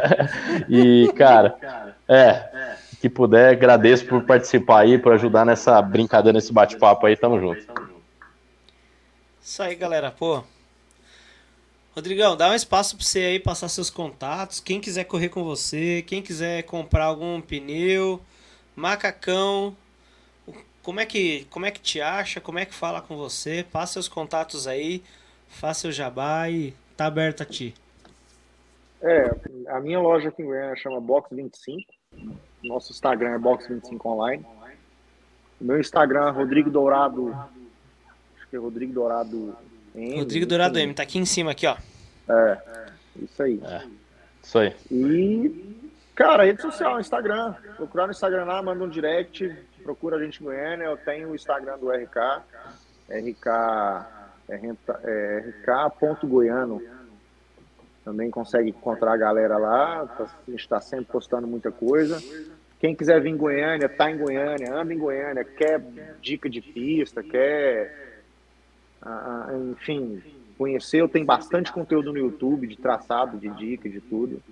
e, 0.70 1.12
cara, 1.14 1.54
é, 2.08 2.76
que 2.98 3.10
puder, 3.10 3.52
agradeço 3.52 4.06
por 4.06 4.22
participar 4.22 4.80
aí, 4.80 4.96
por 4.96 5.12
ajudar 5.12 5.44
nessa 5.44 5.82
brincadeira, 5.82 6.36
nesse 6.36 6.50
bate-papo 6.50 7.04
aí, 7.04 7.14
tamo 7.14 7.38
junto. 7.38 7.62
Isso 9.42 9.62
aí, 9.62 9.74
galera, 9.74 10.10
pô, 10.10 10.42
Rodrigão, 11.94 12.34
dá 12.38 12.48
um 12.48 12.54
espaço 12.54 12.96
para 12.96 13.04
você 13.04 13.18
aí 13.18 13.38
passar 13.38 13.68
seus 13.68 13.90
contatos. 13.90 14.60
Quem 14.60 14.80
quiser 14.80 15.04
correr 15.04 15.28
com 15.28 15.44
você, 15.44 16.02
quem 16.06 16.22
quiser 16.22 16.62
comprar 16.62 17.04
algum 17.04 17.38
pneu, 17.38 18.18
macacão, 18.74 19.76
como 20.82 21.00
é 21.00 21.06
que 21.06 21.46
como 21.50 21.66
é 21.66 21.70
que 21.70 21.80
te 21.80 22.00
acha, 22.00 22.40
como 22.40 22.58
é 22.58 22.64
que 22.64 22.74
fala 22.74 23.00
com 23.00 23.16
você, 23.16 23.64
passa 23.70 23.94
seus 23.94 24.08
contatos 24.08 24.66
aí, 24.66 25.02
faça 25.48 25.88
o 25.88 25.92
jabá 25.92 26.48
e 26.48 26.74
tá 26.96 27.06
aberto 27.06 27.42
a 27.42 27.46
ti. 27.46 27.74
É, 29.00 29.34
a 29.68 29.80
minha 29.80 30.00
loja 30.00 30.28
aqui 30.28 30.42
em 30.42 30.46
Goiânia 30.46 30.76
chama 30.76 31.00
Box 31.00 31.34
25. 31.34 31.92
Nosso 32.62 32.92
Instagram 32.92 33.34
é 33.34 33.38
Box 33.38 33.66
25 33.68 34.08
Online. 34.08 34.46
Meu 35.60 35.80
Instagram 35.80 36.28
é 36.28 36.30
Rodrigo 36.30 36.70
Dourado. 36.70 37.32
Acho 38.36 38.48
que 38.48 38.56
é 38.56 38.58
Rodrigo 38.58 38.92
Dourado 38.92 39.56
M, 39.94 40.18
Rodrigo 40.18 40.46
Dourado 40.46 40.78
M, 40.78 40.94
tá 40.94 41.02
aqui 41.02 41.18
em 41.18 41.24
cima, 41.24 41.50
aqui, 41.50 41.66
ó. 41.66 41.76
É, 42.28 42.58
isso 43.16 43.42
aí. 43.42 43.60
É, 43.62 43.82
isso 44.42 44.58
aí. 44.58 44.74
E, 44.90 45.90
cara, 46.14 46.44
rede 46.44 46.62
social, 46.62 46.98
Instagram. 46.98 47.54
Procurar 47.76 48.06
no 48.06 48.12
Instagram 48.12 48.44
lá, 48.44 48.62
manda 48.62 48.84
um 48.84 48.88
direct, 48.88 49.54
procura 49.82 50.16
a 50.16 50.24
gente 50.24 50.40
em 50.40 50.44
Goiânia. 50.44 50.84
Eu 50.84 50.96
tenho 50.96 51.30
o 51.30 51.34
Instagram 51.34 51.78
do 51.78 51.90
RK, 51.90 52.42
RK, 53.08 53.46
é, 54.48 54.60
é, 55.04 55.54
RK.goiano. 55.64 56.82
Também 58.04 58.30
consegue 58.30 58.70
encontrar 58.70 59.12
a 59.12 59.16
galera 59.16 59.58
lá. 59.58 60.06
Tá, 60.06 60.24
a 60.24 60.50
gente 60.50 60.60
está 60.60 60.80
sempre 60.80 61.06
postando 61.06 61.46
muita 61.46 61.70
coisa. 61.70 62.20
Quem 62.80 62.96
quiser 62.96 63.20
vir 63.20 63.30
em 63.30 63.36
Goiânia, 63.36 63.88
tá 63.88 64.10
em 64.10 64.18
Goiânia, 64.18 64.74
anda 64.74 64.92
em 64.92 64.98
Goiânia, 64.98 65.44
quer 65.44 65.80
dica 66.20 66.50
de 66.50 66.60
pista, 66.60 67.22
quer 67.22 68.12
enfim, 69.70 70.22
conheceu, 70.56 71.08
tem 71.08 71.24
bastante 71.24 71.72
conteúdo 71.72 72.12
no 72.12 72.18
YouTube 72.18 72.66
de 72.66 72.76
traçado, 72.76 73.38
de 73.38 73.48
dica, 73.50 73.88
de 73.88 74.00
tudo. 74.00 74.42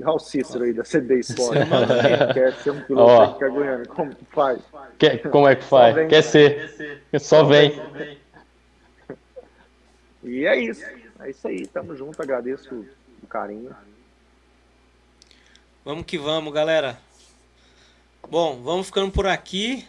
Olha 0.00 0.10
o 0.12 0.18
Cícero 0.18 0.64
aí 0.64 0.72
da 0.72 0.84
CD 0.84 1.20
Sport. 1.20 1.58
quer 2.34 2.52
ser 2.54 2.70
um 2.70 2.80
piloto 2.82 3.44
oh. 3.44 3.50
Goiânia, 3.50 3.86
como 3.86 4.14
que 4.14 4.24
faz? 4.26 4.60
Quer, 4.98 5.18
como 5.30 5.48
é 5.48 5.56
que 5.56 5.64
faz? 5.64 5.94
Vem, 5.94 6.08
quer 6.08 6.22
ser. 6.22 7.02
Só 7.18 7.44
vem. 7.44 7.80
E 10.24 10.46
é 10.46 10.56
isso. 10.56 10.84
É 11.18 11.30
isso 11.30 11.48
aí. 11.48 11.66
Tamo 11.66 11.96
junto. 11.96 12.22
Agradeço 12.22 12.86
o 13.20 13.26
carinho. 13.26 13.74
Vamos 15.84 16.04
que 16.04 16.16
vamos, 16.16 16.54
galera. 16.54 16.96
Bom, 18.30 18.62
vamos 18.62 18.86
ficando 18.86 19.10
por 19.10 19.26
aqui. 19.26 19.84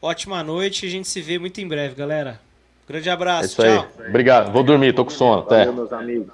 Ótima 0.00 0.44
noite. 0.44 0.86
A 0.86 0.88
gente 0.88 1.08
se 1.08 1.20
vê 1.20 1.36
muito 1.36 1.60
em 1.60 1.66
breve, 1.66 1.96
galera. 1.96 2.40
Grande 2.86 3.10
abraço. 3.10 3.42
É 3.42 3.46
isso 3.46 3.62
tchau. 3.62 3.88
aí. 3.98 4.08
Obrigado. 4.08 4.52
Vou 4.52 4.62
dormir, 4.62 4.94
tô 4.94 5.04
com 5.04 5.10
sono. 5.10 5.42
Até. 5.42 5.64
Valeu, 5.64 5.72
meus 5.72 5.92
amigos. 5.92 6.32